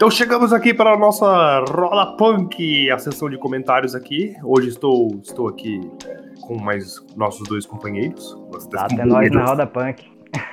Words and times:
Então 0.00 0.10
chegamos 0.10 0.50
aqui 0.50 0.72
para 0.72 0.94
a 0.94 0.98
nossa 0.98 1.62
Roda 1.68 2.16
Punk, 2.16 2.90
a 2.90 2.96
sessão 2.96 3.28
de 3.28 3.36
comentários 3.36 3.94
aqui. 3.94 4.34
Hoje 4.42 4.70
estou, 4.70 5.20
estou 5.22 5.46
aqui 5.46 5.78
é, 6.06 6.40
com 6.40 6.58
mais 6.58 7.04
nossos 7.14 7.46
dois 7.46 7.66
companheiros. 7.66 8.34
Tá 8.70 8.86
até 8.86 9.04
nós 9.04 9.30
na 9.30 9.44
Roda 9.44 9.66
Punk. 9.66 10.10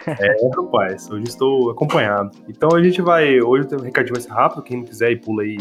É, 0.08 0.38
rapaz, 0.56 1.10
hoje 1.12 1.24
estou 1.28 1.70
acompanhado. 1.70 2.32
Então 2.48 2.70
a 2.74 2.82
gente 2.82 3.02
vai. 3.02 3.42
Hoje 3.42 3.68
o 3.74 3.82
recadinho 3.82 4.14
vai 4.14 4.22
ser 4.22 4.30
rápido, 4.30 4.64
quem 4.64 4.78
não 4.78 4.86
quiser 4.86 5.12
ir 5.12 5.18
pula 5.18 5.44
aí 5.44 5.58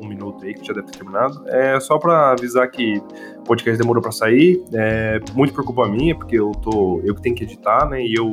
um 0.00 0.06
minuto 0.06 0.44
aí, 0.44 0.54
que 0.54 0.66
já 0.66 0.74
deve 0.74 0.88
ter 0.88 0.98
terminado. 0.98 1.42
É 1.48 1.80
só 1.80 1.98
pra 1.98 2.32
avisar 2.32 2.70
que 2.70 2.98
o 3.38 3.42
podcast 3.44 3.80
demorou 3.80 4.02
pra 4.02 4.12
sair. 4.12 4.62
É 4.74 5.18
muito 5.34 5.54
por 5.54 5.64
culpa 5.64 5.88
minha, 5.88 6.14
porque 6.14 6.38
eu 6.38 6.52
tô. 6.52 7.00
Eu 7.04 7.14
que 7.14 7.22
tenho 7.22 7.34
que 7.34 7.44
editar, 7.44 7.88
né? 7.88 8.02
E 8.02 8.14
eu. 8.14 8.30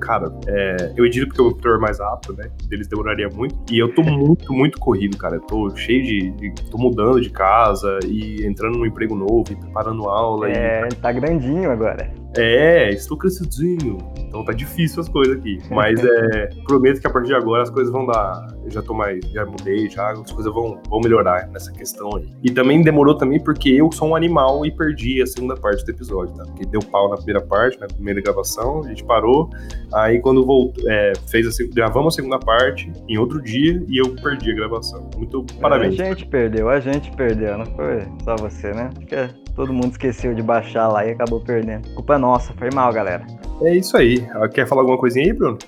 Cara, 0.00 0.32
é, 0.46 0.92
eu 0.96 1.06
edito 1.06 1.28
porque 1.28 1.42
o 1.42 1.50
computador 1.50 1.78
é 1.78 1.80
mais 1.80 2.00
rápido, 2.00 2.34
né? 2.36 2.50
Deles 2.68 2.88
demoraria 2.88 3.28
muito. 3.28 3.54
E 3.70 3.78
eu 3.78 3.94
tô 3.94 4.02
muito, 4.02 4.52
muito 4.52 4.78
corrido, 4.80 5.16
cara. 5.16 5.36
Eu 5.36 5.42
tô 5.42 5.70
cheio 5.76 6.02
de, 6.02 6.30
de. 6.32 6.54
tô 6.70 6.78
mudando 6.78 7.20
de 7.20 7.30
casa 7.30 7.98
e 8.06 8.44
entrando 8.44 8.78
num 8.78 8.86
emprego 8.86 9.14
novo 9.14 9.44
e 9.50 9.56
preparando 9.56 10.08
aula. 10.08 10.50
É, 10.50 10.88
e... 10.90 10.94
tá 10.96 11.12
grandinho 11.12 11.70
agora. 11.70 12.23
É, 12.36 12.90
estou 12.90 13.16
crescidinho. 13.16 13.98
Então 14.18 14.44
tá 14.44 14.52
difícil 14.52 15.00
as 15.00 15.08
coisas 15.08 15.36
aqui. 15.36 15.58
Mas 15.70 16.02
é, 16.04 16.50
prometo 16.64 17.00
que 17.00 17.06
a 17.06 17.10
partir 17.10 17.28
de 17.28 17.34
agora 17.34 17.62
as 17.62 17.70
coisas 17.70 17.92
vão 17.92 18.06
dar. 18.06 18.46
Eu 18.64 18.70
já 18.70 18.82
tô 18.82 18.94
mais. 18.94 19.24
Já 19.26 19.44
mudei, 19.44 19.88
já 19.88 20.10
as 20.10 20.30
coisas 20.30 20.52
vão, 20.52 20.80
vão 20.88 21.00
melhorar 21.00 21.48
nessa 21.48 21.72
questão 21.72 22.16
aí. 22.16 22.28
E 22.42 22.50
também 22.50 22.82
demorou 22.82 23.16
também 23.16 23.42
porque 23.42 23.70
eu 23.70 23.90
sou 23.92 24.08
um 24.08 24.16
animal 24.16 24.64
e 24.66 24.70
perdi 24.70 25.22
a 25.22 25.26
segunda 25.26 25.56
parte 25.56 25.84
do 25.84 25.90
episódio, 25.90 26.34
tá? 26.34 26.44
Porque 26.44 26.66
deu 26.66 26.80
pau 26.80 27.08
na 27.08 27.16
primeira 27.16 27.40
parte, 27.40 27.78
na 27.78 27.86
primeira 27.86 28.20
gravação, 28.20 28.82
a 28.84 28.88
gente 28.88 29.04
parou. 29.04 29.50
Aí 29.92 30.20
quando 30.20 30.44
voltou, 30.44 30.90
é, 30.90 31.12
fez 31.28 31.46
a, 31.46 31.64
gravamos 31.72 32.14
a 32.14 32.16
segunda 32.16 32.38
parte 32.38 32.90
em 33.08 33.16
outro 33.18 33.40
dia 33.40 33.82
e 33.88 33.98
eu 33.98 34.14
perdi 34.16 34.50
a 34.50 34.54
gravação. 34.54 35.08
Muito 35.16 35.44
parabéns. 35.60 35.98
A 36.00 36.04
gente 36.04 36.26
perdeu, 36.26 36.68
a 36.68 36.80
gente 36.80 37.10
perdeu, 37.12 37.58
não 37.58 37.66
foi 37.66 38.02
só 38.24 38.36
você, 38.36 38.72
né? 38.72 38.90
Acho 38.96 39.06
que 39.06 39.43
todo 39.54 39.72
mundo 39.72 39.92
esqueceu 39.92 40.34
de 40.34 40.42
baixar 40.42 40.88
lá 40.88 41.06
e 41.06 41.12
acabou 41.12 41.40
perdendo. 41.40 41.88
Culpa 41.94 42.18
nossa, 42.18 42.52
foi 42.54 42.70
mal, 42.72 42.92
galera. 42.92 43.26
É 43.62 43.76
isso 43.76 43.96
aí. 43.96 44.26
Quer 44.52 44.66
falar 44.66 44.82
alguma 44.82 44.98
coisinha 44.98 45.26
aí, 45.26 45.32
Bruno? 45.32 45.58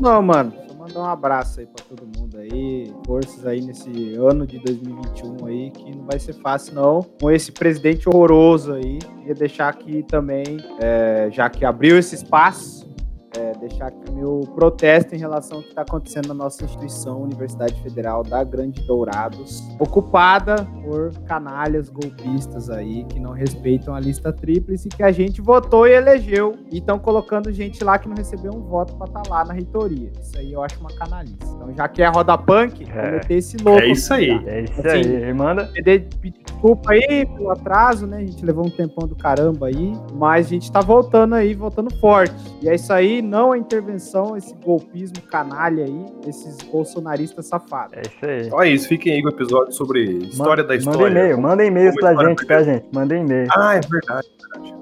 Não, 0.00 0.22
mano. 0.22 0.52
Só 0.66 0.74
mandar 0.74 1.00
um 1.00 1.04
abraço 1.04 1.60
aí 1.60 1.66
pra 1.66 1.84
todo 1.84 2.18
mundo 2.18 2.38
aí. 2.38 2.92
Forças 3.06 3.46
aí 3.46 3.60
nesse 3.60 4.14
ano 4.14 4.46
de 4.46 4.58
2021 4.58 5.46
aí, 5.46 5.70
que 5.70 5.96
não 5.96 6.04
vai 6.04 6.18
ser 6.18 6.32
fácil, 6.34 6.74
não. 6.74 7.02
Com 7.20 7.30
esse 7.30 7.52
presidente 7.52 8.08
horroroso 8.08 8.72
aí. 8.72 8.98
Queria 8.98 9.34
deixar 9.34 9.68
aqui 9.68 10.02
também, 10.02 10.44
é, 10.80 11.28
já 11.30 11.48
que 11.48 11.64
abriu 11.64 11.98
esse 11.98 12.16
espaço, 12.16 12.91
é, 13.36 13.52
deixar 13.58 13.86
aqui 13.86 14.10
meu 14.12 14.40
protesto 14.54 15.14
em 15.14 15.18
relação 15.18 15.58
ao 15.58 15.62
que 15.62 15.70
está 15.70 15.82
acontecendo 15.82 16.28
na 16.28 16.34
nossa 16.34 16.64
instituição, 16.64 17.22
Universidade 17.22 17.80
Federal 17.82 18.22
da 18.22 18.44
Grande 18.44 18.82
Dourados, 18.82 19.62
ocupada 19.78 20.66
por 20.82 21.12
canalhas 21.24 21.88
golpistas 21.88 22.68
aí 22.70 23.04
que 23.04 23.18
não 23.18 23.32
respeitam 23.32 23.94
a 23.94 24.00
lista 24.00 24.32
tríplice 24.32 24.88
que 24.88 25.02
a 25.02 25.12
gente 25.12 25.40
votou 25.40 25.86
e 25.86 25.92
elegeu 25.92 26.56
e 26.70 26.78
estão 26.78 26.98
colocando 26.98 27.52
gente 27.52 27.82
lá 27.82 27.98
que 27.98 28.08
não 28.08 28.16
recebeu 28.16 28.52
um 28.52 28.60
voto 28.60 28.94
para 28.94 29.06
estar 29.06 29.22
tá 29.22 29.30
lá 29.30 29.44
na 29.44 29.54
reitoria. 29.54 30.10
Isso 30.20 30.38
aí 30.38 30.52
eu 30.52 30.62
acho 30.62 30.78
uma 30.80 30.92
canalice. 30.92 31.36
Então, 31.42 31.72
já 31.74 31.88
que 31.88 32.02
é 32.02 32.08
roda 32.08 32.36
punk, 32.36 32.84
é. 32.84 33.02
vou 33.02 33.12
meter 33.12 33.34
esse 33.34 33.56
louco. 33.58 33.80
É 33.80 33.88
isso 33.88 34.12
aí. 34.12 34.42
Tá? 34.42 34.50
É 34.50 34.60
isso 34.62 34.80
assim, 34.80 35.16
aí. 35.16 35.32
Manda. 35.32 35.70
Pedir 35.72 36.42
desculpa 36.62 36.92
aí 36.92 37.26
pelo 37.26 37.50
atraso, 37.50 38.06
né? 38.06 38.18
A 38.18 38.20
gente 38.20 38.44
levou 38.44 38.66
um 38.66 38.70
tempão 38.70 39.06
do 39.06 39.16
caramba 39.16 39.66
aí, 39.66 39.92
mas 40.14 40.46
a 40.46 40.50
gente 40.50 40.70
tá 40.70 40.80
voltando 40.80 41.34
aí, 41.34 41.54
voltando 41.54 41.92
forte. 41.96 42.34
E 42.60 42.68
é 42.68 42.74
isso 42.74 42.92
aí, 42.92 43.21
não 43.22 43.52
a 43.52 43.58
intervenção, 43.58 44.36
esse 44.36 44.54
golpismo 44.56 45.22
canalha 45.30 45.84
aí, 45.84 46.06
esses 46.26 46.58
bolsonaristas 46.62 47.46
safados. 47.46 47.94
É 47.96 48.02
isso 48.02 48.26
aí. 48.26 48.50
Olha 48.52 48.68
isso, 48.68 48.88
fiquem 48.88 49.14
aí 49.14 49.22
com 49.22 49.28
o 49.28 49.32
episódio 49.32 49.72
sobre 49.72 50.02
história 50.02 50.64
da 50.64 50.76
história. 50.76 51.00
Manda 51.00 51.20
e-mail, 51.20 51.40
manda 51.40 51.64
e-mails 51.64 51.94
pra 51.94 52.14
gente, 52.14 52.46
tá, 52.46 52.62
gente? 52.62 52.86
Manda 52.92 53.16
e-mail. 53.16 53.48
Ah, 53.56 53.76
é 53.76 53.80
verdade. 53.80 54.28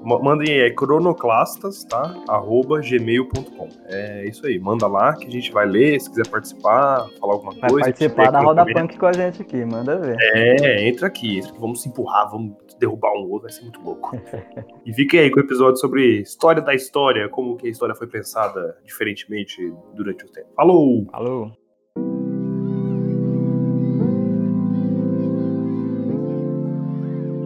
Mandem 0.03 0.59
é 0.59 0.69
cronoclastas, 0.69 1.83
tá? 1.83 2.13
Arroba 2.27 2.81
gmail.com. 2.81 3.69
É 3.85 4.25
isso 4.25 4.45
aí, 4.45 4.59
manda 4.59 4.87
lá 4.87 5.15
que 5.15 5.27
a 5.27 5.29
gente 5.29 5.51
vai 5.51 5.65
ler, 5.65 5.99
se 5.99 6.09
quiser 6.09 6.27
participar, 6.27 7.07
falar 7.19 7.33
alguma 7.33 7.53
vai 7.53 7.69
coisa. 7.69 7.85
participar 7.85 8.31
da 8.31 8.41
Roda 8.41 8.65
Punk 8.65 8.97
com 8.97 9.05
a 9.05 9.13
gente 9.13 9.41
aqui, 9.41 9.63
manda 9.63 9.97
ver. 9.97 10.17
É, 10.19 10.87
entra 10.87 11.07
aqui, 11.07 11.37
entra 11.37 11.49
aqui, 11.49 11.59
vamos 11.59 11.81
se 11.81 11.89
empurrar, 11.89 12.29
vamos 12.29 12.53
derrubar 12.79 13.13
um 13.13 13.29
outro, 13.29 13.43
vai 13.43 13.51
ser 13.51 13.61
muito 13.61 13.79
louco. 13.81 14.17
e 14.85 14.93
fiquem 14.93 15.19
aí 15.19 15.29
com 15.29 15.39
o 15.39 15.43
episódio 15.43 15.77
sobre 15.77 16.21
história 16.21 16.61
da 16.61 16.73
história, 16.73 17.29
como 17.29 17.55
que 17.55 17.67
a 17.67 17.69
história 17.69 17.93
foi 17.93 18.07
pensada 18.07 18.30
diferentemente 18.83 19.73
durante 19.93 20.25
o 20.25 20.29
tempo. 20.29 20.47
Falou! 20.55 21.05
Falou! 21.11 21.61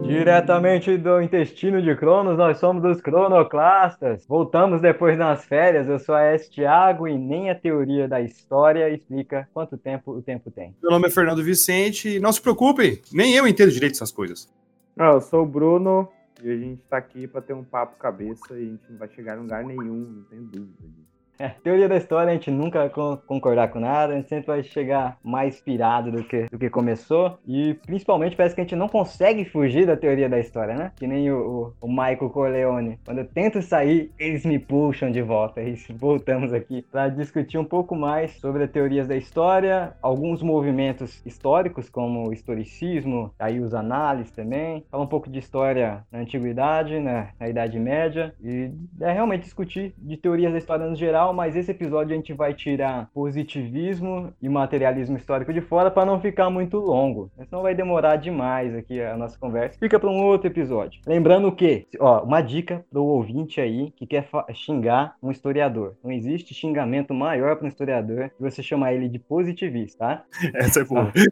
Diretamente 0.06 0.96
do 0.96 1.20
intestino 1.20 1.82
de 1.82 1.96
Cronos, 1.96 2.38
nós 2.38 2.58
somos 2.58 2.84
os 2.84 3.00
cronoclastas. 3.00 4.24
Voltamos 4.28 4.80
depois 4.80 5.18
das 5.18 5.44
férias. 5.44 5.88
Eu 5.88 5.98
sou 5.98 6.14
a 6.14 6.22
S. 6.22 6.48
Thiago 6.48 7.08
e 7.08 7.18
nem 7.18 7.50
a 7.50 7.56
teoria 7.56 8.06
da 8.06 8.20
história 8.20 8.88
explica 8.88 9.48
quanto 9.52 9.76
tempo 9.76 10.12
o 10.12 10.22
tempo 10.22 10.48
tem. 10.48 10.76
Meu 10.80 10.92
nome 10.92 11.08
é 11.08 11.10
Fernando 11.10 11.42
Vicente 11.42 12.16
e 12.16 12.20
não 12.20 12.32
se 12.32 12.40
preocupem, 12.40 13.00
nem 13.12 13.34
eu 13.34 13.48
entendo 13.48 13.72
direito 13.72 13.94
essas 13.94 14.12
coisas. 14.12 14.48
Não, 14.96 15.14
eu 15.14 15.20
sou 15.20 15.42
o 15.42 15.46
Bruno 15.46 16.08
e 16.42 16.50
a 16.50 16.56
gente 16.56 16.82
tá 16.82 16.98
aqui 16.98 17.26
para 17.26 17.40
ter 17.40 17.54
um 17.54 17.64
papo 17.64 17.96
cabeça 17.96 18.58
e 18.58 18.62
a 18.62 18.70
gente 18.70 18.90
não 18.90 18.98
vai 18.98 19.08
chegar 19.08 19.36
em 19.36 19.40
lugar 19.40 19.64
nenhum, 19.64 20.10
não 20.10 20.24
tem 20.24 20.42
dúvida 20.44 20.88
disso. 20.88 21.05
É, 21.38 21.48
teoria 21.62 21.88
da 21.88 21.96
história, 21.96 22.30
a 22.30 22.34
gente 22.34 22.50
nunca 22.50 22.88
concordar 23.26 23.68
com 23.68 23.80
nada, 23.80 24.12
a 24.12 24.16
gente 24.16 24.28
sempre 24.28 24.46
vai 24.46 24.62
chegar 24.62 25.18
mais 25.22 25.60
pirado 25.60 26.10
do 26.10 26.24
que, 26.24 26.46
do 26.50 26.58
que 26.58 26.70
começou. 26.70 27.38
E 27.46 27.74
principalmente 27.86 28.36
parece 28.36 28.54
que 28.54 28.60
a 28.60 28.64
gente 28.64 28.76
não 28.76 28.88
consegue 28.88 29.44
fugir 29.44 29.86
da 29.86 29.96
teoria 29.96 30.28
da 30.28 30.38
história, 30.38 30.74
né? 30.74 30.92
Que 30.96 31.06
nem 31.06 31.30
o, 31.30 31.74
o, 31.80 31.86
o 31.86 31.88
Michael 31.88 32.30
Corleone. 32.30 32.98
Quando 33.04 33.18
eu 33.18 33.26
tento 33.26 33.60
sair, 33.62 34.12
eles 34.18 34.44
me 34.44 34.58
puxam 34.58 35.10
de 35.10 35.22
volta. 35.22 35.62
E 35.62 35.74
voltamos 35.94 36.52
aqui 36.52 36.82
para 36.82 37.08
discutir 37.08 37.58
um 37.58 37.64
pouco 37.64 37.94
mais 37.94 38.32
sobre 38.40 38.64
as 38.64 38.70
teorias 38.70 39.06
da 39.06 39.16
história, 39.16 39.94
alguns 40.02 40.42
movimentos 40.42 41.24
históricos, 41.24 41.88
como 41.88 42.28
o 42.28 42.32
historicismo, 42.32 43.32
aí 43.38 43.60
os 43.60 43.74
análises 43.74 44.32
também. 44.32 44.84
Falar 44.90 45.04
um 45.04 45.08
pouco 45.08 45.30
de 45.30 45.38
história 45.38 46.04
na 46.10 46.20
antiguidade, 46.20 46.98
né? 46.98 47.30
na 47.38 47.48
Idade 47.48 47.78
Média. 47.78 48.34
E 48.42 48.70
é 49.00 49.12
realmente 49.12 49.42
discutir 49.42 49.94
de 49.98 50.16
teorias 50.16 50.52
da 50.52 50.58
história 50.58 50.86
no 50.86 50.96
geral 50.96 51.25
mas 51.32 51.56
esse 51.56 51.70
episódio 51.70 52.12
a 52.12 52.16
gente 52.16 52.32
vai 52.32 52.54
tirar 52.54 53.08
positivismo 53.12 54.32
e 54.40 54.48
materialismo 54.48 55.16
histórico 55.16 55.52
de 55.52 55.60
fora 55.60 55.90
para 55.90 56.06
não 56.06 56.20
ficar 56.20 56.50
muito 56.50 56.78
longo. 56.78 57.30
Senão 57.48 57.62
vai 57.62 57.74
demorar 57.74 58.16
demais 58.16 58.74
aqui 58.74 59.00
a 59.00 59.16
nossa 59.16 59.38
conversa. 59.38 59.78
Fica 59.78 59.98
para 59.98 60.10
um 60.10 60.24
outro 60.24 60.48
episódio. 60.48 61.00
Lembrando 61.06 61.50
que, 61.52 61.86
ó, 61.98 62.22
uma 62.22 62.40
dica 62.40 62.84
pro 62.90 63.04
ouvinte 63.04 63.60
aí 63.60 63.90
que 63.96 64.06
quer 64.06 64.28
xingar 64.54 65.14
um 65.22 65.30
historiador. 65.30 65.94
Não 66.02 66.12
existe 66.12 66.54
xingamento 66.54 67.14
maior 67.14 67.56
para 67.56 67.64
um 67.64 67.68
historiador 67.68 68.30
que 68.30 68.42
você 68.42 68.62
chamar 68.62 68.94
ele 68.94 69.08
de 69.08 69.18
positivista, 69.18 69.98
tá? 69.98 70.24
Essa 70.54 70.80
é 70.80 70.84
boa. 70.84 71.12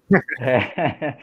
É, 0.41 1.17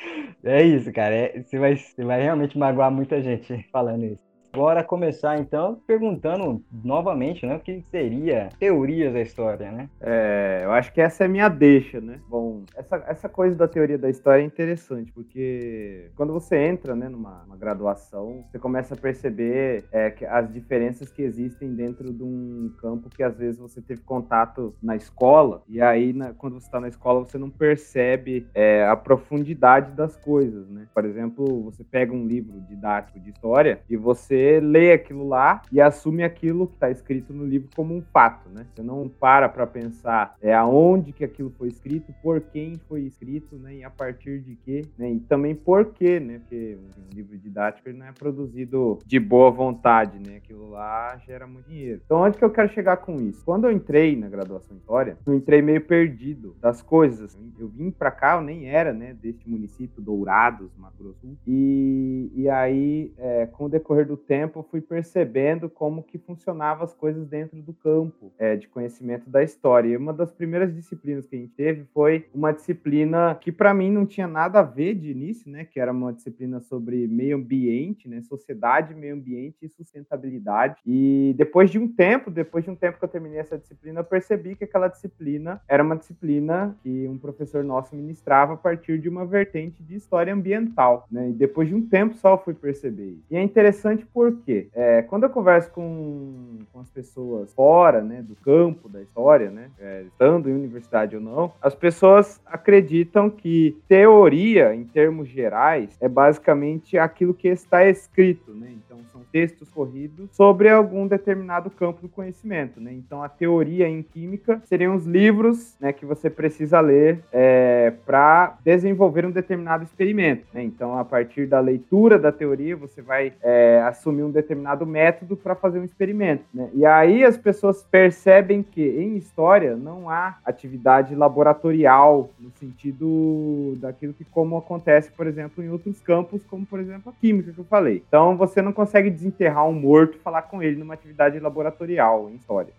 é 0.44 0.64
isso, 0.64 0.92
cara. 0.92 1.14
É, 1.14 1.42
você, 1.42 1.60
vai, 1.60 1.76
você 1.76 2.04
vai 2.04 2.22
realmente 2.22 2.58
magoar 2.58 2.92
muita 2.92 3.22
gente 3.22 3.66
falando 3.72 4.06
isso. 4.06 4.31
Bora 4.54 4.84
começar 4.84 5.40
então 5.40 5.82
perguntando 5.88 6.62
novamente, 6.84 7.46
né, 7.46 7.56
o 7.56 7.60
que 7.60 7.82
seria 7.90 8.50
teorias 8.60 9.14
da 9.14 9.22
história, 9.22 9.72
né? 9.72 9.90
É, 10.02 10.62
eu 10.64 10.72
acho 10.74 10.92
que 10.92 11.00
essa 11.00 11.24
é 11.24 11.26
a 11.26 11.30
minha 11.30 11.48
deixa, 11.48 12.02
né? 12.02 12.20
Bom, 12.28 12.64
essa, 12.76 13.02
essa 13.08 13.30
coisa 13.30 13.58
da 13.58 13.68
teoria 13.68 13.98
da 13.98 14.10
história 14.10 14.42
é 14.42 14.46
interessante, 14.46 15.12
porque 15.14 16.12
quando 16.16 16.34
você 16.34 16.58
entra, 16.58 16.96
né, 16.96 17.08
numa 17.08 17.46
graduação, 17.58 18.44
você 18.52 18.60
começa 18.60 18.94
a 18.94 18.98
perceber 18.98 19.86
é, 19.92 20.14
as 20.30 20.52
diferenças 20.52 21.10
que 21.10 21.22
existem 21.22 21.74
dentro 21.74 22.12
de 22.12 22.24
um 22.24 22.74
campo 22.82 23.10
que 23.10 23.24
às 23.24 23.38
vezes 23.38 23.58
você 23.58 23.82
teve 23.82 24.02
contato 24.02 24.76
na 24.84 24.98
escola, 24.98 25.64
e 25.70 25.82
aí 25.82 26.12
na, 26.12 26.34
quando 26.34 26.60
você 26.60 26.66
está 26.66 26.80
na 26.80 26.90
escola 26.90 27.22
você 27.22 27.38
não 27.38 27.50
percebe 27.50 28.48
é, 28.54 28.86
a 28.86 28.98
profundidade 28.98 29.94
das 29.94 30.18
coisas, 30.18 30.68
né? 30.70 30.88
Por 30.94 31.06
exemplo, 31.06 31.64
você 31.64 31.86
pega 31.86 32.14
um 32.14 32.28
livro 32.28 32.60
didático 32.68 33.18
de 33.18 33.30
história 33.30 33.80
e 33.90 33.96
você 33.96 34.41
lê 34.60 34.94
aquilo 34.94 35.28
lá 35.28 35.62
e 35.72 35.80
assume 35.80 36.24
aquilo 36.24 36.68
que 36.68 36.74
está 36.74 36.90
escrito 36.90 37.34
no 37.34 37.46
livro 37.46 37.70
como 37.76 37.96
um 37.96 38.02
fato, 38.02 38.50
né? 38.50 38.66
Você 38.74 38.82
não 38.82 39.08
para 39.08 39.50
para 39.50 39.68
pensar 39.68 40.36
é 40.42 40.54
aonde 40.54 41.12
que 41.12 41.24
aquilo 41.24 41.52
foi 41.58 41.68
escrito, 41.68 42.14
por 42.22 42.42
quem 42.42 42.76
foi 42.88 43.02
escrito, 43.02 43.56
né? 43.56 43.76
E 43.76 43.84
a 43.84 43.90
partir 43.90 44.40
de 44.42 44.56
quê, 44.56 44.82
né? 44.98 45.12
E 45.12 45.20
também 45.20 45.56
por 45.56 45.86
quê, 45.94 46.20
né? 46.20 46.40
Porque 46.40 46.78
um 46.98 47.16
livro 47.16 47.38
didático 47.38 47.88
ele 47.90 47.98
não 47.98 48.08
é 48.08 48.12
produzido 48.12 49.00
de 49.06 49.20
boa 49.20 49.52
vontade, 49.52 50.20
né? 50.20 50.38
Aquilo 50.38 50.70
lá 50.70 51.18
gera 51.26 51.48
muito 51.48 51.70
dinheiro. 51.70 52.02
Então, 52.06 52.22
onde 52.22 52.38
que 52.38 52.44
eu 52.44 52.50
quero 52.50 52.70
chegar 52.70 52.98
com 52.98 53.16
isso? 53.16 53.44
Quando 53.44 53.66
eu 53.66 53.72
entrei 53.72 54.16
na 54.16 54.30
graduação 54.30 54.76
em 54.76 54.80
História, 54.80 55.18
eu 55.26 55.34
entrei 55.34 55.62
meio 55.62 55.82
perdido 55.82 56.56
das 56.60 56.82
coisas. 56.82 57.38
Eu 57.58 57.68
vim 57.68 57.92
para 57.92 58.12
cá, 58.12 58.36
eu 58.36 58.42
nem 58.42 58.68
era, 58.68 58.92
né? 58.92 59.14
Deste 59.14 59.48
município, 59.50 60.02
Dourados, 60.02 60.76
Mato 60.78 61.02
Grosso. 61.02 61.38
E, 61.48 62.32
e 62.36 62.50
aí, 62.50 63.14
é, 63.18 63.46
com 63.46 63.66
o 63.66 63.70
decorrer 63.70 64.06
do 64.06 64.18
tempo, 64.18 64.31
tempo 64.32 64.66
fui 64.72 64.80
percebendo 64.80 65.70
como 65.70 66.02
que 66.02 66.18
funcionavam 66.18 66.86
as 66.86 66.94
coisas 66.94 67.28
dentro 67.28 67.62
do 67.62 67.74
campo 67.74 68.32
é, 68.40 68.56
de 68.56 68.66
conhecimento 68.66 69.30
da 69.30 69.44
história. 69.44 69.90
E 69.90 69.98
uma 69.98 70.14
das 70.14 70.32
primeiras 70.32 70.74
disciplinas 70.74 71.28
que 71.28 71.36
a 71.36 71.40
gente 71.40 71.52
teve 71.52 71.84
foi 71.94 72.30
uma 72.34 72.54
disciplina 72.54 73.38
que 73.42 73.52
para 73.52 73.74
mim 73.74 73.92
não 73.92 74.06
tinha 74.06 74.30
nada 74.30 74.60
a 74.60 74.64
ver 74.64 74.96
de 74.96 75.12
início, 75.12 75.52
né? 75.52 75.66
Que 75.66 75.82
era 75.82 75.92
uma 75.92 76.14
disciplina 76.14 76.62
sobre 76.62 77.08
meio 77.08 77.36
ambiente, 77.36 78.08
né? 78.08 78.22
Sociedade, 78.22 78.96
meio 78.96 79.16
ambiente 79.16 79.58
e 79.64 79.68
sustentabilidade. 79.68 80.80
E 80.88 81.36
depois 81.38 81.70
de 81.70 81.78
um 81.78 81.86
tempo, 81.90 82.32
depois 82.32 82.64
de 82.64 82.72
um 82.72 82.76
tempo 82.76 83.00
que 83.00 83.04
eu 83.04 83.10
terminei 83.10 83.40
essa 83.40 83.58
disciplina, 83.58 84.00
eu 84.00 84.06
percebi 84.06 84.56
que 84.56 84.64
aquela 84.64 84.88
disciplina 84.88 85.62
era 85.68 85.84
uma 85.84 85.98
disciplina 85.98 86.74
que 86.82 87.06
um 87.06 87.18
professor 87.18 87.66
nosso 87.66 87.94
ministrava 87.98 88.54
a 88.54 88.58
partir 88.58 88.98
de 88.98 89.10
uma 89.10 89.26
vertente 89.26 89.84
de 89.84 89.96
história 89.96 90.34
ambiental, 90.34 91.06
né? 91.12 91.32
E 91.32 91.34
depois 91.34 91.68
de 91.68 91.76
um 91.76 91.86
tempo 91.86 92.16
só 92.16 92.36
eu 92.36 92.38
fui 92.38 92.54
perceber. 92.54 93.20
E 93.30 93.36
é 93.36 93.44
interessante 93.44 94.06
porque 94.22 94.68
é, 94.76 95.02
quando 95.02 95.24
eu 95.24 95.32
converso 95.32 95.72
com, 95.72 96.60
com 96.72 96.80
as 96.80 96.88
pessoas 96.92 97.52
fora, 97.54 98.04
né, 98.04 98.22
do 98.22 98.36
campo 98.36 98.88
da 98.88 99.02
história, 99.02 99.50
né, 99.50 99.72
é, 99.80 100.04
estando 100.04 100.48
em 100.48 100.54
universidade 100.54 101.16
ou 101.16 101.22
não, 101.22 101.52
as 101.60 101.74
pessoas 101.74 102.40
acreditam 102.46 103.32
que 103.32 103.76
teoria, 103.88 104.76
em 104.76 104.84
termos 104.84 105.28
gerais, 105.28 105.98
é 106.00 106.08
basicamente 106.08 107.00
aquilo 107.00 107.34
que 107.34 107.48
está 107.48 107.84
escrito, 107.88 108.54
né? 108.54 108.72
Então 108.86 109.00
são 109.12 109.22
textos 109.32 109.70
corridos 109.70 110.30
sobre 110.36 110.70
algum 110.70 111.08
determinado 111.08 111.70
campo 111.72 112.02
do 112.04 112.10
conhecimento, 112.10 112.80
né? 112.80 112.94
Então 112.94 113.24
a 113.24 113.30
teoria 113.30 113.88
em 113.88 114.04
química 114.04 114.62
seriam 114.66 114.96
os 114.96 115.06
livros, 115.06 115.76
né, 115.80 115.92
que 115.92 116.06
você 116.06 116.30
precisa 116.30 116.80
ler 116.80 117.24
é, 117.32 117.94
para 118.06 118.58
desenvolver 118.64 119.26
um 119.26 119.32
determinado 119.32 119.84
experimento, 119.84 120.46
né? 120.54 120.64
Então 120.64 120.96
a 120.96 121.04
partir 121.04 121.48
da 121.48 121.60
leitura 121.60 122.20
da 122.20 122.32
teoria 122.32 122.76
você 122.76 123.02
vai 123.02 123.34
é, 123.42 123.82
assumir 123.82 124.11
um 124.12 124.32
determinado 124.32 124.86
método 124.86 125.38
para 125.38 125.56
fazer 125.56 125.80
um 125.80 125.84
experimento, 125.84 126.44
né? 126.54 126.70
E 126.74 126.86
aí 126.86 127.24
as 127.24 127.38
pessoas 127.38 127.84
percebem 127.84 128.64
que 128.64 128.82
em 128.82 129.16
história 129.16 129.76
não 129.76 130.10
há 130.10 130.38
atividade 130.46 131.16
laboratorial 131.16 132.30
no 132.40 132.52
sentido 132.52 133.78
daquilo 133.78 134.14
que 134.14 134.26
como 134.26 134.58
acontece, 134.58 135.12
por 135.12 135.28
exemplo, 135.28 135.64
em 135.64 135.70
outros 135.70 136.00
campos, 136.02 136.44
como 136.46 136.66
por 136.66 136.80
exemplo 136.80 137.12
a 137.12 137.22
química 137.22 137.52
que 137.52 137.60
eu 137.60 137.66
falei. 137.66 138.04
Então 138.08 138.36
você 138.36 138.62
não 138.62 138.74
consegue 138.74 139.10
desenterrar 139.10 139.68
um 139.68 139.74
morto 139.74 140.18
e 140.18 140.20
falar 140.20 140.44
com 140.44 140.62
ele 140.62 140.78
numa 140.78 140.94
atividade 140.94 141.40
laboratorial 141.40 142.30
em 142.30 142.36
história. 142.36 142.74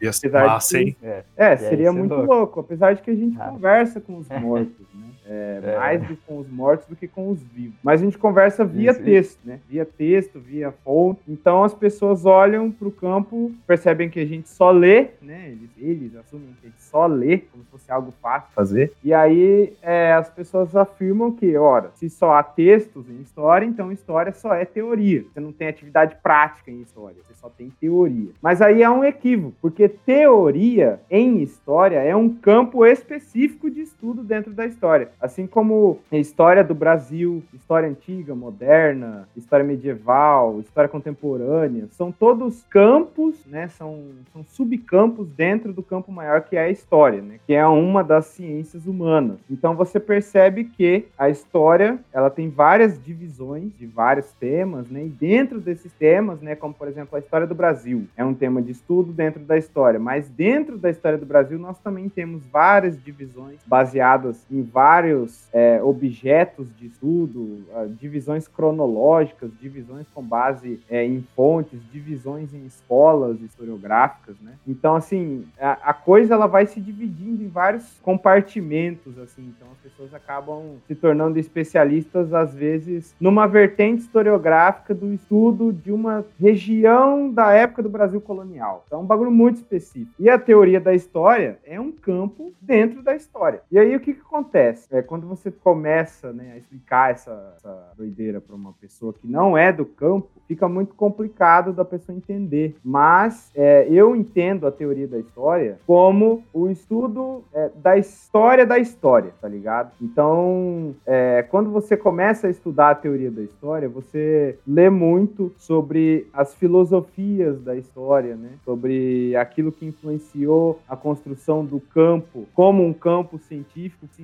Ia 0.00 0.12
ser 0.12 0.30
massa, 0.30 0.78
hein? 0.78 0.96
É, 1.02 1.24
é 1.36 1.56
seria 1.56 1.92
muito 1.92 2.14
louco. 2.14 2.34
louco. 2.34 2.60
apesar 2.60 2.94
de 2.94 3.02
que 3.02 3.10
a 3.10 3.14
gente 3.14 3.40
ah. 3.40 3.48
conversa 3.48 4.00
com 4.00 4.18
os 4.18 4.28
mortos, 4.40 4.86
né? 4.94 5.05
É, 5.28 5.60
é. 5.62 5.78
Mais 5.78 6.02
do, 6.06 6.16
com 6.16 6.38
os 6.38 6.48
mortos 6.48 6.86
do 6.86 6.96
que 6.96 7.08
com 7.08 7.30
os 7.30 7.42
vivos. 7.42 7.76
Mas 7.82 8.00
a 8.00 8.04
gente 8.04 8.18
conversa 8.18 8.64
via 8.64 8.92
isso, 8.92 9.02
texto, 9.02 9.38
isso. 9.38 9.48
né? 9.48 9.60
Via 9.68 9.84
texto, 9.84 10.38
via 10.38 10.72
fonte. 10.84 11.20
Então 11.28 11.64
as 11.64 11.74
pessoas 11.74 12.24
olham 12.24 12.70
para 12.70 12.88
o 12.88 12.92
campo, 12.92 13.52
percebem 13.66 14.08
que 14.08 14.20
a 14.20 14.24
gente 14.24 14.48
só 14.48 14.70
lê, 14.70 15.08
né? 15.20 15.48
Eles, 15.48 15.70
eles, 15.78 16.16
assumem 16.16 16.54
que 16.60 16.66
a 16.66 16.70
gente 16.70 16.82
só 16.82 17.06
lê, 17.06 17.38
como 17.38 17.64
se 17.64 17.70
fosse 17.70 17.90
algo 17.90 18.12
fácil 18.22 18.52
fazer. 18.54 18.92
E 19.02 19.12
aí 19.12 19.72
é, 19.82 20.12
as 20.12 20.30
pessoas 20.30 20.74
afirmam 20.76 21.32
que, 21.32 21.56
ora, 21.56 21.90
se 21.94 22.08
só 22.08 22.34
há 22.34 22.42
textos 22.42 23.08
em 23.08 23.20
história, 23.20 23.66
então 23.66 23.90
história 23.90 24.32
só 24.32 24.54
é 24.54 24.64
teoria. 24.64 25.24
Você 25.32 25.40
não 25.40 25.52
tem 25.52 25.68
atividade 25.68 26.16
prática 26.22 26.70
em 26.70 26.80
história, 26.80 27.16
você 27.26 27.34
só 27.34 27.48
tem 27.48 27.70
teoria. 27.80 28.30
Mas 28.40 28.62
aí 28.62 28.82
há 28.82 28.92
um 28.92 29.04
equívoco, 29.04 29.56
porque 29.60 29.88
teoria 29.88 31.00
em 31.10 31.42
história 31.42 31.98
é 31.98 32.14
um 32.14 32.28
campo 32.28 32.84
específico 32.86 33.70
de 33.70 33.80
estudo 33.80 34.22
dentro 34.22 34.52
da 34.52 34.66
história. 34.66 35.10
Assim 35.20 35.46
como 35.46 35.98
a 36.12 36.16
história 36.16 36.62
do 36.62 36.74
Brasil, 36.74 37.42
história 37.52 37.88
antiga, 37.88 38.34
moderna, 38.34 39.28
história 39.36 39.64
medieval, 39.64 40.60
história 40.60 40.88
contemporânea, 40.88 41.88
são 41.90 42.12
todos 42.12 42.62
campos, 42.64 43.34
né? 43.46 43.68
São, 43.68 44.04
são 44.32 44.44
subcampos 44.44 45.28
dentro 45.30 45.72
do 45.72 45.82
campo 45.82 46.12
maior 46.12 46.42
que 46.42 46.56
é 46.56 46.64
a 46.64 46.70
história, 46.70 47.22
né? 47.22 47.38
Que 47.46 47.54
é 47.54 47.66
uma 47.66 48.04
das 48.04 48.26
ciências 48.26 48.86
humanas. 48.86 49.38
Então 49.50 49.74
você 49.74 49.98
percebe 49.98 50.64
que 50.64 51.06
a 51.18 51.30
história, 51.30 51.98
ela 52.12 52.30
tem 52.30 52.50
várias 52.50 53.02
divisões 53.02 53.76
de 53.76 53.86
vários 53.86 54.30
temas, 54.32 54.88
né? 54.90 55.04
E 55.04 55.08
dentro 55.08 55.60
desses 55.60 55.92
temas, 55.92 56.40
né, 56.40 56.54
como 56.54 56.74
por 56.74 56.88
exemplo 56.88 57.16
a 57.16 57.18
história 57.18 57.46
do 57.46 57.54
Brasil, 57.54 58.06
é 58.16 58.24
um 58.24 58.34
tema 58.34 58.60
de 58.60 58.72
estudo 58.72 59.12
dentro 59.12 59.40
da 59.40 59.56
história, 59.56 59.98
mas 59.98 60.28
dentro 60.28 60.76
da 60.76 60.90
história 60.90 61.18
do 61.18 61.26
Brasil 61.26 61.58
nós 61.58 61.78
também 61.78 62.08
temos 62.08 62.42
várias 62.46 63.02
divisões 63.02 63.58
baseadas 63.66 64.44
em 64.50 64.62
vários 64.62 65.05
vários 65.06 65.48
é, 65.52 65.80
objetos 65.82 66.68
de 66.76 66.86
estudo, 66.86 67.64
uh, 67.70 67.88
divisões 68.00 68.48
cronológicas, 68.48 69.50
divisões 69.60 70.06
com 70.12 70.22
base 70.22 70.80
é, 70.90 71.04
em 71.04 71.24
fontes, 71.36 71.80
divisões 71.92 72.52
em 72.52 72.66
escolas 72.66 73.40
historiográficas, 73.40 74.36
né? 74.40 74.54
Então, 74.66 74.96
assim, 74.96 75.46
a, 75.58 75.90
a, 75.90 75.94
coisa 75.94 76.34
ela 76.34 76.46
vai 76.46 76.66
se 76.66 76.80
dividindo 76.80 77.42
em 77.42 77.48
vários 77.48 77.98
compartimentos, 78.02 79.18
assim. 79.18 79.52
Então, 79.56 79.68
as 79.72 79.78
pessoas 79.78 80.12
acabam 80.12 80.76
se 80.86 80.94
tornando 80.94 81.38
especialistas, 81.38 82.32
às 82.34 82.54
vezes, 82.54 83.14
numa 83.20 83.46
vertente 83.46 84.02
historiográfica 84.02 84.94
do 84.94 85.12
estudo 85.12 85.72
de 85.72 85.92
uma 85.92 86.24
região 86.38 87.30
da 87.30 87.52
época 87.52 87.82
do 87.82 87.88
Brasil 87.88 88.20
colonial. 88.20 88.84
Então, 88.86 89.00
é 89.00 89.02
um 89.02 89.06
bagulho 89.06 89.30
muito 89.30 89.56
específico. 89.56 90.12
E 90.18 90.28
a 90.28 90.38
teoria 90.38 90.80
da 90.80 90.94
história 90.94 91.58
é 91.64 91.80
um 91.80 91.92
campo 91.92 92.52
dentro 92.60 93.02
da 93.02 93.14
história. 93.14 93.60
E 93.70 93.78
aí, 93.78 93.94
o 93.94 94.00
que, 94.00 94.14
que 94.14 94.20
acontece? 94.20 94.95
É, 94.96 95.02
quando 95.02 95.26
você 95.26 95.50
começa 95.50 96.32
né, 96.32 96.52
a 96.54 96.56
explicar 96.56 97.10
essa, 97.10 97.54
essa 97.56 97.92
doideira 97.96 98.40
para 98.40 98.56
uma 98.56 98.72
pessoa 98.72 99.12
que 99.12 99.26
não 99.26 99.56
é 99.56 99.70
do 99.70 99.84
campo, 99.84 100.28
fica 100.48 100.66
muito 100.66 100.94
complicado 100.94 101.70
da 101.72 101.84
pessoa 101.84 102.16
entender. 102.16 102.76
Mas 102.82 103.50
é, 103.54 103.86
eu 103.90 104.16
entendo 104.16 104.66
a 104.66 104.72
teoria 104.72 105.06
da 105.06 105.18
história 105.18 105.78
como 105.86 106.42
o 106.52 106.70
estudo 106.70 107.44
é, 107.52 107.70
da 107.76 107.98
história 107.98 108.64
da 108.64 108.78
história, 108.78 109.34
tá 109.38 109.46
ligado? 109.46 109.92
Então, 110.00 110.94
é, 111.04 111.42
quando 111.42 111.70
você 111.70 111.94
começa 111.94 112.46
a 112.46 112.50
estudar 112.50 112.90
a 112.90 112.94
teoria 112.94 113.30
da 113.30 113.42
história, 113.42 113.88
você 113.88 114.58
lê 114.66 114.88
muito 114.88 115.52
sobre 115.58 116.26
as 116.32 116.54
filosofias 116.54 117.60
da 117.60 117.76
história, 117.76 118.34
né? 118.34 118.52
Sobre 118.64 119.36
aquilo 119.36 119.70
que 119.70 119.84
influenciou 119.84 120.80
a 120.88 120.96
construção 120.96 121.64
do 121.64 121.80
campo 121.80 122.46
como 122.54 122.82
um 122.82 122.94
campo 122.94 123.38
científico 123.38 124.06
que 124.06 124.22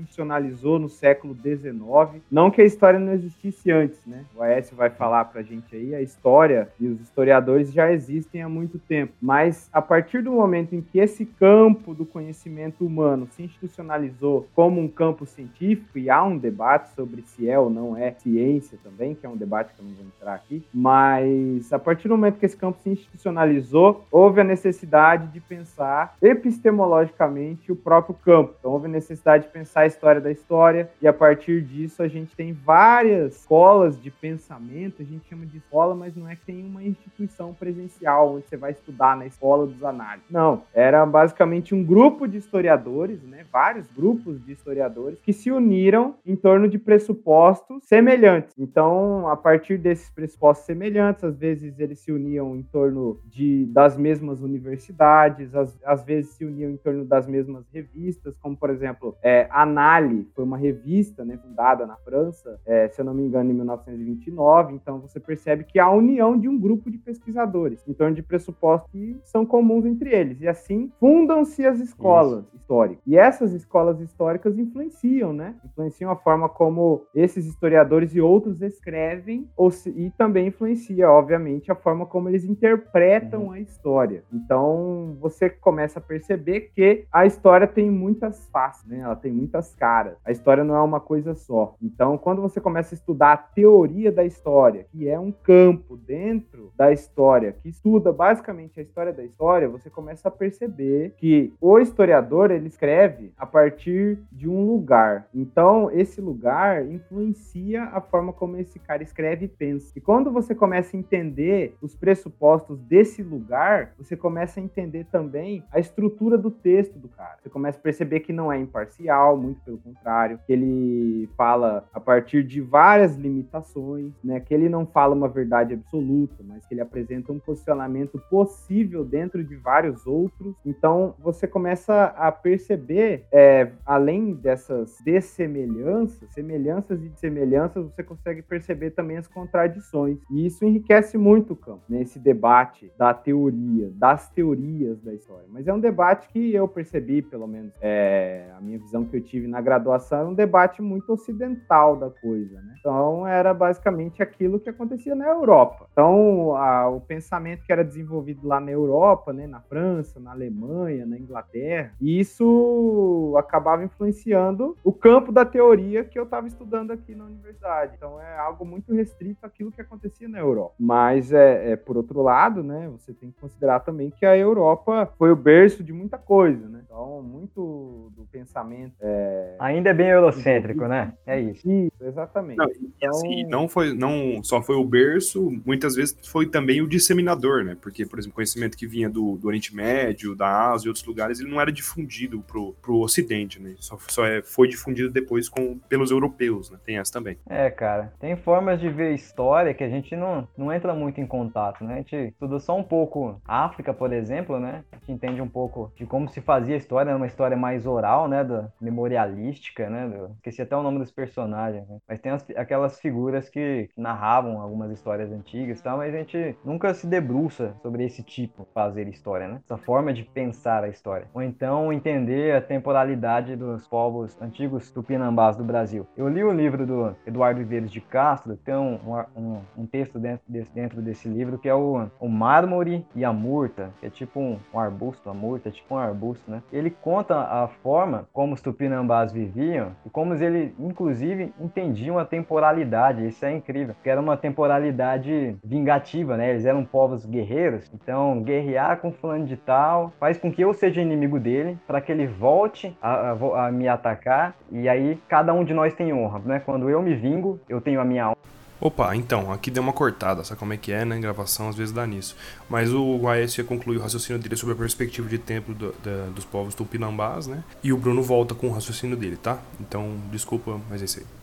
no 0.63 0.89
século 0.89 1.35
XIX. 1.35 2.23
Não 2.31 2.51
que 2.51 2.63
a 2.63 2.65
história 2.65 2.99
não 2.99 3.13
existisse 3.13 3.71
antes, 3.71 4.05
né? 4.07 4.25
O 4.35 4.43
Aécio 4.43 4.77
vai 4.77 4.91
falar 4.91 5.25
pra 5.27 5.43
gente 5.43 5.75
aí, 5.75 5.95
a 5.95 6.01
história 6.01 6.69
e 6.79 6.87
os 6.87 7.01
historiadores 7.01 7.73
já 7.73 7.91
existem 7.93 8.43
há 8.43 8.49
muito 8.49 8.79
tempo. 8.79 9.13
Mas 9.21 9.69
a 9.73 9.83
partir 9.83 10.23
do 10.23 10.33
momento 10.33 10.75
em 10.75 10.81
que 10.81 10.99
esse 10.99 11.25
campo 11.25 11.95
do 11.95 12.05
conhecimento 12.05 12.85
humano 12.85 13.27
se 13.33 13.43
institucionalizou 13.43 14.47
como 14.55 14.81
um 14.81 14.89
campo 14.89 15.27
científico, 15.27 15.99
e 15.99 16.11
há 16.11 16.23
um 16.23 16.37
debate 16.37 16.91
sobre 16.95 17.23
se 17.23 17.49
é 17.49 17.59
ou 17.59 17.71
não 17.71 17.97
é 17.97 18.13
ciência 18.13 18.79
também, 18.83 19.15
que 19.15 19.27
é 19.27 19.29
um 19.29 19.37
debate 19.37 19.73
que 19.75 19.81
eu 19.81 19.87
não 19.87 19.95
vou 19.95 20.05
entrar 20.05 20.35
aqui, 20.35 20.65
mas 20.73 21.73
a 21.73 21.79
partir 21.79 22.09
do 22.09 22.17
momento 22.17 22.39
que 22.39 22.47
esse 22.47 22.57
campo 22.57 22.79
se 22.83 22.91
institucionalizou, 22.91 24.05
houve 24.11 24.41
a 24.41 24.45
necessidade 24.45 25.29
de 25.29 25.41
pensar 25.41 26.17
epistemologicamente 26.21 27.71
o 27.71 27.77
próprio 27.77 28.15
campo. 28.15 28.55
Então 28.59 28.73
houve 28.73 28.87
a 28.87 28.91
necessidade 28.91 29.45
de 29.45 29.51
pensar 29.51 29.81
a 29.81 29.87
história 29.87 30.21
da 30.21 30.31
história, 30.31 30.52
e 31.01 31.09
a 31.09 31.13
partir 31.13 31.63
disso 31.63 32.03
a 32.03 32.09
gente 32.09 32.37
tem 32.37 32.53
várias 32.53 33.37
escolas 33.37 34.01
de 34.01 34.11
pensamento, 34.11 35.01
a 35.01 35.05
gente 35.05 35.29
chama 35.29 35.47
de 35.47 35.59
escola, 35.59 35.95
mas 35.95 36.15
não 36.15 36.29
é 36.29 36.37
que 36.37 36.45
tem 36.45 36.65
uma 36.65 36.83
instituição 36.83 37.55
presencial 37.55 38.35
onde 38.35 38.47
você 38.47 38.57
vai 38.57 38.73
estudar 38.73 39.17
na 39.17 39.27
escola 39.27 39.67
dos 39.67 39.83
análises. 39.83 40.29
Não, 40.31 40.63
era 40.75 41.05
basicamente 41.07 41.75
um 41.75 41.83
grupo 41.83 42.27
de 42.27 42.37
historiadores, 42.37 43.23
né, 43.23 43.47
vários 43.51 43.87
grupos 43.89 44.45
de 44.45 44.53
historiadores 44.53 45.19
que 45.23 45.33
se 45.33 45.51
uniram 45.51 46.17
em 46.27 46.37
torno 46.37 46.69
de 46.69 46.79
pressupostos 46.79 47.85
semelhantes. 47.85 48.55
Então, 48.59 49.29
a 49.29 49.37
partir 49.37 49.79
desses 49.79 50.11
pressupostos 50.11 50.67
semelhantes, 50.67 51.25
às 51.25 51.37
vezes 51.37 51.79
eles 51.79 52.01
se 52.01 52.13
uniam 52.13 52.57
em 52.57 52.63
torno 52.63 53.19
de, 53.25 53.67
das 53.67 53.97
mesmas 53.97 54.41
universidades, 54.43 55.55
às, 55.55 55.79
às 55.85 56.05
vezes 56.05 56.33
se 56.33 56.45
uniam 56.45 56.71
em 56.71 56.77
torno 56.77 57.05
das 57.05 57.27
mesmas 57.27 57.65
revistas, 57.73 58.37
como 58.39 58.57
por 58.57 58.71
exemplo, 58.71 59.17
é, 59.23 59.49
Anali 59.51 60.25
foi 60.35 60.45
uma 60.45 60.57
revista 60.57 61.25
né, 61.25 61.37
fundada 61.37 61.87
na 61.87 61.97
França, 61.97 62.61
é, 62.65 62.89
se 62.89 63.01
eu 63.01 63.05
não 63.05 63.15
me 63.15 63.23
engano, 63.23 63.51
em 63.51 63.55
1929. 63.55 64.75
Então, 64.75 65.01
você 65.01 65.21
percebe 65.21 65.65
que 65.65 65.79
há 65.79 65.85
a 65.85 65.93
união 65.93 66.39
de 66.39 66.49
um 66.49 66.59
grupo 66.59 66.91
de 66.91 66.99
pesquisadores 66.99 67.87
em 67.87 67.93
torno 67.93 68.15
de 68.15 68.23
pressupostos 68.23 68.91
que 68.91 69.19
são 69.25 69.45
comuns 69.45 69.85
entre 69.85 70.11
eles. 70.15 70.41
E 70.41 70.49
assim 70.49 70.91
fundam-se 70.99 71.67
as 71.67 71.79
escolas 71.81 72.45
Isso. 72.47 72.57
históricas. 72.57 73.03
E 73.07 73.17
essas 73.17 73.53
escolas 73.53 74.01
históricas 74.01 74.59
influenciam, 74.59 75.33
né? 75.33 75.55
Influenciam 75.65 76.11
a 76.11 76.17
forma 76.17 76.49
como 76.49 77.07
esses 77.15 77.47
historiadores 77.47 78.15
e 78.15 78.21
outros 78.21 78.63
escrevem 78.63 79.49
se, 79.71 79.91
e 79.91 80.11
também 80.11 80.49
influencia, 80.49 81.11
obviamente, 81.11 81.71
a 81.71 81.75
forma 81.75 82.07
como 82.07 82.29
eles 82.29 82.45
interpretam 82.45 83.45
uhum. 83.45 83.53
a 83.53 83.61
história. 83.61 84.25
Então, 84.33 84.53
Então 84.53 85.17
você 85.21 85.51
começa 85.51 85.99
a 85.99 86.03
perceber 86.03 86.73
que 86.75 87.07
a 87.11 87.27
história 87.27 87.67
tem 87.67 87.91
muitas 87.91 88.49
faces, 88.49 88.85
né? 88.87 89.01
Ela 89.01 89.17
tem 89.17 89.33
muitas 89.33 89.75
caras. 89.75 90.17
A 90.25 90.31
história 90.31 90.65
não 90.65 90.77
é 90.77 90.81
uma 90.81 91.01
coisa 91.01 91.35
só. 91.35 91.75
Então, 91.83 92.17
quando 92.17 92.41
você 92.41 92.61
começa 92.61 92.95
a 92.95 92.97
estudar 92.97 93.33
a 93.33 93.37
teoria 93.37 94.13
da 94.13 94.25
história, 94.25 94.87
que 94.93 95.09
é 95.09 95.19
um 95.19 95.33
campo 95.33 95.97
dentro 95.97 96.73
da 96.77 96.93
história 96.93 97.57
que 97.63 97.69
estuda 97.69 98.13
basicamente 98.13 98.79
a 98.79 98.83
história 98.83 99.13
da 99.13 99.25
história, 99.25 99.69
você 99.69 99.91
começa 99.91 100.29
a 100.29 100.31
perceber 100.31 101.15
que 101.17 101.53
o 101.61 101.79
historiador 101.79 102.51
ele 102.51 102.69
escreve 102.69 103.33
a 103.37 103.47
partir 103.47 104.19
de 104.31 104.49
um 104.49 104.65
lugar. 104.65 105.29
Então, 105.35 105.91
esse 105.91 106.21
lugar 106.21 106.87
influencia 106.87 107.85
a 107.85 108.01
forma 108.01 108.33
como 108.33 108.57
esse 108.57 108.79
cara 108.79 109.03
escreve 109.03 109.47
e 109.47 109.49
pensa. 109.49 109.93
E 109.97 110.01
quando 110.01 110.31
você 110.31 110.55
começa 110.55 110.97
a 110.97 111.01
entender 111.01 111.75
os 111.81 111.97
pressupostos 111.97 112.79
desse 112.81 113.23
lugar, 113.23 113.93
você 113.99 114.17
começa 114.17 114.61
a 114.61 114.63
entender 114.63 115.05
também 115.11 115.65
a 115.73 115.81
estrutura 115.81 116.39
do 116.39 116.51
texto 116.51 116.99
do 116.99 117.09
cara. 117.09 117.39
Você 117.43 117.51
começa 117.51 117.79
a 117.79 117.83
perceber 117.83 118.21
que 118.21 118.33
não 118.33 118.53
é 118.53 118.59
imparcial, 118.59 119.37
muito 119.37 119.61
pelo 119.63 119.79
contrário, 119.79 120.12
que 120.47 120.53
ele 120.53 121.29
fala 121.37 121.89
a 121.93 122.01
partir 122.01 122.43
de 122.43 122.61
várias 122.61 123.17
limitações, 123.17 124.13
né? 124.23 124.41
Que 124.41 124.55
ele 124.55 124.69
não 124.69 124.87
fala 124.87 125.15
uma 125.15 125.29
verdade 125.29 125.75
absoluta, 125.75 126.43
mas 126.45 126.67
que 126.67 126.75
ele 126.75 126.81
apresenta 126.81 127.33
um 127.33 127.39
posicionamento 127.39 128.21
possível 128.31 129.05
dentro 129.05 129.45
de 129.45 129.57
vários 129.57 130.07
outros. 130.07 130.55
Então 130.65 131.15
você 131.19 131.47
começa 131.47 132.05
a 132.17 132.31
perceber, 132.33 133.25
é, 133.33 133.71
além 133.85 134.35
dessas 134.35 134.99
dessemelhanças, 135.05 136.31
semelhanças 136.33 137.03
e 137.03 137.11
semelhanças, 137.17 137.85
você 137.85 138.03
consegue 138.03 138.43
perceber 138.43 138.91
também 138.91 139.17
as 139.17 139.27
contradições. 139.27 140.19
E 140.31 140.47
isso 140.47 140.65
enriquece 140.65 141.17
muito 141.17 141.53
o 141.53 141.57
campo, 141.57 141.83
nesse 141.89 142.19
né? 142.19 142.25
debate 142.25 142.91
da 142.97 143.15
teoria, 143.15 143.91
das 143.95 144.31
teorias 144.31 145.01
da 145.01 145.15
história. 145.15 145.47
Mas 145.49 145.67
é 145.67 145.73
um 145.73 145.81
debate 145.81 146.29
que 146.29 146.55
eu 146.55 146.67
percebi, 146.67 147.23
pelo 147.23 147.47
menos, 147.47 147.73
é, 147.81 148.51
a 148.57 148.61
minha 148.61 148.79
visão 148.79 149.05
que 149.05 149.17
eu 149.17 149.21
tive 149.21 149.47
na 149.47 149.61
graduação, 149.61 150.02
era 150.11 150.27
um 150.27 150.35
debate 150.35 150.81
muito 150.83 151.13
ocidental 151.13 151.97
da 151.97 152.11
coisa, 152.11 152.61
né? 152.61 152.75
Então 152.79 153.27
era 153.27 153.55
basicamente 153.55 154.23
aquilo 154.23 154.59
que 154.59 154.69
acontecia 154.69 155.15
na 155.15 155.29
Europa. 155.29 155.87
Então 155.93 156.57
a, 156.57 156.89
o 156.89 157.01
pensamento 157.01 157.65
que 157.65 157.73
era 157.73 157.85
desenvolvido 157.85 158.47
lá 158.47 158.59
na 158.61 158.71
Europa, 158.71 159.33
né, 159.33 159.47
na 159.47 159.61
França, 159.61 160.19
na 160.19 160.33
Alemanha, 160.33 161.07
na 161.07 161.19
Inglaterra, 161.19 161.93
isso 162.01 163.35
acabava 163.39 163.85
influenciando 163.85 164.77
o 164.83 164.93
campo 164.93 165.31
da 165.31 165.45
teoria 165.45 166.05
que 166.05 166.19
eu 166.19 166.25
estava 166.25 166.47
estudando 166.47 166.91
aqui 166.91 167.15
na 167.15 167.25
universidade. 167.25 167.95
Então 167.97 168.21
é 168.21 168.39
algo 168.39 168.65
muito 168.65 168.93
restrito 168.93 169.45
àquilo 169.45 169.71
que 169.71 169.81
acontecia 169.81 170.29
na 170.29 170.39
Europa. 170.39 170.75
Mas 170.79 171.33
é, 171.33 171.73
é 171.73 171.77
por 171.77 171.97
outro 171.97 172.23
lado, 172.23 172.63
né, 172.63 172.89
você 172.89 173.13
tem 173.13 173.31
que 173.31 173.41
considerar 173.41 173.81
também 173.81 174.11
que 174.11 174.27
a 174.27 174.37
Europa 174.37 175.13
foi 175.19 175.31
o 175.31 175.37
berço 175.37 175.85
de 175.85 175.93
muita 175.93 176.19
coisa, 176.19 176.69
né? 176.69 176.83
Então 176.85 177.23
muito 177.23 178.13
do 178.17 178.25
pensamento 178.31 178.95
é... 179.01 179.57
ainda 179.59 179.92
bem 179.93 180.09
eurocêntrico, 180.09 180.87
né? 180.87 181.13
É 181.27 181.41
isso. 181.41 181.69
Isso, 181.71 182.05
exatamente. 182.05 182.59
Não, 182.59 182.67
e, 182.67 182.93
então... 182.97 183.11
assim, 183.11 183.45
não 183.45 183.69
foi, 183.69 183.95
não 183.95 184.43
só 184.43 184.63
foi 184.63 184.77
o 184.77 184.85
berço, 184.85 185.51
muitas 185.65 185.95
vezes 185.95 186.17
foi 186.27 186.47
também 186.47 186.83
o 186.83 186.89
disseminador, 186.89 187.65
né? 187.65 187.77
Porque, 187.81 188.05
por 188.07 188.19
exemplo, 188.19 188.35
conhecimento 188.35 188.77
que 188.77 188.87
vinha 188.87 189.09
do, 189.09 189.37
do 189.37 189.47
Oriente 189.47 189.75
Médio, 189.75 190.35
da 190.35 190.71
Ásia 190.71 190.87
e 190.87 190.89
outros 190.89 191.05
lugares, 191.05 191.41
ele 191.41 191.51
não 191.51 191.61
era 191.61 191.73
difundido 191.73 192.41
pro, 192.41 192.75
pro 192.81 192.99
Ocidente, 192.99 193.61
né? 193.61 193.75
Só, 193.79 193.99
só 194.09 194.27
é, 194.27 194.43
foi 194.43 194.69
difundido 194.69 195.11
depois 195.11 195.49
com, 195.49 195.79
pelos 195.89 196.11
europeus, 196.11 196.71
né? 196.71 196.79
Tem 196.85 196.99
essa 196.99 197.13
também. 197.13 197.37
É, 197.49 197.71
cara. 197.71 198.13
Tem 198.19 198.37
formas 198.37 198.81
de 198.81 198.89
ver 198.89 199.15
história 199.15 199.75
que 199.75 199.85
a 199.85 199.89
gente 199.89 200.15
não, 200.17 200.47
não 200.57 200.73
entra 200.73 200.95
muito 200.95 201.21
em 201.21 201.27
contato, 201.27 201.85
né? 201.85 201.95
A 201.95 201.97
gente 201.99 202.17
estuda 202.17 202.59
só 202.59 202.77
um 202.77 202.83
pouco 202.83 203.41
África, 203.47 203.93
por 203.93 204.13
exemplo, 204.13 204.59
né? 204.59 204.85
A 204.93 204.97
gente 204.97 205.13
entende 205.13 205.41
um 205.41 205.49
pouco 205.49 205.93
de 205.97 206.07
como 206.07 206.29
se 206.29 206.41
fazia 206.41 206.75
a 206.75 206.79
história, 206.79 207.15
uma 207.15 207.27
história 207.27 207.57
mais 207.57 207.87
oral, 207.87 208.29
né? 208.29 208.45
Da 208.45 208.69
memorialística, 208.81 209.82
né? 209.91 210.09
Do, 210.09 210.33
esqueci 210.37 210.63
até 210.63 210.77
o 210.77 210.83
nome 210.83 210.99
dos 210.99 211.11
personagens, 211.11 211.87
né? 211.89 211.99
Mas 212.09 212.21
tem 212.21 212.33
as, 212.33 212.47
aquelas 212.57 212.99
figuras 213.01 213.49
que 213.49 213.89
narravam 213.97 214.61
algumas 214.61 214.91
histórias 214.91 215.31
antigas 215.31 215.81
e 215.81 215.83
tal, 215.83 215.99
mas 215.99 216.15
a 216.15 216.19
gente 216.19 216.57
nunca 216.65 216.93
se 216.95 217.07
debruça 217.07 217.75
sobre 217.83 218.05
esse 218.05 218.23
tipo 218.23 218.65
de 218.65 218.73
fazer 218.73 219.09
história, 219.09 219.49
né? 219.49 219.61
Essa 219.65 219.77
forma 219.77 220.13
de 220.13 220.25
pensar 220.25 220.85
a 220.85 220.89
história. 220.89 221.27
Ou 221.35 221.43
então 221.43 221.93
entender 221.93 222.55
a 222.55 222.61
temporalidade 222.61 223.57
dos 223.57 223.87
povos 223.87 224.41
antigos 224.41 224.91
tupinambás 224.91 225.57
do 225.57 225.65
Brasil. 225.65 226.07
Eu 226.17 226.29
li 226.29 226.43
o 226.43 226.53
livro 226.53 226.87
do 226.87 227.17
Eduardo 227.27 227.61
Viveiros 227.61 227.91
de 227.91 228.01
Castro, 228.01 228.57
tem 228.57 228.75
um, 228.75 228.99
um, 229.37 229.61
um 229.77 229.87
texto 229.87 230.19
dentro 230.19 230.45
desse, 230.49 230.71
dentro 230.73 231.03
desse 231.03 231.29
livro 231.29 231.59
que 231.59 231.69
é 231.69 231.75
o, 231.75 232.09
o 232.21 232.29
Mármore 232.29 233.07
e 233.15 233.25
a 233.25 233.33
Murta, 233.33 233.91
que 234.01 234.07
é 234.07 234.11
tipo 234.11 234.41
um, 234.41 234.59
um 234.73 234.79
arbusto, 234.79 235.29
a 235.29 235.35
murta 235.35 235.69
é 235.69 235.73
tipo 235.73 235.95
um 235.95 235.99
arbusto, 235.99 236.51
né? 236.51 236.63
Ele 236.73 236.91
conta 236.91 237.39
a 237.41 237.69
forma 237.69 238.29
como 238.33 238.55
os 238.55 238.61
tupinambás 238.61 239.33
viviam 239.33 239.72
e 239.77 240.11
como 240.11 240.35
eles, 240.35 240.73
inclusive, 240.79 241.53
entendiam 241.61 242.19
a 242.19 242.25
temporalidade. 242.25 243.27
Isso 243.27 243.45
é 243.45 243.53
incrível, 243.53 243.95
porque 243.95 244.11
era 244.11 244.21
uma 244.21 244.37
temporalidade 244.37 245.57
vingativa, 245.65 246.37
né? 246.37 246.51
Eles 246.51 246.65
eram 246.65 246.85
povos 246.85 247.25
guerreiros, 247.25 247.91
então 247.95 248.43
guerrear 248.43 248.99
com 248.99 249.13
fulano 249.13 249.47
de 249.47 249.57
tal 249.57 250.13
faz 250.19 250.39
com 250.39 250.51
que 250.51 250.63
eu 250.63 250.73
seja 250.75 251.01
inimigo 251.01 251.39
dele, 251.39 251.79
para 251.87 252.01
que 252.01 252.13
ele 252.13 252.27
volte 252.27 252.97
a, 253.01 253.33
a, 253.33 253.67
a, 253.67 253.73
me 253.73 253.89
atacar, 253.89 254.55
e 254.71 254.89
aí 254.89 255.19
cada 255.29 255.53
um 255.53 255.65
de 255.65 255.75
nós 255.75 255.95
tem 255.95 256.13
honra, 256.13 256.41
né? 256.45 256.61
Quando 256.61 256.89
eu 256.89 257.03
me 257.03 257.15
vingo, 257.15 257.61
eu 257.69 257.81
tenho 257.81 258.01
a 258.01 258.05
minha 258.05 258.29
honra. 258.29 258.37
Opa, 258.85 259.15
então, 259.15 259.53
aqui 259.53 259.71
deu 259.71 259.81
uma 259.81 259.93
cortada, 259.93 260.43
sabe 260.43 260.59
como 260.59 260.73
é 260.73 260.77
que 260.77 260.91
é, 260.91 261.05
né? 261.05 261.17
Gravação 261.21 261.69
às 261.69 261.77
vezes 261.77 261.95
dá 261.95 262.05
nisso. 262.05 262.35
Mas 262.69 262.93
o 262.93 263.17
Guaes 263.17 263.57
ia 263.57 263.63
concluir 263.63 263.99
o 263.99 264.01
raciocínio 264.01 264.43
dele 264.43 264.57
sobre 264.57 264.75
a 264.75 264.77
perspectiva 264.77 265.29
de 265.29 265.39
tempo 265.39 265.73
do, 265.73 265.95
da, 266.03 266.27
dos 266.35 266.45
povos 266.45 266.75
tupinambás, 266.75 267.47
né? 267.47 267.63
E 267.81 267.93
o 267.93 267.97
Bruno 267.97 268.25
volta 268.25 268.57
com 268.57 268.67
o 268.67 268.73
raciocínio 268.73 269.17
dele, 269.17 269.37
tá? 269.37 269.61
Então, 269.81 270.17
desculpa, 270.33 270.81
mas 270.91 271.01
é 271.01 271.05
isso 271.05 271.21
aí 271.21 271.42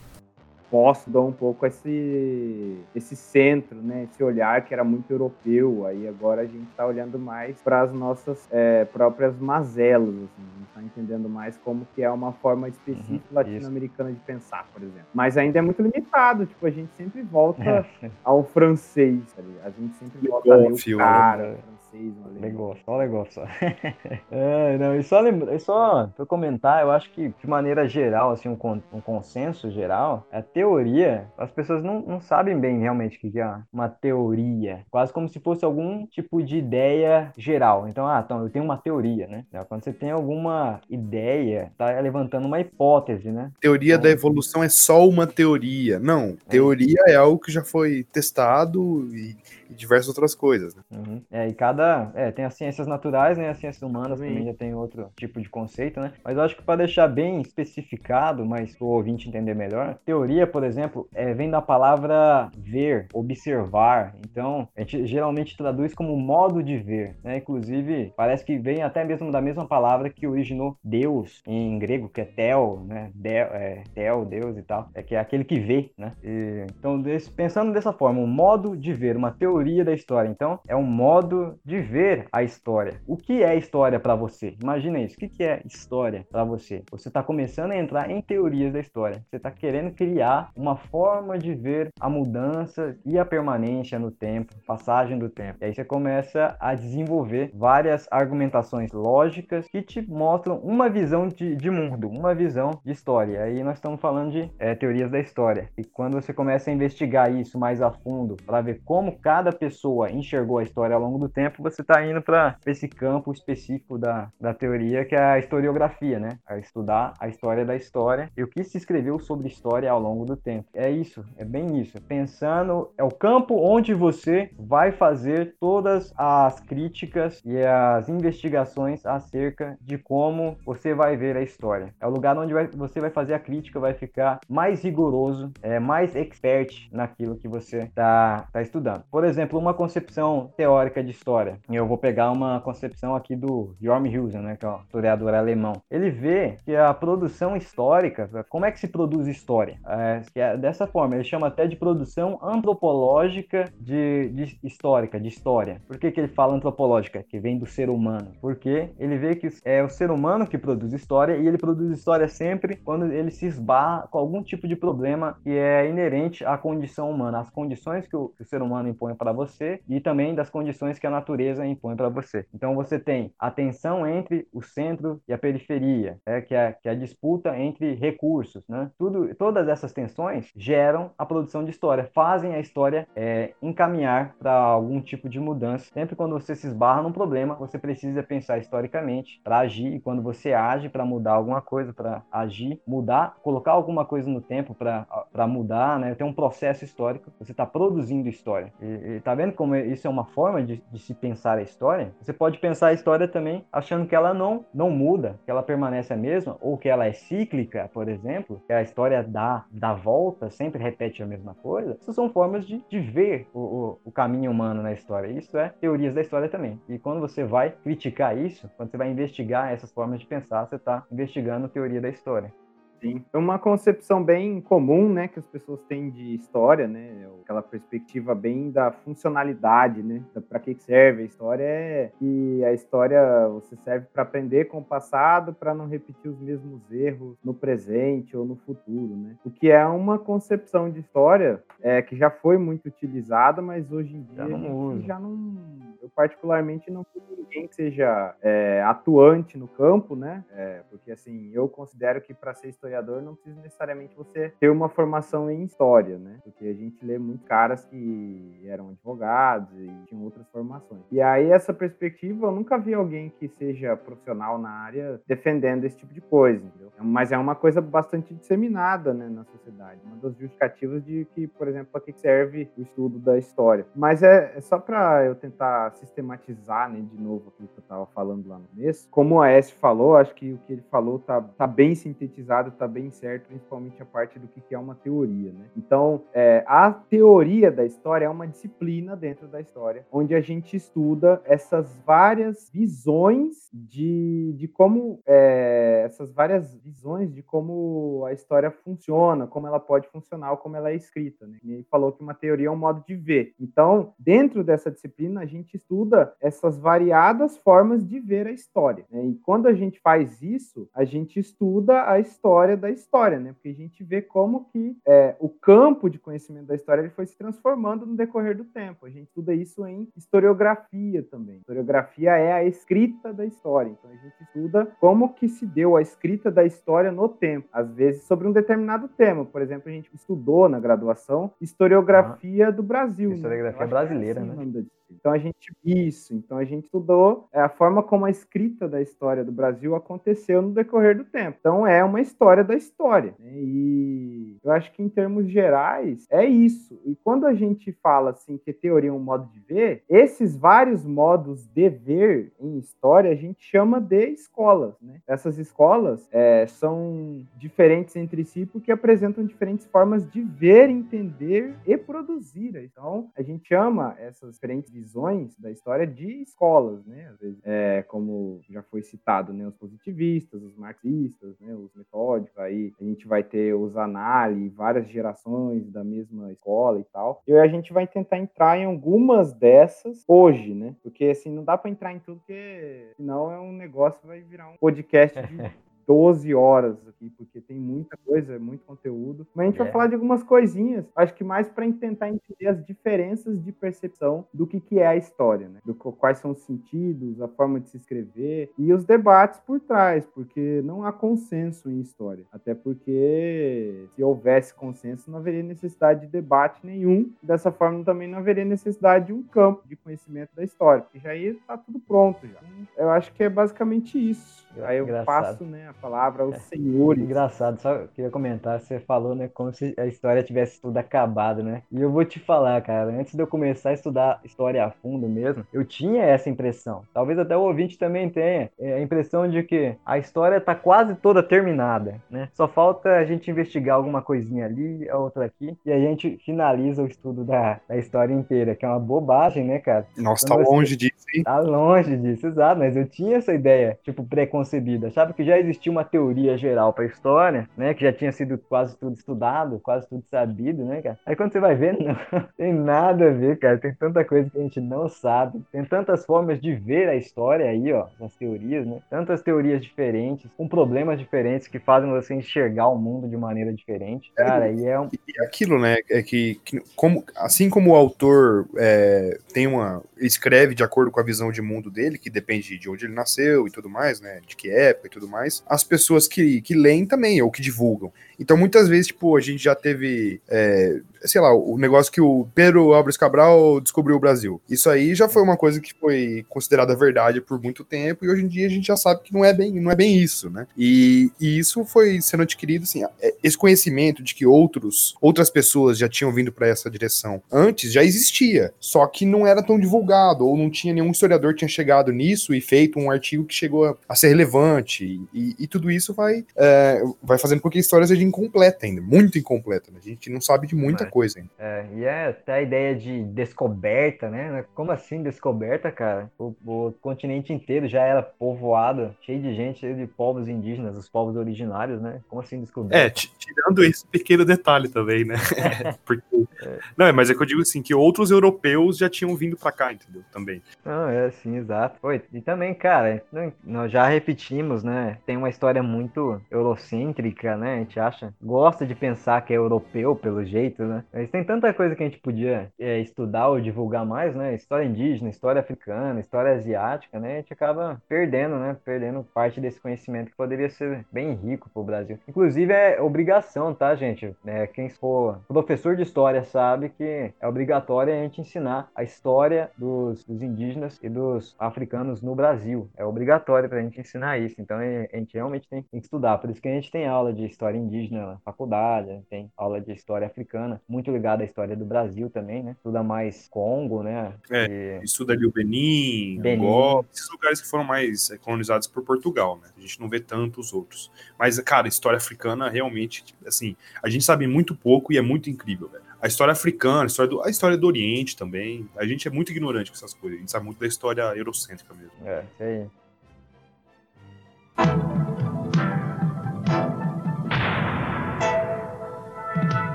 posso 0.69 1.09
dar 1.09 1.21
um 1.21 1.31
pouco 1.31 1.65
esse, 1.65 2.77
esse 2.95 3.15
centro, 3.15 3.77
né? 3.81 4.03
Esse 4.03 4.23
olhar 4.23 4.63
que 4.63 4.73
era 4.73 4.83
muito 4.83 5.11
europeu. 5.11 5.85
Aí 5.85 6.07
agora 6.07 6.41
a 6.41 6.45
gente 6.45 6.69
está 6.69 6.85
olhando 6.85 7.17
mais 7.17 7.61
para 7.61 7.81
as 7.81 7.91
nossas 7.91 8.47
é, 8.51 8.85
próprias 8.85 9.37
mazelas, 9.39 10.09
assim. 10.09 10.43
A 10.43 10.59
gente 10.59 10.67
está 10.69 10.81
entendendo 10.81 11.29
mais 11.29 11.57
como 11.57 11.87
que 11.95 12.03
é 12.03 12.09
uma 12.09 12.31
forma 12.33 12.67
específica 12.69 13.25
uhum, 13.29 13.35
latino-americana 13.35 14.11
de 14.11 14.19
pensar, 14.19 14.67
por 14.73 14.81
exemplo. 14.81 15.07
Mas 15.13 15.37
ainda 15.37 15.59
é 15.59 15.61
muito 15.61 15.81
limitado. 15.81 16.45
Tipo, 16.45 16.65
a 16.65 16.71
gente 16.71 16.89
sempre 16.95 17.21
volta 17.21 17.85
ao 18.23 18.43
francês, 18.43 19.21
sabe? 19.35 19.49
A 19.63 19.69
gente 19.69 19.95
sempre 19.95 20.27
volta 20.27 20.53
a 20.53 20.57
ler 20.57 20.71
o 20.71 20.97
cara, 20.97 21.51
né? 21.51 21.78
Francês, 21.99 22.13
um 22.25 22.39
Negócio, 22.39 22.83
só 22.85 22.97
negócio. 22.97 23.41
é, 24.31 24.77
não, 24.77 24.95
e 24.95 25.03
só, 25.03 25.19
lembra, 25.19 25.53
e 25.53 25.59
só 25.59 26.07
pra 26.15 26.25
comentar, 26.25 26.81
eu 26.81 26.91
acho 26.91 27.11
que 27.11 27.29
de 27.29 27.47
maneira 27.47 27.87
geral, 27.87 28.31
assim, 28.31 28.47
um, 28.47 28.57
um 28.93 29.01
consenso 29.01 29.69
geral, 29.69 30.25
a 30.31 30.41
teoria, 30.41 31.27
as 31.37 31.51
pessoas 31.51 31.83
não, 31.83 32.01
não 32.01 32.21
sabem 32.21 32.57
bem 32.57 32.79
realmente 32.79 33.17
o 33.17 33.19
que 33.19 33.39
é 33.39 33.55
uma 33.71 33.89
teoria. 33.89 34.85
Quase 34.89 35.11
como 35.11 35.27
se 35.27 35.39
fosse 35.39 35.65
algum 35.65 36.05
tipo 36.07 36.41
de 36.41 36.57
ideia 36.57 37.31
geral. 37.37 37.87
Então, 37.87 38.07
ah, 38.07 38.21
então 38.23 38.41
eu 38.41 38.49
tenho 38.49 38.65
uma 38.65 38.77
teoria, 38.77 39.27
né? 39.27 39.45
Quando 39.67 39.83
você 39.83 39.91
tem 39.91 40.11
alguma 40.11 40.79
ideia, 40.89 41.71
tá 41.77 41.99
levantando 41.99 42.47
uma 42.47 42.59
hipótese, 42.59 43.29
né? 43.29 43.51
Teoria 43.59 43.95
então, 43.95 44.03
da 44.03 44.09
evolução 44.09 44.63
é 44.63 44.69
só 44.69 45.07
uma 45.07 45.27
teoria. 45.27 45.99
Não, 45.99 46.29
é. 46.29 46.35
teoria 46.49 47.01
é, 47.07 47.11
é 47.11 47.15
algo 47.15 47.39
que 47.39 47.51
já 47.51 47.63
foi 47.63 48.05
testado 48.11 49.07
e 49.13 49.35
e 49.69 49.73
diversas 49.73 50.09
outras 50.09 50.33
coisas. 50.33 50.75
Né? 50.75 50.83
Uhum. 50.91 51.21
É, 51.31 51.47
e 51.47 51.53
cada. 51.53 52.11
É, 52.15 52.31
tem 52.31 52.45
as 52.45 52.55
ciências 52.55 52.87
naturais, 52.87 53.37
né? 53.37 53.49
As 53.49 53.57
ciências 53.57 53.81
humanas 53.81 54.19
Sim. 54.19 54.27
também 54.27 54.45
já 54.45 54.53
tem 54.53 54.73
outro 54.73 55.09
tipo 55.15 55.39
de 55.41 55.49
conceito, 55.49 55.99
né? 55.99 56.13
Mas 56.23 56.37
eu 56.37 56.43
acho 56.43 56.55
que 56.55 56.63
para 56.63 56.77
deixar 56.77 57.07
bem 57.07 57.41
especificado, 57.41 58.45
mas 58.45 58.75
o 58.79 58.85
ouvinte 58.85 59.27
entender 59.27 59.53
melhor, 59.53 59.97
teoria, 60.05 60.47
por 60.47 60.63
exemplo, 60.63 61.07
é, 61.13 61.33
vem 61.33 61.49
da 61.49 61.61
palavra 61.61 62.49
ver, 62.57 63.07
observar. 63.13 64.15
Então, 64.29 64.67
a 64.75 64.81
gente 64.81 65.05
geralmente 65.05 65.55
traduz 65.55 65.93
como 65.93 66.17
modo 66.17 66.63
de 66.63 66.77
ver, 66.77 67.15
né? 67.23 67.37
Inclusive, 67.37 68.13
parece 68.15 68.43
que 68.43 68.57
vem 68.57 68.81
até 68.81 69.03
mesmo 69.03 69.31
da 69.31 69.41
mesma 69.41 69.67
palavra 69.67 70.09
que 70.09 70.27
originou 70.27 70.77
Deus 70.83 71.41
em 71.47 71.77
grego, 71.77 72.09
que 72.09 72.21
é 72.21 72.25
tel, 72.25 72.83
né? 72.85 73.11
De, 73.13 73.29
é, 73.29 73.83
tel, 73.93 74.25
Deus 74.25 74.57
e 74.57 74.63
tal. 74.63 74.89
É 74.93 75.03
que 75.03 75.15
é 75.15 75.19
aquele 75.19 75.43
que 75.43 75.59
vê, 75.59 75.91
né? 75.97 76.13
E, 76.23 76.65
então, 76.77 76.99
desse, 76.99 77.29
pensando 77.29 77.71
dessa 77.71 77.93
forma, 77.93 78.19
um 78.19 78.27
modo 78.27 78.75
de 78.75 78.93
ver, 78.93 79.15
uma 79.15 79.31
teoria 79.31 79.58
teoria 79.59 79.83
da 79.83 79.93
história. 79.93 80.29
Então, 80.29 80.59
é 80.67 80.75
um 80.75 80.83
modo 80.83 81.59
de 81.65 81.81
ver 81.81 82.27
a 82.31 82.41
história. 82.41 83.01
O 83.05 83.17
que 83.17 83.43
é 83.43 83.57
história 83.57 83.99
para 83.99 84.15
você? 84.15 84.55
Imagina 84.61 84.99
isso. 84.99 85.15
O 85.15 85.19
que 85.19 85.43
é 85.43 85.61
história 85.65 86.25
para 86.31 86.45
você? 86.45 86.83
Você 86.91 87.09
está 87.09 87.21
começando 87.21 87.71
a 87.71 87.77
entrar 87.77 88.09
em 88.09 88.21
teorias 88.21 88.71
da 88.71 88.79
história. 88.79 89.21
Você 89.29 89.35
está 89.35 89.51
querendo 89.51 89.93
criar 89.93 90.49
uma 90.55 90.77
forma 90.77 91.37
de 91.37 91.53
ver 91.53 91.89
a 91.99 92.09
mudança 92.09 92.95
e 93.05 93.19
a 93.19 93.25
permanência 93.25 93.99
no 93.99 94.11
tempo, 94.11 94.53
passagem 94.65 95.19
do 95.19 95.29
tempo. 95.29 95.57
E 95.61 95.65
aí 95.65 95.73
você 95.73 95.83
começa 95.83 96.55
a 96.59 96.73
desenvolver 96.73 97.51
várias 97.53 98.07
argumentações 98.09 98.91
lógicas 98.93 99.67
que 99.67 99.81
te 99.81 100.01
mostram 100.09 100.57
uma 100.59 100.89
visão 100.89 101.27
de, 101.27 101.55
de 101.55 101.69
mundo, 101.69 102.07
uma 102.07 102.33
visão 102.33 102.79
de 102.85 102.93
história. 102.93 103.43
Aí 103.43 103.61
nós 103.61 103.75
estamos 103.75 103.99
falando 103.99 104.31
de 104.31 104.49
é, 104.57 104.73
teorias 104.73 105.11
da 105.11 105.19
história. 105.19 105.69
E 105.77 105.83
quando 105.83 106.13
você 106.13 106.33
começa 106.33 106.69
a 106.69 106.73
investigar 106.73 107.33
isso 107.33 107.59
mais 107.59 107.81
a 107.81 107.91
fundo 107.91 108.37
para 108.45 108.61
ver 108.61 108.81
como 108.85 109.19
cada 109.19 109.48
cada 109.49 109.51
pessoa 109.51 110.11
enxergou 110.11 110.59
a 110.59 110.63
história 110.63 110.95
ao 110.95 111.01
longo 111.01 111.17
do 111.17 111.27
tempo, 111.27 111.63
você 111.63 111.81
está 111.81 112.05
indo 112.05 112.21
para 112.21 112.55
esse 112.65 112.87
campo 112.87 113.31
específico 113.31 113.97
da, 113.97 114.29
da 114.39 114.53
teoria, 114.53 115.03
que 115.03 115.15
é 115.15 115.21
a 115.21 115.39
historiografia, 115.39 116.19
né? 116.19 116.37
A 116.47 116.57
estudar 116.57 117.13
a 117.19 117.27
história 117.27 117.65
da 117.65 117.75
história 117.75 118.29
e 118.37 118.43
o 118.43 118.47
que 118.47 118.63
se 118.63 118.77
escreveu 118.77 119.19
sobre 119.19 119.47
história 119.47 119.91
ao 119.91 119.99
longo 119.99 120.25
do 120.25 120.35
tempo. 120.35 120.67
É 120.73 120.89
isso, 120.89 121.25
é 121.37 121.43
bem 121.43 121.79
isso. 121.81 121.99
Pensando, 122.01 122.91
é 122.97 123.03
o 123.03 123.09
campo 123.09 123.55
onde 123.55 123.93
você 123.93 124.51
vai 124.57 124.91
fazer 124.91 125.55
todas 125.59 126.13
as 126.15 126.59
críticas 126.59 127.41
e 127.43 127.57
as 127.57 128.07
investigações 128.07 129.05
acerca 129.05 129.77
de 129.81 129.97
como 129.97 130.57
você 130.65 130.93
vai 130.93 131.17
ver 131.17 131.35
a 131.35 131.41
história. 131.41 131.93
É 131.99 132.05
o 132.05 132.11
lugar 132.11 132.37
onde 132.37 132.53
vai, 132.53 132.67
você 132.67 132.99
vai 132.99 133.09
fazer 133.09 133.33
a 133.33 133.39
crítica, 133.39 133.79
vai 133.79 133.93
ficar 133.93 134.39
mais 134.47 134.83
rigoroso, 134.83 135.51
é, 135.61 135.79
mais 135.79 136.15
expert 136.15 136.87
naquilo 136.91 137.37
que 137.37 137.47
você 137.47 137.79
está 137.79 138.47
tá 138.51 138.61
estudando. 138.61 139.03
Por 139.09 139.23
exemplo, 139.23 139.38
uma 139.53 139.73
concepção 139.73 140.51
teórica 140.55 141.03
de 141.03 141.11
história. 141.11 141.57
Eu 141.69 141.87
vou 141.87 141.97
pegar 141.97 142.31
uma 142.31 142.59
concepção 142.61 143.15
aqui 143.15 143.35
do 143.35 143.75
Jorm 143.81 144.05
Husen, 144.05 144.41
né, 144.41 144.57
que 144.57 144.65
é 144.65 144.69
um 144.69 144.81
historiador 144.81 145.33
alemão. 145.33 145.73
Ele 145.89 146.09
vê 146.09 146.55
que 146.65 146.75
a 146.75 146.93
produção 146.93 147.55
histórica, 147.55 148.29
como 148.49 148.65
é 148.65 148.71
que 148.71 148.79
se 148.79 148.87
produz 148.87 149.27
história? 149.27 149.79
É, 149.87 150.21
é 150.35 150.57
dessa 150.57 150.87
forma, 150.87 151.15
ele 151.15 151.23
chama 151.23 151.47
até 151.47 151.67
de 151.67 151.75
produção 151.75 152.39
antropológica 152.41 153.65
de, 153.79 154.29
de 154.29 154.59
histórica, 154.63 155.19
de 155.19 155.27
história. 155.27 155.81
Por 155.87 155.97
que, 155.97 156.11
que 156.11 156.19
ele 156.19 156.27
fala 156.27 156.55
antropológica? 156.55 157.23
Que 157.23 157.39
vem 157.39 157.57
do 157.57 157.65
ser 157.65 157.89
humano. 157.89 158.31
Porque 158.41 158.89
ele 158.97 159.17
vê 159.17 159.35
que 159.35 159.47
é 159.63 159.83
o 159.83 159.89
ser 159.89 160.11
humano 160.11 160.47
que 160.47 160.57
produz 160.57 160.93
história 160.93 161.37
e 161.37 161.47
ele 161.47 161.57
produz 161.57 161.91
história 161.91 162.27
sempre 162.27 162.75
quando 162.75 163.05
ele 163.11 163.31
se 163.31 163.45
esbarra 163.45 164.07
com 164.09 164.17
algum 164.17 164.43
tipo 164.43 164.67
de 164.67 164.75
problema 164.75 165.37
que 165.43 165.51
é 165.51 165.89
inerente 165.89 166.45
à 166.45 166.57
condição 166.57 167.09
humana, 167.09 167.39
às 167.39 167.49
condições 167.49 168.07
que 168.07 168.15
o, 168.15 168.29
que 168.29 168.43
o 168.43 168.45
ser 168.45 168.61
humano 168.61 168.89
impõe 168.89 169.15
para 169.15 169.28
você 169.31 169.79
e 169.87 169.99
também 169.99 170.35
das 170.35 170.49
condições 170.49 170.99
que 170.99 171.07
a 171.07 171.09
natureza 171.09 171.65
impõe 171.65 171.95
para 171.95 172.09
você. 172.09 172.45
Então 172.53 172.75
você 172.75 172.99
tem 172.99 173.33
a 173.39 173.51
tensão 173.51 174.07
entre 174.07 174.47
o 174.53 174.61
centro 174.61 175.21
e 175.27 175.33
a 175.33 175.37
periferia, 175.37 176.17
é, 176.25 176.41
que, 176.41 176.55
é, 176.55 176.73
que 176.73 176.87
é 176.87 176.91
a 176.91 176.95
disputa 176.95 177.57
entre 177.57 177.93
recursos. 177.95 178.63
Né? 178.67 178.89
Tudo, 178.97 179.33
todas 179.35 179.67
essas 179.67 179.93
tensões 179.93 180.51
geram 180.55 181.11
a 181.17 181.25
produção 181.25 181.63
de 181.63 181.71
história, 181.71 182.09
fazem 182.13 182.53
a 182.53 182.59
história 182.59 183.07
é, 183.15 183.53
encaminhar 183.61 184.35
para 184.39 184.53
algum 184.53 185.01
tipo 185.01 185.29
de 185.29 185.39
mudança. 185.39 185.89
Sempre 185.93 186.15
quando 186.15 186.33
você 186.33 186.55
se 186.55 186.67
esbarra 186.67 187.01
num 187.01 187.11
problema, 187.11 187.55
você 187.55 187.77
precisa 187.77 188.23
pensar 188.23 188.57
historicamente 188.57 189.41
para 189.43 189.59
agir, 189.59 189.93
e 189.93 189.99
quando 189.99 190.21
você 190.21 190.53
age 190.53 190.89
para 190.89 191.05
mudar 191.05 191.33
alguma 191.33 191.61
coisa, 191.61 191.93
para 191.93 192.23
agir, 192.31 192.79
mudar, 192.85 193.35
colocar 193.41 193.71
alguma 193.71 194.05
coisa 194.05 194.29
no 194.29 194.41
tempo 194.41 194.75
para 194.75 195.47
mudar, 195.47 195.99
né? 195.99 196.15
tem 196.15 196.25
um 196.25 196.33
processo 196.33 196.83
histórico, 196.83 197.31
você 197.39 197.51
está 197.51 197.65
produzindo 197.65 198.29
história. 198.29 198.73
E 198.81 198.85
tá 199.23 199.33
vendo 199.33 199.53
como 199.53 199.75
isso 199.75 200.07
é 200.07 200.09
uma 200.09 200.25
forma 200.25 200.63
de, 200.63 200.83
de 200.91 200.99
se 200.99 201.13
pensar 201.13 201.57
a 201.57 201.61
história? 201.61 202.13
Você 202.21 202.33
pode 202.33 202.59
pensar 202.59 202.87
a 202.87 202.93
história 202.93 203.27
também 203.27 203.65
achando 203.71 204.07
que 204.07 204.15
ela 204.15 204.33
não, 204.33 204.65
não 204.73 204.89
muda, 204.89 205.39
que 205.45 205.51
ela 205.51 205.63
permanece 205.63 206.13
a 206.13 206.17
mesma, 206.17 206.57
ou 206.61 206.77
que 206.77 206.89
ela 206.89 207.05
é 207.05 207.11
cíclica, 207.11 207.89
por 207.93 208.07
exemplo, 208.07 208.61
que 208.67 208.73
a 208.73 208.81
história 208.81 209.23
dá, 209.23 209.65
dá 209.71 209.93
volta, 209.93 210.49
sempre 210.49 210.81
repete 210.81 211.23
a 211.23 211.25
mesma 211.25 211.53
coisa. 211.55 211.97
Essas 212.01 212.15
são 212.15 212.29
formas 212.29 212.67
de, 212.67 212.83
de 212.89 212.99
ver 212.99 213.47
o, 213.53 213.59
o, 213.59 213.99
o 214.05 214.11
caminho 214.11 214.51
humano 214.51 214.81
na 214.81 214.93
história. 214.93 215.27
Isso 215.27 215.57
é 215.57 215.69
teorias 215.69 216.13
da 216.13 216.21
história 216.21 216.49
também. 216.49 216.79
E 216.87 216.99
quando 216.99 217.19
você 217.19 217.43
vai 217.43 217.71
criticar 217.83 218.37
isso, 218.37 218.69
quando 218.77 218.91
você 218.91 218.97
vai 218.97 219.09
investigar 219.09 219.71
essas 219.71 219.91
formas 219.91 220.19
de 220.19 220.25
pensar, 220.25 220.65
você 220.65 220.75
está 220.75 221.05
investigando 221.11 221.67
teoria 221.67 222.01
da 222.01 222.09
história. 222.09 222.53
Sim. 222.99 223.23
É 223.31 223.37
uma 223.37 223.57
concepção 223.57 224.23
bem 224.23 224.59
comum, 224.61 225.11
né, 225.11 225.27
que 225.27 225.39
as 225.39 225.45
pessoas 225.45 225.81
têm 225.83 226.09
de 226.09 226.35
história, 226.35 226.87
né, 226.87 227.27
aquela 227.41 227.61
perspectiva 227.61 228.35
bem 228.35 228.69
da 228.69 228.91
funcionalidade, 228.91 230.03
né, 230.03 230.21
para 230.47 230.59
que 230.59 230.75
serve 230.75 231.23
a 231.23 231.25
história 231.25 231.63
é 231.63 232.11
que 232.19 232.63
a 232.63 232.73
história 232.73 233.47
você 233.47 233.75
serve 233.77 234.07
para 234.13 234.23
aprender 234.23 234.65
com 234.65 234.79
o 234.79 234.83
passado, 234.83 235.53
para 235.53 235.73
não 235.73 235.87
repetir 235.87 236.29
os 236.29 236.39
mesmos 236.39 236.81
erros 236.91 237.37
no 237.43 237.53
presente 237.53 238.35
ou 238.35 238.45
no 238.45 238.55
futuro, 238.55 239.15
né. 239.15 239.35
O 239.45 239.49
que 239.49 239.69
é 239.69 239.85
uma 239.85 240.19
concepção 240.19 240.89
de 240.89 240.99
história 240.99 241.63
é 241.81 242.01
que 242.01 242.15
já 242.15 242.29
foi 242.29 242.57
muito 242.57 242.87
utilizada, 242.87 243.61
mas 243.61 243.91
hoje 243.91 244.15
em 244.15 244.23
dia 244.23 244.35
já 244.35 244.47
não, 244.47 245.01
já 245.01 245.19
não 245.19 245.57
eu 246.01 246.09
particularmente 246.15 246.91
não 246.91 247.03
conheço 247.03 247.35
ninguém 247.35 247.67
que 247.67 247.75
seja 247.75 248.35
é, 248.41 248.81
atuante 248.83 249.57
no 249.57 249.67
campo, 249.67 250.15
né? 250.15 250.43
É, 250.51 250.81
porque 250.89 251.11
assim, 251.11 251.49
eu 251.53 251.67
considero 251.67 252.21
que 252.21 252.33
para 252.33 252.53
ser 252.53 252.69
historiador 252.69 252.88
não 253.21 253.35
precisa 253.35 253.61
necessariamente 253.61 254.15
você 254.15 254.53
ter 254.59 254.69
uma 254.69 254.89
formação 254.89 255.49
em 255.49 255.63
história, 255.63 256.17
né? 256.17 256.39
Porque 256.43 256.65
a 256.65 256.73
gente 256.73 257.03
lê 257.05 257.17
muitos 257.17 257.45
caras 257.45 257.85
que 257.85 258.61
eram 258.65 258.89
advogados 258.89 259.69
e 259.77 260.05
tinham 260.07 260.23
outras 260.23 260.47
formações. 260.49 261.01
E 261.11 261.21
aí 261.21 261.51
essa 261.51 261.73
perspectiva 261.73 262.47
eu 262.47 262.51
nunca 262.51 262.77
vi 262.77 262.93
alguém 262.93 263.29
que 263.29 263.47
seja 263.47 263.95
profissional 263.95 264.57
na 264.57 264.69
área 264.69 265.21
defendendo 265.27 265.85
esse 265.85 265.97
tipo 265.97 266.13
de 266.13 266.21
coisa, 266.21 266.65
entendeu? 266.65 266.91
Mas 267.01 267.31
é 267.31 267.37
uma 267.37 267.55
coisa 267.55 267.81
bastante 267.81 268.33
disseminada, 268.33 269.13
né, 269.13 269.27
na 269.29 269.43
sociedade. 269.45 270.01
Uma 270.05 270.17
das 270.17 270.35
justificativas 270.37 271.03
de 271.03 271.25
que, 271.33 271.47
por 271.47 271.67
exemplo, 271.67 271.89
para 271.91 272.01
que 272.01 272.13
serve 272.13 272.69
o 272.77 272.81
estudo 272.81 273.19
da 273.19 273.37
história. 273.37 273.85
Mas 273.95 274.21
é, 274.23 274.53
é 274.55 274.61
só 274.61 274.77
para 274.77 275.25
eu 275.25 275.35
tentar 275.35 275.91
sistematizar, 275.91 276.89
né, 276.89 277.01
de 277.01 277.21
novo 277.21 277.49
aquilo 277.49 277.69
que 277.69 277.79
eu 277.79 277.81
estava 277.81 278.05
falando 278.07 278.47
lá 278.47 278.57
no 278.57 278.67
começo. 278.67 279.07
Como 279.09 279.35
o 279.35 279.41
Aécio 279.41 279.75
falou, 279.77 280.17
acho 280.17 280.33
que 280.35 280.53
o 280.53 280.57
que 280.59 280.73
ele 280.73 280.83
falou 280.89 281.19
tá, 281.19 281.41
tá 281.41 281.67
bem 281.67 281.95
sintetizado, 281.95 282.71
tá 282.79 282.87
bem 282.87 283.09
certo, 283.09 283.47
principalmente 283.47 284.01
a 284.01 284.05
parte 284.05 284.39
do 284.39 284.47
que 284.47 284.73
é 284.73 284.79
uma 284.79 284.95
teoria, 284.95 285.51
né? 285.51 285.65
Então, 285.75 286.23
é, 286.33 286.63
a 286.65 286.91
teoria 286.91 287.69
da 287.69 287.85
história 287.85 288.25
é 288.25 288.29
uma 288.29 288.47
disciplina 288.47 289.17
dentro 289.17 289.47
da 289.47 289.59
história, 289.59 290.05
onde 290.11 290.33
a 290.33 290.39
gente 290.39 290.77
estuda 290.77 291.41
essas 291.43 291.99
várias 292.05 292.69
visões 292.71 293.69
de, 293.73 294.53
de 294.57 294.67
como 294.67 295.19
é, 295.25 296.03
essas 296.05 296.31
várias 296.31 296.73
visões 296.75 297.33
de 297.33 297.43
como 297.43 298.23
a 298.25 298.31
história 298.31 298.71
funciona, 298.71 299.45
como 299.45 299.67
ela 299.67 299.79
pode 299.79 300.07
funcionar, 300.07 300.55
como 300.57 300.77
ela 300.77 300.89
é 300.89 300.95
escrita, 300.95 301.45
né? 301.45 301.57
E 301.63 301.73
ele 301.73 301.83
falou 301.91 302.13
que 302.13 302.23
uma 302.23 302.33
teoria 302.33 302.67
é 302.67 302.71
um 302.71 302.77
modo 302.77 303.03
de 303.05 303.15
ver. 303.15 303.53
Então, 303.59 304.13
dentro 304.17 304.63
dessa 304.63 304.89
disciplina, 304.89 305.41
a 305.41 305.45
gente 305.45 305.75
estuda 305.75 306.33
essas 306.39 306.77
variadas 306.77 307.57
formas 307.57 308.07
de 308.07 308.19
ver 308.19 308.47
a 308.47 308.51
história. 308.51 309.05
Né? 309.11 309.25
E 309.25 309.35
quando 309.35 309.67
a 309.67 309.73
gente 309.73 309.99
faz 309.99 310.41
isso, 310.41 310.89
a 310.93 311.03
gente 311.03 311.39
estuda 311.39 312.09
a 312.09 312.19
história 312.19 312.68
da 312.77 312.89
história, 312.89 313.39
né? 313.39 313.53
Porque 313.53 313.69
a 313.69 313.73
gente 313.73 314.03
vê 314.03 314.21
como 314.21 314.65
que 314.65 314.97
é, 315.05 315.35
o 315.39 315.49
campo 315.49 316.09
de 316.09 316.19
conhecimento 316.19 316.67
da 316.67 316.75
história 316.75 317.01
ele 317.01 317.09
foi 317.09 317.25
se 317.25 317.37
transformando 317.37 318.05
no 318.05 318.15
decorrer 318.15 318.55
do 318.55 318.65
tempo. 318.65 319.05
A 319.05 319.09
gente 319.09 319.27
estuda 319.27 319.53
isso 319.53 319.85
em 319.85 320.07
historiografia 320.15 321.23
também. 321.23 321.57
Historiografia 321.57 322.31
é 322.37 322.53
a 322.53 322.63
escrita 322.63 323.33
da 323.33 323.45
história. 323.45 323.89
Então 323.89 324.11
a 324.11 324.15
gente 324.15 324.35
estuda 324.41 324.85
como 324.99 325.33
que 325.33 325.47
se 325.47 325.65
deu 325.65 325.95
a 325.95 326.01
escrita 326.01 326.51
da 326.51 326.65
história 326.65 327.11
no 327.11 327.29
tempo, 327.29 327.67
às 327.71 327.93
vezes 327.93 328.23
sobre 328.23 328.47
um 328.47 328.51
determinado 328.51 329.07
tema. 329.07 329.45
Por 329.45 329.61
exemplo, 329.61 329.89
a 329.89 329.91
gente 329.91 330.09
estudou 330.13 330.67
na 330.67 330.79
graduação 330.79 331.51
historiografia 331.61 332.67
ah, 332.67 332.71
do 332.71 332.83
Brasil. 332.83 333.29
Né? 333.29 333.35
Historiografia 333.35 333.81
né? 333.81 333.87
brasileira, 333.87 334.41
assim, 334.41 334.65
né? 334.65 334.85
Então 335.11 335.31
a 335.31 335.37
gente 335.37 335.71
isso, 335.83 336.35
então 336.35 336.57
a 336.57 336.63
gente 336.63 336.85
estudou 336.85 337.47
é, 337.51 337.59
a 337.59 337.69
forma 337.69 338.03
como 338.03 338.25
a 338.25 338.29
escrita 338.29 338.87
da 338.87 339.01
história 339.01 339.43
do 339.43 339.51
Brasil 339.51 339.95
aconteceu 339.95 340.61
no 340.61 340.71
decorrer 340.71 341.17
do 341.17 341.23
tempo. 341.23 341.57
Então 341.59 341.85
é 341.85 342.03
uma 342.03 342.21
história 342.21 342.58
da 342.63 342.75
história. 342.75 343.33
Né? 343.39 343.51
E 343.53 344.57
eu 344.63 344.71
acho 344.71 344.91
que 344.91 345.01
em 345.01 345.09
termos 345.09 345.49
gerais 345.49 346.25
é 346.29 346.45
isso. 346.45 346.99
E 347.05 347.15
quando 347.23 347.45
a 347.45 347.53
gente 347.53 347.91
fala 347.91 348.31
assim 348.31 348.57
que 348.57 348.73
teoria 348.73 349.09
é 349.09 349.13
um 349.13 349.19
modo 349.19 349.49
de 349.51 349.59
ver, 349.59 350.03
esses 350.09 350.55
vários 350.55 351.05
modos 351.05 351.65
de 351.67 351.89
ver 351.89 352.51
em 352.59 352.77
história 352.77 353.31
a 353.31 353.35
gente 353.35 353.63
chama 353.63 353.99
de 353.99 354.27
escolas. 354.29 354.95
Né? 355.01 355.21
Essas 355.27 355.57
escolas 355.57 356.27
é, 356.31 356.65
são 356.67 357.45
diferentes 357.57 358.15
entre 358.15 358.43
si 358.43 358.65
porque 358.65 358.91
apresentam 358.91 359.45
diferentes 359.45 359.85
formas 359.85 360.29
de 360.29 360.41
ver, 360.41 360.89
entender 360.89 361.75
e 361.85 361.97
produzir. 361.97 362.75
Então 362.75 363.29
a 363.35 363.41
gente 363.41 363.67
chama 363.67 364.15
essas 364.19 364.55
diferentes 364.55 364.91
visões 364.91 365.55
da 365.57 365.71
história 365.71 366.05
de 366.05 366.41
escolas, 366.41 367.05
né? 367.05 367.29
Às 367.33 367.39
vezes, 367.39 367.59
é, 367.63 368.03
como 368.03 368.59
já 368.69 368.83
foi 368.83 369.01
citado, 369.01 369.53
né? 369.53 369.67
Os 369.67 369.75
positivistas, 369.75 370.61
os 370.61 370.75
marxistas, 370.75 371.59
né? 371.59 371.73
Os 371.73 371.93
metódicos, 371.95 372.48
aí 372.57 372.93
a 372.99 373.03
gente 373.03 373.27
vai 373.27 373.43
ter 373.43 373.73
os 373.73 373.97
análise, 373.97 374.69
várias 374.69 375.07
gerações 375.07 375.89
da 375.89 376.03
mesma 376.03 376.51
escola 376.51 376.99
e 376.99 377.03
tal. 377.05 377.41
E 377.47 377.53
a 377.53 377.67
gente 377.67 377.91
vai 377.93 378.07
tentar 378.07 378.37
entrar 378.37 378.77
em 378.77 378.85
algumas 378.85 379.53
dessas 379.53 380.23
hoje, 380.27 380.73
né? 380.73 380.95
Porque 381.03 381.25
assim, 381.25 381.51
não 381.51 381.63
dá 381.63 381.77
para 381.77 381.89
entrar 381.91 382.13
em 382.13 382.19
tudo, 382.19 382.39
porque 382.39 383.11
senão 383.17 383.51
é 383.51 383.59
um 383.59 383.71
negócio 383.71 384.19
vai 384.27 384.41
virar 384.41 384.69
um 384.69 384.77
podcast 384.77 385.39
de 385.41 385.57
12 386.09 386.55
horas 386.55 386.97
aqui, 387.07 387.29
porque 387.29 387.61
tem 387.61 387.77
muita 387.77 388.17
coisa, 388.25 388.57
muito 388.57 388.83
conteúdo. 388.83 389.45
Mas 389.53 389.63
a 389.63 389.69
gente 389.69 389.79
é. 389.79 389.83
vai 389.83 389.91
falar 389.91 390.07
de 390.07 390.15
algumas 390.15 390.41
coisinhas, 390.41 391.05
acho 391.15 391.35
que 391.35 391.43
mais 391.43 391.69
para 391.69 391.85
tentar 391.91 392.29
entender 392.29 392.65
as 392.65 392.83
diferenças 392.83 393.63
de 393.63 393.71
percepção 393.71 394.43
do 394.51 394.65
que, 394.65 394.79
que 394.79 394.97
é 394.97 395.05
a 395.05 395.15
história, 395.15 395.69
né? 395.69 395.79
Do, 395.85 395.93
quais 395.93 396.39
são 396.39 396.49
os 396.49 396.61
sentidos, 396.61 397.39
a 397.39 397.47
forma 397.47 397.79
de 397.79 397.91
se 397.91 397.97
escrever 397.97 398.71
e 398.75 398.91
os 398.91 399.05
debates 399.05 399.59
por 399.59 399.79
trás, 399.79 400.25
porque 400.25 400.81
não 400.83 401.03
há 401.05 401.13
consenso 401.13 401.91
em 401.91 401.99
história. 401.99 402.43
Até 402.51 402.73
porque 402.73 404.07
se 404.15 404.23
houvesse 404.23 404.73
consenso, 404.73 405.29
não 405.29 405.37
haveria 405.37 405.61
necessidade 405.61 406.21
de 406.21 406.27
debate 406.27 406.83
nenhum. 406.83 407.31
Dessa 407.43 407.71
forma, 407.71 408.03
também 408.03 408.27
não 408.27 408.39
haveria 408.39 408.65
necessidade 408.65 409.27
de 409.27 409.33
um 409.33 409.43
campo 409.43 409.87
de 409.87 409.95
conhecimento 409.95 410.55
da 410.55 410.63
história, 410.63 411.03
porque 411.03 411.19
já 411.19 411.35
ia 411.35 411.51
estar 411.51 411.77
tá 411.77 411.83
tudo 411.85 411.99
pronto 411.99 412.47
já. 412.47 412.59
Eu 412.97 413.11
acho 413.11 413.31
que 413.31 413.43
é 413.43 413.49
basicamente 413.49 414.17
isso. 414.17 414.67
Aí 414.81 414.97
eu 414.97 415.03
Engraçado. 415.03 415.25
passo 415.25 415.63
né, 415.65 415.87
palavra 415.99 416.43
aos 416.43 416.55
é. 416.55 416.59
senhores. 416.59 417.23
Engraçado, 417.23 417.79
só 417.79 418.07
queria 418.15 418.31
comentar, 418.31 418.79
você 418.79 418.99
falou, 418.99 419.35
né, 419.35 419.49
como 419.53 419.73
se 419.73 419.93
a 419.97 420.05
história 420.05 420.43
tivesse 420.43 420.81
tudo 420.81 420.97
acabado, 420.97 421.63
né? 421.63 421.83
E 421.91 422.01
eu 422.01 422.11
vou 422.11 422.25
te 422.25 422.39
falar, 422.39 422.81
cara, 422.81 423.11
antes 423.11 423.35
de 423.35 423.41
eu 423.41 423.47
começar 423.47 423.89
a 423.89 423.93
estudar 423.93 424.39
história 424.43 424.83
a 424.83 424.91
fundo 424.91 425.27
mesmo, 425.27 425.65
eu 425.73 425.83
tinha 425.85 426.23
essa 426.23 426.49
impressão. 426.49 427.03
Talvez 427.13 427.37
até 427.37 427.55
o 427.55 427.61
ouvinte 427.61 427.97
também 427.97 428.29
tenha 428.29 428.69
é, 428.79 428.93
a 428.93 429.01
impressão 429.01 429.49
de 429.49 429.63
que 429.63 429.95
a 430.05 430.17
história 430.17 430.59
tá 430.59 430.75
quase 430.75 431.15
toda 431.15 431.43
terminada, 431.43 432.15
né? 432.29 432.49
Só 432.53 432.67
falta 432.67 433.09
a 433.15 433.25
gente 433.25 433.51
investigar 433.51 433.95
alguma 433.95 434.21
coisinha 434.21 434.65
ali, 434.65 435.09
a 435.09 435.17
outra 435.17 435.45
aqui, 435.45 435.77
e 435.85 435.91
a 435.91 435.99
gente 435.99 436.37
finaliza 436.45 437.03
o 437.03 437.07
estudo 437.07 437.43
da, 437.43 437.79
da 437.87 437.97
história 437.97 438.33
inteira, 438.33 438.75
que 438.75 438.85
é 438.85 438.87
uma 438.87 438.99
bobagem, 438.99 439.65
né, 439.65 439.79
cara? 439.79 440.05
Nossa, 440.17 440.47
Quando 440.47 440.63
tá 440.63 440.71
longe 440.71 440.95
disso, 440.95 441.25
hein? 441.35 441.43
Tá 441.43 441.59
longe 441.59 442.17
disso, 442.17 442.47
exato, 442.47 442.79
mas 442.79 442.95
eu 442.95 443.07
tinha 443.07 443.37
essa 443.37 443.53
ideia, 443.53 443.97
tipo, 444.03 444.23
preconcebida. 444.23 445.07
Achava 445.07 445.33
que 445.33 445.43
já 445.43 445.57
existia 445.89 445.91
uma 445.91 446.03
teoria 446.03 446.57
geral 446.57 446.93
pra 446.93 447.05
história, 447.05 447.67
né? 447.75 447.93
Que 447.93 448.03
já 448.03 448.13
tinha 448.13 448.31
sido 448.31 448.57
quase 448.57 448.95
tudo 448.97 449.15
estudado, 449.15 449.79
quase 449.79 450.07
tudo 450.07 450.23
sabido, 450.29 450.85
né, 450.85 451.01
cara? 451.01 451.19
Aí 451.25 451.35
quando 451.35 451.51
você 451.51 451.59
vai 451.59 451.75
ver, 451.75 451.97
não 451.99 452.15
tem 452.57 452.73
nada 452.73 453.29
a 453.29 453.31
ver, 453.31 453.57
cara. 453.57 453.77
Tem 453.77 453.93
tanta 453.93 454.23
coisa 454.23 454.49
que 454.49 454.57
a 454.57 454.61
gente 454.61 454.79
não 454.79 455.09
sabe. 455.09 455.61
Tem 455.71 455.83
tantas 455.83 456.25
formas 456.25 456.61
de 456.61 456.75
ver 456.75 457.09
a 457.09 457.15
história 457.15 457.65
aí, 457.65 457.91
ó, 457.91 458.07
nas 458.19 458.35
teorias, 458.35 458.85
né? 458.85 458.99
Tantas 459.09 459.41
teorias 459.41 459.81
diferentes, 459.81 460.49
com 460.55 460.67
problemas 460.67 461.17
diferentes 461.17 461.67
que 461.67 461.79
fazem 461.79 462.09
você 462.09 462.33
enxergar 462.33 462.87
o 462.87 462.97
mundo 462.97 463.27
de 463.27 463.37
maneira 463.37 463.73
diferente. 463.73 464.31
Cara, 464.35 464.67
é, 464.67 464.73
e 464.73 464.85
é 464.85 464.99
um... 464.99 465.09
E 465.27 465.43
aquilo, 465.43 465.79
né? 465.79 465.97
É 466.09 466.21
que, 466.21 466.59
que 466.63 466.81
como, 466.95 467.23
assim 467.35 467.69
como 467.69 467.91
o 467.91 467.95
autor 467.95 468.67
é, 468.77 469.39
tem 469.53 469.67
uma. 469.67 470.03
escreve 470.17 470.75
de 470.75 470.83
acordo 470.83 471.11
com 471.11 471.19
a 471.19 471.23
visão 471.23 471.51
de 471.51 471.61
mundo 471.61 471.89
dele, 471.89 472.17
que 472.17 472.29
depende 472.29 472.77
de 472.77 472.89
onde 472.89 473.05
ele 473.05 473.13
nasceu 473.13 473.67
e 473.67 473.71
tudo 473.71 473.89
mais, 473.89 474.19
né? 474.21 474.41
De 474.45 474.55
que 474.55 474.69
época 474.69 475.07
e 475.07 475.09
tudo 475.09 475.27
mais, 475.27 475.63
as 475.79 475.83
pessoas 475.83 476.27
que, 476.27 476.61
que 476.61 476.75
leem 476.75 477.05
também, 477.05 477.41
ou 477.41 477.49
que 477.49 477.61
divulgam. 477.61 478.11
Então, 478.39 478.55
muitas 478.55 478.87
vezes, 478.87 479.07
tipo, 479.07 479.35
a 479.35 479.41
gente 479.41 479.61
já 479.61 479.75
teve, 479.75 480.39
é, 480.47 481.01
sei 481.25 481.41
lá, 481.41 481.53
o 481.53 481.77
negócio 481.77 482.11
que 482.11 482.21
o 482.21 482.47
Pedro 482.55 482.93
Álvares 482.93 483.17
Cabral 483.17 483.81
descobriu 483.81 484.15
o 484.15 484.19
Brasil. 484.19 484.61
Isso 484.69 484.89
aí 484.89 485.13
já 485.13 485.27
foi 485.27 485.43
uma 485.43 485.57
coisa 485.57 485.81
que 485.81 485.93
foi 485.93 486.45
considerada 486.47 486.95
verdade 486.95 487.41
por 487.41 487.61
muito 487.61 487.83
tempo, 487.83 488.23
e 488.23 488.29
hoje 488.29 488.43
em 488.43 488.47
dia 488.47 488.65
a 488.65 488.69
gente 488.69 488.87
já 488.87 488.95
sabe 488.95 489.23
que 489.23 489.33
não 489.33 489.43
é 489.43 489.53
bem, 489.53 489.73
não 489.73 489.91
é 489.91 489.95
bem 489.95 490.17
isso, 490.17 490.49
né? 490.49 490.65
E, 490.77 491.29
e 491.39 491.59
isso 491.59 491.83
foi 491.83 492.21
sendo 492.21 492.43
adquirido, 492.43 492.83
assim, 492.83 493.03
é, 493.21 493.35
esse 493.43 493.57
conhecimento 493.57 494.23
de 494.23 494.33
que 494.33 494.45
outros, 494.45 495.15
outras 495.19 495.49
pessoas 495.49 495.97
já 495.97 496.07
tinham 496.07 496.31
vindo 496.31 496.51
para 496.51 496.67
essa 496.67 496.89
direção 496.89 497.41
antes 497.51 497.91
já 497.91 498.03
existia, 498.03 498.73
só 498.79 499.05
que 499.05 499.25
não 499.25 499.45
era 499.45 499.61
tão 499.61 499.77
divulgado, 499.77 500.47
ou 500.47 500.55
não 500.55 500.69
tinha 500.69 500.93
nenhum 500.93 501.11
historiador 501.11 501.51
que 501.53 501.59
tinha 501.59 501.69
chegado 501.69 502.13
nisso 502.13 502.53
e 502.53 502.61
feito 502.61 502.97
um 502.97 503.11
artigo 503.11 503.43
que 503.43 503.53
chegou 503.53 503.97
a, 504.07 504.15
ser 504.15 504.29
relevante, 504.29 505.21
e, 505.33 505.55
e 505.59 505.67
tudo 505.67 505.91
isso 505.91 506.13
vai, 506.13 506.45
é, 506.55 507.01
vai 507.21 507.37
fazendo 507.37 507.61
com 507.61 507.69
que 507.69 507.77
a 507.77 507.81
história 507.81 508.07
seja 508.07 508.23
incompleta 508.23 508.85
ainda, 508.85 509.01
muito 509.01 509.37
incompleta. 509.37 509.91
Né? 509.91 509.99
A 510.01 510.07
gente 510.07 510.29
não 510.29 510.41
sabe 510.41 510.67
de 510.67 510.75
muita 510.75 511.03
é. 511.03 511.07
coisa 511.07 511.39
ainda. 511.39 511.49
É, 511.59 511.85
e 511.95 512.05
é 512.05 512.27
até 512.27 512.53
a 512.53 512.61
ideia 512.61 512.95
de 512.95 513.23
descoberta, 513.23 514.29
né? 514.29 514.65
Como 514.73 514.91
assim 514.91 515.21
descoberta, 515.21 515.91
cara? 515.91 516.31
O, 516.37 516.53
o, 516.65 516.93
continente 517.01 517.53
inteiro 517.53 517.87
já 517.87 518.01
era 518.01 518.21
povoado, 518.21 519.15
cheio 519.21 519.41
de 519.41 519.53
gente, 519.53 519.79
cheio 519.79 519.95
de 519.95 520.07
povos 520.07 520.47
indígenas, 520.47 520.97
os 520.97 521.09
povos 521.09 521.35
originários, 521.35 522.01
né? 522.01 522.21
Como 522.27 522.41
assim 522.41 522.59
descoberta? 522.61 522.97
É, 522.97 523.09
tirando 523.09 523.83
esse 523.83 524.05
pequeno 524.07 524.45
detalhe 524.45 524.87
também, 524.87 525.25
né? 525.25 525.35
Porque... 526.05 526.23
É. 526.61 526.79
Não, 526.97 527.13
mas 527.13 527.29
é 527.29 527.33
que 527.33 527.41
eu 527.41 527.45
digo 527.45 527.61
assim, 527.61 527.81
que 527.81 527.93
outros 527.93 528.31
europeus 528.31 528.97
já 528.97 529.09
tinham 529.09 529.35
vindo 529.35 529.55
pra 529.55 529.71
cá, 529.71 529.93
entendeu? 529.93 530.23
Também. 530.31 530.61
Não, 530.83 531.07
é 531.07 531.25
assim, 531.25 531.55
exato. 531.57 531.97
Oi, 532.03 532.21
e 532.33 532.41
também, 532.41 532.73
cara, 532.73 533.23
nós 533.63 533.91
já 533.91 534.07
repetimos, 534.07 534.83
né? 534.83 535.17
Tem 535.25 535.37
uma 535.37 535.48
história 535.49 535.83
muito 535.83 536.41
eurocêntrica, 536.49 537.55
né? 537.57 537.75
A 537.75 537.77
gente 537.77 537.99
acha 537.99 538.33
gosta 538.41 538.85
de 538.85 538.95
pensar 538.95 539.41
que 539.41 539.53
é 539.53 539.57
europeu, 539.57 540.15
pelo 540.15 540.43
jeito, 540.43 540.83
né? 540.83 541.03
Mas 541.13 541.29
tem 541.29 541.43
tanta 541.43 541.73
coisa 541.73 541.95
que 541.95 542.03
a 542.03 542.05
gente 542.05 542.19
podia 542.19 542.71
é, 542.79 542.99
estudar 542.99 543.49
ou 543.49 543.61
divulgar 543.61 544.05
mais, 544.05 544.35
né? 544.35 544.53
História 544.53 544.85
indígena, 544.85 545.29
história 545.29 545.61
africana, 545.61 546.19
história 546.19 546.53
asiática, 546.53 547.19
né? 547.19 547.33
A 547.33 547.37
gente 547.37 547.53
acaba 547.53 548.01
perdendo, 548.07 548.57
né? 548.57 548.75
Perdendo 548.83 549.25
parte 549.33 549.61
desse 549.61 549.79
conhecimento 549.79 550.31
que 550.31 550.37
poderia 550.37 550.69
ser 550.69 551.05
bem 551.11 551.33
rico 551.33 551.69
pro 551.69 551.83
Brasil. 551.83 552.19
Inclusive, 552.27 552.71
é 552.73 553.01
obrigação, 553.01 553.73
tá, 553.73 553.95
gente? 553.95 554.35
É, 554.45 554.67
quem 554.67 554.89
for 554.89 555.39
professor 555.47 555.95
de 555.95 556.03
história 556.03 556.43
sabe 556.43 556.89
que 556.89 557.31
é 557.39 557.47
obrigatório 557.47 558.13
a 558.13 558.17
gente 558.17 558.41
ensinar 558.41 558.89
a 558.95 559.03
história 559.03 559.69
dos, 559.77 560.23
dos 560.23 560.41
indígenas 560.41 560.99
e 561.01 561.09
dos 561.09 561.55
africanos 561.59 562.21
no 562.21 562.35
Brasil. 562.35 562.89
É 562.97 563.05
obrigatório 563.05 563.69
pra 563.69 563.81
gente 563.81 563.99
ensinar 563.99 564.37
isso. 564.37 564.61
Então, 564.61 564.77
a 564.77 565.17
gente 565.17 565.38
realmente 565.39 565.67
tem 565.67 565.81
que 565.81 565.97
estudar. 565.97 566.37
Por 566.37 566.49
isso 566.49 566.61
que 566.61 566.67
a 566.67 566.73
gente 566.73 566.91
tem 566.91 567.07
aula 567.07 567.33
de 567.33 567.45
história 567.45 567.77
indígena 567.77 568.25
na 568.25 568.37
faculdade, 568.39 569.21
tem 569.29 569.51
aula 569.57 569.79
de 569.81 569.91
história 569.91 570.27
africana, 570.27 570.81
muito 570.87 571.11
ligada 571.11 571.43
à 571.43 571.45
história 571.45 571.75
do 571.75 571.85
Brasil 571.85 572.29
também, 572.29 572.61
né? 572.61 572.71
Estuda 572.71 573.01
mais 573.01 573.47
Congo, 573.49 574.03
né? 574.03 574.33
É, 574.51 574.99
e... 575.01 575.03
estuda 575.03 575.33
ali 575.33 575.45
o 575.45 575.51
Benin, 575.51 576.39
Benin. 576.41 576.63
Angola, 576.63 577.05
esses 577.13 577.29
lugares 577.31 577.61
que 577.61 577.67
foram 577.67 577.83
mais 577.83 578.29
é, 578.29 578.37
colonizados 578.37 578.87
por 578.87 579.03
Portugal, 579.03 579.57
né? 579.61 579.69
A 579.77 579.81
gente 579.81 579.99
não 579.99 580.09
vê 580.09 580.19
tantos 580.19 580.73
outros. 580.73 581.11
Mas, 581.37 581.59
cara, 581.59 581.87
história 581.87 582.17
africana 582.17 582.69
realmente, 582.69 583.23
assim, 583.45 583.75
a 584.03 584.09
gente 584.09 584.23
sabe 584.23 584.45
muito 584.47 584.75
pouco 584.75 585.13
e 585.13 585.17
é 585.17 585.21
muito 585.21 585.49
incrível, 585.49 585.87
velho. 585.89 586.09
A 586.21 586.27
história 586.27 586.51
africana, 586.51 587.03
a 587.03 587.05
história, 587.05 587.29
do, 587.29 587.41
a 587.41 587.49
história 587.49 587.77
do 587.77 587.87
Oriente 587.87 588.35
também. 588.35 588.89
A 588.97 589.05
gente 589.05 589.27
é 589.27 589.31
muito 589.31 589.51
ignorante 589.51 589.89
com 589.89 589.95
essas 589.95 590.13
coisas. 590.13 590.37
A 590.37 590.41
gente 590.41 590.51
sabe 590.51 590.65
muito 590.65 590.79
da 590.79 590.85
história 590.85 591.21
eurocêntrica 591.35 591.93
mesmo. 591.93 592.11
É, 592.25 592.43
isso 592.43 592.63
aí. 592.63 592.87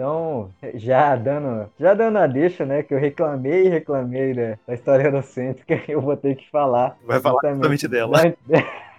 Então, 0.00 0.48
já 0.76 1.14
dando, 1.14 1.68
já 1.78 1.92
dando 1.92 2.16
a 2.16 2.26
deixa, 2.26 2.64
né, 2.64 2.82
que 2.82 2.94
eu 2.94 2.98
reclamei 2.98 3.66
e 3.66 3.68
reclamei 3.68 4.32
da, 4.32 4.56
da 4.66 4.72
história 4.72 5.04
eurocêntrica, 5.08 5.78
eu 5.86 6.00
vou 6.00 6.16
ter 6.16 6.36
que 6.36 6.48
falar. 6.50 6.96
Vai 7.04 7.20
falar 7.20 7.50
justamente 7.50 7.86
dela. 7.86 8.18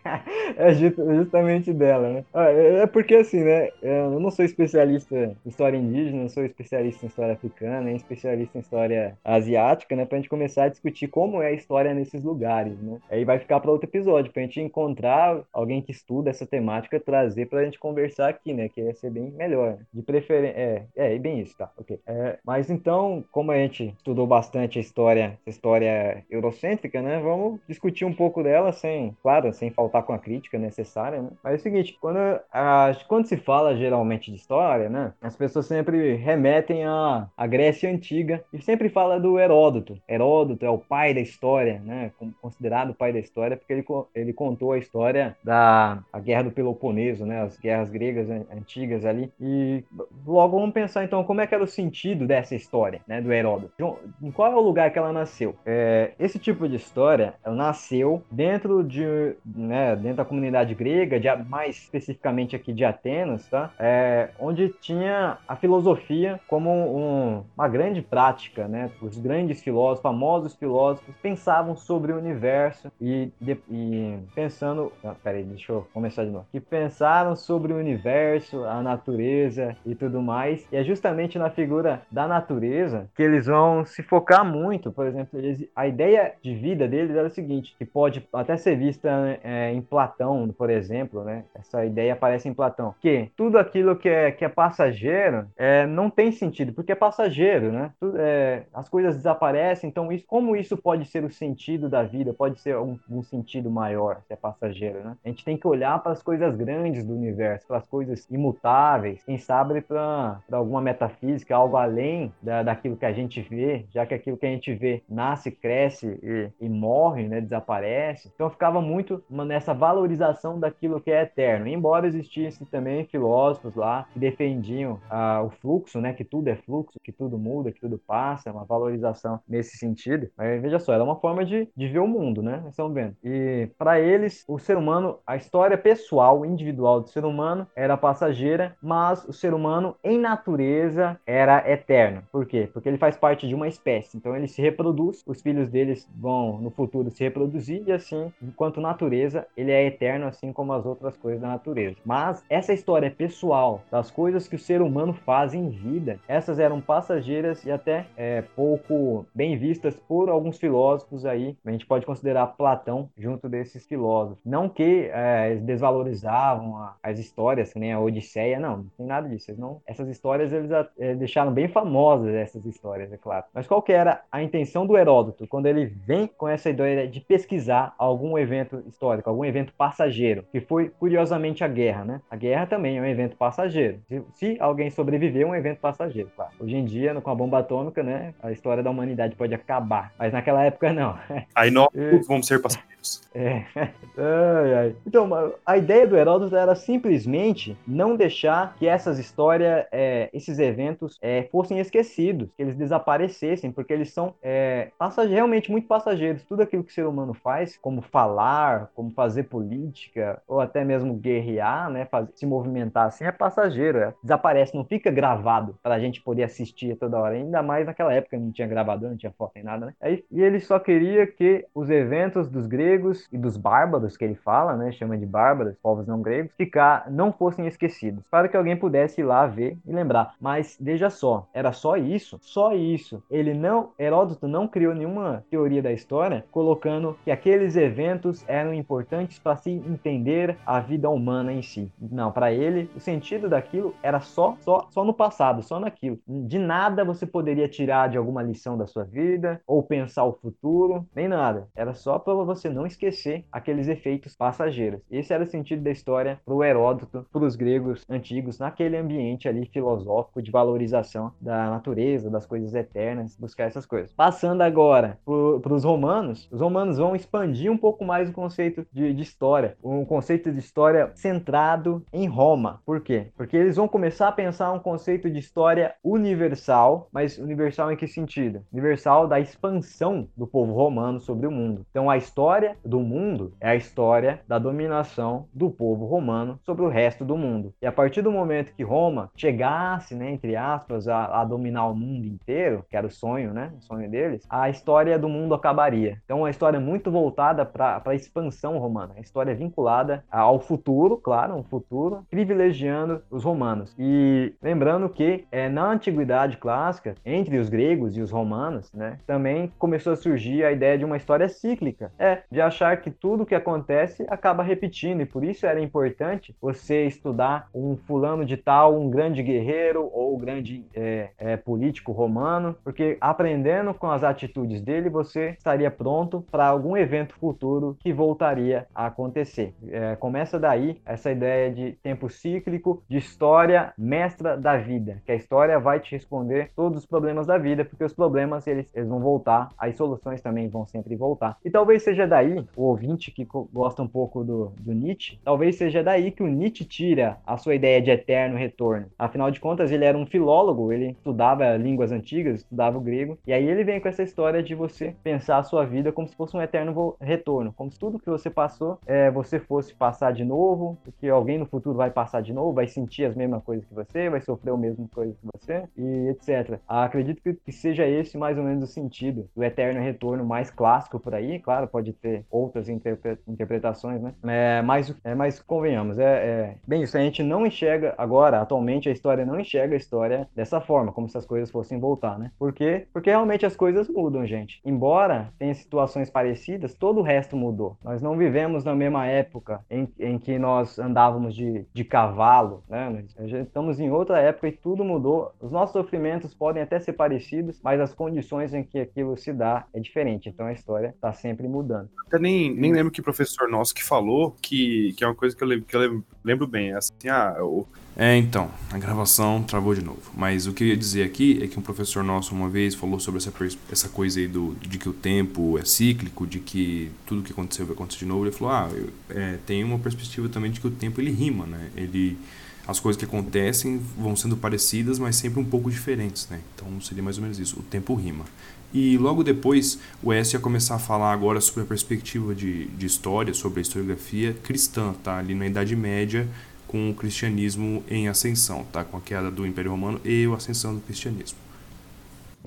é 0.57 0.73
justamente 0.73 1.73
dela, 1.73 2.09
né? 2.09 2.25
Ah, 2.33 2.49
é, 2.49 2.81
é 2.81 2.87
porque 2.87 3.15
assim, 3.15 3.43
né? 3.43 3.69
Eu 3.81 4.19
não 4.19 4.31
sou 4.31 4.43
especialista 4.43 5.15
em 5.45 5.49
história 5.49 5.77
indígena, 5.77 6.21
não 6.21 6.29
sou 6.29 6.43
especialista 6.43 7.05
em 7.05 7.09
história 7.09 7.33
africana, 7.33 7.81
nem 7.81 7.95
especialista 7.95 8.57
em 8.57 8.61
história 8.61 9.17
asiática, 9.23 9.95
né? 9.95 10.05
Pra 10.05 10.17
gente 10.17 10.29
começar 10.29 10.65
a 10.65 10.69
discutir 10.69 11.07
como 11.07 11.41
é 11.41 11.47
a 11.47 11.51
história 11.51 11.93
nesses 11.93 12.23
lugares, 12.23 12.79
né? 12.81 12.99
Aí 13.09 13.25
vai 13.25 13.39
ficar 13.39 13.59
para 13.59 13.71
outro 13.71 13.89
episódio, 13.89 14.31
pra 14.31 14.41
gente 14.41 14.59
encontrar 14.59 15.41
alguém 15.53 15.81
que 15.81 15.91
estuda 15.91 16.29
essa 16.29 16.45
temática, 16.45 16.99
trazer 16.99 17.47
pra 17.47 17.63
gente 17.63 17.79
conversar 17.79 18.29
aqui, 18.29 18.53
né? 18.53 18.69
Que 18.69 18.81
ia 18.81 18.93
ser 18.93 19.09
bem 19.09 19.31
melhor. 19.31 19.77
De 19.93 20.01
preferência. 20.01 20.57
É, 20.57 20.85
é, 20.95 21.19
bem 21.19 21.39
isso, 21.39 21.55
tá? 21.57 21.71
Ok. 21.77 21.99
É, 22.05 22.37
mas 22.43 22.69
então, 22.69 23.23
como 23.31 23.51
a 23.51 23.57
gente 23.57 23.93
estudou 23.97 24.25
bastante 24.25 24.77
a 24.77 24.81
história, 24.81 25.37
a 25.45 25.49
história 25.49 26.23
eurocêntrica, 26.29 27.01
né? 27.01 27.19
Vamos 27.19 27.59
discutir 27.67 28.05
um 28.05 28.13
pouco 28.13 28.43
dela 28.43 28.71
sem, 28.73 29.15
claro, 29.21 29.53
sem 29.53 29.69
faltar 29.69 29.90
faltar 29.91 30.03
com 30.03 30.13
a 30.13 30.19
crítica 30.19 30.57
necessária, 30.57 31.21
né? 31.21 31.29
Mas 31.43 31.53
é 31.53 31.55
o 31.57 31.59
seguinte, 31.59 31.97
quando, 31.99 32.17
a, 32.51 32.91
quando 33.07 33.25
se 33.25 33.37
fala 33.37 33.75
geralmente 33.75 34.31
de 34.31 34.37
história, 34.37 34.89
né? 34.89 35.13
As 35.21 35.35
pessoas 35.35 35.65
sempre 35.65 36.15
remetem 36.15 36.85
à, 36.85 37.27
à 37.35 37.47
Grécia 37.47 37.91
Antiga 37.91 38.43
e 38.53 38.61
sempre 38.61 38.89
fala 38.89 39.19
do 39.19 39.37
Heródoto. 39.37 39.97
Heródoto 40.07 40.65
é 40.65 40.69
o 40.69 40.77
pai 40.77 41.13
da 41.13 41.19
história, 41.19 41.81
né? 41.83 42.11
Considerado 42.41 42.91
o 42.91 42.95
pai 42.95 43.11
da 43.11 43.19
história 43.19 43.57
porque 43.57 43.73
ele, 43.73 43.85
ele 44.15 44.33
contou 44.33 44.71
a 44.71 44.77
história 44.77 45.35
da 45.43 45.99
a 46.11 46.19
Guerra 46.19 46.43
do 46.43 46.51
Peloponeso, 46.51 47.25
né? 47.25 47.41
As 47.41 47.57
guerras 47.57 47.89
gregas 47.89 48.29
antigas 48.51 49.05
ali. 49.05 49.31
E 49.39 49.83
logo 50.25 50.57
vamos 50.57 50.73
pensar 50.73 51.03
então 51.03 51.23
como 51.23 51.41
é 51.41 51.47
que 51.47 51.53
era 51.53 51.63
o 51.63 51.67
sentido 51.67 52.25
dessa 52.25 52.55
história, 52.55 53.01
né? 53.07 53.21
Do 53.21 53.33
Heródoto. 53.33 53.97
Em 54.21 54.31
qual 54.31 54.51
é 54.51 54.55
o 54.55 54.61
lugar 54.61 54.91
que 54.91 54.99
ela 54.99 55.11
nasceu? 55.11 55.55
É, 55.65 56.11
esse 56.19 56.39
tipo 56.39 56.67
de 56.67 56.75
história, 56.75 57.33
ela 57.43 57.55
nasceu 57.55 58.23
dentro 58.31 58.83
de, 58.83 59.35
né? 59.45 59.80
Né, 59.81 59.95
dentro 59.95 60.17
da 60.17 60.25
comunidade 60.25 60.75
grega, 60.75 61.19
de, 61.19 61.27
mais 61.49 61.77
especificamente 61.77 62.55
aqui 62.55 62.71
de 62.71 62.85
Atenas, 62.85 63.47
tá? 63.47 63.71
É, 63.79 64.29
onde 64.39 64.69
tinha 64.69 65.37
a 65.47 65.55
filosofia 65.55 66.39
como 66.47 66.69
um, 66.69 67.43
uma 67.57 67.67
grande 67.67 68.01
prática, 68.01 68.67
né? 68.67 68.91
Os 69.01 69.17
grandes 69.17 69.61
filósofos, 69.61 70.01
famosos 70.01 70.55
filósofos, 70.55 71.13
pensavam 71.21 71.75
sobre 71.75 72.11
o 72.11 72.17
universo 72.17 72.91
e, 72.99 73.31
de, 73.39 73.57
e 73.69 74.17
pensando... 74.35 74.91
Ah, 75.03 75.15
peraí, 75.23 75.43
deixa 75.43 75.71
eu 75.71 75.87
começar 75.93 76.23
de 76.25 76.31
novo. 76.31 76.45
Que 76.51 76.59
pensaram 76.59 77.35
sobre 77.35 77.73
o 77.73 77.77
universo, 77.77 78.63
a 78.65 78.81
natureza 78.81 79.75
e 79.85 79.95
tudo 79.95 80.21
mais. 80.21 80.67
E 80.71 80.77
é 80.77 80.83
justamente 80.83 81.39
na 81.39 81.49
figura 81.49 82.01
da 82.11 82.27
natureza 82.27 83.09
que 83.15 83.23
eles 83.23 83.47
vão 83.47 83.85
se 83.85 84.03
focar 84.03 84.45
muito. 84.45 84.91
Por 84.91 85.07
exemplo, 85.07 85.39
eles, 85.39 85.65
a 85.75 85.87
ideia 85.87 86.33
de 86.43 86.53
vida 86.53 86.87
deles 86.87 87.15
era 87.15 87.27
o 87.27 87.31
seguinte, 87.31 87.75
que 87.77 87.85
pode 87.85 88.27
até 88.33 88.57
ser 88.57 88.77
vista 88.77 89.39
é, 89.43 89.70
em 89.71 89.81
Platão, 89.81 90.53
por 90.57 90.69
exemplo, 90.69 91.23
né? 91.23 91.43
Essa 91.53 91.85
ideia 91.85 92.13
aparece 92.13 92.47
em 92.47 92.53
Platão, 92.53 92.93
que 92.99 93.31
tudo 93.35 93.57
aquilo 93.57 93.95
que 93.95 94.09
é, 94.09 94.31
que 94.31 94.45
é 94.45 94.49
passageiro 94.49 95.47
é, 95.57 95.85
não 95.85 96.09
tem 96.09 96.31
sentido, 96.31 96.73
porque 96.73 96.91
é 96.91 96.95
passageiro, 96.95 97.71
né? 97.71 97.91
Tudo, 97.99 98.17
é, 98.19 98.63
as 98.73 98.89
coisas 98.89 99.15
desaparecem, 99.15 99.89
então 99.89 100.11
isso, 100.11 100.25
como 100.27 100.55
isso 100.55 100.77
pode 100.77 101.05
ser 101.05 101.23
o 101.23 101.29
sentido 101.29 101.89
da 101.89 102.03
vida? 102.03 102.33
Pode 102.33 102.59
ser 102.59 102.77
um, 102.77 102.97
um 103.09 103.21
sentido 103.21 103.69
maior, 103.69 104.21
se 104.27 104.33
é 104.33 104.35
passageiro, 104.35 105.03
né? 105.03 105.15
A 105.23 105.29
gente 105.29 105.45
tem 105.45 105.57
que 105.57 105.67
olhar 105.67 106.01
para 106.01 106.11
as 106.11 106.23
coisas 106.23 106.55
grandes 106.55 107.03
do 107.05 107.13
universo, 107.13 107.67
para 107.67 107.77
as 107.77 107.87
coisas 107.87 108.27
imutáveis, 108.29 109.23
quem 109.23 109.37
sabe 109.37 109.81
para 109.81 110.41
alguma 110.51 110.81
metafísica, 110.81 111.55
algo 111.55 111.77
além 111.77 112.33
da, 112.41 112.63
daquilo 112.63 112.97
que 112.97 113.05
a 113.05 113.13
gente 113.13 113.41
vê, 113.41 113.85
já 113.93 114.05
que 114.05 114.13
aquilo 114.13 114.37
que 114.37 114.45
a 114.45 114.49
gente 114.49 114.73
vê 114.73 115.03
nasce, 115.09 115.51
cresce 115.51 116.19
e, 116.21 116.65
e 116.65 116.69
morre, 116.69 117.27
né? 117.27 117.41
Desaparece. 117.41 118.31
Então 118.33 118.49
ficava 118.49 118.81
muito 118.81 119.23
nessa 119.29 119.60
valorização 119.73 120.59
daquilo 120.59 120.99
que 120.99 121.11
é 121.11 121.21
eterno, 121.21 121.67
embora 121.67 122.07
existissem 122.07 122.65
também 122.65 123.05
filósofos 123.05 123.75
lá 123.75 124.07
que 124.11 124.19
defendiam 124.19 124.99
ah, 125.09 125.43
o 125.43 125.49
fluxo, 125.49 126.01
né? 126.01 126.13
Que 126.13 126.23
tudo 126.23 126.47
é 126.47 126.55
fluxo, 126.55 126.99
que 127.03 127.11
tudo 127.11 127.37
muda, 127.37 127.71
que 127.71 127.79
tudo 127.79 127.97
passa, 127.97 128.51
uma 128.51 128.65
valorização 128.65 129.39
nesse 129.47 129.77
sentido. 129.77 130.29
Mas 130.37 130.61
veja 130.61 130.79
só, 130.79 130.93
era 130.93 131.03
uma 131.03 131.19
forma 131.19 131.45
de, 131.45 131.67
de 131.75 131.87
ver 131.87 131.99
o 131.99 132.07
mundo, 132.07 132.41
né? 132.41 132.63
Estão 132.67 132.91
vendo. 132.91 133.15
E 133.23 133.69
para 133.77 133.99
eles, 133.99 134.43
o 134.47 134.57
ser 134.57 134.77
humano, 134.77 135.19
a 135.25 135.35
história 135.35 135.77
pessoal, 135.77 136.45
individual 136.45 137.01
do 137.01 137.09
ser 137.09 137.25
humano 137.25 137.67
era 137.75 137.97
passageira, 137.97 138.75
mas 138.81 139.23
o 139.27 139.33
ser 139.33 139.53
humano, 139.53 139.95
em 140.03 140.17
natureza, 140.17 141.19
era 141.25 141.69
eterno. 141.71 142.23
Por 142.31 142.45
quê? 142.45 142.69
Porque 142.71 142.89
ele 142.89 142.97
faz 142.97 143.17
parte 143.17 143.47
de 143.47 143.55
uma 143.55 143.67
espécie. 143.67 144.17
Então 144.17 144.35
ele 144.35 144.47
se 144.47 144.61
reproduz, 144.61 145.23
os 145.25 145.41
filhos 145.41 145.69
deles 145.69 146.09
vão 146.15 146.59
no 146.59 146.71
futuro 146.71 147.09
se 147.11 147.23
reproduzir 147.23 147.83
e 147.87 147.91
assim, 147.91 148.31
enquanto 148.41 148.81
natureza, 148.81 149.47
ele 149.55 149.71
é 149.71 149.85
eterno, 149.85 150.27
assim 150.27 150.51
como 150.51 150.73
as 150.73 150.85
outras 150.85 151.17
coisas 151.17 151.41
da 151.41 151.47
natureza. 151.47 151.97
Mas 152.05 152.43
essa 152.49 152.73
história 152.73 153.11
pessoal 153.11 153.81
das 153.91 154.09
coisas 154.09 154.47
que 154.47 154.55
o 154.55 154.59
ser 154.59 154.81
humano 154.81 155.13
faz 155.13 155.53
em 155.53 155.69
vida, 155.69 156.19
essas 156.27 156.59
eram 156.59 156.81
passageiras 156.81 157.65
e 157.65 157.71
até 157.71 158.05
é, 158.17 158.41
pouco 158.55 159.25
bem 159.33 159.57
vistas 159.57 159.95
por 159.95 160.29
alguns 160.29 160.57
filósofos 160.57 161.25
aí. 161.25 161.57
A 161.65 161.71
gente 161.71 161.85
pode 161.85 162.05
considerar 162.05 162.47
Platão 162.47 163.09
junto 163.17 163.47
desses 163.49 163.85
filósofos. 163.85 164.39
Não 164.45 164.69
que 164.69 165.09
é, 165.13 165.51
eles 165.51 165.63
desvalorizavam 165.63 166.77
a, 166.77 166.95
as 167.01 167.19
histórias, 167.19 167.73
nem 167.75 167.93
a 167.93 167.99
Odisseia, 167.99 168.59
não, 168.59 168.77
não 168.77 168.91
tem 168.97 169.05
nada 169.05 169.27
disso. 169.27 169.53
Não, 169.57 169.81
essas 169.85 170.07
histórias 170.07 170.51
eles 170.51 170.71
é, 170.97 171.15
deixaram 171.15 171.51
bem 171.51 171.67
famosas 171.67 172.33
essas 172.33 172.65
histórias, 172.65 173.11
é 173.11 173.17
claro. 173.17 173.45
Mas 173.53 173.67
qual 173.67 173.81
que 173.81 173.91
era 173.91 174.21
a 174.31 174.41
intenção 174.41 174.85
do 174.85 174.97
Heródoto 174.97 175.47
quando 175.47 175.65
ele 175.65 175.85
vem 175.85 176.27
com 176.27 176.47
essa 176.47 176.69
ideia 176.69 177.07
de 177.07 177.19
pesquisar 177.19 177.93
algum 177.97 178.37
evento 178.37 178.83
histórico, 178.87 179.29
algum 179.29 179.40
evento 179.45 179.73
passageiro, 179.77 180.45
que 180.51 180.61
foi 180.61 180.89
curiosamente 180.89 181.63
a 181.63 181.67
guerra, 181.67 182.03
né? 182.03 182.21
A 182.29 182.35
guerra 182.35 182.65
também 182.65 182.97
é 182.97 183.01
um 183.01 183.05
evento 183.05 183.35
passageiro. 183.35 183.99
Se, 184.07 184.23
se 184.33 184.57
alguém 184.59 184.89
sobreviver, 184.89 185.43
é 185.43 185.45
um 185.45 185.55
evento 185.55 185.79
passageiro, 185.79 186.29
claro. 186.35 186.51
Hoje 186.59 186.75
em 186.75 186.85
dia, 186.85 187.19
com 187.21 187.29
a 187.29 187.35
bomba 187.35 187.59
atômica, 187.59 188.03
né, 188.03 188.33
a 188.41 188.51
história 188.51 188.83
da 188.83 188.89
humanidade 188.89 189.35
pode 189.35 189.53
acabar, 189.53 190.13
mas 190.17 190.33
naquela 190.33 190.63
época 190.63 190.93
não. 190.93 191.17
Aí 191.55 191.71
nós 191.71 191.89
vamos 192.27 192.47
ser 192.47 192.61
passageiros. 192.61 193.21
É. 193.33 193.63
Ai, 194.17 194.73
ai. 194.73 194.95
Então, 195.07 195.29
a 195.65 195.77
ideia 195.77 196.05
do 196.05 196.17
Heródoto 196.17 196.55
era 196.55 196.75
simplesmente 196.75 197.77
não 197.87 198.15
deixar 198.15 198.75
que 198.75 198.85
essas 198.85 199.17
histórias, 199.17 199.85
é, 199.91 200.29
esses 200.33 200.59
eventos, 200.59 201.17
é, 201.21 201.43
fossem 201.43 201.79
esquecidos, 201.79 202.49
que 202.55 202.61
eles 202.61 202.75
desaparecessem, 202.75 203.71
porque 203.71 203.93
eles 203.93 204.11
são 204.11 204.35
é, 204.43 204.91
realmente 205.29 205.71
muito 205.71 205.87
passageiros. 205.87 206.43
Tudo 206.43 206.61
aquilo 206.61 206.83
que 206.83 206.91
o 206.91 206.93
ser 206.93 207.07
humano 207.07 207.33
faz, 207.33 207.77
como 207.77 208.01
falar, 208.01 208.91
como 208.93 209.11
fazer 209.11 209.30
política, 209.43 210.41
ou 210.47 210.59
até 210.59 210.83
mesmo 210.83 211.13
guerrear, 211.13 211.89
né, 211.89 212.05
fazer, 212.05 212.31
se 212.35 212.45
movimentar 212.45 213.07
assim, 213.07 213.23
é 213.23 213.31
passageiro, 213.31 213.97
é, 213.99 214.13
desaparece, 214.21 214.75
não 214.75 214.83
fica 214.85 215.09
gravado 215.09 215.77
para 215.81 215.95
a 215.95 215.99
gente 215.99 216.21
poder 216.21 216.43
assistir 216.43 216.95
toda 216.97 217.19
hora. 217.19 217.35
Ainda 217.35 217.63
mais 217.63 217.85
naquela 217.85 218.13
época 218.13 218.37
não 218.37 218.51
tinha 218.51 218.67
gravador, 218.67 219.09
não 219.09 219.17
tinha 219.17 219.31
foto 219.31 219.53
nem 219.55 219.63
nada, 219.63 219.85
né? 219.87 219.93
Aí, 220.01 220.23
e 220.31 220.41
ele 220.41 220.59
só 220.59 220.79
queria 220.79 221.25
que 221.25 221.65
os 221.73 221.89
eventos 221.89 222.49
dos 222.49 222.67
gregos 222.67 222.81
gregos 222.81 223.27
e 223.31 223.37
dos 223.37 223.57
bárbaros 223.57 224.17
que 224.17 224.25
ele 224.25 224.35
fala, 224.35 224.75
né, 224.75 224.91
chama 224.91 225.17
de 225.17 225.25
bárbaros, 225.25 225.75
povos 225.81 226.07
não 226.07 226.21
gregos, 226.21 226.51
ficar 226.57 227.09
não 227.11 227.31
fossem 227.31 227.67
esquecidos, 227.67 228.23
para 228.29 228.47
que 228.47 228.57
alguém 228.57 228.75
pudesse 228.75 229.21
ir 229.21 229.23
lá 229.23 229.45
ver 229.45 229.77
e 229.85 229.93
lembrar. 229.93 230.35
Mas 230.39 230.77
veja 230.79 231.09
só, 231.09 231.47
era 231.53 231.71
só 231.71 231.95
isso, 231.95 232.39
só 232.41 232.73
isso. 232.73 233.23
Ele 233.29 233.53
não, 233.53 233.91
Heródoto 233.99 234.47
não 234.47 234.67
criou 234.67 234.95
nenhuma 234.95 235.43
teoria 235.49 235.81
da 235.81 235.91
história 235.91 236.43
colocando 236.51 237.17
que 237.23 237.31
aqueles 237.31 237.75
eventos 237.75 238.43
eram 238.47 238.73
importantes 238.73 239.10
para 239.41 239.55
se 239.55 239.71
entender 239.71 240.57
a 240.65 240.79
vida 240.79 241.09
humana 241.09 241.53
em 241.53 241.61
si. 241.61 241.91
Não, 241.99 242.31
para 242.31 242.51
ele 242.51 242.89
o 242.95 242.99
sentido 242.99 243.47
daquilo 243.47 243.95
era 244.03 244.19
só, 244.19 244.57
só, 244.59 244.87
só 244.89 245.05
no 245.05 245.13
passado, 245.13 245.63
só 245.63 245.79
naquilo. 245.79 246.19
De 246.27 246.59
nada 246.59 247.05
você 247.05 247.25
poderia 247.25 247.69
tirar 247.69 248.09
de 248.09 248.17
alguma 248.17 248.43
lição 248.43 248.77
da 248.77 248.85
sua 248.85 249.03
vida 249.03 249.61
ou 249.65 249.81
pensar 249.81 250.25
o 250.25 250.33
futuro, 250.33 251.07
nem 251.15 251.27
nada. 251.27 251.67
Era 251.75 251.93
só 251.93 252.19
para 252.19 252.33
você 252.33 252.69
não 252.69 252.81
não 252.81 252.87
esquecer 252.87 253.45
aqueles 253.51 253.87
efeitos 253.87 254.35
passageiros. 254.35 255.01
Esse 255.09 255.33
era 255.33 255.43
o 255.43 255.47
sentido 255.47 255.83
da 255.83 255.91
história 255.91 256.39
para 256.43 256.53
o 256.53 256.63
Heródoto, 256.63 257.27
para 257.31 257.45
os 257.45 257.55
gregos 257.55 258.03
antigos, 258.09 258.57
naquele 258.57 258.97
ambiente 258.97 259.47
ali 259.47 259.67
filosófico 259.67 260.41
de 260.41 260.49
valorização 260.49 261.31
da 261.39 261.69
natureza, 261.69 262.29
das 262.29 262.45
coisas 262.45 262.73
eternas, 262.73 263.37
buscar 263.37 263.65
essas 263.65 263.85
coisas. 263.85 264.11
Passando 264.13 264.61
agora 264.61 265.19
para 265.23 265.73
os 265.73 265.83
romanos, 265.83 266.49
os 266.51 266.59
romanos 266.59 266.97
vão 266.97 267.15
expandir 267.15 267.71
um 267.71 267.77
pouco 267.77 268.03
mais 268.03 268.29
o 268.29 268.33
conceito 268.33 268.85
de, 268.91 269.00
de 269.13 269.21
história, 269.21 269.75
um 269.83 270.05
conceito 270.05 270.51
de 270.51 270.59
história 270.59 271.11
centrado 271.15 272.03
em 272.13 272.27
Roma. 272.27 272.81
Por 272.85 273.01
quê? 273.01 273.27
Porque 273.35 273.57
eles 273.57 273.75
vão 273.75 273.87
começar 273.87 274.27
a 274.27 274.31
pensar 274.31 274.71
um 274.71 274.79
conceito 274.79 275.29
de 275.29 275.39
história 275.39 275.95
universal, 276.03 277.09
mas 277.11 277.37
universal 277.37 277.91
em 277.91 277.95
que 277.95 278.07
sentido? 278.07 278.61
Universal 278.71 279.27
da 279.27 279.39
expansão 279.39 280.27
do 280.35 280.45
povo 280.45 280.73
romano 280.73 281.19
sobre 281.19 281.47
o 281.47 281.51
mundo. 281.51 281.85
Então 281.89 282.09
a 282.09 282.17
história 282.17 282.77
do 282.85 282.99
mundo 282.99 283.53
é 283.59 283.69
a 283.69 283.75
história 283.75 284.41
da 284.47 284.59
dominação 284.59 285.47
do 285.53 285.69
povo 285.69 286.05
romano 286.05 286.59
sobre 286.63 286.83
o 286.83 286.89
resto 286.89 287.25
do 287.25 287.37
mundo. 287.37 287.73
E 287.81 287.87
a 287.87 287.91
partir 287.91 288.21
do 288.21 288.31
momento 288.31 288.73
que 288.73 288.83
Roma 288.83 289.29
chegasse, 289.35 290.15
né, 290.15 290.31
entre 290.31 290.55
aspas, 290.55 291.07
a, 291.07 291.41
a 291.41 291.45
dominar 291.45 291.87
o 291.87 291.95
mundo 291.95 292.25
inteiro, 292.25 292.85
que 292.89 292.95
era 292.95 293.07
o 293.07 293.11
sonho, 293.11 293.53
né, 293.53 293.71
o 293.77 293.81
sonho 293.81 294.09
deles, 294.09 294.45
a 294.49 294.69
história 294.69 295.17
do 295.17 295.29
mundo 295.29 295.53
acabaria. 295.53 296.19
Então, 296.25 296.39
uma 296.39 296.49
história 296.49 296.79
muito 296.79 297.11
voltada 297.11 297.65
para 297.65 298.01
a 298.05 298.15
expansão 298.15 298.77
romana, 298.77 298.90
a 298.99 299.19
história 299.19 299.55
vinculada 299.55 300.23
ao 300.31 300.59
futuro, 300.59 301.17
claro, 301.17 301.55
um 301.55 301.63
futuro, 301.63 302.25
privilegiando 302.29 303.21
os 303.29 303.43
romanos. 303.43 303.95
E 303.97 304.53
lembrando 304.61 305.09
que 305.09 305.45
é, 305.51 305.69
na 305.69 305.91
antiguidade 305.91 306.57
clássica, 306.57 307.15
entre 307.25 307.57
os 307.57 307.69
gregos 307.69 308.17
e 308.17 308.21
os 308.21 308.31
romanos, 308.31 308.91
né, 308.93 309.17
também 309.25 309.71
começou 309.77 310.13
a 310.13 310.15
surgir 310.15 310.63
a 310.63 310.71
ideia 310.71 310.97
de 310.97 311.05
uma 311.05 311.17
história 311.17 311.47
cíclica, 311.47 312.11
é, 312.17 312.43
de 312.51 312.61
achar 312.61 312.97
que 312.97 313.11
tudo 313.11 313.45
que 313.45 313.55
acontece 313.55 314.25
acaba 314.29 314.63
repetindo, 314.63 315.21
e 315.21 315.25
por 315.25 315.43
isso 315.43 315.65
era 315.65 315.79
importante 315.79 316.55
você 316.61 317.05
estudar 317.05 317.67
um 317.73 317.95
fulano 317.95 318.45
de 318.45 318.57
tal, 318.57 318.99
um 318.99 319.09
grande 319.09 319.43
guerreiro 319.43 320.09
ou 320.11 320.37
grande 320.37 320.85
é, 320.93 321.29
é, 321.37 321.57
político 321.57 322.11
romano, 322.11 322.75
porque 322.83 323.17
aprendendo 323.19 323.93
com 323.93 324.09
as 324.09 324.23
atitudes 324.23 324.81
dele, 324.81 325.09
você 325.09 325.55
estaria 325.57 325.91
pronto 325.91 326.45
para 326.51 326.67
algum 326.67 326.97
evento 326.97 327.35
futuro 327.35 327.95
que 327.99 328.11
voltaria 328.13 328.80
a 328.93 329.07
acontecer. 329.07 329.73
É, 329.87 330.15
começa 330.15 330.59
daí 330.59 331.01
essa 331.05 331.31
ideia 331.31 331.71
de 331.71 331.93
tempo 332.03 332.29
cíclico, 332.29 333.03
de 333.07 333.17
história 333.17 333.93
mestra 333.97 334.57
da 334.57 334.77
vida, 334.77 335.21
que 335.25 335.31
a 335.31 335.35
história 335.35 335.79
vai 335.79 335.99
te 335.99 336.11
responder 336.11 336.71
todos 336.75 336.99
os 336.99 337.05
problemas 337.05 337.47
da 337.47 337.57
vida, 337.57 337.85
porque 337.85 338.03
os 338.03 338.13
problemas 338.13 338.67
eles, 338.67 338.89
eles 338.93 339.09
vão 339.09 339.19
voltar, 339.19 339.69
as 339.77 339.95
soluções 339.95 340.41
também 340.41 340.69
vão 340.69 340.85
sempre 340.85 341.15
voltar. 341.15 341.57
E 341.63 341.69
talvez 341.69 342.03
seja 342.03 342.27
daí 342.27 342.65
o 342.75 342.83
ouvinte 342.83 343.31
que 343.31 343.47
gosta 343.73 344.01
um 344.01 344.07
pouco 344.07 344.43
do, 344.43 344.73
do 344.79 344.93
Nietzsche, 344.93 345.39
talvez 345.43 345.75
seja 345.75 346.03
daí 346.03 346.31
que 346.31 346.43
o 346.43 346.47
Nietzsche 346.47 346.85
tira 346.85 347.37
a 347.45 347.57
sua 347.57 347.75
ideia 347.75 348.01
de 348.01 348.11
eterno 348.11 348.57
retorno. 348.57 349.07
Afinal 349.17 349.51
de 349.51 349.59
contas, 349.59 349.91
ele 349.91 350.05
era 350.05 350.17
um 350.17 350.25
filólogo, 350.25 350.91
ele 350.91 351.11
estudava 351.11 351.75
línguas 351.77 352.11
antigas, 352.11 352.61
estudava 352.61 352.97
o 352.97 353.01
grego, 353.01 353.37
e 353.45 353.53
aí 353.53 353.67
ele 353.67 353.83
vem 353.83 353.99
com 353.99 354.07
essa 354.07 354.23
história 354.23 354.63
de 354.63 354.75
você 354.75 355.15
pensar 355.23 355.57
a 355.57 355.63
sua 355.63 355.85
vida 355.85 356.11
como 356.11 356.27
se 356.27 356.35
fosse 356.35 356.55
um 356.55 356.61
eterno 356.61 357.15
retorno, 357.19 357.73
como 357.73 357.91
se 357.91 357.99
tudo 357.99 358.19
que 358.19 358.29
você 358.29 358.49
passou, 358.71 358.99
é, 359.05 359.29
você 359.29 359.59
fosse 359.59 359.93
passar 359.93 360.31
de 360.31 360.45
novo, 360.45 360.97
porque 361.03 361.27
alguém 361.27 361.57
no 361.57 361.65
futuro 361.65 361.97
vai 361.97 362.09
passar 362.09 362.41
de 362.41 362.53
novo, 362.53 362.73
vai 362.73 362.87
sentir 362.87 363.25
as 363.25 363.35
mesmas 363.35 363.63
coisas 363.63 363.85
que 363.85 363.93
você, 363.93 364.29
vai 364.29 364.39
sofrer 364.41 364.71
o 364.71 364.77
mesmo 364.77 365.07
coisa 365.09 365.33
que 365.33 365.47
você, 365.53 365.83
e 365.97 366.29
etc. 366.29 366.79
Acredito 366.87 367.41
que, 367.41 367.53
que 367.53 367.71
seja 367.71 368.07
esse 368.07 368.37
mais 368.37 368.57
ou 368.57 368.63
menos 368.63 368.83
o 368.83 368.87
sentido 368.87 369.49
do 369.55 369.63
eterno 369.63 369.99
retorno 369.99 370.45
mais 370.45 370.71
clássico 370.71 371.19
por 371.19 371.35
aí, 371.35 371.59
claro, 371.59 371.87
pode 371.87 372.13
ter 372.13 372.45
outras 372.49 372.87
interpre 372.87 373.37
interpretações, 373.47 374.21
né? 374.21 374.33
É, 374.43 374.81
mas, 374.81 375.13
é, 375.23 375.35
mas 375.35 375.61
convenhamos, 375.61 376.17
é, 376.17 376.23
é, 376.23 376.75
bem 376.87 377.03
isso, 377.03 377.17
a 377.17 377.21
gente 377.21 377.43
não 377.43 377.65
enxerga 377.65 378.13
agora, 378.17 378.61
atualmente 378.61 379.09
a 379.09 379.11
história 379.11 379.45
não 379.45 379.59
enxerga 379.59 379.95
a 379.95 379.97
história 379.97 380.47
dessa 380.55 380.79
forma, 380.79 381.11
como 381.11 381.27
se 381.27 381.37
as 381.37 381.45
coisas 381.45 381.69
fossem 381.69 381.99
voltar, 381.99 382.39
né? 382.39 382.51
Por 382.57 382.73
quê? 382.73 383.07
Porque 383.11 383.29
realmente 383.29 383.65
as 383.65 383.75
coisas 383.75 384.07
mudam, 384.07 384.45
gente. 384.45 384.79
Embora 384.85 385.49
tenha 385.57 385.73
situações 385.73 386.29
parecidas, 386.29 386.93
todo 386.93 387.19
o 387.19 387.23
resto 387.23 387.55
mudou. 387.55 387.97
Nós 388.03 388.21
não 388.21 388.37
vivemos 388.37 388.60
na 388.83 388.95
mesma 388.95 389.25
época 389.25 389.83
em, 389.89 390.07
em 390.19 390.37
que 390.37 390.57
nós 390.57 390.99
andávamos 390.99 391.55
de, 391.55 391.85
de 391.93 392.03
cavalo, 392.03 392.83
né? 392.89 393.23
Estamos 393.61 393.99
em 393.99 394.09
outra 394.09 394.39
época 394.39 394.67
e 394.67 394.71
tudo 394.71 395.03
mudou. 395.03 395.53
Os 395.59 395.71
nossos 395.71 395.93
sofrimentos 395.93 396.53
podem 396.53 396.83
até 396.83 396.99
ser 396.99 397.13
parecidos, 397.13 397.79
mas 397.83 397.99
as 397.99 398.13
condições 398.13 398.73
em 398.73 398.83
que 398.83 398.99
aquilo 398.99 399.37
se 399.37 399.53
dá 399.53 399.85
é 399.93 399.99
diferente. 399.99 400.49
Então 400.49 400.65
a 400.65 400.73
história 400.73 401.09
está 401.09 401.33
sempre 401.33 401.67
mudando. 401.67 402.09
Até 402.27 402.39
nem, 402.39 402.73
nem 402.73 402.91
lembro 402.91 403.11
que 403.11 403.21
professor 403.21 403.69
nosso 403.69 403.93
que 403.93 404.03
falou 404.03 404.55
que, 404.61 405.13
que 405.17 405.23
é 405.23 405.27
uma 405.27 405.35
coisa 405.35 405.55
que 405.55 405.63
eu, 405.63 405.67
lembro, 405.67 405.85
que 405.85 405.95
eu 405.95 406.23
lembro 406.43 406.67
bem. 406.67 406.91
É 406.91 406.95
assim, 406.95 407.29
ah, 407.29 407.55
o, 407.61 407.85
é, 408.15 408.35
então, 408.35 408.69
a 408.91 408.97
gravação 408.97 409.63
travou 409.63 409.95
de 409.95 410.03
novo. 410.03 410.31
Mas 410.35 410.67
o 410.67 410.73
que 410.73 410.83
eu 410.83 410.87
ia 410.89 410.97
dizer 410.97 411.23
aqui 411.23 411.59
é 411.63 411.67
que 411.67 411.79
um 411.79 411.81
professor 411.81 412.23
nosso 412.23 412.53
uma 412.53 412.69
vez 412.69 412.93
falou 412.93 413.19
sobre 413.19 413.37
essa, 413.37 413.53
essa 413.91 414.09
coisa 414.09 414.39
aí 414.39 414.47
do, 414.47 414.75
de 414.75 414.97
que 414.97 415.07
o 415.07 415.13
tempo 415.13 415.77
é 415.77 415.85
cíclico, 415.85 416.45
de 416.45 416.59
que 416.59 417.11
tudo 417.25 417.41
que 417.41 417.51
aconteceu 417.51 417.85
vai 417.85 417.95
acontecer 417.95 418.19
de 418.19 418.25
novo. 418.25 418.50
Ele 418.51 418.57
falou, 418.57 418.73
ah, 418.73 418.89
eu, 418.93 419.09
é, 419.29 419.57
tem 419.65 419.83
uma 419.83 419.97
perspectiva 419.97 420.49
também 420.49 420.71
de 420.71 420.79
que 420.79 420.87
o 420.87 420.91
tempo 420.91 421.21
ele 421.21 421.31
rima, 421.31 421.65
né? 421.65 421.89
Ele, 421.95 422.37
as 422.85 422.99
coisas 422.99 423.17
que 423.17 423.25
acontecem 423.25 424.01
vão 424.17 424.35
sendo 424.35 424.57
parecidas, 424.57 425.17
mas 425.17 425.37
sempre 425.37 425.59
um 425.59 425.65
pouco 425.65 425.89
diferentes, 425.89 426.47
né? 426.49 426.59
Então 426.75 426.99
seria 427.01 427.23
mais 427.23 427.37
ou 427.37 427.43
menos 427.43 427.59
isso, 427.59 427.79
o 427.79 427.83
tempo 427.83 428.13
rima. 428.13 428.45
E 428.93 429.17
logo 429.17 429.41
depois 429.41 429.99
o 430.21 430.33
S 430.33 430.53
ia 430.53 430.59
começar 430.59 430.95
a 430.95 430.99
falar 430.99 431.31
agora 431.31 431.61
sobre 431.61 431.83
a 431.83 431.85
perspectiva 431.85 432.53
de, 432.53 432.87
de 432.87 433.05
história, 433.05 433.53
sobre 433.53 433.79
a 433.79 433.81
historiografia 433.81 434.53
cristã, 434.61 435.13
tá? 435.23 435.37
Ali 435.37 435.55
na 435.55 435.65
Idade 435.65 435.95
Média, 435.95 436.47
com 436.87 437.09
o 437.09 437.13
cristianismo 437.13 438.03
em 438.09 438.27
ascensão, 438.27 438.83
tá? 438.91 439.05
com 439.05 439.15
a 439.15 439.21
queda 439.21 439.49
do 439.49 439.65
Império 439.65 439.91
Romano 439.91 440.19
e 440.25 440.45
a 440.45 440.55
ascensão 440.55 440.93
do 440.93 440.99
cristianismo 440.99 441.70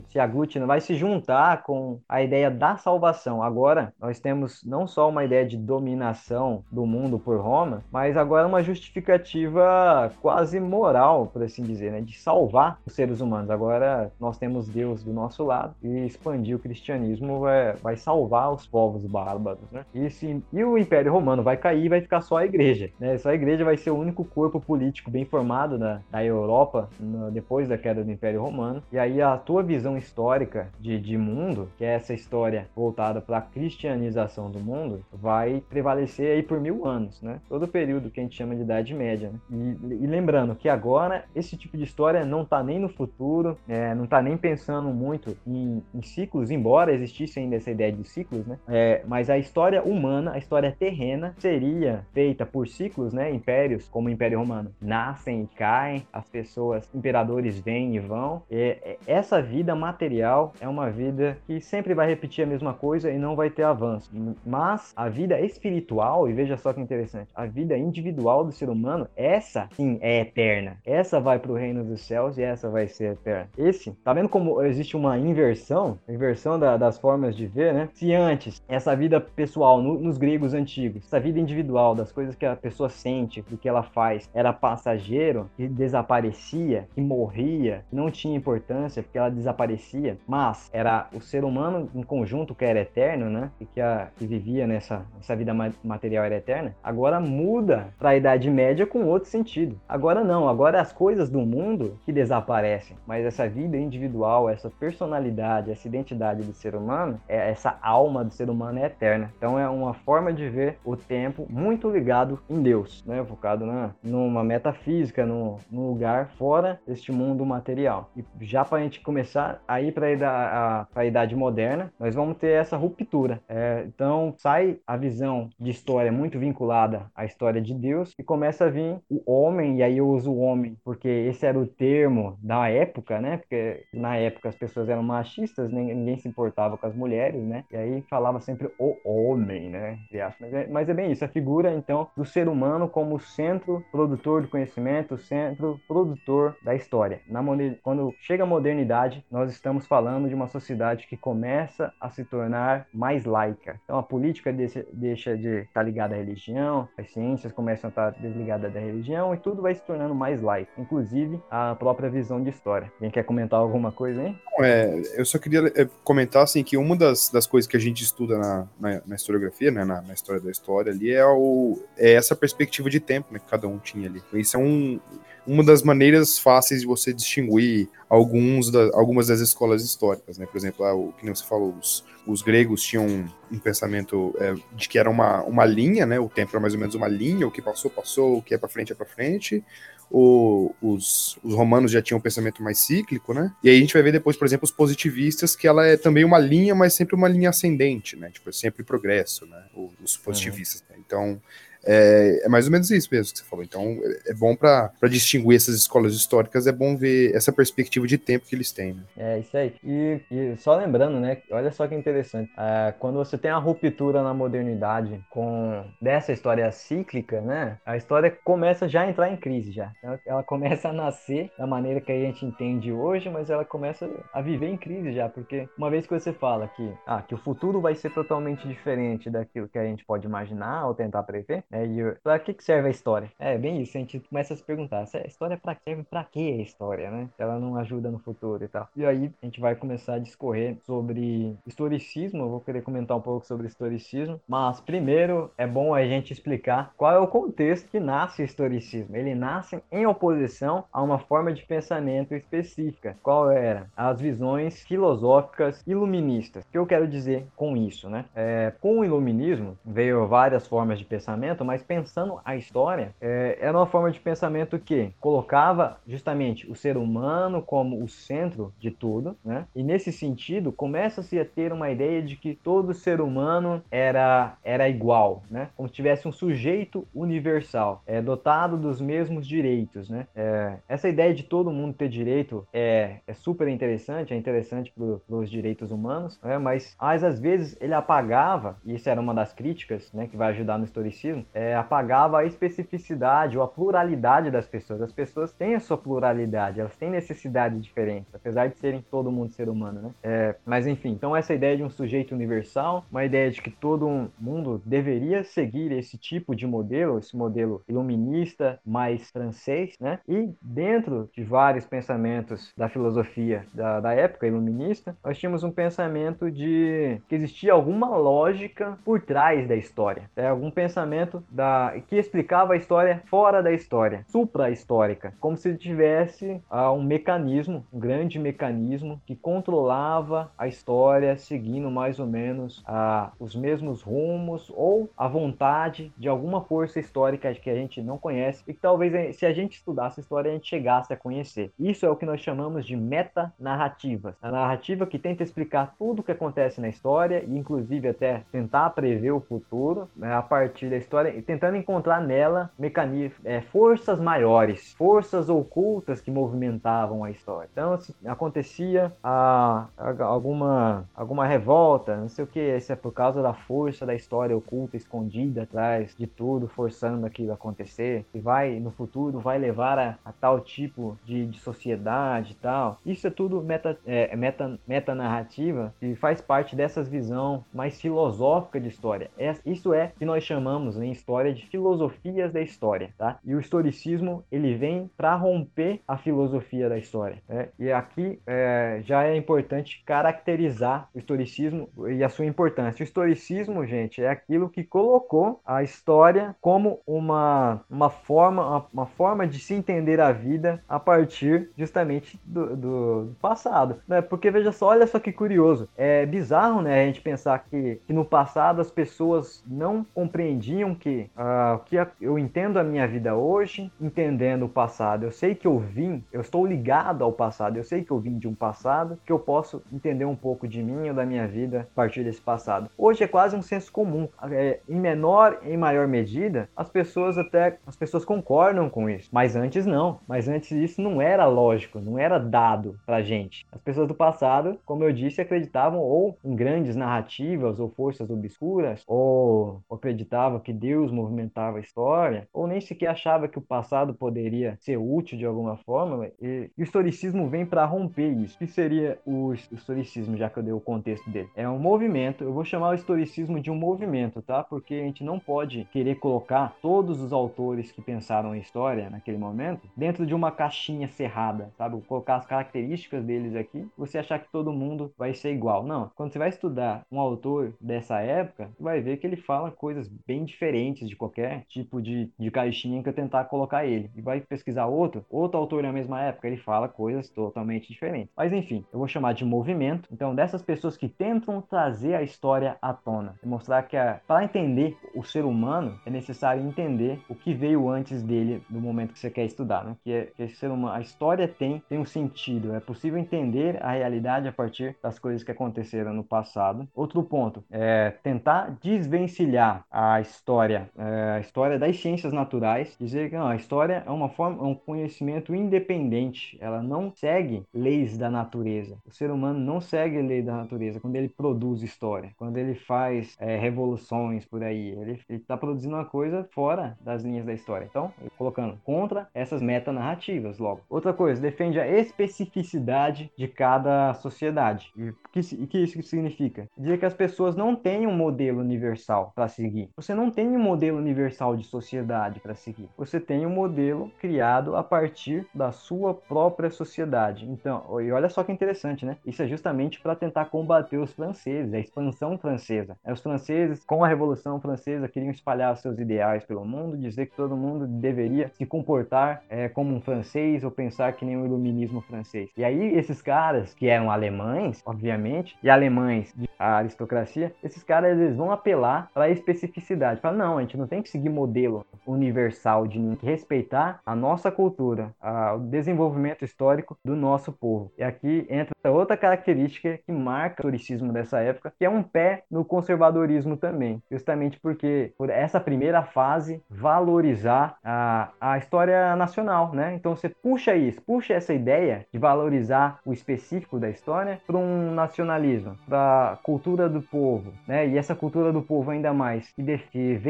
se 0.08 0.18
aglutina, 0.18 0.66
vai 0.66 0.80
se 0.80 0.94
juntar 0.94 1.62
com 1.62 2.00
a 2.08 2.22
ideia 2.22 2.50
da 2.50 2.76
salvação. 2.76 3.42
Agora, 3.42 3.92
nós 4.00 4.20
temos 4.20 4.62
não 4.64 4.86
só 4.86 5.08
uma 5.08 5.24
ideia 5.24 5.44
de 5.44 5.56
dominação 5.56 6.64
do 6.70 6.86
mundo 6.86 7.18
por 7.18 7.40
Roma, 7.40 7.82
mas 7.90 8.16
agora 8.16 8.46
uma 8.46 8.62
justificativa 8.62 10.12
quase 10.20 10.60
moral, 10.60 11.26
por 11.26 11.42
assim 11.42 11.62
dizer, 11.62 11.92
né? 11.92 12.00
de 12.00 12.18
salvar 12.18 12.78
os 12.86 12.94
seres 12.94 13.20
humanos. 13.20 13.50
Agora 13.50 14.12
nós 14.18 14.38
temos 14.38 14.68
Deus 14.68 15.02
do 15.02 15.12
nosso 15.12 15.44
lado 15.44 15.74
e 15.82 16.06
expandir 16.06 16.56
o 16.56 16.58
cristianismo 16.58 17.40
vai, 17.40 17.72
vai 17.74 17.96
salvar 17.96 18.52
os 18.52 18.66
povos 18.66 19.04
bárbaros. 19.06 19.70
Né? 19.70 19.84
E, 19.94 20.08
e 20.52 20.64
o 20.64 20.78
Império 20.78 21.12
Romano 21.12 21.42
vai 21.42 21.56
cair 21.56 21.84
e 21.84 21.88
vai 21.88 22.00
ficar 22.00 22.20
só 22.20 22.38
a 22.38 22.44
igreja. 22.44 22.90
Né? 22.98 23.18
Só 23.18 23.30
a 23.30 23.34
igreja 23.34 23.64
vai 23.64 23.76
ser 23.76 23.90
o 23.90 23.98
único 23.98 24.24
corpo 24.24 24.60
político 24.60 25.10
bem 25.10 25.24
formado 25.24 25.78
na, 25.78 26.00
na 26.10 26.24
Europa 26.24 26.88
no, 26.98 27.30
depois 27.30 27.68
da 27.68 27.78
queda 27.78 28.04
do 28.04 28.10
Império 28.10 28.42
Romano. 28.42 28.82
E 28.92 28.98
aí 28.98 29.20
a 29.20 29.36
tua 29.36 29.62
visão 29.62 29.83
visão 29.84 29.98
histórica 29.98 30.70
de, 30.80 30.98
de 30.98 31.18
mundo, 31.18 31.68
que 31.76 31.84
é 31.84 31.94
essa 31.94 32.14
história 32.14 32.68
voltada 32.74 33.20
para 33.20 33.38
a 33.38 33.42
cristianização 33.42 34.50
do 34.50 34.58
mundo, 34.58 35.04
vai 35.12 35.62
prevalecer 35.68 36.36
aí 36.36 36.42
por 36.42 36.58
mil 36.58 36.86
anos, 36.86 37.20
né? 37.20 37.40
Todo 37.48 37.64
o 37.64 37.68
período 37.68 38.10
que 38.10 38.18
a 38.18 38.22
gente 38.22 38.34
chama 38.34 38.56
de 38.56 38.62
Idade 38.62 38.94
Média. 38.94 39.30
Né? 39.30 39.76
E, 39.90 40.04
e, 40.04 40.06
lembrando 40.06 40.54
que 40.54 40.68
agora 40.68 41.24
esse 41.34 41.56
tipo 41.56 41.76
de 41.76 41.84
história 41.84 42.24
não 42.24 42.42
está 42.42 42.62
nem 42.62 42.78
no 42.78 42.88
futuro, 42.88 43.58
é, 43.68 43.94
não 43.94 44.04
está 44.04 44.22
nem 44.22 44.38
pensando 44.38 44.88
muito 44.88 45.36
em, 45.46 45.82
em, 45.94 46.02
ciclos, 46.02 46.50
embora 46.50 46.92
existisse 46.92 47.38
ainda 47.38 47.56
essa 47.56 47.70
ideia 47.70 47.92
de 47.92 48.04
ciclos, 48.04 48.46
né? 48.46 48.58
É, 48.66 49.02
mas 49.06 49.28
a 49.28 49.36
história 49.36 49.82
humana, 49.82 50.32
a 50.32 50.38
história 50.38 50.74
terrena, 50.78 51.34
seria 51.38 52.06
feita 52.14 52.46
por 52.46 52.66
ciclos, 52.68 53.12
né? 53.12 53.30
Impérios, 53.30 53.86
como 53.88 54.08
o 54.08 54.10
Império 54.10 54.38
Romano, 54.38 54.74
nascem 54.80 55.42
e 55.42 55.46
caem, 55.56 56.06
as 56.10 56.28
pessoas, 56.28 56.88
imperadores 56.94 57.58
vêm 57.58 57.96
e 57.96 57.98
vão. 57.98 58.42
E, 58.50 58.96
essa 59.06 59.42
vida 59.42 59.73
material 59.74 60.52
é 60.60 60.68
uma 60.68 60.90
vida 60.90 61.38
que 61.46 61.60
sempre 61.60 61.94
vai 61.94 62.06
repetir 62.06 62.44
a 62.44 62.46
mesma 62.46 62.74
coisa 62.74 63.10
e 63.10 63.18
não 63.18 63.36
vai 63.36 63.50
ter 63.50 63.62
avanço. 63.62 64.10
Mas 64.44 64.92
a 64.96 65.08
vida 65.08 65.40
espiritual, 65.40 66.28
e 66.28 66.32
veja 66.32 66.56
só 66.56 66.72
que 66.72 66.80
interessante, 66.80 67.30
a 67.34 67.46
vida 67.46 67.76
individual 67.76 68.44
do 68.44 68.52
ser 68.52 68.68
humano, 68.68 69.08
essa 69.16 69.68
sim 69.72 69.98
é 70.00 70.20
eterna. 70.20 70.78
Essa 70.84 71.20
vai 71.20 71.38
para 71.38 71.52
o 71.52 71.56
reino 71.56 71.84
dos 71.84 72.00
céus 72.02 72.38
e 72.38 72.42
essa 72.42 72.68
vai 72.68 72.88
ser 72.88 73.12
eterna. 73.12 73.48
Esse, 73.56 73.92
tá 74.04 74.12
vendo 74.12 74.28
como 74.28 74.62
existe 74.62 74.96
uma 74.96 75.18
inversão? 75.18 75.98
Inversão 76.08 76.58
da, 76.58 76.76
das 76.76 76.98
formas 76.98 77.36
de 77.36 77.46
ver, 77.46 77.74
né? 77.74 77.88
Se 77.94 78.12
antes 78.14 78.62
essa 78.68 78.94
vida 78.94 79.20
pessoal 79.20 79.82
no, 79.82 79.98
nos 79.98 80.18
gregos 80.18 80.54
antigos, 80.54 81.04
essa 81.06 81.20
vida 81.20 81.38
individual 81.38 81.94
das 81.94 82.12
coisas 82.12 82.34
que 82.34 82.46
a 82.46 82.56
pessoa 82.56 82.88
sente, 82.88 83.42
do 83.42 83.56
que 83.56 83.68
ela 83.68 83.82
faz, 83.82 84.30
era 84.34 84.52
passageiro, 84.52 85.50
que 85.56 85.66
desaparecia, 85.68 86.88
que 86.94 87.00
morria, 87.00 87.84
que 87.90 87.96
não 87.96 88.10
tinha 88.10 88.36
importância 88.36 89.02
porque 89.02 89.18
ela 89.18 89.30
desaparecia 89.30 89.63
parecia, 89.64 90.18
mas 90.26 90.68
era 90.74 91.08
o 91.14 91.20
ser 91.20 91.42
humano 91.42 91.88
em 91.94 92.02
conjunto 92.02 92.54
que 92.54 92.66
era 92.66 92.80
eterno, 92.80 93.30
né? 93.30 93.50
E 93.58 93.64
que, 93.64 93.80
a, 93.80 94.08
que 94.14 94.26
vivia 94.26 94.66
nessa, 94.66 95.06
vida 95.34 95.54
material 95.82 96.24
era 96.24 96.36
eterna, 96.36 96.76
agora 96.82 97.18
muda 97.18 97.88
para 97.98 98.10
a 98.10 98.16
Idade 98.16 98.50
Média 98.50 98.86
com 98.86 99.06
outro 99.06 99.30
sentido. 99.30 99.80
Agora 99.88 100.22
não, 100.22 100.46
agora 100.48 100.76
é 100.76 100.80
as 100.80 100.92
coisas 100.92 101.30
do 101.30 101.40
mundo 101.40 101.98
que 102.04 102.12
desaparecem, 102.12 102.96
mas 103.06 103.24
essa 103.24 103.48
vida 103.48 103.78
individual, 103.78 104.50
essa 104.50 104.68
personalidade, 104.68 105.70
essa 105.70 105.88
identidade 105.88 106.42
do 106.42 106.52
ser 106.52 106.74
humano, 106.74 107.18
é, 107.26 107.50
essa 107.50 107.78
alma 107.80 108.22
do 108.22 108.32
ser 108.32 108.50
humano 108.50 108.78
é 108.78 108.86
eterna. 108.86 109.32
Então 109.38 109.58
é 109.58 109.66
uma 109.66 109.94
forma 109.94 110.30
de 110.30 110.46
ver 110.46 110.78
o 110.84 110.94
tempo 110.94 111.46
muito 111.48 111.88
ligado 111.88 112.38
em 112.50 112.60
Deus, 112.60 113.02
né? 113.06 113.24
Focado 113.24 113.64
na, 113.64 113.92
numa 114.02 114.44
metafísica, 114.44 115.24
num 115.24 115.56
lugar 115.72 116.28
fora 116.36 116.78
deste 116.86 117.10
mundo 117.10 117.46
material. 117.46 118.10
E 118.14 118.24
já 118.42 118.62
para 118.62 118.78
a 118.78 118.82
gente 118.82 119.00
começar 119.00 119.53
aí 119.66 119.92
para 119.92 120.06
a, 120.28 120.86
a 120.94 121.04
idade 121.04 121.34
moderna, 121.34 121.92
nós 121.98 122.14
vamos 122.14 122.36
ter 122.36 122.52
essa 122.52 122.76
ruptura. 122.76 123.40
É, 123.48 123.84
então 123.86 124.34
sai 124.38 124.78
a 124.86 124.96
visão 124.96 125.50
de 125.58 125.70
história 125.70 126.12
muito 126.12 126.38
vinculada 126.38 127.06
à 127.14 127.24
história 127.24 127.60
de 127.60 127.74
Deus 127.74 128.12
e 128.18 128.22
começa 128.22 128.66
a 128.66 128.70
vir 128.70 128.98
o 129.08 129.22
homem, 129.30 129.78
e 129.78 129.82
aí 129.82 129.98
eu 129.98 130.08
uso 130.08 130.30
o 130.30 130.38
homem 130.38 130.76
porque 130.84 131.08
esse 131.08 131.46
era 131.46 131.58
o 131.58 131.66
termo 131.66 132.38
da 132.42 132.68
época, 132.68 133.20
né? 133.20 133.38
Porque 133.38 133.84
na 133.92 134.16
época 134.16 134.48
as 134.48 134.56
pessoas 134.56 134.88
eram 134.88 135.02
machistas, 135.02 135.70
ninguém 135.70 136.18
se 136.18 136.28
importava 136.28 136.76
com 136.76 136.86
as 136.86 136.94
mulheres, 136.94 137.42
né? 137.42 137.64
E 137.70 137.76
aí 137.76 138.04
falava 138.08 138.40
sempre 138.40 138.70
o 138.78 138.96
homem, 139.04 139.70
né? 139.70 139.98
Mas 140.40 140.52
é, 140.52 140.66
mas 140.66 140.88
é 140.88 140.94
bem 140.94 141.12
isso, 141.12 141.24
a 141.24 141.28
figura 141.28 141.72
então 141.72 142.08
do 142.16 142.24
ser 142.24 142.48
humano 142.48 142.88
como 142.88 143.18
centro 143.18 143.84
produtor 143.90 144.42
do 144.42 144.48
conhecimento, 144.48 145.18
centro 145.18 145.80
produtor 145.86 146.56
da 146.62 146.74
história. 146.74 147.20
Na, 147.28 147.42
quando 147.82 148.14
chega 148.20 148.42
a 148.42 148.46
modernidade, 148.46 149.24
nós 149.30 149.43
estamos 149.52 149.86
falando 149.86 150.28
de 150.28 150.34
uma 150.34 150.46
sociedade 150.46 151.06
que 151.06 151.16
começa 151.16 151.92
a 152.00 152.10
se 152.10 152.24
tornar 152.24 152.86
mais 152.92 153.24
laica. 153.24 153.80
Então 153.84 153.98
a 153.98 154.02
política 154.02 154.52
deixa, 154.52 155.36
de 155.36 155.62
estar 155.62 155.82
ligada 155.82 156.14
à 156.14 156.18
religião, 156.18 156.88
as 156.98 157.10
ciências 157.10 157.52
começam 157.52 157.88
a 157.88 157.90
estar 157.90 158.10
desligadas 158.12 158.72
da 158.72 158.80
religião 158.80 159.34
e 159.34 159.38
tudo 159.38 159.62
vai 159.62 159.74
se 159.74 159.82
tornando 159.82 160.14
mais 160.14 160.40
laico, 160.40 160.72
inclusive 160.78 161.40
a 161.50 161.74
própria 161.74 162.08
visão 162.08 162.42
de 162.42 162.50
história. 162.50 162.92
Quem 162.98 163.10
quer 163.10 163.24
comentar 163.24 163.60
alguma 163.60 163.92
coisa 163.92 164.22
aí? 164.22 164.36
É, 164.60 165.02
eu 165.16 165.24
só 165.24 165.38
queria 165.38 165.72
é, 165.74 165.88
comentar 166.02 166.42
assim 166.42 166.62
que 166.62 166.76
uma 166.76 166.96
das, 166.96 167.30
das 167.30 167.46
coisas 167.46 167.68
que 167.68 167.76
a 167.76 167.80
gente 167.80 168.02
estuda 168.02 168.38
na, 168.38 168.68
na, 168.78 169.02
na 169.06 169.14
historiografia, 169.16 169.70
né, 169.70 169.84
na, 169.84 170.00
na, 170.02 170.14
história 170.14 170.40
da 170.40 170.50
história 170.50 170.92
ali 170.92 171.12
é, 171.12 171.24
o, 171.26 171.82
é 171.96 172.12
essa 172.12 172.36
perspectiva 172.36 172.88
de 172.88 173.00
tempo 173.00 173.32
né, 173.32 173.38
que 173.38 173.46
cada 173.46 173.66
um 173.66 173.78
tinha 173.78 174.08
ali. 174.08 174.22
Isso 174.34 174.56
é 174.56 174.60
um 174.60 175.00
uma 175.46 175.62
das 175.62 175.82
maneiras 175.82 176.38
fáceis 176.38 176.80
de 176.80 176.86
você 176.86 177.12
distinguir 177.12 177.88
alguns 178.08 178.70
da, 178.70 178.90
algumas 178.94 179.26
das 179.26 179.40
escolas 179.40 179.84
históricas, 179.84 180.38
né? 180.38 180.46
Por 180.46 180.56
exemplo, 180.56 180.84
ah, 180.84 180.94
o 180.94 181.12
que 181.12 181.28
você 181.28 181.44
falou, 181.44 181.74
os, 181.80 182.04
os 182.26 182.42
gregos 182.42 182.82
tinham 182.82 183.06
um, 183.50 183.58
pensamento 183.58 184.34
é, 184.38 184.54
de 184.74 184.88
que 184.88 184.98
era 184.98 185.10
uma, 185.10 185.42
uma 185.42 185.64
linha, 185.64 186.06
né? 186.06 186.18
O 186.18 186.28
tempo 186.28 186.50
era 186.52 186.60
mais 186.60 186.74
ou 186.74 186.80
menos 186.80 186.94
uma 186.94 187.08
linha, 187.08 187.46
o 187.46 187.50
que 187.50 187.60
passou, 187.60 187.90
passou, 187.90 188.38
o 188.38 188.42
que 188.42 188.54
é 188.54 188.58
para 188.58 188.68
frente 188.68 188.92
é 188.92 188.94
para 188.94 189.06
frente. 189.06 189.62
O, 190.10 190.74
os, 190.82 191.38
os, 191.42 191.54
romanos 191.54 191.90
já 191.90 192.00
tinham 192.00 192.18
um 192.18 192.22
pensamento 192.22 192.62
mais 192.62 192.78
cíclico, 192.78 193.34
né? 193.34 193.52
E 193.62 193.70
aí 193.70 193.76
a 193.76 193.80
gente 193.80 193.94
vai 193.94 194.02
ver 194.02 194.12
depois, 194.12 194.36
por 194.36 194.44
exemplo, 194.46 194.64
os 194.64 194.70
positivistas, 194.70 195.56
que 195.56 195.66
ela 195.66 195.86
é 195.86 195.96
também 195.96 196.24
uma 196.24 196.38
linha, 196.38 196.74
mas 196.74 196.94
sempre 196.94 197.14
uma 197.14 197.26
linha 197.26 197.50
ascendente, 197.50 198.14
né? 198.16 198.30
Tipo, 198.30 198.50
é 198.50 198.52
sempre 198.52 198.84
progresso, 198.84 199.46
né? 199.46 199.64
Os 200.02 200.16
positivistas. 200.16 200.82
Uhum. 200.82 200.96
Né? 200.96 201.02
Então, 201.04 201.42
é, 201.86 202.44
é 202.44 202.48
mais 202.48 202.66
ou 202.66 202.72
menos 202.72 202.90
isso 202.90 203.08
mesmo 203.10 203.32
que 203.32 203.38
você 203.38 203.44
falou. 203.44 203.64
Então, 203.64 203.82
é, 203.82 204.30
é 204.30 204.34
bom 204.34 204.54
para 204.56 204.92
distinguir 205.04 205.56
essas 205.56 205.74
escolas 205.74 206.14
históricas, 206.14 206.66
é 206.66 206.72
bom 206.72 206.96
ver 206.96 207.34
essa 207.34 207.52
perspectiva 207.52 208.06
de 208.06 208.18
tempo 208.18 208.46
que 208.46 208.54
eles 208.54 208.72
têm. 208.72 208.94
Né? 208.94 209.02
É, 209.16 209.38
isso 209.38 209.56
aí. 209.56 209.74
E, 209.82 210.20
e, 210.30 210.56
só 210.56 210.76
lembrando, 210.76 211.20
né? 211.20 211.38
Olha 211.50 211.70
só 211.70 211.86
que 211.86 211.94
interessante. 211.94 212.50
É, 212.56 212.94
quando 212.98 213.16
você 213.16 213.36
tem 213.36 213.50
a 213.50 213.58
ruptura 213.58 214.22
na 214.22 214.34
modernidade 214.34 215.20
com 215.30 215.84
dessa 216.00 216.32
história 216.32 216.70
cíclica, 216.72 217.40
né? 217.40 217.78
A 217.84 217.96
história 217.96 218.30
começa 218.30 218.88
já 218.88 219.02
a 219.02 219.10
entrar 219.10 219.30
em 219.30 219.36
crise 219.36 219.72
já. 219.72 219.92
Ela, 220.02 220.20
ela 220.26 220.42
começa 220.42 220.88
a 220.88 220.92
nascer 220.92 221.50
da 221.58 221.66
maneira 221.66 222.00
que 222.00 222.12
a 222.12 222.18
gente 222.18 222.44
entende 222.44 222.92
hoje, 222.92 223.28
mas 223.28 223.50
ela 223.50 223.64
começa 223.64 224.08
a 224.32 224.40
viver 224.40 224.68
em 224.68 224.76
crise 224.76 225.12
já, 225.12 225.28
porque 225.28 225.68
uma 225.76 225.90
vez 225.90 226.06
que 226.06 226.12
você 226.12 226.32
fala 226.32 226.68
que, 226.68 226.92
ah, 227.06 227.22
que 227.22 227.34
o 227.34 227.38
futuro 227.38 227.80
vai 227.80 227.94
ser 227.94 228.10
totalmente 228.12 228.66
diferente 228.66 229.30
daquilo 229.30 229.68
que 229.68 229.78
a 229.78 229.84
gente 229.84 230.04
pode 230.04 230.26
imaginar 230.26 230.86
ou 230.86 230.94
tentar 230.94 231.22
prever, 231.22 231.64
né? 231.74 231.86
E 231.86 232.14
para 232.22 232.38
que, 232.38 232.54
que 232.54 232.62
serve 232.62 232.88
a 232.88 232.90
história? 232.90 233.30
É 233.38 233.58
bem 233.58 233.82
isso, 233.82 233.96
a 233.96 234.00
gente 234.00 234.20
começa 234.20 234.54
a 234.54 234.56
se 234.56 234.62
perguntar, 234.62 235.04
a 235.12 235.26
história 235.26 235.56
pra, 235.56 235.76
serve 235.84 236.04
para 236.04 236.24
que 236.24 236.52
a 236.52 236.62
história, 236.62 237.10
né? 237.10 237.28
Ela 237.38 237.58
não 237.58 237.76
ajuda 237.76 238.10
no 238.10 238.18
futuro 238.18 238.62
e 238.62 238.68
tal. 238.68 238.88
E 238.96 239.04
aí 239.04 239.30
a 239.42 239.46
gente 239.46 239.60
vai 239.60 239.74
começar 239.74 240.14
a 240.14 240.18
discorrer 240.18 240.76
sobre 240.82 241.56
historicismo, 241.66 242.42
eu 242.42 242.50
vou 242.50 242.60
querer 242.60 242.82
comentar 242.82 243.16
um 243.16 243.20
pouco 243.20 243.46
sobre 243.46 243.66
historicismo, 243.66 244.40
mas 244.46 244.80
primeiro 244.80 245.50
é 245.58 245.66
bom 245.66 245.94
a 245.94 246.04
gente 246.04 246.32
explicar 246.32 246.92
qual 246.96 247.12
é 247.12 247.18
o 247.18 247.26
contexto 247.26 247.88
que 247.88 247.98
nasce 247.98 248.42
o 248.42 248.44
historicismo. 248.44 249.16
Ele 249.16 249.34
nasce 249.34 249.82
em 249.90 250.06
oposição 250.06 250.84
a 250.92 251.02
uma 251.02 251.18
forma 251.18 251.52
de 251.52 251.64
pensamento 251.64 252.34
específica. 252.34 253.16
Qual 253.22 253.50
era? 253.50 253.90
As 253.96 254.20
visões 254.20 254.82
filosóficas 254.82 255.82
iluministas. 255.86 256.64
O 256.64 256.70
que 256.70 256.78
eu 256.78 256.86
quero 256.86 257.08
dizer 257.08 257.46
com 257.56 257.76
isso, 257.76 258.08
né? 258.08 258.26
É, 258.34 258.72
com 258.80 259.00
o 259.00 259.04
iluminismo 259.04 259.76
veio 259.84 260.26
várias 260.26 260.66
formas 260.66 260.98
de 260.98 261.04
pensamento, 261.04 261.63
mas 261.64 261.82
pensando 261.82 262.40
a 262.44 262.56
história, 262.56 263.14
é, 263.20 263.58
era 263.60 263.76
uma 263.76 263.86
forma 263.86 264.10
de 264.10 264.20
pensamento 264.20 264.78
que 264.78 265.12
colocava 265.20 265.98
justamente 266.06 266.70
o 266.70 266.74
ser 266.74 266.96
humano 266.96 267.62
como 267.62 268.02
o 268.02 268.08
centro 268.08 268.72
de 268.78 268.90
tudo, 268.90 269.36
né? 269.44 269.66
E 269.74 269.82
nesse 269.82 270.12
sentido, 270.12 270.72
começa-se 270.72 271.38
a 271.38 271.44
ter 271.44 271.72
uma 271.72 271.90
ideia 271.90 272.22
de 272.22 272.36
que 272.36 272.54
todo 272.54 272.94
ser 272.94 273.20
humano 273.20 273.82
era, 273.90 274.56
era 274.62 274.88
igual, 274.88 275.42
né? 275.50 275.68
Como 275.76 275.88
se 275.88 275.94
tivesse 275.94 276.28
um 276.28 276.32
sujeito 276.32 277.06
universal, 277.14 278.02
é, 278.06 278.20
dotado 278.20 278.76
dos 278.76 279.00
mesmos 279.00 279.46
direitos, 279.46 280.08
né? 280.08 280.26
É, 280.34 280.76
essa 280.88 281.08
ideia 281.08 281.34
de 281.34 281.42
todo 281.42 281.70
mundo 281.70 281.94
ter 281.94 282.08
direito 282.08 282.66
é, 282.72 283.16
é 283.26 283.32
super 283.32 283.68
interessante, 283.68 284.34
é 284.34 284.36
interessante 284.36 284.92
para 284.92 285.36
os 285.36 285.50
direitos 285.50 285.90
humanos, 285.90 286.38
né? 286.42 286.58
mas 286.58 286.94
às 286.98 287.40
vezes 287.40 287.76
ele 287.80 287.94
apagava, 287.94 288.76
e 288.84 288.94
isso 288.94 289.08
era 289.08 289.20
uma 289.20 289.34
das 289.34 289.52
críticas, 289.52 290.12
né, 290.12 290.26
que 290.26 290.36
vai 290.36 290.50
ajudar 290.50 290.78
no 290.78 290.84
historicismo, 290.84 291.44
é, 291.54 291.74
apagava 291.76 292.40
a 292.40 292.44
especificidade 292.44 293.56
ou 293.56 293.62
a 293.62 293.68
pluralidade 293.68 294.50
das 294.50 294.66
pessoas. 294.66 295.00
As 295.00 295.12
pessoas 295.12 295.52
têm 295.52 295.76
a 295.76 295.80
sua 295.80 295.96
pluralidade, 295.96 296.80
elas 296.80 296.96
têm 296.96 297.10
necessidades 297.10 297.82
diferentes, 297.82 298.34
apesar 298.34 298.68
de 298.68 298.76
serem 298.76 299.04
todo 299.10 299.30
mundo 299.30 299.52
ser 299.52 299.68
humano, 299.68 300.02
né? 300.02 300.10
É, 300.22 300.54
mas 300.66 300.86
enfim, 300.86 301.10
então 301.10 301.36
essa 301.36 301.54
ideia 301.54 301.76
de 301.76 301.84
um 301.84 301.90
sujeito 301.90 302.34
universal, 302.34 303.04
uma 303.10 303.24
ideia 303.24 303.50
de 303.50 303.62
que 303.62 303.70
todo 303.70 304.30
mundo 304.38 304.82
deveria 304.84 305.44
seguir 305.44 305.92
esse 305.92 306.18
tipo 306.18 306.56
de 306.56 306.66
modelo, 306.66 307.18
esse 307.18 307.36
modelo 307.36 307.82
iluminista, 307.88 308.80
mais 308.84 309.30
francês, 309.30 309.96
né? 310.00 310.18
E 310.28 310.52
dentro 310.60 311.30
de 311.32 311.44
vários 311.44 311.86
pensamentos 311.86 312.72
da 312.76 312.88
filosofia 312.88 313.64
da, 313.72 314.00
da 314.00 314.12
época 314.12 314.46
iluminista, 314.46 315.16
nós 315.24 315.38
tínhamos 315.38 315.62
um 315.62 315.70
pensamento 315.70 316.50
de 316.50 317.20
que 317.28 317.34
existia 317.34 317.72
alguma 317.72 318.16
lógica 318.16 318.98
por 319.04 319.20
trás 319.20 319.68
da 319.68 319.76
história, 319.76 320.30
né? 320.34 320.48
algum 320.48 320.70
pensamento 320.70 321.33
da 321.50 321.94
que 322.08 322.16
explicava 322.16 322.74
a 322.74 322.76
história 322.76 323.22
fora 323.26 323.62
da 323.62 323.72
história, 323.72 324.24
supra-histórica, 324.28 325.34
como 325.40 325.56
se 325.56 325.74
tivesse 325.76 326.60
ah, 326.70 326.92
um 326.92 327.02
mecanismo, 327.02 327.86
um 327.92 327.98
grande 327.98 328.38
mecanismo 328.38 329.20
que 329.26 329.34
controlava 329.34 330.50
a 330.58 330.68
história 330.68 331.36
seguindo 331.36 331.90
mais 331.90 332.18
ou 332.18 332.26
menos 332.26 332.82
ah, 332.86 333.32
os 333.38 333.54
mesmos 333.54 334.02
rumos 334.02 334.70
ou 334.74 335.10
a 335.16 335.28
vontade 335.28 336.12
de 336.16 336.28
alguma 336.28 336.62
força 336.62 337.00
histórica 337.00 337.52
que 337.54 337.70
a 337.70 337.74
gente 337.74 338.02
não 338.02 338.18
conhece 338.18 338.62
e 338.66 338.74
que 338.74 338.80
talvez 338.80 339.14
eh, 339.14 339.32
se 339.32 339.46
a 339.46 339.52
gente 339.52 339.76
estudasse 339.76 340.20
a 340.20 340.22
história 340.22 340.50
a 340.50 340.54
gente 340.54 340.68
chegasse 340.68 341.12
a 341.12 341.16
conhecer. 341.16 341.72
Isso 341.78 342.04
é 342.04 342.10
o 342.10 342.16
que 342.16 342.26
nós 342.26 342.40
chamamos 342.40 342.84
de 342.86 342.96
metanarrativas. 342.96 344.34
A 344.42 344.50
narrativa 344.50 345.06
que 345.06 345.18
tenta 345.18 345.42
explicar 345.42 345.94
tudo 345.98 346.20
o 346.20 346.22
que 346.22 346.32
acontece 346.32 346.80
na 346.80 346.88
história 346.88 347.44
e 347.46 347.58
inclusive 347.58 348.08
até 348.08 348.42
tentar 348.50 348.90
prever 348.90 349.32
o 349.32 349.40
futuro 349.40 350.08
né, 350.16 350.34
a 350.34 350.42
partir 350.42 350.90
da 350.90 350.96
história 350.96 351.23
e 351.30 351.42
tentando 351.42 351.76
encontrar 351.76 352.20
nela 352.20 352.70
mecanismos, 352.78 353.38
é, 353.44 353.60
forças 353.60 354.20
maiores, 354.20 354.92
forças 354.94 355.48
ocultas 355.48 356.20
que 356.20 356.30
movimentavam 356.30 357.24
a 357.24 357.30
história. 357.30 357.68
Então 357.72 357.98
se 357.98 358.14
acontecia 358.26 359.12
a, 359.22 359.86
a, 359.96 360.24
alguma, 360.24 361.08
alguma 361.14 361.46
revolta, 361.46 362.16
não 362.16 362.28
sei 362.28 362.44
o 362.44 362.48
que, 362.48 362.60
isso 362.60 362.92
é 362.92 362.96
por 362.96 363.12
causa 363.12 363.42
da 363.42 363.54
força 363.54 364.06
da 364.06 364.14
história 364.14 364.56
oculta 364.56 364.96
escondida 364.96 365.62
atrás 365.62 366.14
de 366.16 366.26
tudo, 366.26 366.68
forçando 366.68 367.26
aquilo 367.26 367.52
a 367.52 367.54
acontecer, 367.54 368.24
e 368.34 368.38
vai 368.38 368.78
no 368.80 368.90
futuro 368.90 369.40
vai 369.40 369.58
levar 369.58 369.98
a, 369.98 370.18
a 370.24 370.32
tal 370.32 370.60
tipo 370.60 371.16
de, 371.24 371.46
de 371.46 371.58
sociedade 371.58 372.52
e 372.52 372.54
tal. 372.56 372.98
Isso 373.04 373.26
é 373.26 373.30
tudo 373.30 373.62
meta, 373.62 373.98
é, 374.06 374.34
meta, 374.36 374.78
meta 374.86 375.14
narrativa 375.14 375.94
e 376.00 376.14
faz 376.14 376.40
parte 376.40 376.76
dessas 376.76 377.08
visão 377.08 377.64
mais 377.72 378.00
filosófica 378.00 378.80
de 378.80 378.88
história. 378.88 379.30
É, 379.38 379.54
isso 379.64 379.92
é 379.92 380.12
que 380.18 380.24
nós 380.24 380.42
chamamos 380.44 380.96
em 380.96 381.10
história 381.14 381.52
de 381.52 381.66
filosofias 381.66 382.52
da 382.52 382.60
história, 382.60 383.10
tá? 383.16 383.38
E 383.44 383.54
o 383.54 383.60
historicismo 383.60 384.44
ele 384.50 384.74
vem 384.74 385.10
para 385.16 385.34
romper 385.34 386.00
a 386.06 386.16
filosofia 386.16 386.88
da 386.88 386.98
história. 386.98 387.38
Né? 387.48 387.68
E 387.78 387.90
aqui 387.90 388.38
é, 388.46 389.00
já 389.04 389.24
é 389.24 389.36
importante 389.36 390.02
caracterizar 390.04 391.08
o 391.14 391.18
historicismo 391.18 391.88
e 392.08 392.22
a 392.22 392.28
sua 392.28 392.46
importância. 392.46 393.02
O 393.02 393.04
historicismo, 393.04 393.86
gente, 393.86 394.22
é 394.22 394.28
aquilo 394.28 394.68
que 394.68 394.84
colocou 394.84 395.60
a 395.64 395.82
história 395.82 396.54
como 396.60 397.00
uma, 397.06 397.80
uma 397.88 398.10
forma 398.10 398.64
uma, 398.64 398.86
uma 398.92 399.06
forma 399.06 399.46
de 399.46 399.58
se 399.58 399.74
entender 399.74 400.20
a 400.20 400.32
vida 400.32 400.82
a 400.88 400.98
partir 400.98 401.70
justamente 401.76 402.38
do, 402.44 402.76
do, 402.76 403.24
do 403.26 403.36
passado, 403.40 403.96
né? 404.08 404.20
Porque 404.20 404.50
veja 404.50 404.72
só, 404.72 404.88
olha 404.88 405.06
só 405.06 405.18
que 405.18 405.32
curioso, 405.32 405.88
é 405.96 406.24
bizarro, 406.26 406.82
né, 406.82 407.02
a 407.02 407.06
gente 407.06 407.20
pensar 407.20 407.64
que, 407.70 408.00
que 408.06 408.12
no 408.12 408.24
passado 408.24 408.80
as 408.80 408.90
pessoas 408.90 409.62
não 409.66 410.04
compreendiam 410.14 410.94
que 411.04 411.30
uh, 411.36 411.78
que 411.84 411.96
eu 412.18 412.38
entendo 412.38 412.78
a 412.78 412.82
minha 412.82 413.06
vida 413.06 413.36
hoje, 413.36 413.92
entendendo 414.00 414.64
o 414.64 414.68
passado. 414.68 415.24
Eu 415.24 415.30
sei 415.30 415.54
que 415.54 415.66
eu 415.66 415.78
vim, 415.78 416.24
eu 416.32 416.40
estou 416.40 416.66
ligado 416.66 417.22
ao 417.22 417.30
passado. 417.30 417.76
Eu 417.76 417.84
sei 417.84 418.02
que 418.02 418.10
eu 418.10 418.18
vim 418.18 418.38
de 418.38 418.48
um 418.48 418.54
passado, 418.54 419.18
que 419.26 419.30
eu 419.30 419.38
posso 419.38 419.82
entender 419.92 420.24
um 420.24 420.34
pouco 420.34 420.66
de 420.66 420.82
mim 420.82 421.10
ou 421.10 421.14
da 421.14 421.26
minha 421.26 421.46
vida 421.46 421.86
a 421.92 421.94
partir 421.94 422.24
desse 422.24 422.40
passado. 422.40 422.88
Hoje 422.96 423.22
é 423.22 423.28
quase 423.28 423.54
um 423.54 423.60
senso 423.60 423.92
comum. 423.92 424.26
É, 424.50 424.80
em 424.88 424.98
menor 424.98 425.60
e 425.62 425.76
maior 425.76 426.08
medida, 426.08 426.70
as 426.74 426.88
pessoas 426.88 427.36
até 427.36 427.78
as 427.86 427.96
pessoas 427.96 428.24
concordam 428.24 428.88
com 428.88 429.10
isso, 429.10 429.28
mas 429.30 429.54
antes 429.54 429.84
não. 429.84 430.20
Mas 430.26 430.48
antes 430.48 430.70
isso 430.70 431.02
não 431.02 431.20
era 431.20 431.44
lógico, 431.46 432.00
não 432.00 432.18
era 432.18 432.38
dado 432.38 432.98
pra 433.04 433.20
gente. 433.20 433.66
As 433.70 433.80
pessoas 433.82 434.08
do 434.08 434.14
passado, 434.14 434.78
como 434.86 435.04
eu 435.04 435.12
disse, 435.12 435.42
acreditavam 435.42 435.98
ou 435.98 436.38
em 436.42 436.56
grandes 436.56 436.96
narrativas 436.96 437.78
ou 437.78 437.90
forças 437.90 438.30
obscuras, 438.30 439.02
ou 439.06 439.82
acreditavam 439.90 440.58
que 440.60 440.72
Deus 440.72 440.93
movimentava 441.10 441.78
a 441.78 441.80
história, 441.80 442.48
ou 442.52 442.66
nem 442.66 442.80
sequer 442.80 443.08
achava 443.08 443.48
que 443.48 443.58
o 443.58 443.62
passado 443.62 444.14
poderia 444.14 444.76
ser 444.80 444.96
útil 444.96 445.38
de 445.38 445.44
alguma 445.44 445.76
forma. 445.78 446.28
E, 446.40 446.70
e 446.76 446.82
o 446.82 446.84
historicismo 446.84 447.48
vem 447.48 447.66
para 447.66 447.84
romper 447.84 448.30
isso. 448.30 448.56
O 448.56 448.58
que 448.58 448.66
seria 448.66 449.18
o 449.24 449.52
historicismo, 449.52 450.36
já 450.36 450.48
que 450.48 450.58
eu 450.58 450.62
dei 450.62 450.72
o 450.72 450.80
contexto 450.80 451.28
dele? 451.30 451.48
É 451.54 451.68
um 451.68 451.78
movimento, 451.78 452.44
eu 452.44 452.52
vou 452.52 452.64
chamar 452.64 452.90
o 452.90 452.94
historicismo 452.94 453.60
de 453.60 453.70
um 453.70 453.74
movimento, 453.74 454.42
tá? 454.42 454.62
Porque 454.62 454.94
a 454.94 455.04
gente 455.04 455.24
não 455.24 455.38
pode 455.38 455.86
querer 455.92 456.16
colocar 456.16 456.76
todos 456.80 457.20
os 457.20 457.32
autores 457.32 457.92
que 457.92 458.02
pensaram 458.02 458.52
a 458.52 458.58
história 458.58 459.10
naquele 459.10 459.38
momento 459.38 459.88
dentro 459.96 460.26
de 460.26 460.34
uma 460.34 460.50
caixinha 460.50 461.08
cerrada, 461.08 461.70
sabe? 461.76 462.00
Colocar 462.02 462.36
as 462.36 462.46
características 462.46 463.24
deles 463.24 463.54
aqui, 463.54 463.86
você 463.96 464.18
achar 464.18 464.38
que 464.38 464.50
todo 464.50 464.72
mundo 464.72 465.12
vai 465.16 465.34
ser 465.34 465.52
igual. 465.52 465.84
Não. 465.84 466.10
Quando 466.14 466.32
você 466.32 466.38
vai 466.38 466.48
estudar 466.48 467.04
um 467.10 467.20
autor 467.20 467.72
dessa 467.80 468.20
época, 468.20 468.70
você 468.76 468.82
vai 468.82 469.00
ver 469.00 469.16
que 469.16 469.26
ele 469.26 469.36
fala 469.36 469.70
coisas 469.70 470.08
bem 470.26 470.44
diferentes 470.44 470.83
de 470.92 471.16
qualquer 471.16 471.64
tipo 471.68 472.00
de, 472.02 472.30
de 472.38 472.50
caixinha 472.50 473.02
que 473.02 473.08
eu 473.08 473.12
tentar 473.12 473.44
colocar 473.44 473.86
ele. 473.86 474.10
E 474.14 474.20
vai 474.20 474.40
pesquisar 474.40 474.86
outro, 474.86 475.24
outro 475.30 475.58
autor 475.58 475.82
na 475.82 475.92
mesma 475.92 476.20
época, 476.20 476.46
ele 476.46 476.56
fala 476.56 476.88
coisas 476.88 477.28
totalmente 477.28 477.88
diferentes. 477.88 478.32
Mas 478.36 478.52
enfim, 478.52 478.84
eu 478.92 478.98
vou 478.98 479.08
chamar 479.08 479.32
de 479.32 479.44
movimento. 479.44 480.08
Então, 480.12 480.34
dessas 480.34 480.62
pessoas 480.62 480.96
que 480.96 481.08
tentam 481.08 481.60
trazer 481.60 482.14
a 482.14 482.22
história 482.22 482.76
à 482.80 482.92
tona, 482.92 483.36
mostrar 483.44 483.82
que 483.84 483.96
para 484.26 484.44
entender 484.44 484.96
o 485.14 485.22
ser 485.22 485.44
humano 485.44 485.98
é 486.04 486.10
necessário 486.10 486.62
entender 486.62 487.20
o 487.28 487.34
que 487.34 487.54
veio 487.54 487.88
antes 487.88 488.22
dele 488.22 488.62
no 488.68 488.80
momento 488.80 489.12
que 489.12 489.18
você 489.18 489.30
quer 489.30 489.44
estudar, 489.44 489.84
né? 489.84 489.96
Que 490.02 490.12
é 490.12 490.24
que 490.36 490.48
ser 490.48 490.70
humano, 490.70 490.94
a 490.94 491.00
história 491.00 491.46
tem 491.46 491.82
tem 491.88 491.98
um 491.98 492.04
sentido. 492.04 492.74
É 492.74 492.80
possível 492.80 493.18
entender 493.18 493.82
a 493.82 493.92
realidade 493.92 494.48
a 494.48 494.52
partir 494.52 494.96
das 495.02 495.18
coisas 495.18 495.42
que 495.42 495.50
aconteceram 495.50 496.12
no 496.12 496.24
passado. 496.24 496.88
Outro 496.94 497.22
ponto 497.22 497.64
é 497.70 498.10
tentar 498.22 498.76
desvencilhar 498.80 499.84
a 499.90 500.20
história 500.20 500.73
história, 500.74 500.90
é, 500.98 501.36
a 501.36 501.40
história 501.40 501.78
das 501.78 501.96
ciências 502.00 502.32
naturais, 502.32 502.96
dizer 502.98 503.30
que 503.30 503.36
não, 503.36 503.46
a 503.46 503.56
história 503.56 504.02
é 504.06 504.10
uma 504.10 504.28
forma, 504.28 504.62
é 504.62 504.66
um 504.66 504.74
conhecimento 504.74 505.54
independente, 505.54 506.56
ela 506.60 506.82
não 506.82 507.12
segue 507.14 507.64
leis 507.72 508.18
da 508.18 508.30
natureza. 508.30 508.98
O 509.06 509.10
ser 509.10 509.30
humano 509.30 509.58
não 509.60 509.80
segue 509.80 510.20
lei 510.20 510.42
da 510.42 510.56
natureza 510.56 511.00
quando 511.00 511.16
ele 511.16 511.28
produz 511.28 511.82
história, 511.82 512.32
quando 512.36 512.56
ele 512.56 512.74
faz 512.74 513.36
é, 513.38 513.56
revoluções 513.56 514.44
por 514.44 514.62
aí, 514.62 514.90
ele 514.90 515.20
está 515.28 515.56
produzindo 515.56 515.94
uma 515.94 516.04
coisa 516.04 516.48
fora 516.52 516.96
das 517.00 517.22
linhas 517.22 517.46
da 517.46 517.52
história. 517.52 517.86
Então, 517.88 518.12
colocando 518.36 518.78
contra 518.84 519.28
essas 519.34 519.62
metanarrativas, 519.62 520.58
logo. 520.58 520.80
Outra 520.88 521.12
coisa, 521.12 521.40
defende 521.40 521.78
a 521.78 521.86
especificidade 521.86 523.30
de 523.36 523.46
cada 523.46 524.14
sociedade. 524.14 524.92
E 524.96 525.10
o 525.10 525.16
que, 525.32 525.66
que 525.66 525.78
isso 525.78 526.02
significa? 526.02 526.68
Dizer 526.76 526.98
que 526.98 527.06
as 527.06 527.14
pessoas 527.14 527.56
não 527.56 527.76
têm 527.76 528.06
um 528.06 528.16
modelo 528.16 528.60
universal 528.60 529.32
para 529.34 529.48
seguir. 529.48 529.90
Você 529.96 530.14
não 530.14 530.30
tem 530.30 530.48
um 530.48 530.63
modelo 530.64 530.98
universal 530.98 531.56
de 531.56 531.64
sociedade 531.64 532.40
para 532.40 532.54
seguir. 532.54 532.88
Você 532.96 533.20
tem 533.20 533.46
um 533.46 533.50
modelo 533.50 534.10
criado 534.18 534.74
a 534.76 534.82
partir 534.82 535.46
da 535.54 535.70
sua 535.70 536.14
própria 536.14 536.70
sociedade. 536.70 537.46
Então, 537.46 538.00
e 538.00 538.10
olha 538.10 538.28
só 538.28 538.42
que 538.42 538.50
interessante, 538.50 539.04
né? 539.04 539.16
Isso 539.26 539.42
é 539.42 539.46
justamente 539.46 540.00
para 540.00 540.16
tentar 540.16 540.46
combater 540.46 540.96
os 540.96 541.12
franceses, 541.12 541.72
a 541.74 541.78
expansão 541.78 542.38
francesa. 542.38 542.96
Os 543.06 543.20
franceses, 543.20 543.84
com 543.84 544.02
a 544.02 544.08
Revolução 544.08 544.60
Francesa, 544.60 545.08
queriam 545.08 545.30
espalhar 545.30 545.76
seus 545.76 545.98
ideais 545.98 546.44
pelo 546.44 546.64
mundo, 546.64 546.96
dizer 546.96 547.26
que 547.26 547.36
todo 547.36 547.56
mundo 547.56 547.86
deveria 547.86 548.48
se 548.48 548.64
comportar 548.64 549.42
é, 549.48 549.68
como 549.68 549.94
um 549.94 550.00
francês 550.00 550.64
ou 550.64 550.70
pensar 550.70 551.12
que 551.12 551.24
nem 551.24 551.36
o 551.36 551.44
iluminismo 551.44 552.00
francês. 552.00 552.48
E 552.56 552.64
aí, 552.64 552.94
esses 552.94 553.20
caras, 553.20 553.74
que 553.74 553.88
eram 553.88 554.10
alemães, 554.10 554.82
obviamente, 554.86 555.56
e 555.62 555.68
alemães 555.68 556.32
de 556.36 556.48
aristocracia, 556.58 557.52
esses 557.62 557.82
caras 557.82 558.18
eles 558.18 558.36
vão 558.36 558.50
apelar 558.50 559.10
para 559.12 559.24
a 559.24 559.30
especificidade. 559.30 560.20
Fala, 560.20 560.36
não, 560.44 560.58
a 560.58 560.60
gente 560.60 560.76
não 560.76 560.86
tem 560.86 561.02
que 561.02 561.08
seguir 561.08 561.30
modelo 561.30 561.86
universal 562.06 562.86
de 562.86 562.98
ninguém, 562.98 563.18
respeitar 563.22 564.00
a 564.04 564.14
nossa 564.14 564.50
cultura, 564.50 565.10
a, 565.20 565.54
o 565.54 565.60
desenvolvimento 565.60 566.44
histórico 566.44 566.98
do 567.04 567.16
nosso 567.16 567.52
povo. 567.52 567.90
E 567.96 568.04
aqui 568.04 568.46
entra 568.50 568.74
outra 568.90 569.16
característica 569.16 569.98
que 570.04 570.12
marca 570.12 570.66
o 570.66 570.74
historicismo 570.74 571.12
dessa 571.12 571.40
época, 571.40 571.72
que 571.78 571.84
é 571.84 571.88
um 571.88 572.02
pé 572.02 572.42
no 572.50 572.64
conservadorismo 572.64 573.56
também, 573.56 574.02
justamente 574.10 574.58
porque 574.60 575.12
por 575.16 575.30
essa 575.30 575.58
primeira 575.58 576.02
fase 576.02 576.60
valorizar 576.68 577.76
a, 577.82 578.30
a 578.40 578.58
história 578.58 579.16
nacional, 579.16 579.72
né? 579.72 579.94
Então 579.94 580.14
você 580.14 580.28
puxa 580.28 580.76
isso, 580.76 581.00
puxa 581.00 581.32
essa 581.32 581.54
ideia 581.54 582.06
de 582.12 582.18
valorizar 582.18 583.00
o 583.04 583.12
específico 583.12 583.78
da 583.78 583.88
história 583.88 584.40
para 584.46 584.56
um 584.56 584.92
nacionalismo, 584.92 585.78
para 585.88 586.38
cultura 586.42 586.88
do 586.88 587.00
povo, 587.00 587.52
né? 587.66 587.86
E 587.88 587.96
essa 587.96 588.14
cultura 588.14 588.52
do 588.52 588.62
povo 588.62 588.90
ainda 588.90 589.12
mais 589.12 589.50
que 589.52 589.62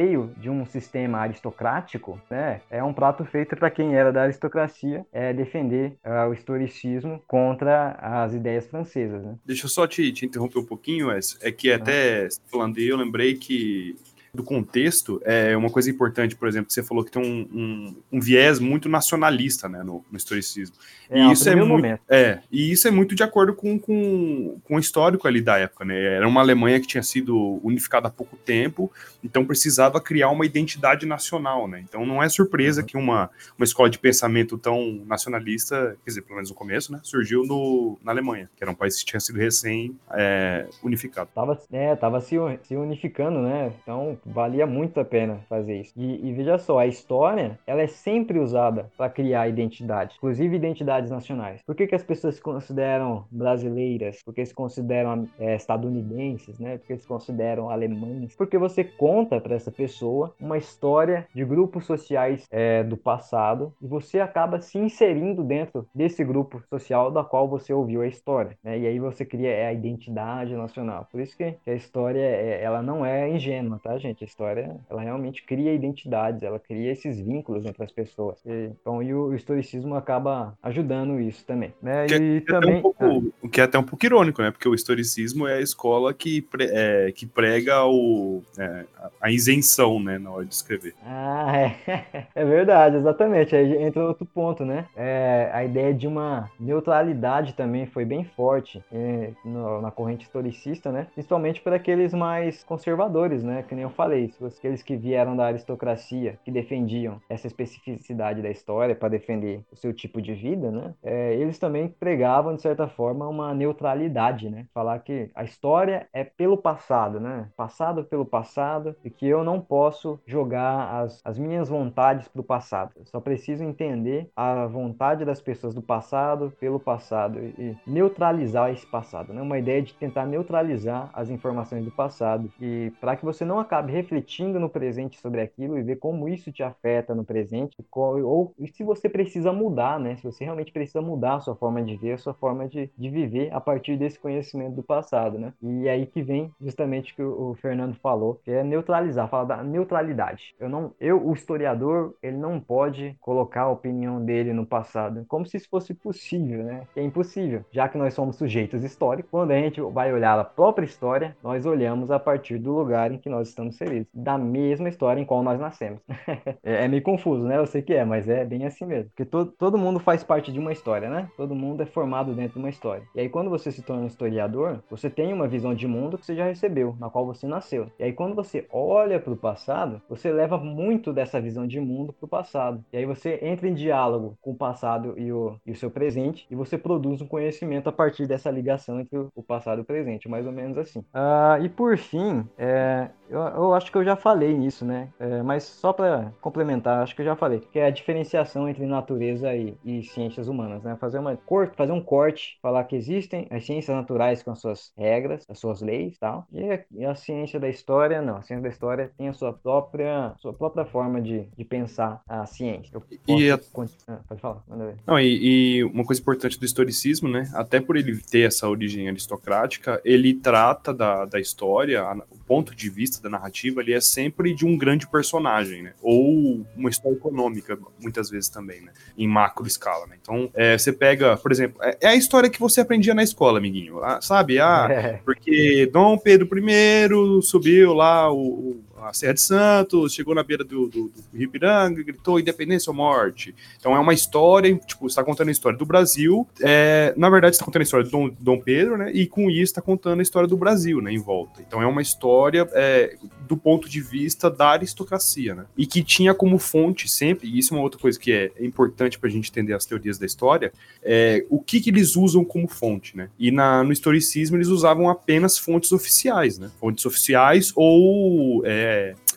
veio 0.04 0.34
de 0.36 0.50
um 0.50 0.66
sistema 0.66 1.18
aristocrático, 1.18 2.20
né? 2.30 2.60
É 2.70 2.82
um 2.82 2.92
prato 2.92 3.24
feito 3.24 3.56
para 3.56 3.70
quem 3.70 3.94
era 3.94 4.12
da 4.12 4.22
aristocracia 4.22 5.06
é 5.12 5.32
defender 5.32 5.96
uh, 6.04 6.28
o 6.28 6.34
historicismo 6.34 7.22
contra 7.26 7.92
as 7.92 8.34
ideias 8.34 8.66
francesas, 8.66 9.24
né? 9.24 9.34
Deixa 9.44 9.64
eu 9.64 9.70
só 9.70 9.86
te, 9.86 10.12
te 10.12 10.26
interromper 10.26 10.58
um 10.58 10.66
pouquinho, 10.66 11.08
Wes. 11.08 11.38
É 11.40 11.50
que 11.50 11.72
até 11.72 12.28
falando 12.50 12.78
aí, 12.78 12.88
eu 12.88 12.96
lembrei 12.96 13.34
que 13.34 13.96
do 14.34 14.42
contexto, 14.42 15.22
é 15.24 15.56
uma 15.56 15.70
coisa 15.70 15.88
importante, 15.88 16.34
por 16.34 16.48
exemplo, 16.48 16.66
que 16.66 16.72
você 16.72 16.82
falou 16.82 17.04
que 17.04 17.10
tem 17.12 17.22
um, 17.22 17.48
um, 17.52 17.96
um 18.12 18.20
viés 18.20 18.58
muito 18.58 18.88
nacionalista 18.88 19.68
né, 19.68 19.82
no, 19.84 20.04
no 20.10 20.16
historicismo. 20.16 20.74
É, 21.08 21.20
e 21.20 21.32
isso 21.32 21.48
é 21.48 21.54
muito, 21.54 21.68
momento. 21.68 22.00
é, 22.08 22.40
e 22.50 22.72
isso 22.72 22.88
é 22.88 22.90
muito 22.90 23.14
de 23.14 23.22
acordo 23.22 23.54
com, 23.54 23.78
com, 23.78 24.58
com 24.64 24.76
o 24.76 24.78
histórico 24.78 25.28
ali 25.28 25.40
da 25.40 25.58
época, 25.58 25.84
né? 25.84 26.00
Era 26.16 26.26
uma 26.26 26.40
Alemanha 26.40 26.80
que 26.80 26.86
tinha 26.86 27.02
sido 27.02 27.60
unificada 27.62 28.08
há 28.08 28.10
pouco 28.10 28.36
tempo, 28.36 28.90
então 29.22 29.44
precisava 29.44 30.00
criar 30.00 30.30
uma 30.30 30.44
identidade 30.44 31.06
nacional, 31.06 31.68
né? 31.68 31.84
Então 31.86 32.04
não 32.04 32.22
é 32.22 32.28
surpresa 32.28 32.80
uhum. 32.80 32.86
que 32.86 32.96
uma, 32.96 33.30
uma 33.56 33.64
escola 33.64 33.88
de 33.88 33.98
pensamento 33.98 34.58
tão 34.58 35.02
nacionalista, 35.06 35.96
quer 36.04 36.10
dizer, 36.10 36.22
pelo 36.22 36.36
menos 36.36 36.50
no 36.50 36.56
começo, 36.56 36.90
né, 36.92 37.00
surgiu 37.02 37.44
no, 37.44 37.98
na 38.02 38.10
Alemanha, 38.10 38.50
que 38.56 38.64
era 38.64 38.70
um 38.70 38.74
país 38.74 38.98
que 38.98 39.04
tinha 39.04 39.20
sido 39.20 39.38
recém 39.38 39.96
é, 40.12 40.66
unificado. 40.82 41.30
Tava, 41.34 41.60
é, 41.70 41.94
tava 41.94 42.20
se, 42.20 42.36
se 42.62 42.74
unificando, 42.76 43.40
né? 43.40 43.72
Então 43.82 44.18
valia 44.24 44.66
muito 44.66 45.00
a 45.00 45.04
pena 45.04 45.40
fazer 45.48 45.80
isso. 45.80 45.92
E, 45.96 46.28
e 46.28 46.32
veja 46.32 46.58
só, 46.58 46.78
a 46.78 46.86
história, 46.86 47.58
ela 47.66 47.82
é 47.82 47.86
sempre 47.86 48.38
usada 48.38 48.90
para 48.96 49.10
criar 49.10 49.48
identidade, 49.48 50.14
inclusive 50.16 50.56
identidades 50.56 51.10
nacionais. 51.10 51.60
Por 51.62 51.74
que, 51.74 51.86
que 51.86 51.94
as 51.94 52.02
pessoas 52.02 52.36
se 52.36 52.42
consideram 52.42 53.24
brasileiras? 53.30 54.22
Porque 54.24 54.44
se 54.44 54.54
consideram 54.54 55.28
é, 55.38 55.56
estadunidenses, 55.56 56.58
né? 56.58 56.78
Porque 56.78 56.96
se 56.96 57.06
consideram 57.06 57.70
alemães? 57.70 58.34
Porque 58.36 58.58
você 58.58 58.84
conta 58.84 59.40
para 59.40 59.54
essa 59.54 59.70
pessoa 59.70 60.34
uma 60.40 60.58
história 60.58 61.26
de 61.34 61.44
grupos 61.44 61.84
sociais 61.86 62.46
é, 62.50 62.82
do 62.82 62.96
passado 62.96 63.72
e 63.80 63.86
você 63.86 64.20
acaba 64.20 64.60
se 64.60 64.78
inserindo 64.78 65.42
dentro 65.42 65.86
desse 65.94 66.24
grupo 66.24 66.62
social 66.68 67.10
da 67.10 67.24
qual 67.24 67.48
você 67.48 67.72
ouviu 67.72 68.02
a 68.02 68.06
história, 68.06 68.56
né? 68.62 68.78
E 68.78 68.86
aí 68.86 68.98
você 68.98 69.24
cria 69.24 69.50
é, 69.50 69.66
a 69.66 69.72
identidade 69.72 70.54
nacional. 70.54 71.06
Por 71.10 71.20
isso 71.20 71.36
que 71.36 71.56
a 71.66 71.72
história, 71.72 72.20
é, 72.20 72.62
ela 72.62 72.82
não 72.82 73.04
é 73.04 73.28
ingênua, 73.28 73.80
tá, 73.82 73.96
gente? 73.98 74.13
A 74.22 74.26
história, 74.26 74.76
ela 74.88 75.02
realmente 75.02 75.42
cria 75.42 75.74
identidades, 75.74 76.42
ela 76.42 76.58
cria 76.58 76.92
esses 76.92 77.18
vínculos 77.18 77.64
entre 77.64 77.82
as 77.82 77.90
pessoas. 77.90 78.38
E, 78.44 78.70
então, 78.80 79.02
e 79.02 79.12
o, 79.12 79.28
o, 79.28 79.34
historicismo 79.34 79.94
acaba 79.94 80.56
ajudando 80.62 81.20
isso 81.20 81.44
também, 81.44 81.72
né? 81.82 82.06
Que, 82.06 82.14
e 82.14 82.40
que 82.40 82.50
é 82.50 82.54
também... 82.54 82.74
É 82.74 82.78
um 82.78 82.82
pouco, 82.82 83.04
ah. 83.44 83.48
que 83.48 83.60
é 83.60 83.64
até 83.64 83.78
um 83.78 83.82
pouco 83.82 84.04
irônico, 84.04 84.42
né? 84.42 84.50
Porque 84.50 84.68
o 84.68 84.74
historicismo 84.74 85.46
é 85.46 85.54
a 85.54 85.60
escola 85.60 86.14
que, 86.14 86.42
pre, 86.42 86.68
é, 86.70 87.12
que 87.12 87.26
prega 87.26 87.84
o, 87.84 88.42
é, 88.58 88.84
a 89.20 89.30
isenção, 89.30 90.00
né? 90.00 90.18
Na 90.18 90.30
hora 90.30 90.44
de 90.44 90.54
escrever. 90.54 90.94
Ah, 91.04 91.52
é. 91.58 92.26
é 92.34 92.44
verdade, 92.44 92.96
exatamente. 92.96 93.54
Aí 93.54 93.82
entra 93.82 94.04
outro 94.04 94.26
ponto, 94.26 94.64
né? 94.64 94.86
É, 94.96 95.50
a 95.52 95.64
ideia 95.64 95.92
de 95.92 96.06
uma 96.06 96.50
neutralidade 96.58 97.54
também 97.54 97.86
foi 97.86 98.04
bem 98.04 98.24
forte 98.24 98.82
é, 98.92 99.30
no, 99.44 99.80
na 99.80 99.90
corrente 99.90 100.24
historicista, 100.24 100.90
né? 100.92 101.06
Principalmente 101.14 101.60
para 101.60 101.76
aqueles 101.76 102.12
mais 102.12 102.62
conservadores, 102.64 103.42
né? 103.42 103.64
Que 103.66 103.74
nem 103.74 103.84
eu 103.84 103.90
falei 103.90 104.03
falei, 104.04 104.30
aqueles 104.58 104.82
que 104.82 104.96
vieram 104.96 105.34
da 105.34 105.46
aristocracia, 105.46 106.38
que 106.44 106.50
defendiam 106.50 107.20
essa 107.28 107.46
especificidade 107.46 108.42
da 108.42 108.50
história 108.50 108.94
para 108.94 109.08
defender 109.08 109.62
o 109.72 109.76
seu 109.76 109.94
tipo 109.94 110.20
de 110.20 110.34
vida, 110.34 110.70
né? 110.70 110.94
É, 111.02 111.34
eles 111.34 111.58
também 111.58 111.88
pregavam, 111.88 112.54
de 112.54 112.60
certa 112.60 112.86
forma, 112.86 113.26
uma 113.26 113.54
neutralidade, 113.54 114.50
né? 114.50 114.66
Falar 114.74 114.98
que 114.98 115.30
a 115.34 115.42
história 115.42 116.06
é 116.12 116.22
pelo 116.22 116.58
passado, 116.58 117.18
né? 117.18 117.48
Passado 117.56 118.04
pelo 118.04 118.26
passado 118.26 118.94
e 119.02 119.08
que 119.08 119.26
eu 119.26 119.42
não 119.42 119.58
posso 119.58 120.20
jogar 120.26 121.02
as, 121.02 121.20
as 121.24 121.38
minhas 121.38 121.70
vontades 121.70 122.28
para 122.28 122.40
o 122.40 122.44
passado. 122.44 122.92
Eu 122.96 123.06
só 123.06 123.20
preciso 123.20 123.64
entender 123.64 124.28
a 124.36 124.66
vontade 124.66 125.24
das 125.24 125.40
pessoas 125.40 125.74
do 125.74 125.82
passado 125.82 126.52
pelo 126.60 126.78
passado 126.78 127.38
e 127.38 127.74
neutralizar 127.86 128.70
esse 128.70 128.86
passado, 128.86 129.32
né? 129.32 129.40
Uma 129.40 129.58
ideia 129.58 129.80
de 129.80 129.94
tentar 129.94 130.26
neutralizar 130.26 131.08
as 131.14 131.30
informações 131.30 131.84
do 131.84 131.90
passado 131.90 132.52
e 132.60 132.92
para 133.00 133.16
que 133.16 133.24
você 133.24 133.44
não 133.44 133.58
acabe 133.58 133.93
refletindo 133.94 134.58
no 134.58 134.68
presente 134.68 135.20
sobre 135.20 135.40
aquilo 135.40 135.78
e 135.78 135.82
ver 135.82 135.96
como 135.96 136.28
isso 136.28 136.52
te 136.52 136.62
afeta 136.62 137.14
no 137.14 137.24
presente, 137.24 137.76
ou 137.92 138.52
e 138.58 138.68
se 138.68 138.82
você 138.82 139.08
precisa 139.08 139.52
mudar, 139.52 139.98
né? 139.98 140.16
Se 140.16 140.24
você 140.24 140.44
realmente 140.44 140.72
precisa 140.72 141.00
mudar 141.00 141.36
a 141.36 141.40
sua 141.40 141.54
forma 141.54 141.82
de 141.82 141.96
ver, 141.96 142.12
a 142.12 142.18
sua 142.18 142.34
forma 142.34 142.68
de, 142.68 142.90
de 142.96 143.08
viver 143.08 143.52
a 143.52 143.60
partir 143.60 143.96
desse 143.96 144.18
conhecimento 144.18 144.74
do 144.74 144.82
passado, 144.82 145.38
né? 145.38 145.52
E 145.62 145.88
aí 145.88 146.06
que 146.06 146.22
vem 146.22 146.50
justamente 146.60 147.12
o 147.12 147.16
que 147.16 147.22
o 147.22 147.54
Fernando 147.54 147.94
falou, 147.94 148.40
que 148.44 148.50
é 148.50 148.64
neutralizar, 148.64 149.28
falar 149.28 149.44
da 149.44 149.62
neutralidade. 149.62 150.54
Eu 150.58 150.68
não, 150.68 150.92
eu, 151.00 151.26
o 151.26 151.32
historiador, 151.32 152.14
ele 152.22 152.36
não 152.36 152.60
pode 152.60 153.16
colocar 153.20 153.62
a 153.62 153.70
opinião 153.70 154.24
dele 154.24 154.52
no 154.52 154.66
passado, 154.66 155.24
como 155.28 155.46
se 155.46 155.56
isso 155.56 155.68
fosse 155.68 155.94
possível, 155.94 156.64
né? 156.64 156.86
É 156.96 157.02
impossível, 157.02 157.64
já 157.70 157.88
que 157.88 157.98
nós 157.98 158.14
somos 158.14 158.36
sujeitos 158.36 158.82
históricos. 158.82 159.30
Quando 159.30 159.52
a 159.52 159.58
gente 159.58 159.80
vai 159.80 160.12
olhar 160.12 160.38
a 160.38 160.44
própria 160.44 160.84
história, 160.84 161.36
nós 161.42 161.64
olhamos 161.66 162.10
a 162.10 162.18
partir 162.18 162.58
do 162.58 162.72
lugar 162.72 163.12
em 163.12 163.18
que 163.18 163.28
nós 163.28 163.48
estamos 163.48 163.73
inseridos 163.74 164.08
da 164.14 164.38
mesma 164.38 164.88
história 164.88 165.20
em 165.20 165.24
qual 165.24 165.42
nós 165.42 165.60
nascemos. 165.60 166.00
é, 166.62 166.84
é, 166.84 166.88
meio 166.88 167.02
confuso, 167.02 167.44
né? 167.44 167.58
Eu 167.58 167.66
sei 167.66 167.82
que 167.82 167.94
é, 167.94 168.04
mas 168.04 168.28
é 168.28 168.44
bem 168.44 168.64
assim 168.66 168.86
mesmo. 168.86 169.10
Porque 169.10 169.24
to 169.24 169.46
todo 169.46 169.78
mundo 169.78 170.00
faz 170.00 170.24
parte 170.24 170.52
de 170.52 170.58
uma 170.58 170.72
história, 170.72 171.08
né? 171.08 171.28
Todo 171.36 171.54
mundo 171.54 171.82
é 171.82 171.86
formado 171.86 172.34
dentro 172.34 172.54
de 172.54 172.58
uma 172.58 172.70
história. 172.70 173.04
E 173.14 173.20
aí, 173.20 173.28
quando 173.28 173.50
você 173.50 173.70
se 173.70 173.82
torna 173.82 174.02
um 174.02 174.06
historiador, 174.06 174.82
você 174.90 175.10
tem 175.10 175.32
uma 175.32 175.48
visão 175.48 175.74
de 175.74 175.86
mundo 175.86 176.18
que 176.18 176.26
você 176.26 176.34
já 176.34 176.44
recebeu, 176.44 176.96
na 176.98 177.10
qual 177.10 177.26
você 177.26 177.46
nasceu. 177.46 177.88
E 177.98 178.04
aí, 178.04 178.12
quando 178.12 178.34
você 178.34 178.66
olha 178.70 179.20
para 179.20 179.32
o 179.32 179.36
passado, 179.36 180.00
você 180.08 180.32
leva 180.32 180.56
muito 180.58 181.12
dessa 181.12 181.40
visão 181.40 181.66
de 181.66 181.80
mundo 181.80 182.12
para 182.12 182.24
o 182.26 182.28
passado. 182.28 182.84
E 182.92 182.96
aí, 182.96 183.06
você 183.06 183.38
entra 183.42 183.68
em 183.68 183.74
diálogo 183.74 184.36
com 184.40 184.52
o 184.52 184.56
passado 184.56 185.14
e 185.18 185.32
o, 185.32 185.56
e 185.66 185.72
o 185.72 185.76
seu 185.76 185.90
presente, 185.90 186.46
e 186.50 186.54
você 186.54 186.78
produz 186.78 187.20
um 187.20 187.26
conhecimento 187.26 187.88
a 187.88 187.92
partir 187.92 188.26
dessa 188.26 188.50
ligação 188.50 189.00
entre 189.00 189.18
o 189.34 189.42
passado 189.42 189.78
e 189.78 189.82
o 189.82 189.84
presente, 189.84 190.28
mais 190.28 190.46
ou 190.46 190.52
menos 190.52 190.78
assim. 190.78 191.00
Uh, 191.00 191.64
e 191.64 191.68
por 191.68 191.96
fim, 191.96 192.46
é, 192.58 193.08
eu 193.28 193.40
eu 193.70 193.74
acho 193.74 193.90
que 193.90 193.98
eu 193.98 194.04
já 194.04 194.16
falei 194.16 194.56
nisso, 194.56 194.84
né? 194.84 195.12
É, 195.18 195.42
mas 195.42 195.64
só 195.64 195.92
para 195.92 196.32
complementar, 196.40 197.02
acho 197.02 197.14
que 197.14 197.22
eu 197.22 197.26
já 197.26 197.36
falei, 197.36 197.60
que 197.60 197.78
é 197.78 197.86
a 197.86 197.90
diferenciação 197.90 198.68
entre 198.68 198.86
natureza 198.86 199.54
e, 199.56 199.76
e 199.84 200.02
ciências 200.02 200.48
humanas, 200.48 200.82
né? 200.82 200.96
Fazer, 201.00 201.18
uma, 201.18 201.38
fazer 201.76 201.92
um 201.92 202.00
corte, 202.02 202.58
falar 202.62 202.84
que 202.84 202.96
existem 202.96 203.46
as 203.50 203.64
ciências 203.64 203.96
naturais 203.96 204.42
com 204.42 204.50
as 204.50 204.60
suas 204.60 204.92
regras, 204.96 205.44
as 205.48 205.58
suas 205.58 205.80
leis 205.80 206.16
e 206.16 206.18
tal, 206.18 206.46
e 206.52 206.70
a, 206.70 206.84
e 206.92 207.04
a 207.04 207.14
ciência 207.14 207.58
da 207.60 207.68
história, 207.68 208.20
não. 208.22 208.36
A 208.36 208.42
ciência 208.42 208.62
da 208.62 208.68
história 208.68 209.10
tem 209.16 209.28
a 209.28 209.32
sua 209.32 209.52
própria, 209.52 210.34
sua 210.38 210.52
própria 210.52 210.84
forma 210.84 211.20
de, 211.20 211.48
de 211.56 211.64
pensar 211.64 212.20
a 212.28 212.46
ciência. 212.46 213.00
E 213.26 213.50
a- 213.50 213.58
Ah, 214.06 214.20
pode 214.28 214.40
falar, 214.40 214.62
manda 214.68 214.86
ver. 214.86 214.96
Não, 215.06 215.18
e, 215.18 215.78
e 215.78 215.84
uma 215.84 216.04
coisa 216.04 216.20
importante 216.20 216.58
do 216.58 216.64
historicismo, 216.64 217.28
né? 217.28 217.50
Até 217.54 217.80
por 217.80 217.96
ele 217.96 218.16
ter 218.18 218.46
essa 218.46 218.68
origem 218.68 219.08
aristocrática, 219.08 220.00
ele 220.04 220.34
trata 220.34 220.92
da, 220.92 221.24
da 221.24 221.40
história, 221.40 222.02
o 222.30 222.38
ponto 222.46 222.74
de 222.74 222.88
vista 222.90 223.22
da 223.22 223.28
narrativa, 223.30 223.53
ele 223.80 223.92
é 223.92 224.00
sempre 224.00 224.52
de 224.54 224.66
um 224.66 224.76
grande 224.76 225.06
personagem, 225.06 225.82
né? 225.82 225.92
Ou 226.02 226.64
uma 226.76 226.90
história 226.90 227.16
econômica, 227.16 227.78
muitas 228.00 228.28
vezes 228.30 228.48
também, 228.48 228.80
né? 228.80 228.92
Em 229.16 229.26
macro 229.28 229.66
escala, 229.66 230.06
né? 230.06 230.16
Então, 230.20 230.50
é, 230.54 230.76
você 230.76 230.92
pega, 230.92 231.36
por 231.36 231.52
exemplo, 231.52 231.82
é, 231.82 231.96
é 232.00 232.08
a 232.08 232.14
história 232.16 232.50
que 232.50 232.58
você 232.60 232.80
aprendia 232.80 233.14
na 233.14 233.22
escola, 233.22 233.58
amiguinho. 233.58 234.02
Ah, 234.02 234.20
sabe? 234.20 234.58
Ah, 234.58 234.88
É, 234.94 235.20
porque 235.24 235.86
Dom 235.92 236.16
Pedro 236.18 236.48
I 236.58 237.42
subiu 237.42 237.92
lá 237.92 238.32
o- 238.32 238.80
a 239.08 239.12
Serra 239.12 239.34
de 239.34 239.40
Santos, 239.40 240.12
chegou 240.12 240.34
na 240.34 240.42
beira 240.42 240.64
do, 240.64 240.88
do, 240.88 241.12
do 241.32 242.04
gritou 242.04 242.40
independência 242.40 242.90
ou 242.90 242.96
morte. 242.96 243.54
Então 243.78 243.94
é 243.94 243.98
uma 243.98 244.14
história, 244.14 244.74
tipo, 244.86 245.06
está 245.06 245.22
contando 245.22 245.48
a 245.48 245.52
história 245.52 245.78
do 245.78 245.84
Brasil, 245.84 246.46
é, 246.60 247.12
na 247.16 247.28
verdade 247.30 247.54
está 247.54 247.64
contando 247.64 247.82
a 247.82 247.84
história 247.84 248.04
do 248.04 248.10
Dom, 248.10 248.30
Dom 248.38 248.60
Pedro, 248.60 248.96
né, 248.96 249.10
e 249.12 249.26
com 249.26 249.50
isso 249.50 249.62
está 249.62 249.82
contando 249.82 250.20
a 250.20 250.22
história 250.22 250.48
do 250.48 250.56
Brasil, 250.56 251.00
né, 251.00 251.12
em 251.12 251.18
volta. 251.18 251.62
Então 251.66 251.82
é 251.82 251.86
uma 251.86 252.02
história 252.02 252.68
é, 252.72 253.16
do 253.46 253.56
ponto 253.56 253.88
de 253.88 254.00
vista 254.00 254.50
da 254.50 254.70
aristocracia, 254.70 255.54
né, 255.54 255.64
e 255.76 255.86
que 255.86 256.02
tinha 256.02 256.34
como 256.34 256.58
fonte 256.58 257.08
sempre, 257.08 257.48
e 257.48 257.58
isso 257.58 257.74
é 257.74 257.76
uma 257.76 257.82
outra 257.82 258.00
coisa 258.00 258.18
que 258.18 258.32
é 258.32 258.52
importante 258.60 259.18
para 259.18 259.28
a 259.28 259.32
gente 259.32 259.50
entender 259.50 259.74
as 259.74 259.84
teorias 259.84 260.18
da 260.18 260.26
história, 260.26 260.72
é, 261.02 261.44
o 261.50 261.60
que, 261.60 261.80
que 261.80 261.90
eles 261.90 262.16
usam 262.16 262.44
como 262.44 262.68
fonte, 262.68 263.16
né? 263.16 263.28
E 263.38 263.50
na, 263.50 263.82
no 263.84 263.92
historicismo 263.92 264.56
eles 264.56 264.68
usavam 264.68 265.08
apenas 265.08 265.58
fontes 265.58 265.92
oficiais, 265.92 266.58
né? 266.58 266.70
Fontes 266.80 267.04
oficiais 267.04 267.72
ou 267.74 268.62
é, 268.64 268.93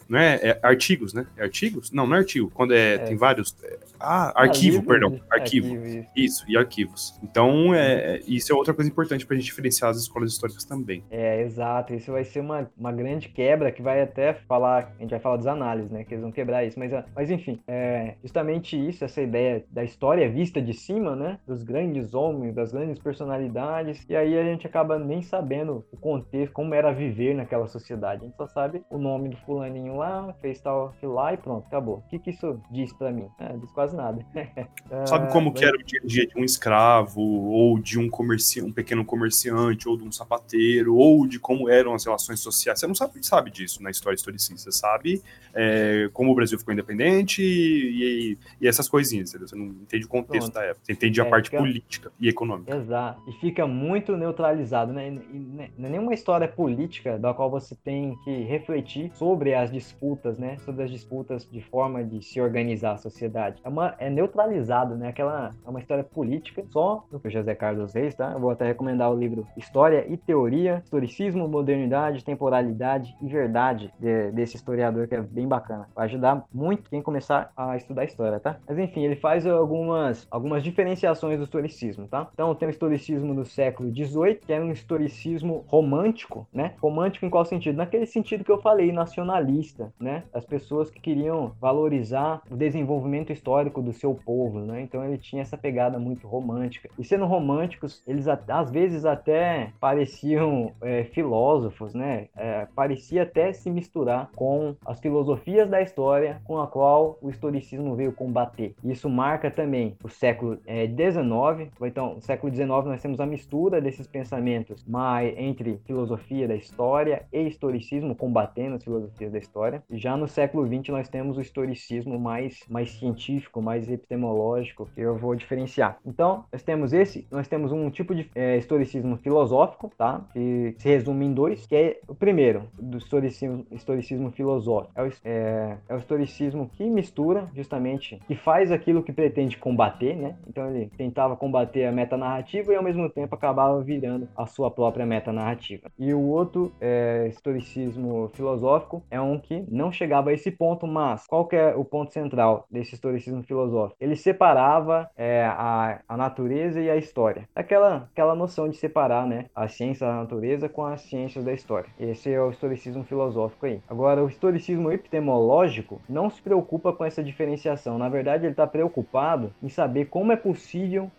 não 0.09 0.17
é, 0.19 0.35
é 0.41 0.59
artigos, 0.63 1.13
né? 1.13 1.25
É 1.35 1.43
artigos? 1.43 1.91
Não, 1.91 2.07
não 2.07 2.15
é 2.15 2.19
artigo. 2.19 2.49
Quando 2.53 2.73
é, 2.73 2.95
É. 2.95 2.97
tem 2.99 3.17
vários. 3.17 3.55
É, 3.99 4.05
ah, 4.05 4.33
arquivo, 4.35 4.77
livros, 4.77 4.87
perdão, 4.87 5.09
né? 5.11 5.19
arquivo. 5.29 6.05
isso. 6.15 6.45
E 6.47 6.57
arquivos. 6.57 7.19
Então, 7.23 7.73
é, 7.73 8.19
isso 8.27 8.51
é 8.51 8.55
outra 8.55 8.73
coisa 8.73 8.89
importante 8.89 9.25
para 9.25 9.35
a 9.35 9.39
gente 9.39 9.47
diferenciar 9.47 9.91
as 9.91 9.97
escolas 9.97 10.31
históricas 10.31 10.63
também. 10.63 11.03
É, 11.09 11.41
exato. 11.41 11.93
Isso 11.93 12.11
vai 12.11 12.23
ser 12.23 12.39
uma, 12.39 12.69
uma 12.77 12.91
grande 12.91 13.29
quebra 13.29 13.71
que 13.71 13.81
vai 13.81 14.01
até 14.01 14.33
falar, 14.33 14.93
a 14.97 15.01
gente 15.01 15.11
vai 15.11 15.19
falar 15.19 15.37
das 15.37 15.47
análises, 15.47 15.91
né? 15.91 16.03
Que 16.03 16.13
eles 16.13 16.21
vão 16.21 16.31
quebrar 16.31 16.65
isso. 16.65 16.79
Mas, 16.79 16.93
ah, 16.93 17.05
mas 17.15 17.29
enfim, 17.29 17.59
é 17.67 18.15
justamente 18.21 18.77
isso, 18.77 19.03
essa 19.03 19.21
ideia 19.21 19.63
da 19.71 19.83
história 19.83 20.29
vista 20.29 20.61
de 20.61 20.73
cima, 20.73 21.15
né? 21.15 21.39
Dos 21.47 21.63
grandes 21.63 22.13
homens, 22.13 22.55
das 22.55 22.71
grandes 22.71 22.99
personalidades. 22.99 24.05
E 24.09 24.15
aí 24.15 24.37
a 24.37 24.43
gente 24.43 24.67
acaba 24.67 24.99
nem 24.99 25.21
sabendo 25.21 25.85
o 25.91 25.97
contexto, 25.97 26.53
como 26.53 26.73
era 26.73 26.91
viver 26.91 27.35
naquela 27.35 27.67
sociedade. 27.67 28.23
A 28.23 28.25
gente 28.25 28.37
só 28.37 28.47
sabe 28.47 28.83
o 28.89 28.97
nome 28.97 29.29
do 29.29 29.37
fulaninho 29.37 29.95
lá, 29.97 30.33
fez 30.41 30.59
tal 30.61 30.87
aquilo 30.87 31.13
lá 31.13 31.33
e 31.33 31.37
pronto, 31.37 31.65
acabou. 31.67 31.97
O 31.97 32.09
que, 32.09 32.19
que 32.19 32.29
isso 32.29 32.59
diz 32.71 32.93
pra 32.93 33.11
mim? 33.11 33.27
É, 33.39 33.55
diz 33.57 33.71
quase 33.71 33.86
nada. 33.93 34.25
Sabe 35.05 35.27
Ah, 35.27 35.31
como 35.31 35.53
que 35.53 35.63
era 35.63 35.75
o 35.75 35.83
dia 35.83 35.99
a 36.03 36.07
dia 36.07 36.27
de 36.27 36.37
um 36.37 36.43
escravo, 36.43 37.21
ou 37.21 37.79
de 37.79 37.99
um, 37.99 38.09
comerci 38.09 38.61
um 38.61 38.71
pequeno 38.71 39.03
comerciante, 39.03 39.87
ou 39.87 39.97
de 39.97 40.03
um 40.03 40.11
sapateiro, 40.11 40.95
ou 40.95 41.27
de 41.27 41.39
como 41.39 41.69
eram 41.69 41.93
as 41.93 42.05
relações 42.05 42.39
sociais? 42.39 42.79
Você 42.79 42.87
não 42.87 42.95
sabe, 42.95 43.25
sabe 43.25 43.51
disso 43.51 43.81
na 43.81 43.89
história 43.91 44.15
historicista. 44.15 44.71
Sabe 44.71 45.21
é, 45.57 46.09
como 46.13 46.31
o 46.31 46.35
Brasil 46.35 46.57
ficou 46.59 46.73
independente 46.73 47.41
e, 47.41 48.37
e 48.61 48.67
essas 48.67 48.87
coisinhas, 48.87 49.29
entendeu? 49.29 49.47
Você 49.47 49.55
não 49.55 49.65
entende 49.65 50.05
o 50.05 50.07
contexto 50.07 50.51
Pronto. 50.51 50.53
da 50.53 50.69
época. 50.69 50.81
Você 50.85 50.93
entende 50.93 51.19
a 51.21 51.25
É, 51.25 51.29
parte 51.29 51.49
fica- 51.49 51.57
política 51.61 52.11
e 52.19 52.29
econômica. 52.29 52.75
Exato. 52.75 53.21
E 53.27 53.31
fica 53.39 53.65
muito 53.67 54.15
neutralizado, 54.15 54.93
né? 54.93 55.09
E- 55.09 55.35
e 55.35 55.39
Não 55.77 55.85
é 55.85 55.89
nenhuma 55.89 56.13
história 56.13 56.47
política 56.47 57.17
da 57.17 57.33
qual 57.33 57.49
você 57.49 57.75
tem 57.75 58.15
que 58.23 58.43
refletir 58.43 59.11
sobre 59.15 59.53
as 59.55 59.71
disputas, 59.71 60.37
né? 60.37 60.57
Sobre 60.59 60.83
as 60.83 60.91
disputas 60.91 61.47
de 61.49 61.61
forma 61.61 62.03
de 62.03 62.21
se 62.23 62.39
organizar 62.39 62.93
a 62.93 62.97
sociedade. 62.97 63.59
É, 63.63 63.69
uma, 63.69 63.95
é 63.97 64.09
neutralizado, 64.09 64.95
né? 64.95 65.09
Aquela 65.09 65.55
é 65.65 65.69
uma 65.69 65.79
história 65.79 66.03
política 66.03 66.63
só 66.69 67.05
do 67.11 67.21
José 67.29 67.55
Carlos 67.55 67.93
Reis, 67.93 68.13
tá? 68.15 68.31
Eu 68.33 68.39
vou 68.39 68.51
até 68.51 68.65
recomendar 68.67 69.11
o 69.11 69.17
livro 69.17 69.47
História 69.57 70.05
e 70.07 70.17
Teoria, 70.17 70.81
Historicismo, 70.83 71.47
Modernidade, 71.47 72.23
Temporalidade 72.23 73.15
e 73.21 73.27
Verdade 73.27 73.91
de- 73.99 74.31
desse 74.31 74.55
historiador 74.55 75.07
que 75.07 75.15
é 75.15 75.21
bem 75.21 75.46
bacana. 75.47 75.87
Vai 75.95 76.05
ajudar 76.05 76.45
muito 76.53 76.89
quem 76.89 77.01
começar 77.01 77.51
a 77.55 77.75
estudar 77.75 78.05
história, 78.05 78.39
tá? 78.39 78.57
Mas 78.67 78.77
enfim, 78.77 79.03
ele 79.03 79.15
faz 79.15 79.45
algumas, 79.45 80.27
algumas 80.29 80.63
diferenciações 80.63 81.37
do 81.37 81.43
historicismo, 81.43 82.07
tá? 82.07 82.27
Então 82.33 82.53
tem 82.55 82.67
o 82.67 82.71
historicismo 82.71 83.33
do 83.33 83.45
século 83.45 83.89
XVIII, 83.89 84.35
que 84.35 84.53
era 84.53 84.63
um 84.63 84.71
historicismo 84.71 85.65
romântico, 85.67 86.47
né? 86.53 86.73
Romântico 86.81 87.25
em 87.25 87.29
qual 87.29 87.45
sentido? 87.45 87.77
Naquele 87.77 88.05
sentido 88.05 88.43
que 88.43 88.51
eu 88.51 88.61
falei, 88.61 88.91
nacionalista, 88.91 89.93
né? 89.99 90.23
As 90.33 90.45
pessoas 90.45 90.89
que 90.89 90.99
queriam 90.99 91.53
valorizar 91.59 92.41
o 92.49 92.55
desenvolvimento 92.55 93.31
histórico 93.31 93.81
do 93.81 93.93
seu 93.93 94.13
povo, 94.13 94.59
né? 94.59 94.81
Então 94.81 95.03
ele 95.03 95.17
tinha 95.17 95.41
essa 95.41 95.57
pegada 95.57 95.99
muito 95.99 96.27
romântica. 96.27 96.89
E 96.97 97.03
sendo 97.03 97.25
românticos, 97.25 98.03
eles 98.05 98.27
às 98.27 98.71
vezes 98.71 99.05
até 99.05 99.71
pareciam 99.79 100.71
é, 100.81 101.03
filósofos, 101.05 101.93
né? 101.93 102.27
É, 102.35 102.67
parecia 102.75 103.23
até 103.23 103.53
se 103.53 103.69
misturar 103.69 104.29
com 104.35 104.75
as 104.85 104.99
filosofias 104.99 105.36
da 105.69 105.81
história 105.81 106.41
com 106.43 106.59
a 106.59 106.67
qual 106.67 107.17
o 107.21 107.29
historicismo 107.29 107.95
veio 107.95 108.11
combater. 108.11 108.75
Isso 108.83 109.09
marca 109.09 109.49
também 109.49 109.95
o 110.03 110.09
século 110.09 110.57
XIX. 110.65 111.71
então, 111.81 112.15
no 112.15 112.21
século 112.21 112.53
XIX 112.53 112.67
nós 112.67 113.01
temos 113.01 113.19
a 113.19 113.25
mistura 113.25 113.81
desses 113.81 114.07
pensamentos 114.07 114.85
mas 114.87 115.33
entre 115.37 115.79
filosofia 115.85 116.47
da 116.47 116.55
história 116.55 117.25
e 117.31 117.41
historicismo, 117.47 118.15
combatendo 118.15 118.75
as 118.75 118.83
filosofias 118.83 119.31
da 119.31 119.37
história. 119.37 119.83
Já 119.91 120.15
no 120.17 120.27
século 120.27 120.65
XX 120.65 120.89
nós 120.89 121.09
temos 121.09 121.37
o 121.37 121.41
historicismo 121.41 122.19
mais, 122.19 122.59
mais 122.69 122.91
científico, 122.91 123.61
mais 123.61 123.89
epistemológico, 123.89 124.87
que 124.93 125.01
eu 125.01 125.15
vou 125.15 125.35
diferenciar. 125.35 125.97
Então, 126.05 126.45
nós 126.51 126.63
temos 126.63 126.93
esse, 126.93 127.27
nós 127.31 127.47
temos 127.47 127.71
um 127.71 127.89
tipo 127.89 128.15
de 128.15 128.29
é, 128.35 128.57
historicismo 128.57 129.17
filosófico, 129.17 129.91
tá? 129.97 130.25
Que 130.33 130.75
se 130.77 130.87
resume 130.87 131.25
em 131.25 131.33
dois, 131.33 131.65
que 131.65 131.75
é 131.75 131.99
o 132.07 132.15
primeiro, 132.15 132.63
do 132.73 132.97
historicismo, 132.97 133.65
historicismo 133.71 134.31
filosófico. 134.31 134.91
É 134.95 135.03
o, 135.03 135.07
é, 135.23 135.77
é 135.87 135.95
o 135.95 135.97
historicismo 135.97 136.69
que 136.73 136.89
mistura, 136.89 137.47
justamente, 137.55 138.19
que 138.27 138.35
faz 138.35 138.71
aquilo 138.71 139.03
que 139.03 139.11
pretende 139.11 139.57
combater, 139.57 140.15
né? 140.15 140.35
Então 140.47 140.69
ele 140.69 140.91
tentava 140.97 141.35
combater 141.35 141.85
a 141.85 141.91
metanarrativa 141.91 142.71
e 142.71 142.75
ao 142.75 142.83
mesmo 142.83 143.09
tempo 143.09 143.33
acabava 143.33 143.81
virando 143.81 144.27
a 144.35 144.45
sua 144.45 144.69
própria 144.71 145.05
metanarrativa. 145.05 145.89
E 145.97 146.13
o 146.13 146.21
outro 146.21 146.71
é, 146.79 147.27
historicismo 147.29 148.29
filosófico 148.33 149.03
é 149.09 149.19
um 149.19 149.39
que 149.39 149.65
não 149.69 149.91
chegava 149.91 150.29
a 150.29 150.33
esse 150.33 150.51
ponto, 150.51 150.87
mas 150.87 151.25
qual 151.27 151.45
que 151.47 151.55
é 151.55 151.75
o 151.75 151.83
ponto 151.83 152.11
central 152.11 152.65
desse 152.69 152.95
historicismo 152.95 153.43
filosófico? 153.43 153.97
Ele 153.99 154.15
separava 154.15 155.09
é, 155.15 155.45
a, 155.45 156.01
a 156.07 156.17
natureza 156.17 156.81
e 156.81 156.89
a 156.89 156.95
história. 156.95 157.47
Aquela, 157.55 158.09
aquela 158.11 158.35
noção 158.35 158.69
de 158.69 158.77
separar 158.77 159.25
né, 159.25 159.45
a 159.55 159.67
ciência 159.67 160.05
da 160.07 160.15
natureza 160.15 160.69
com 160.69 160.85
as 160.85 161.01
ciências 161.01 161.43
da 161.43 161.53
história. 161.53 161.89
Esse 161.99 162.31
é 162.31 162.41
o 162.41 162.49
historicismo 162.49 163.03
filosófico 163.03 163.65
aí. 163.65 163.81
Agora, 163.89 164.23
o 164.23 164.27
historicismo 164.27 164.91
epistemológico 165.07 166.01
não 166.07 166.29
se 166.29 166.41
preocupa 166.41 166.91
com 166.93 167.03
essa 167.03 167.23
diferenciação. 167.23 167.97
Na 167.97 168.09
verdade, 168.09 168.45
ele 168.45 168.51
está 168.51 168.67
preocupado 168.67 169.53
em 169.63 169.69
saber 169.69 170.05
como 170.05 170.31
é 170.31 170.35
possível 170.35 171.09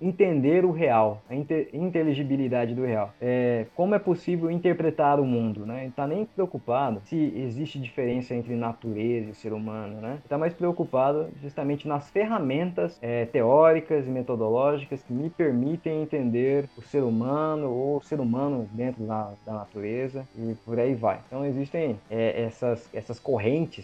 entender 0.00 0.64
o 0.64 0.70
real, 0.70 1.22
a 1.28 1.34
inte- 1.34 1.68
inteligibilidade 1.72 2.74
do 2.74 2.84
real. 2.84 3.12
É, 3.20 3.66
como 3.74 3.94
é 3.94 3.98
possível 3.98 4.50
interpretar 4.50 5.18
o 5.18 5.24
mundo, 5.24 5.64
né? 5.64 5.80
Ele 5.80 5.88
está 5.88 6.06
nem 6.06 6.26
preocupado 6.26 7.00
se 7.04 7.16
existe 7.36 7.78
diferença 7.80 8.34
entre 8.34 8.54
natureza 8.54 9.30
e 9.30 9.34
ser 9.34 9.52
humano, 9.52 10.00
né? 10.00 10.18
Está 10.22 10.36
mais 10.36 10.52
preocupado 10.52 11.28
justamente 11.42 11.88
nas 11.88 12.10
ferramentas 12.10 12.98
é, 13.00 13.24
teóricas 13.26 14.06
e 14.06 14.10
metodológicas 14.10 15.02
que 15.02 15.12
me 15.12 15.30
permitem 15.30 16.02
entender 16.02 16.68
o 16.76 16.82
ser 16.82 17.02
humano 17.02 17.70
ou 17.70 17.96
o 17.96 18.02
ser 18.02 18.20
humano 18.20 18.68
dentro 18.72 19.04
da, 19.04 19.32
da 19.46 19.52
natureza 19.52 20.26
e 20.36 20.54
por 20.64 20.78
aí 20.78 20.94
vai. 20.94 21.20
Então 21.26 21.44
existem 21.44 21.98
é, 22.10 22.42
essas, 22.42 22.88
essas 22.92 23.18
correntes 23.18 23.37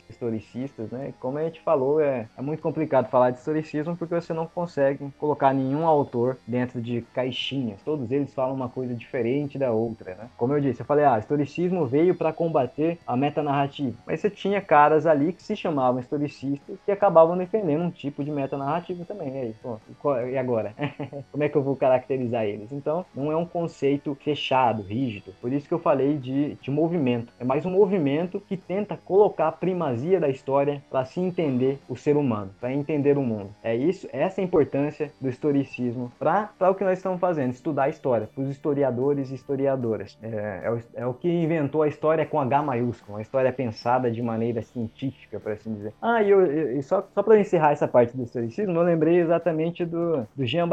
historicistas, 0.08 0.90
né? 0.90 1.12
Como 1.20 1.38
a 1.38 1.44
gente 1.44 1.60
falou, 1.60 2.00
é, 2.00 2.28
é 2.36 2.42
muito 2.42 2.62
complicado 2.62 3.08
falar 3.08 3.30
de 3.30 3.38
historicismo 3.38 3.96
porque 3.96 4.14
você 4.14 4.32
não 4.32 4.46
consegue 4.46 5.10
colocar 5.18 5.52
nenhum 5.52 5.86
autor 5.86 6.38
dentro 6.46 6.80
de 6.80 7.02
caixinhas. 7.12 7.82
Todos 7.82 8.10
eles 8.10 8.32
falam 8.34 8.54
uma 8.54 8.68
coisa 8.68 8.94
diferente 8.94 9.58
da 9.58 9.70
outra, 9.70 10.14
né? 10.14 10.28
Como 10.36 10.52
eu 10.52 10.60
disse, 10.60 10.80
eu 10.80 10.86
falei, 10.86 11.04
ah, 11.04 11.18
historicismo 11.18 11.86
veio 11.86 12.14
para 12.14 12.32
combater 12.32 12.98
a 13.06 13.16
metanarrativa. 13.16 13.96
Mas 14.06 14.20
você 14.20 14.30
tinha 14.30 14.60
caras 14.60 15.06
ali 15.06 15.32
que 15.32 15.42
se 15.42 15.56
chamavam 15.56 16.00
historicistas 16.00 16.78
e 16.86 16.92
acabavam 16.92 17.36
defendendo 17.36 17.82
um 17.82 17.90
tipo 17.90 18.24
de 18.24 18.30
metanarrativa 18.30 19.04
também. 19.04 19.28
E, 19.28 19.38
aí, 19.38 19.54
pô, 19.62 19.78
e 20.18 20.36
agora? 20.36 20.74
Como 21.30 21.42
é 21.42 21.48
que 21.48 21.56
eu 21.56 21.62
vou 21.62 21.76
caracterizar 21.76 22.44
eles? 22.44 22.70
Então, 22.72 23.04
não 23.14 23.30
é 23.30 23.36
um 23.36 23.46
conceito 23.46 24.16
fechado, 24.22 24.82
rígido. 24.82 25.34
Por 25.40 25.52
isso 25.52 25.68
que 25.68 25.74
eu 25.74 25.78
falei 25.78 26.16
de, 26.16 26.54
de 26.56 26.70
movimento. 26.70 27.32
É 27.38 27.44
mais 27.44 27.64
um 27.66 27.70
movimento 27.70 28.40
que 28.40 28.56
tenta 28.56 28.96
colocar 28.96 29.43
a 29.48 29.52
primazia 29.52 30.20
da 30.20 30.28
história 30.28 30.82
para 30.90 31.04
se 31.04 31.20
entender 31.20 31.78
o 31.88 31.96
ser 31.96 32.16
humano, 32.16 32.50
para 32.60 32.72
entender 32.72 33.18
o 33.18 33.22
mundo. 33.22 33.50
É 33.62 33.74
isso, 33.74 34.08
essa 34.12 34.40
é 34.40 34.42
a 34.42 34.44
importância 34.44 35.10
do 35.20 35.28
historicismo 35.28 36.12
para 36.18 36.50
o 36.70 36.74
que 36.74 36.84
nós 36.84 36.98
estamos 36.98 37.20
fazendo, 37.20 37.52
estudar 37.52 37.84
a 37.84 37.88
história, 37.88 38.28
para 38.32 38.42
os 38.42 38.50
historiadores 38.50 39.30
e 39.30 39.34
historiadoras. 39.34 40.18
É, 40.22 40.62
é, 40.64 40.70
o, 40.70 40.80
é 40.94 41.06
o 41.06 41.14
que 41.14 41.28
inventou 41.28 41.82
a 41.82 41.88
história 41.88 42.24
com 42.26 42.40
H 42.40 42.62
maiúsculo, 42.62 43.16
uma 43.16 43.22
história 43.22 43.52
pensada 43.52 44.10
de 44.10 44.22
maneira 44.22 44.62
científica, 44.62 45.38
por 45.40 45.52
assim 45.52 45.74
dizer. 45.74 45.92
Ah, 46.00 46.22
e, 46.22 46.30
eu, 46.30 46.44
eu, 46.44 46.82
só, 46.82 47.06
só 47.14 47.22
para 47.22 47.38
encerrar 47.38 47.72
essa 47.72 47.88
parte 47.88 48.16
do 48.16 48.22
historicismo, 48.22 48.76
eu 48.76 48.82
lembrei 48.82 49.16
exatamente 49.16 49.84
do, 49.84 50.26
do 50.34 50.44
Jean 50.44 50.68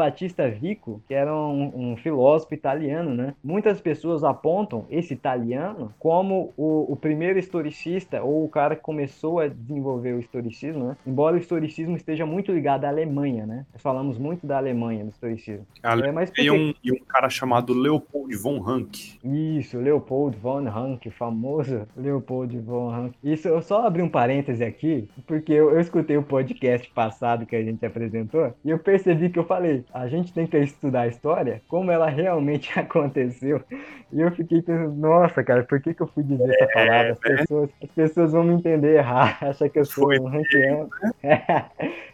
Vico, 0.60 1.00
que 1.06 1.14
era 1.14 1.34
um, 1.34 1.92
um 1.92 1.96
filósofo 1.96 2.54
italiano, 2.54 3.14
né? 3.14 3.34
Muitas 3.42 3.80
pessoas 3.80 4.24
apontam 4.24 4.86
esse 4.90 5.14
italiano 5.14 5.92
como 5.98 6.52
o, 6.56 6.92
o 6.92 6.96
primeiro 6.96 7.38
historicista 7.38 8.22
ou 8.22 8.44
o 8.44 8.48
cara 8.48 8.61
que 8.70 8.82
começou 8.82 9.40
a 9.40 9.48
desenvolver 9.48 10.14
o 10.14 10.20
historicismo, 10.20 10.88
né? 10.88 10.96
Embora 11.06 11.36
o 11.36 11.38
historicismo 11.38 11.96
esteja 11.96 12.24
muito 12.24 12.52
ligado 12.52 12.84
à 12.84 12.88
Alemanha, 12.88 13.46
né? 13.46 13.66
Nós 13.72 13.82
falamos 13.82 14.18
muito 14.18 14.46
da 14.46 14.56
Alemanha, 14.56 15.04
do 15.04 15.10
historicismo. 15.10 15.66
Ale... 15.82 16.06
É, 16.06 16.12
mas 16.12 16.30
porque... 16.30 16.42
e, 16.42 16.50
um, 16.50 16.74
e 16.82 16.92
um 16.92 17.04
cara 17.06 17.28
chamado 17.28 17.72
Leopold 17.72 18.34
von 18.36 18.60
Ranke. 18.60 19.18
Isso, 19.24 19.78
Leopold 19.78 20.36
von 20.38 20.64
Ranke, 20.64 21.10
famoso 21.10 21.86
Leopold 21.96 22.58
von 22.60 22.90
Ranke. 22.90 23.18
Isso, 23.22 23.48
eu 23.48 23.60
só 23.60 23.86
abri 23.86 24.02
um 24.02 24.08
parêntese 24.08 24.64
aqui, 24.64 25.08
porque 25.26 25.52
eu, 25.52 25.70
eu 25.70 25.80
escutei 25.80 26.16
o 26.16 26.22
podcast 26.22 26.90
passado 26.90 27.46
que 27.46 27.56
a 27.56 27.62
gente 27.62 27.84
apresentou 27.84 28.54
e 28.64 28.70
eu 28.70 28.78
percebi 28.78 29.30
que 29.30 29.38
eu 29.38 29.44
falei, 29.44 29.84
a 29.92 30.06
gente 30.08 30.32
tem 30.32 30.46
que 30.46 30.56
estudar 30.58 31.02
a 31.02 31.08
história 31.08 31.62
como 31.68 31.90
ela 31.90 32.08
realmente 32.08 32.70
aconteceu. 32.78 33.62
E 34.12 34.20
eu 34.20 34.30
fiquei 34.32 34.60
pensando, 34.60 34.94
nossa, 34.94 35.42
cara, 35.42 35.62
por 35.64 35.80
que, 35.80 35.94
que 35.94 36.02
eu 36.02 36.06
fui 36.06 36.22
dizer 36.22 36.50
essa 36.50 36.64
é, 36.64 36.66
palavra? 36.66 37.12
As, 37.12 37.18
é, 37.24 37.36
pessoas, 37.36 37.70
as 37.82 37.90
pessoas 37.90 38.32
vão 38.32 38.44
me 38.44 38.51
entender 38.52 38.96
errar, 38.96 39.38
achar 39.40 39.68
que 39.70 39.78
eu 39.78 39.84
sou 39.84 40.04
Foi 40.04 40.18
um. 40.18 40.28
Né? 40.28 40.42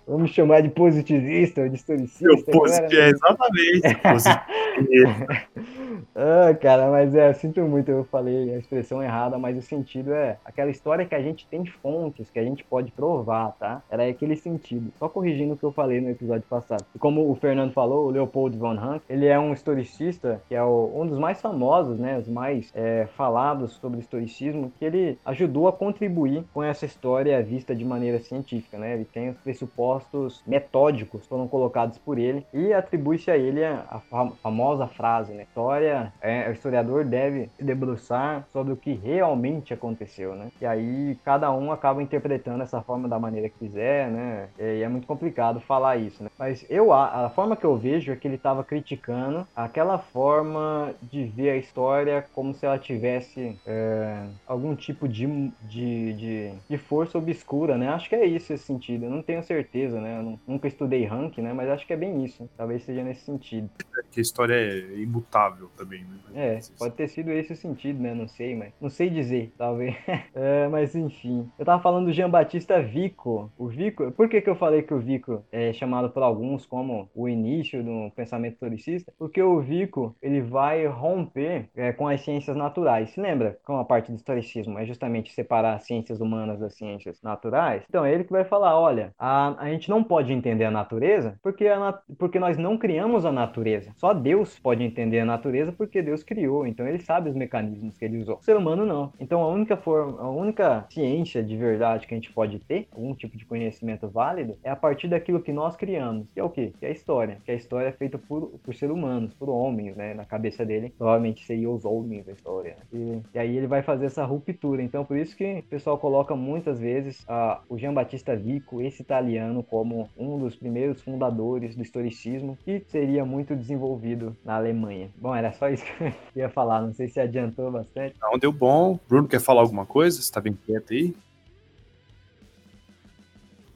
Vamos 0.09 0.23
me 0.23 0.29
chamar 0.29 0.63
de 0.63 0.71
positivista 0.71 1.61
ou 1.61 1.69
de 1.69 1.75
historicista. 1.75 2.25
Eu, 2.25 2.43
posit... 2.45 2.97
É, 2.97 3.11
exatamente. 3.11 3.83
ah, 6.17 6.55
cara, 6.55 6.91
mas 6.91 7.15
é, 7.15 7.29
eu 7.29 7.35
sinto 7.35 7.61
muito, 7.61 7.91
eu 7.91 8.05
falei 8.05 8.55
a 8.55 8.57
expressão 8.57 9.03
errada, 9.03 9.37
mas 9.37 9.59
o 9.59 9.61
sentido 9.61 10.15
é 10.15 10.39
aquela 10.47 10.71
história 10.71 11.05
que 11.05 11.15
a 11.15 11.21
gente 11.21 11.47
tem 11.47 11.67
fontes, 11.67 12.31
que 12.31 12.39
a 12.39 12.43
gente 12.43 12.65
pode 12.65 12.91
provar, 12.91 13.55
tá? 13.59 13.83
Era 13.91 14.09
aquele 14.09 14.35
sentido. 14.35 14.91
Só 14.99 15.11
corrigindo 15.11 15.53
o 15.53 15.59
que 15.59 15.65
eu 15.65 15.73
falei 15.73 16.01
no 16.01 16.09
episódio 16.09 16.45
passado. 16.49 16.87
E 16.95 16.99
como 16.99 17.31
o 17.31 17.35
Fernando 17.35 17.75
falou, 17.75 18.07
o 18.07 18.11
Leopold 18.11 18.57
von 18.57 18.77
Ranke, 18.77 19.05
ele 19.11 19.27
é 19.27 19.39
um 19.39 19.53
historicista 19.53 20.41
que 20.49 20.55
é 20.55 20.63
o, 20.63 20.91
um 20.95 21.07
dos 21.07 21.19
mais 21.19 21.39
famosos, 21.43 21.99
né? 21.99 22.17
Os 22.17 22.29
mais 22.29 22.73
é, 22.75 23.07
falados 23.15 23.73
sobre 23.73 24.01
historicismo, 24.01 24.73
que 24.79 24.87
ele 24.87 25.19
ajudou 25.27 25.69
a 25.69 25.73
contribuir 25.73 26.28
com 26.53 26.63
essa 26.63 26.85
história 26.85 27.43
vista 27.43 27.75
de 27.75 27.85
maneira 27.85 28.19
científica, 28.21 28.79
né? 28.79 28.95
Ele 28.95 29.05
tem 29.05 29.31
os 29.31 29.37
pressupostos 29.39 30.43
metódicos 30.47 31.27
foram 31.27 31.47
colocados 31.49 31.99
por 31.99 32.19
ele 32.19 32.47
e 32.53 32.73
atribui-se 32.73 33.31
a 33.31 33.37
ele 33.37 33.65
a, 33.65 34.01
famosa 34.43 34.87
frase, 34.87 35.33
né? 35.33 35.43
História, 35.43 36.13
é, 36.21 36.49
o 36.49 36.53
historiador 36.53 37.05
deve 37.05 37.51
se 37.57 37.65
debruçar 37.65 38.47
sobre 38.53 38.73
o 38.73 38.77
que 38.77 38.93
realmente 38.93 39.73
aconteceu, 39.73 40.35
né? 40.35 40.51
E 40.61 40.67
aí 40.67 41.19
cada 41.25 41.51
um 41.53 41.73
acaba 41.73 42.03
interpretando 42.03 42.63
essa 42.63 42.81
forma 42.83 43.09
da 43.09 43.19
maneira 43.19 43.49
que 43.49 43.59
quiser, 43.59 44.11
né? 44.11 44.49
E 44.59 44.83
é 44.83 44.89
muito 44.89 45.07
complicado 45.07 45.61
falar 45.61 45.97
isso, 45.97 46.23
né? 46.23 46.31
Mas 46.39 46.65
eu 46.69 46.93
a 46.93 47.31
forma 47.31 47.57
que 47.57 47.65
eu 47.65 47.77
vejo 47.77 48.13
é 48.13 48.17
que 48.17 48.27
ele 48.27 48.37
estava 48.37 48.65
criticando 48.65 49.47
aquela 49.55 49.99
forma 49.99 50.95
de 51.03 51.25
ver 51.25 51.51
a 51.51 51.57
história 51.57 52.25
como 52.35 52.55
se 52.55 52.65
ela 52.67 52.79
tivesse 52.79 53.59
é, 53.67 54.23
algum 54.47 54.75
tipo 54.75 55.09
de, 55.09 55.51
de, 55.63 56.13
de, 56.19 56.53
de, 56.69 56.77
força 56.77 57.17
obscura, 57.17 57.79
né? 57.79 57.89
Acho 57.89 58.09
que 58.09 58.15
é 58.15 58.27
isso 58.27 58.53
esse 58.53 58.65
sentido. 58.65 59.05
Eu 59.05 59.11
não 59.11 59.23
tenho 59.23 59.43
certeza, 59.43 60.01
né? 60.01 60.19
Eu 60.19 60.39
nunca 60.47 60.69
estudei 60.69 61.05
rank, 61.05 61.39
né? 61.39 61.53
Mas 61.53 61.69
acho 61.69 61.87
que 61.87 61.93
é 61.93 61.97
bem 61.97 62.25
isso. 62.25 62.49
Talvez 62.57 62.83
seja 62.83 63.03
nesse 63.03 63.23
sentido. 63.23 63.71
Que 64.11 64.21
a 64.21 64.23
história 64.23 64.55
é 64.55 64.99
imutável 64.99 65.71
também, 65.77 66.05
né? 66.05 66.19
É, 66.35 66.59
pode 66.79 66.95
ter 66.95 67.09
sido 67.09 67.31
esse 67.31 67.53
o 67.53 67.57
sentido, 67.57 68.01
né? 68.01 68.15
Não 68.15 68.27
sei, 68.27 68.55
mas 68.55 68.73
não 68.81 68.91
sei 68.91 69.09
dizer, 69.09 69.53
talvez. 69.57 69.95
é, 70.35 70.69
mas 70.69 70.95
enfim. 70.95 71.49
Eu 71.59 71.65
tava 71.65 71.83
falando 71.83 72.07
do 72.07 72.13
Jean 72.13 72.31
Batista 72.31 72.83
Vico. 72.83 73.51
O 73.57 73.69
Vico, 73.69 74.11
por 74.13 74.29
que 74.29 74.41
que 74.41 74.51
eu 74.51 74.57
falei 74.57 74.83
que 74.83 74.95
o 74.95 74.99
Vico 74.99 75.45
é 75.53 75.73
chamado 75.73 76.11
por 76.11 76.23
alguns 76.23 76.67
como 76.67 77.09
o 77.15 77.29
início 77.29 77.83
do 77.83 78.11
pensamento 78.15 78.55
historicista? 78.55 79.13
Porque 79.19 79.43
o 79.43 79.61
Vico, 79.61 80.17
ele 80.21 80.41
vai 80.41 80.87
romper 80.87 81.69
é, 81.77 81.93
com 81.93 82.09
as 82.09 82.21
ciências 82.21 82.57
naturais. 82.57 83.11
Se 83.11 83.21
lembra 83.21 83.59
com 83.65 83.79
a 83.79 83.85
parte 83.85 84.11
do 84.11 84.17
historicismo 84.17 84.79
é 84.79 84.85
justamente 84.85 85.33
separar 85.33 85.75
as 85.75 85.85
ciências 86.09 86.21
humanas 86.21 86.59
das 86.59 86.75
ciências 86.75 87.23
naturais? 87.23 87.85
Então 87.89 88.05
é 88.05 88.13
ele 88.13 88.25
que 88.25 88.33
vai 88.33 88.45
falar, 88.45 88.79
olha, 88.79 89.13
a, 89.19 89.55
a 89.63 89.69
gente 89.71 89.89
não 89.91 90.03
pode 90.03 90.33
entender 90.33 90.65
a 90.65 90.71
natureza 90.71 91.39
porque, 91.43 91.67
a, 91.69 91.99
porque 92.19 92.39
nós 92.39 92.57
não 92.57 92.79
criamos 92.79 93.25
a 93.25 93.33
natureza. 93.33 93.93
Só 93.97 94.15
Deus 94.15 94.59
pode 94.59 94.83
entender 94.83 95.21
a 95.21 95.25
natureza 95.25 95.73
porque 95.73 96.03
Deus 96.03 96.23
criou, 96.23 96.67
então 96.67 96.87
ele 96.87 96.99
sabe 96.99 97.29
os 97.29 97.37
mecanismos 97.37 97.97
que 97.99 98.05
ele 98.05 98.19
usou. 98.19 98.37
O 98.37 98.43
ser 98.43 98.57
humano 98.57 98.87
não. 98.87 99.13
Então 99.21 99.43
a 99.43 99.49
única 99.49 99.77
forma, 99.77 100.21
a 100.21 100.31
única 100.31 100.87
ciência 100.91 101.43
de 101.43 101.57
verdade 101.57 102.07
que 102.07 102.15
a 102.15 102.17
gente 102.17 102.33
pode 102.33 102.59
ter, 102.61 102.89
algum 102.93 103.15
tipo 103.15 103.37
de 103.37 103.45
conhecimento 103.45 104.09
válido, 104.09 104.57
é 104.63 104.71
a 104.71 104.77
partir 104.77 105.09
daquilo 105.09 105.41
que 105.41 105.53
nós 105.53 105.77
criamos, 105.77 106.27
que 106.33 106.41
é 106.41 106.45
o 106.45 106.51
quê? 106.51 106.73
Que 106.79 106.87
é 106.87 106.89
a 106.89 106.93
história. 106.93 107.39
Que 107.45 107.51
a 107.51 107.55
história 107.55 107.89
é 107.89 107.93
feita 107.93 108.19
por, 108.19 108.59
por 108.63 108.75
seres 108.75 108.95
humanos, 108.95 109.35
por 109.35 109.49
homens, 109.49 109.97
né? 109.97 110.15
Na 110.15 110.25
cabeça 110.25 110.65
dele, 110.65 110.93
provavelmente 110.97 111.45
seria 111.45 111.71
os 111.71 111.85
homens 111.85 112.25
da 112.25 112.33
história. 112.33 112.77
E, 112.93 113.21
e, 113.35 113.39
aí 113.39 113.57
ele 113.57 113.67
vai 113.67 113.83
fazer 113.83 114.07
essa 114.07 114.25
ruptura. 114.25 114.83
Então 114.83 115.05
por 115.05 115.17
isso 115.17 115.37
que 115.37 115.59
o 115.59 115.63
pessoal 115.65 115.88
coloca 115.97 116.35
muitas 116.35 116.79
vezes 116.79 117.21
uh, 117.21 117.61
o 117.69 117.79
Jean 117.79 117.95
Battista 117.95 118.37
Vico, 118.37 118.83
esse 118.83 119.01
italiano, 119.01 119.63
como 119.63 120.11
um 120.17 120.39
dos 120.39 120.57
primeiros 120.57 121.01
fundadores 121.01 121.77
do 121.77 121.83
historicismo, 121.83 122.59
que 122.65 122.85
seria 122.89 123.25
muito 123.25 123.55
desenvolvido 123.55 124.37
na 124.45 124.57
Alemanha. 124.57 125.09
Bom, 125.17 125.35
era 125.35 125.53
só 125.53 125.69
isso 125.71 125.85
que 125.85 126.05
eu 126.05 126.13
ia 126.35 126.49
falar. 126.49 126.83
Não 126.83 126.93
sei 126.93 127.09
se 127.09 127.21
adiantou 127.21 127.71
bastante. 127.71 128.17
Não, 128.21 128.39
deu 128.39 128.53
bom. 128.53 128.99
Bruno 129.09 129.29
quer 129.29 129.41
falar 129.41 129.63
alguma 129.63 129.87
coisa? 129.87 130.21
Você 130.21 130.31
tá 130.31 130.41
bem 130.41 130.59
quieto 130.67 130.93
aí? 130.93 131.15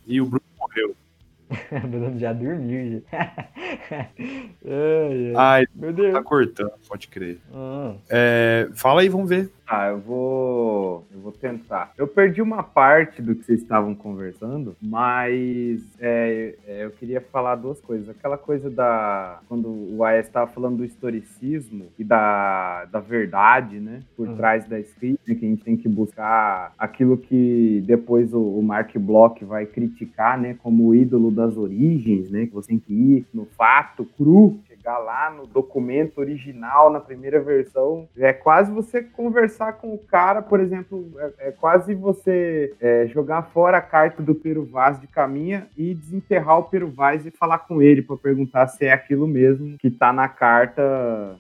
E 0.07 0.21
o 0.21 0.27
Bruno 0.27 0.45
morreu. 0.59 0.97
o 1.85 1.89
Bruno 1.89 2.19
já 2.19 2.33
dormiu. 2.33 3.01
Já. 3.11 3.33
ai, 4.67 5.33
ai. 5.37 5.67
Meu 5.75 5.93
Deus. 5.93 6.13
Tá 6.13 6.23
cortando, 6.23 6.73
pode 6.89 7.09
crer. 7.09 7.41
Ah. 7.53 7.95
É, 8.09 8.69
fala 8.75 9.01
aí, 9.01 9.09
vamos 9.09 9.29
ver. 9.29 9.51
Ah, 9.75 9.89
eu 9.89 10.01
vou. 10.01 11.07
Eu 11.11 11.21
vou 11.21 11.33
tentar. 11.33 11.95
Eu 11.97 12.07
perdi 12.07 12.43
uma 12.43 12.63
parte 12.63 13.23
do 13.23 13.35
que 13.35 13.43
vocês 13.43 13.63
estavam 13.63 13.95
conversando, 13.95 14.77
mas 14.83 15.83
é, 15.99 16.55
é, 16.67 16.85
eu 16.85 16.91
queria 16.91 17.23
falar 17.23 17.55
duas 17.55 17.81
coisas. 17.81 18.07
Aquela 18.11 18.37
coisa 18.37 18.69
da. 18.69 19.41
Quando 19.49 19.69
o 19.69 20.05
AES 20.05 20.27
estava 20.27 20.51
falando 20.51 20.77
do 20.77 20.85
historicismo 20.85 21.87
e 21.99 22.05
da, 22.05 22.85
da 22.85 23.01
verdade, 23.01 23.81
né? 23.81 24.01
Por 24.15 24.29
uhum. 24.29 24.37
trás 24.37 24.67
da 24.67 24.79
escrita, 24.79 25.23
que 25.25 25.33
a 25.33 25.49
gente 25.49 25.65
tem 25.65 25.77
que 25.77 25.89
buscar 25.89 26.75
aquilo 26.77 27.17
que 27.17 27.83
depois 27.87 28.35
o, 28.35 28.43
o 28.43 28.63
Mark 28.63 28.95
Bloch 28.99 29.43
vai 29.43 29.65
criticar, 29.65 30.39
né? 30.39 30.55
Como 30.63 30.89
o 30.89 30.95
ídolo 30.95 31.31
das 31.31 31.57
origens, 31.57 32.31
né? 32.31 32.45
Que 32.45 32.53
você 32.53 32.69
tem 32.69 32.79
que 32.79 32.93
ir 32.93 33.27
no 33.33 33.47
fato 33.63 34.05
cru 34.17 34.61
chegar 34.83 34.99
lá 34.99 35.31
no 35.31 35.47
documento 35.47 36.19
original, 36.19 36.91
na 36.91 36.99
primeira 36.99 37.41
versão. 37.41 38.09
É 38.19 38.33
quase 38.33 38.73
você 38.73 39.01
conversar 39.01 39.75
com 39.75 39.95
o 39.95 39.99
cara, 39.99 40.43
por 40.43 40.59
exemplo, 40.59 41.09
é, 41.19 41.49
é 41.49 41.51
quase 41.53 41.95
você 41.95 42.75
é, 42.81 43.07
jogar 43.07 43.43
fora 43.43 43.79
a 43.79 43.83
carta 43.83 44.21
do 44.21 44.35
Pero 44.35 44.65
Vaz 44.65 45.01
de 45.01 45.07
caminha 45.07 45.69
e 45.77 45.95
desenterrar 45.95 46.59
o 46.59 46.65
Pero 46.65 46.91
Vaz 46.91 47.25
e 47.25 47.31
falar 47.31 47.59
com 47.59 47.81
ele 47.81 48.03
para 48.03 48.17
perguntar 48.17 48.67
se 48.67 48.85
é 48.85 48.93
aquilo 48.93 49.27
mesmo 49.27 49.79
que 49.79 49.91
tá 49.91 50.13
na 50.13 50.29
carta 50.29 50.83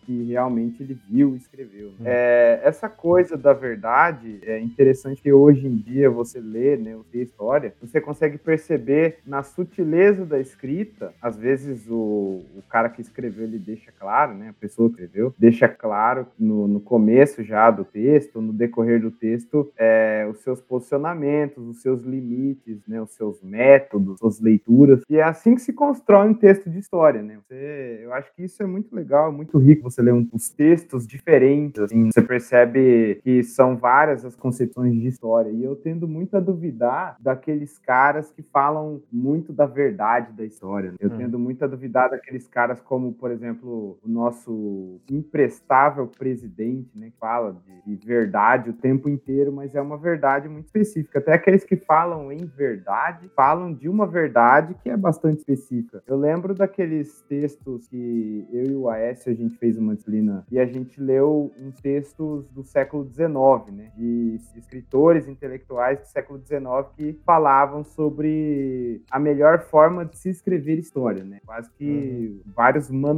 que 0.06 0.24
realmente 0.28 0.82
ele 0.82 0.96
viu 1.10 1.34
e 1.34 1.38
escreveu. 1.38 1.88
Né? 1.98 2.04
É, 2.04 2.60
essa 2.62 2.88
coisa 2.88 3.36
da 3.36 3.52
verdade 3.52 4.38
é 4.44 4.60
interessante 4.60 5.20
que 5.20 5.32
hoje 5.32 5.66
em 5.66 5.76
dia 5.76 6.08
você 6.08 6.38
lê, 6.38 6.76
né, 6.76 6.94
você 6.94 7.22
história, 7.22 7.74
você 7.80 8.00
consegue 8.00 8.38
perceber 8.38 9.18
na 9.26 9.42
sutileza 9.42 10.24
da 10.24 10.38
escrita, 10.38 11.12
às 11.20 11.36
vezes 11.36 11.88
o, 11.88 12.44
o 12.54 12.62
cara 12.68 12.88
que 12.88 13.00
escreveu 13.00 13.31
escreveu, 13.32 13.44
ele 13.44 13.58
deixa 13.58 13.90
claro, 13.92 14.34
né? 14.34 14.50
A 14.50 14.52
pessoa 14.52 14.88
que 14.88 15.02
escreveu, 15.02 15.34
deixa 15.38 15.68
claro 15.68 16.26
no, 16.38 16.68
no 16.68 16.80
começo 16.80 17.42
já 17.42 17.70
do 17.70 17.84
texto, 17.84 18.40
no 18.40 18.52
decorrer 18.52 19.00
do 19.00 19.10
texto, 19.10 19.72
é, 19.76 20.26
os 20.30 20.38
seus 20.38 20.60
posicionamentos, 20.60 21.66
os 21.66 21.80
seus 21.80 22.02
limites, 22.02 22.86
né? 22.86 23.00
Os 23.00 23.12
seus 23.14 23.42
métodos, 23.42 24.18
suas 24.18 24.40
leituras. 24.40 25.02
E 25.08 25.16
é 25.16 25.22
assim 25.22 25.54
que 25.54 25.62
se 25.62 25.72
constrói 25.72 26.28
um 26.28 26.34
texto 26.34 26.68
de 26.68 26.78
história, 26.78 27.22
né? 27.22 27.38
Você, 27.42 28.00
eu 28.02 28.12
acho 28.12 28.32
que 28.34 28.44
isso 28.44 28.62
é 28.62 28.66
muito 28.66 28.94
legal, 28.94 29.32
muito 29.32 29.58
rico 29.58 29.90
você 29.90 30.02
ler 30.02 30.12
uns 30.12 30.50
textos 30.50 31.06
diferentes, 31.06 31.82
assim, 31.82 32.10
você 32.12 32.22
percebe 32.22 33.20
que 33.22 33.42
são 33.42 33.76
várias 33.76 34.24
as 34.24 34.36
concepções 34.36 34.92
de 34.94 35.06
história. 35.06 35.50
E 35.50 35.64
eu 35.64 35.74
tendo 35.74 36.06
muito 36.06 36.36
a 36.36 36.40
duvidar 36.40 37.16
daqueles 37.20 37.78
caras 37.78 38.30
que 38.30 38.42
falam 38.42 39.00
muito 39.10 39.52
da 39.52 39.66
verdade 39.66 40.32
da 40.32 40.44
história. 40.44 40.92
Né? 40.92 40.98
Eu 41.00 41.10
hum. 41.10 41.16
tendo 41.16 41.38
muito 41.38 41.64
a 41.64 41.68
duvidar 41.68 42.10
daqueles 42.10 42.46
caras 42.46 42.80
como, 42.80 43.14
por 43.22 43.30
exemplo, 43.30 44.00
o 44.02 44.08
nosso 44.08 45.00
imprestável 45.08 46.08
presidente, 46.08 46.90
né, 46.92 47.08
que 47.08 47.18
fala 47.20 47.56
de, 47.86 47.96
de 47.96 48.04
verdade 48.04 48.70
o 48.70 48.72
tempo 48.72 49.08
inteiro, 49.08 49.52
mas 49.52 49.76
é 49.76 49.80
uma 49.80 49.96
verdade 49.96 50.48
muito 50.48 50.66
específica. 50.66 51.20
Até 51.20 51.32
aqueles 51.32 51.62
que 51.62 51.76
falam 51.76 52.32
em 52.32 52.44
verdade, 52.44 53.30
falam 53.36 53.72
de 53.72 53.88
uma 53.88 54.08
verdade 54.08 54.74
que 54.82 54.90
é 54.90 54.96
bastante 54.96 55.38
específica. 55.38 56.02
Eu 56.04 56.16
lembro 56.16 56.52
daqueles 56.52 57.20
textos 57.28 57.86
que 57.86 58.44
eu 58.52 58.64
e 58.64 58.74
o 58.74 58.88
Aécio 58.88 59.30
a 59.30 59.34
gente 59.36 59.56
fez 59.56 59.78
uma 59.78 59.94
disciplina 59.94 60.44
e 60.50 60.58
a 60.58 60.66
gente 60.66 61.00
leu 61.00 61.52
uns 61.60 61.80
textos 61.80 62.48
do 62.48 62.64
século 62.64 63.08
XIX, 63.08 63.72
né, 63.72 63.92
de 63.96 64.40
escritores 64.56 65.28
intelectuais 65.28 66.00
do 66.00 66.06
século 66.06 66.40
XIX 66.44 66.64
que 66.96 67.20
falavam 67.24 67.84
sobre 67.84 69.00
a 69.08 69.20
melhor 69.20 69.60
forma 69.60 70.04
de 70.04 70.18
se 70.18 70.28
escrever 70.28 70.76
história, 70.80 71.22
né? 71.22 71.38
Quase 71.46 71.70
que 71.78 72.42
uhum. 72.44 72.52
vários 72.52 72.90
manuais 72.90 73.11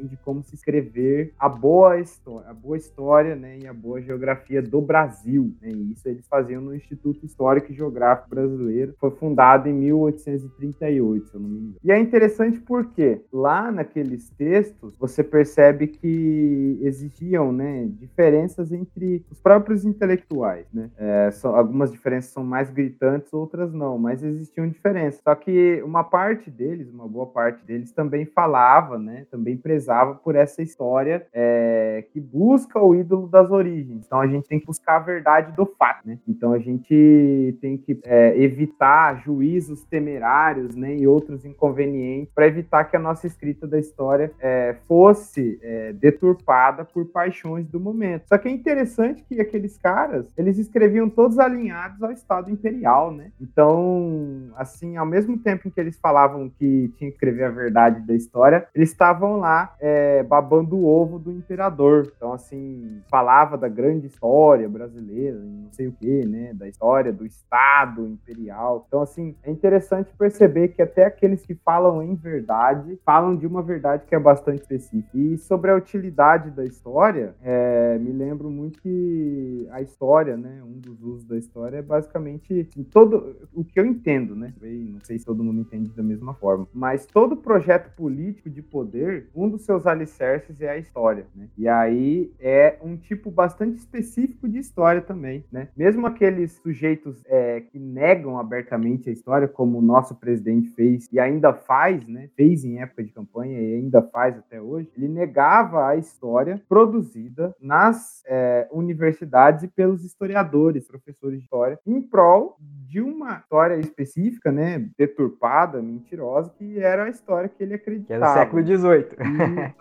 de 0.00 0.16
como 0.18 0.42
se 0.42 0.54
escrever 0.54 1.32
a 1.38 1.48
boa 1.48 1.98
história, 1.98 2.48
a 2.48 2.54
boa 2.54 2.76
história, 2.76 3.34
né, 3.36 3.58
e 3.58 3.66
a 3.66 3.72
boa 3.72 4.00
geografia 4.00 4.62
do 4.62 4.80
Brasil, 4.80 5.54
né? 5.60 5.70
E 5.70 5.92
isso 5.92 6.08
eles 6.08 6.26
faziam 6.26 6.60
no 6.60 6.74
Instituto 6.74 7.24
Histórico 7.24 7.72
e 7.72 7.74
Geográfico 7.74 8.30
Brasileiro, 8.30 8.94
foi 8.98 9.10
fundado 9.12 9.68
em 9.68 9.72
1838, 9.72 11.28
se 11.28 11.34
eu 11.34 11.40
não 11.40 11.48
me 11.48 11.58
engano. 11.58 11.76
E 11.82 11.92
é 11.92 11.98
interessante 11.98 12.60
porque 12.60 13.20
lá 13.32 13.70
naqueles 13.70 14.30
textos 14.30 14.96
você 14.96 15.22
percebe 15.22 15.86
que 15.86 16.78
existiam, 16.82 17.52
né, 17.52 17.86
diferenças 17.98 18.72
entre 18.72 19.24
os 19.30 19.40
próprios 19.40 19.84
intelectuais, 19.84 20.66
né? 20.72 20.90
É, 20.96 21.30
são, 21.30 21.54
algumas 21.54 21.90
diferenças 21.90 22.30
são 22.30 22.44
mais 22.44 22.70
gritantes, 22.70 23.32
outras 23.32 23.72
não, 23.72 23.98
mas 23.98 24.22
existiam 24.22 24.68
diferenças. 24.68 25.20
Só 25.22 25.34
que 25.34 25.82
uma 25.82 26.04
parte 26.04 26.50
deles, 26.50 26.90
uma 26.90 27.08
boa 27.08 27.26
parte 27.26 27.64
deles, 27.64 27.92
também 27.92 28.24
falava, 28.24 28.98
né? 28.98 29.19
Também 29.30 29.56
prezava 29.56 30.14
por 30.14 30.34
essa 30.34 30.62
história 30.62 31.26
é, 31.32 32.04
que 32.12 32.20
busca 32.20 32.80
o 32.80 32.94
ídolo 32.94 33.28
das 33.28 33.50
origens. 33.50 34.04
Então 34.06 34.20
a 34.20 34.26
gente 34.26 34.48
tem 34.48 34.60
que 34.60 34.66
buscar 34.66 34.96
a 34.96 35.00
verdade 35.00 35.54
do 35.56 35.66
fato, 35.66 36.06
né? 36.06 36.18
Então 36.28 36.52
a 36.52 36.58
gente 36.58 37.56
tem 37.60 37.76
que 37.76 37.98
é, 38.04 38.36
evitar 38.40 39.22
juízos 39.22 39.84
temerários, 39.84 40.74
né? 40.74 40.96
E 40.96 41.06
outros 41.06 41.44
inconvenientes 41.44 42.32
para 42.34 42.46
evitar 42.46 42.84
que 42.84 42.96
a 42.96 43.00
nossa 43.00 43.26
escrita 43.26 43.66
da 43.66 43.78
história 43.78 44.32
é, 44.40 44.76
fosse 44.86 45.58
é, 45.62 45.92
deturpada 45.92 46.84
por 46.84 47.06
paixões 47.06 47.66
do 47.66 47.80
momento. 47.80 48.28
Só 48.28 48.38
que 48.38 48.48
é 48.48 48.50
interessante 48.50 49.24
que 49.24 49.40
aqueles 49.40 49.76
caras, 49.76 50.26
eles 50.36 50.58
escreviam 50.58 51.08
todos 51.08 51.38
alinhados 51.38 52.02
ao 52.02 52.12
Estado 52.12 52.50
Imperial, 52.50 53.12
né? 53.12 53.32
Então, 53.40 54.50
assim, 54.56 54.96
ao 54.96 55.06
mesmo 55.06 55.38
tempo 55.38 55.66
em 55.66 55.70
que 55.70 55.80
eles 55.80 55.98
falavam 55.98 56.48
que 56.48 56.92
tinha 56.96 57.10
que 57.10 57.16
escrever 57.16 57.44
a 57.44 57.50
verdade 57.50 58.00
da 58.06 58.14
história, 58.14 58.66
eles 58.74 58.90
estavam 58.90 59.09
lá 59.18 59.74
é, 59.80 60.22
babando 60.22 60.76
o 60.76 60.86
ovo 60.86 61.18
do 61.18 61.32
imperador. 61.32 62.12
Então, 62.16 62.32
assim, 62.32 63.00
falava 63.10 63.56
da 63.56 63.68
grande 63.68 64.06
história 64.06 64.68
brasileira, 64.68 65.38
não 65.38 65.72
sei 65.72 65.88
o 65.88 65.92
que, 65.92 66.24
né? 66.26 66.52
Da 66.54 66.68
história 66.68 67.12
do 67.12 67.24
Estado 67.26 68.06
Imperial. 68.06 68.84
Então, 68.86 69.02
assim, 69.02 69.34
é 69.42 69.50
interessante 69.50 70.12
perceber 70.16 70.68
que 70.68 70.82
até 70.82 71.04
aqueles 71.04 71.44
que 71.44 71.54
falam 71.54 72.02
em 72.02 72.14
verdade, 72.14 72.98
falam 73.04 73.36
de 73.36 73.46
uma 73.46 73.62
verdade 73.62 74.04
que 74.06 74.14
é 74.14 74.18
bastante 74.18 74.62
específica. 74.62 75.10
E 75.14 75.36
sobre 75.38 75.70
a 75.70 75.76
utilidade 75.76 76.50
da 76.50 76.64
história, 76.64 77.34
é, 77.42 77.98
me 77.98 78.12
lembro 78.12 78.50
muito 78.50 78.80
que 78.80 79.66
a 79.70 79.80
história, 79.80 80.36
né? 80.36 80.62
Um 80.64 80.78
dos 80.78 81.02
usos 81.02 81.24
da 81.24 81.36
história 81.36 81.78
é 81.78 81.82
basicamente 81.82 82.68
todo 82.90 83.36
o 83.54 83.64
que 83.64 83.78
eu 83.78 83.86
entendo, 83.86 84.34
né? 84.34 84.52
Não 84.60 85.00
sei 85.00 85.18
se 85.18 85.24
todo 85.24 85.42
mundo 85.42 85.60
entende 85.60 85.90
da 85.90 86.02
mesma 86.02 86.34
forma, 86.34 86.66
mas 86.72 87.06
todo 87.06 87.36
projeto 87.36 87.94
político 87.94 88.50
de 88.50 88.62
poder, 88.62 88.99
um 89.34 89.48
dos 89.48 89.62
seus 89.62 89.86
alicerces 89.86 90.60
é 90.60 90.70
a 90.70 90.78
história, 90.78 91.26
né? 91.34 91.48
E 91.56 91.68
aí 91.68 92.32
é 92.38 92.78
um 92.82 92.96
tipo 92.96 93.30
bastante 93.30 93.78
específico 93.78 94.48
de 94.48 94.58
história 94.58 95.00
também, 95.00 95.44
né? 95.50 95.68
Mesmo 95.76 96.06
aqueles 96.06 96.52
sujeitos 96.62 97.22
é, 97.26 97.60
que 97.60 97.78
negam 97.78 98.38
abertamente 98.38 99.08
a 99.08 99.12
história, 99.12 99.48
como 99.48 99.78
o 99.78 99.82
nosso 99.82 100.14
presidente 100.16 100.70
fez 100.70 101.08
e 101.12 101.18
ainda 101.18 101.52
faz, 101.52 102.06
né? 102.06 102.28
Fez 102.36 102.64
em 102.64 102.80
época 102.80 103.02
de 103.04 103.12
campanha 103.12 103.60
e 103.60 103.74
ainda 103.76 104.02
faz 104.02 104.36
até 104.36 104.60
hoje, 104.60 104.90
ele 104.96 105.08
negava 105.08 105.88
a 105.88 105.96
história 105.96 106.60
produzida 106.68 107.54
nas 107.60 108.22
é, 108.26 108.68
universidades 108.70 109.62
e 109.64 109.68
pelos 109.68 110.04
historiadores, 110.04 110.86
professores 110.86 111.38
de 111.38 111.44
história, 111.44 111.78
em 111.86 112.00
prol 112.00 112.56
de 112.60 113.00
uma 113.00 113.38
história 113.38 113.76
específica, 113.76 114.50
né, 114.50 114.88
deturpada, 114.98 115.80
mentirosa, 115.80 116.52
que 116.58 116.78
era 116.78 117.04
a 117.04 117.08
história 117.08 117.48
que 117.48 117.62
ele 117.62 117.74
acreditava. 117.74 118.06
Que 118.06 118.12
era 118.12 118.32
do 118.32 118.38
século 118.38 118.66
XVIII. 118.66 118.89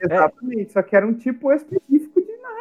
exatamente, 0.00 0.70
é. 0.70 0.72
só 0.72 0.82
que 0.82 0.96
era 0.96 1.06
um 1.06 1.14
tipo 1.14 1.52
específico 1.52 2.19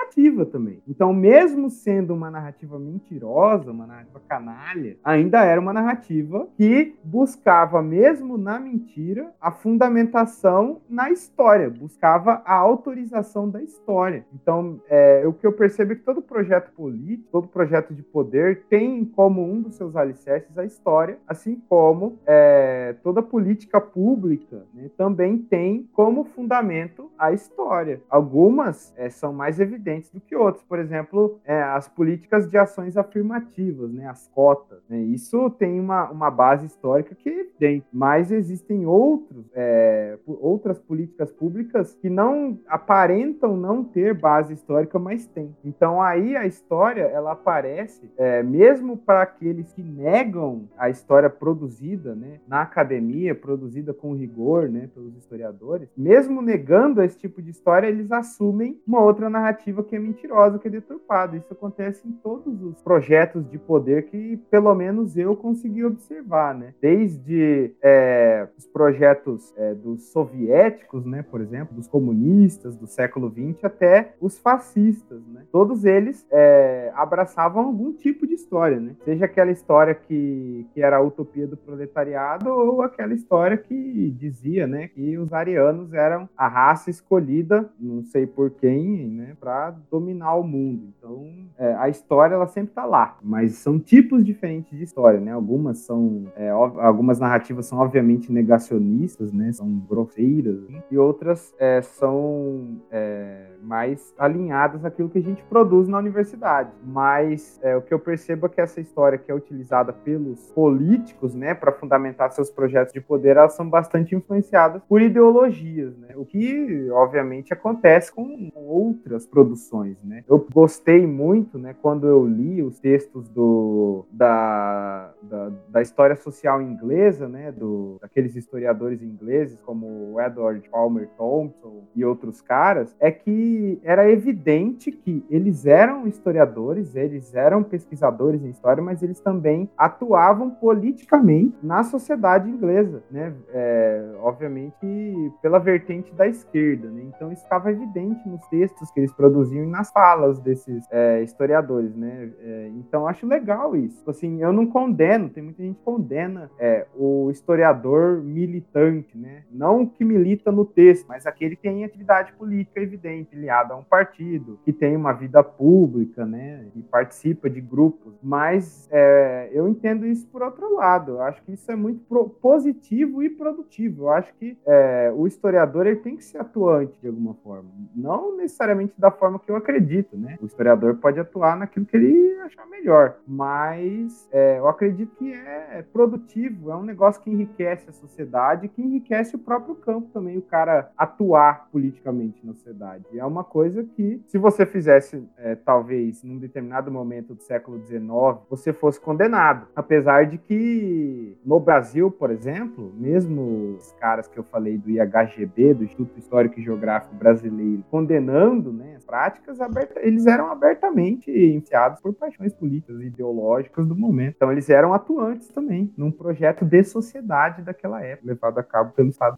narrativa 0.10 0.46
também. 0.46 0.82
Então, 0.88 1.14
mesmo 1.14 1.70
sendo 1.70 2.14
uma 2.14 2.32
narrativa 2.32 2.80
mentirosa, 2.80 3.72
uma 3.72 3.86
narrativa 3.86 4.20
canalha, 4.28 4.98
ainda 5.04 5.44
era 5.44 5.62
uma 5.62 5.74
narrativa 5.74 6.48
que 6.58 6.96
buscava, 7.04 7.82
mesmo 7.82 8.38
na 8.38 8.60
mentira, 8.60 9.32
a 9.40 9.52
fundamentação 9.52 10.82
na 10.90 11.12
história, 11.12 11.70
buscava 11.70 12.42
a 12.46 12.56
autorização 12.56 13.50
da 13.50 13.62
história. 13.62 14.26
Então, 14.34 14.82
é, 14.90 15.24
o 15.26 15.34
que 15.34 15.46
eu 15.46 15.54
percebo 15.54 15.94
é 15.94 15.96
que 15.96 16.04
todo 16.04 16.22
projeto 16.22 16.72
político, 16.72 17.30
todo 17.32 17.48
projeto 17.48 17.94
de 17.94 18.02
poder 18.02 18.64
tem 18.70 19.06
como 19.06 19.44
um 19.44 19.62
dos 19.62 19.76
seus 19.76 19.96
alicerces 19.96 20.58
a 20.58 20.66
história, 20.66 21.18
assim 21.28 21.62
como 21.70 22.18
é, 22.26 22.96
toda 23.04 23.22
política 23.22 23.80
pública 23.80 24.64
né, 24.74 24.90
também 24.98 25.38
tem 25.38 25.88
como 25.94 26.24
fundamento 26.24 27.12
a 27.18 27.32
história. 27.32 28.02
Algumas 28.10 28.94
é, 28.98 29.10
são 29.10 29.34
mais 29.34 29.60
evidentes 29.60 29.99
do 30.14 30.22
que 30.22 30.36
outros. 30.36 30.64
Por 30.64 30.80
exemplo, 30.80 31.40
é, 31.44 31.62
as 31.62 31.88
políticas 31.88 32.50
de 32.50 32.58
ações 32.58 32.96
afirmativas, 32.96 33.92
né, 33.92 34.08
as 34.08 34.28
cotas. 34.28 34.82
Né, 34.88 35.00
isso 35.02 35.50
tem 35.52 35.80
uma, 35.80 36.10
uma 36.10 36.32
base 36.32 36.66
histórica 36.66 37.16
que 37.16 37.30
é 37.30 37.40
evidente, 37.40 37.88
mas 37.92 38.32
existem 38.32 38.86
outros, 38.86 39.46
é, 39.54 40.18
outras 40.26 40.80
políticas 40.80 41.32
públicas 41.32 41.96
que 41.96 42.10
não 42.10 42.60
aparentam 42.68 43.58
não 43.58 43.84
ter 43.84 44.14
base 44.14 44.54
histórica, 44.54 44.98
mas 45.00 45.26
tem. 45.28 45.56
Então 45.64 46.02
aí 46.02 46.36
a 46.36 46.46
história 46.46 47.04
ela 47.04 47.32
aparece 47.32 48.10
é, 48.18 48.44
mesmo 48.44 48.98
para 48.98 49.24
aqueles 49.24 49.72
que 49.74 49.82
negam 49.82 50.68
a 50.78 50.90
história 50.90 51.30
produzida 51.30 52.16
né, 52.16 52.40
na 52.48 52.62
academia, 52.62 53.34
produzida 53.34 53.94
com 53.94 54.14
rigor 54.14 54.70
né, 54.70 54.90
pelos 54.94 55.16
historiadores, 55.16 55.90
mesmo 55.98 56.42
negando 56.42 57.02
esse 57.02 57.18
tipo 57.18 57.42
de 57.42 57.50
história, 57.50 57.88
eles 57.88 58.12
assumem 58.12 58.80
uma 58.86 59.02
outra 59.02 59.30
narrativa 59.30 59.84
que 59.90 59.96
é 59.96 60.00
mentirosa, 60.00 60.60
que 60.60 60.68
é 60.68 60.72
deturpada. 60.72 61.36
Isso 61.36 61.52
acontece 61.52 62.08
em 62.08 62.12
todos 62.12 62.62
os 62.62 62.82
projetos 62.82 63.50
de 63.50 63.58
poder 63.58 64.04
que, 64.04 64.38
pelo 64.50 64.74
menos, 64.76 65.18
eu 65.18 65.36
consegui 65.36 65.84
observar, 65.84 66.54
né? 66.54 66.74
Desde 66.82 67.74
é, 67.82 68.48
os 68.58 68.68
projetos 68.68 69.54
é, 69.58 69.74
dos 69.74 70.12
soviéticos, 70.12 71.06
né, 71.06 71.24
por 71.24 71.42
exemplo, 71.42 71.76
dos 71.76 71.88
comunistas 71.88 72.76
do 72.76 72.88
século 72.88 73.30
XX, 73.30 73.64
até 73.64 74.14
os 74.22 74.38
fascistas, 74.38 75.22
né? 75.28 75.44
Todos 75.52 75.84
eles 75.84 76.26
é, 76.32 76.92
abraçavam 76.96 77.66
algum 77.66 77.92
tipo 77.94 78.28
de 78.28 78.36
história, 78.36 78.80
né? 78.80 78.96
Seja 79.04 79.26
aquela 79.26 79.52
história 79.52 79.96
que, 79.96 80.68
que 80.74 80.82
era 80.82 80.98
a 80.98 81.02
utopia 81.02 81.48
do 81.48 81.58
proletariado 81.58 82.50
ou 82.50 82.82
aquela 82.82 83.14
história 83.14 83.58
que 83.58 84.10
dizia, 84.12 84.68
né, 84.68 84.88
que 84.88 85.18
os 85.18 85.32
arianos 85.34 85.94
eram 85.94 86.30
a 86.38 86.48
raça 86.48 86.90
escolhida, 86.90 87.70
não 87.80 88.04
sei 88.04 88.28
por 88.28 88.52
quem, 88.52 89.08
né, 89.08 89.36
para 89.40 89.76
dominar 89.92 90.36
o 90.36 90.44
mundo. 90.44 90.94
Então, 90.98 91.28
é, 91.58 91.74
a 91.76 91.90
história 91.90 92.36
ela 92.36 92.48
sempre 92.48 92.72
está 92.72 92.86
lá, 92.86 93.18
mas 93.22 93.54
são 93.56 93.80
tipos 93.80 94.26
diferentes 94.26 94.78
de 94.78 94.84
história, 94.84 95.20
né? 95.20 95.32
Algumas 95.32 95.80
são, 95.80 96.26
é, 96.36 96.50
algumas 96.50 97.20
narrativas 97.20 97.66
são 97.66 97.80
obviamente 97.80 98.32
negacionistas, 98.32 99.32
né? 99.32 99.52
São 99.52 99.68
grosseiras, 99.90 100.60
e 100.90 100.98
outras 100.98 101.54
é, 101.60 101.82
são 101.82 102.80
é, 102.92 103.48
mais 103.62 104.14
alinhadas 104.18 104.86
àquilo 104.86 105.10
que 105.10 105.20
a 105.20 105.22
gente 105.22 105.44
produz 105.44 105.88
na 105.88 105.98
universidade. 105.98 106.70
Mas 106.84 107.60
é, 107.62 107.76
o 107.76 107.82
que 107.82 107.94
eu 107.94 108.00
percebo 108.00 108.46
é 108.46 108.50
que 108.50 108.62
essa 108.62 108.80
história 108.80 109.18
que 109.18 109.32
é 109.32 109.36
utilizada 109.36 109.92
pelos 109.92 110.52
políticos, 110.52 111.34
né, 111.34 111.54
para 111.54 111.72
fundamentar 111.72 112.32
seus 112.32 112.50
projetos 112.50 112.94
de 112.94 113.02
poder, 113.02 113.38
elas 113.38 113.54
são 113.54 113.70
bastante 113.70 114.16
influenciadas 114.16 114.82
por 114.88 115.02
ideologias, 115.02 115.98
né? 115.98 116.10
O 116.16 116.26
que, 116.26 116.90
obviamente, 116.92 117.54
acontece 117.54 118.12
com 118.12 118.50
outras 118.56 119.26
produções, 119.26 119.98
né? 120.04 120.24
Eu 120.28 120.46
gostei 120.54 121.06
muito, 121.06 121.58
né, 121.58 121.76
quando 121.82 122.08
eu 122.08 122.26
li 122.26 122.62
os 122.62 122.80
textos 122.80 123.30
do, 123.30 124.06
da, 124.12 125.12
da, 125.22 125.52
da 125.70 125.82
história 125.82 126.16
social 126.16 126.62
inglesa, 126.62 127.28
né, 127.28 127.52
do, 127.52 127.98
daqueles 128.02 128.36
historiadores 128.36 129.02
ingleses 129.02 129.60
como 129.62 130.20
Edward 130.20 130.68
Palmer 130.70 131.10
Thompson 131.18 131.84
e 131.96 132.04
outros 132.04 132.42
caras, 132.42 132.96
é 133.00 133.12
que 133.12 133.49
era 133.84 134.10
evidente 134.10 134.92
que 134.92 135.26
eles 135.30 135.66
eram 135.66 136.08
historiadores, 136.08 136.96
eles 136.96 137.34
eram 137.34 137.64
pesquisadores 137.64 138.44
em 138.44 138.50
história, 138.50 138.82
mas 138.82 139.02
eles 139.04 139.20
também 139.20 139.70
atuavam 139.78 140.50
politicamente 140.50 141.56
na 141.62 141.84
sociedade 141.84 142.50
inglesa, 142.50 143.04
né? 143.12 143.34
É, 143.54 144.12
obviamente 144.22 145.32
pela 145.42 145.60
vertente 145.60 146.14
da 146.14 146.28
esquerda, 146.28 146.90
né? 146.90 147.04
Então 147.08 147.32
isso 147.32 147.44
estava 147.44 147.72
evidente 147.72 148.28
nos 148.28 148.46
textos 148.48 148.92
que 148.92 149.00
eles 149.00 149.14
produziam 149.14 149.64
e 149.64 149.68
nas 149.68 149.92
falas 149.92 150.40
desses 150.40 150.86
é, 150.92 151.22
historiadores, 151.22 151.96
né? 151.96 152.30
É, 152.42 152.72
então 152.76 153.08
acho 153.08 153.28
legal 153.28 153.76
isso. 153.76 154.10
Assim, 154.10 154.42
eu 154.42 154.52
não 154.52 154.66
condeno, 154.66 155.30
tem 155.30 155.44
muita 155.44 155.64
gente 155.64 155.78
que 155.78 155.84
condena 155.84 156.50
é, 156.60 156.86
o 156.96 157.30
historiador 157.32 158.22
militante, 158.24 159.18
né? 159.18 159.44
Não 159.52 159.86
que 159.86 160.04
milita 160.04 160.52
no 160.52 160.66
texto, 160.66 161.06
mas 161.08 161.26
aquele 161.26 161.56
que 161.56 161.64
tem 161.64 161.84
atividade 161.84 162.34
política 162.34 162.82
evidente, 162.82 163.36
ligado 163.40 163.74
a 163.74 163.78
um 163.78 163.84
partido, 163.84 164.60
que 164.64 164.74
tem 164.74 164.96
uma 164.96 165.14
vida 165.14 165.44
pública, 165.44 166.26
né? 166.26 166.66
E 166.76 166.82
participa 166.82 167.50
de 167.50 167.62
grupos. 167.62 168.14
Mas 168.22 168.88
é, 168.92 169.50
eu 169.54 169.68
entendo 169.68 170.06
isso 170.06 170.28
por 170.28 170.42
outro 170.42 170.76
lado. 170.76 171.14
Eu 171.14 171.22
acho 171.22 171.42
que 171.44 171.54
isso 171.54 171.72
é 171.72 171.76
muito 171.76 172.02
positivo 172.42 173.24
e 173.24 173.30
produtivo. 173.30 174.04
Eu 174.04 174.10
acho 174.10 174.34
que 174.36 174.58
é, 174.66 175.12
o 175.16 175.28
historiador 175.28 175.88
ele 175.88 175.98
tem 175.98 176.16
que 176.16 176.24
ser 176.24 176.40
atuante 176.40 177.00
de 177.02 177.08
alguma 177.08 177.34
forma. 177.36 177.70
Não 177.96 178.36
necessariamente 178.36 178.94
da 178.98 179.12
forma 179.12 179.40
que 179.40 179.50
eu 179.50 179.56
acredito, 179.56 180.18
né? 180.18 180.38
O 180.42 180.46
historiador 180.46 180.96
pode 180.96 181.20
atuar 181.20 181.58
naquilo 181.58 181.86
que 181.86 181.96
ele 181.96 182.40
achar 182.42 182.66
melhor. 182.68 183.18
Mas 183.28 184.28
é, 184.32 184.60
eu 184.60 184.68
acredito 184.68 185.16
que 185.16 185.34
é 185.34 185.84
produtivo, 185.94 186.72
é 186.72 186.76
um 186.76 186.84
negócio 186.84 187.22
que 187.22 187.30
enriquece 187.30 187.90
a 187.90 187.94
sociedade, 187.94 188.68
que 188.68 188.82
enriquece 188.82 189.36
o 189.36 189.40
próprio 189.40 189.76
campo 189.76 190.10
também, 190.14 190.38
o 190.38 190.42
cara 190.42 190.92
atuar 190.98 191.68
politicamente 191.72 192.46
na 192.46 192.54
sociedade. 192.54 193.06
É 193.14 193.26
uma 193.30 193.44
coisa 193.44 193.84
que, 193.84 194.22
se 194.28 194.38
você 194.38 194.66
fizesse, 194.66 195.24
é, 195.38 195.56
talvez, 195.56 196.24
num 196.24 196.38
determinado 196.38 196.92
momento 196.92 197.34
do 197.34 197.42
século 197.42 197.80
XIX, 197.86 198.10
você 198.50 198.74
fosse 198.74 199.00
condenado. 199.00 199.68
Apesar 199.76 200.26
de 200.26 200.38
que, 200.38 201.38
no 201.46 201.60
Brasil, 201.60 202.12
por 202.12 202.32
exemplo, 202.32 202.94
mesmo 202.98 203.76
os 203.78 203.92
caras 203.94 204.28
que 204.28 204.38
eu 204.38 204.44
falei 204.44 204.78
do 204.78 204.90
IHGB, 204.90 205.74
do 205.74 205.84
Instituto 205.86 206.18
Histórico 206.18 206.60
e 206.60 206.64
Geográfico 206.64 207.16
Brasileiro, 207.16 207.86
condenando 207.90 208.74
né, 208.74 208.96
as 208.98 209.06
práticas, 209.06 209.62
aberta, 209.62 210.00
eles 210.02 210.26
eram 210.26 210.52
abertamente 210.52 211.32
influenciados 211.32 212.02
por 212.02 212.14
paixões 212.14 212.54
políticas 212.54 213.00
e 213.00 213.06
ideológicas 213.06 213.88
do 213.88 213.96
momento. 213.96 214.36
Então, 214.36 214.52
eles 214.52 214.70
eram 214.70 214.94
atuantes 214.94 215.48
também 215.50 215.94
num 215.96 216.12
projeto 216.12 216.66
de 216.66 216.84
sociedade 216.84 217.62
daquela 217.62 218.02
época, 218.04 218.28
levado 218.28 218.58
a 218.58 218.64
cabo 218.64 218.92
pelo 218.94 219.10
Estado 219.10 219.36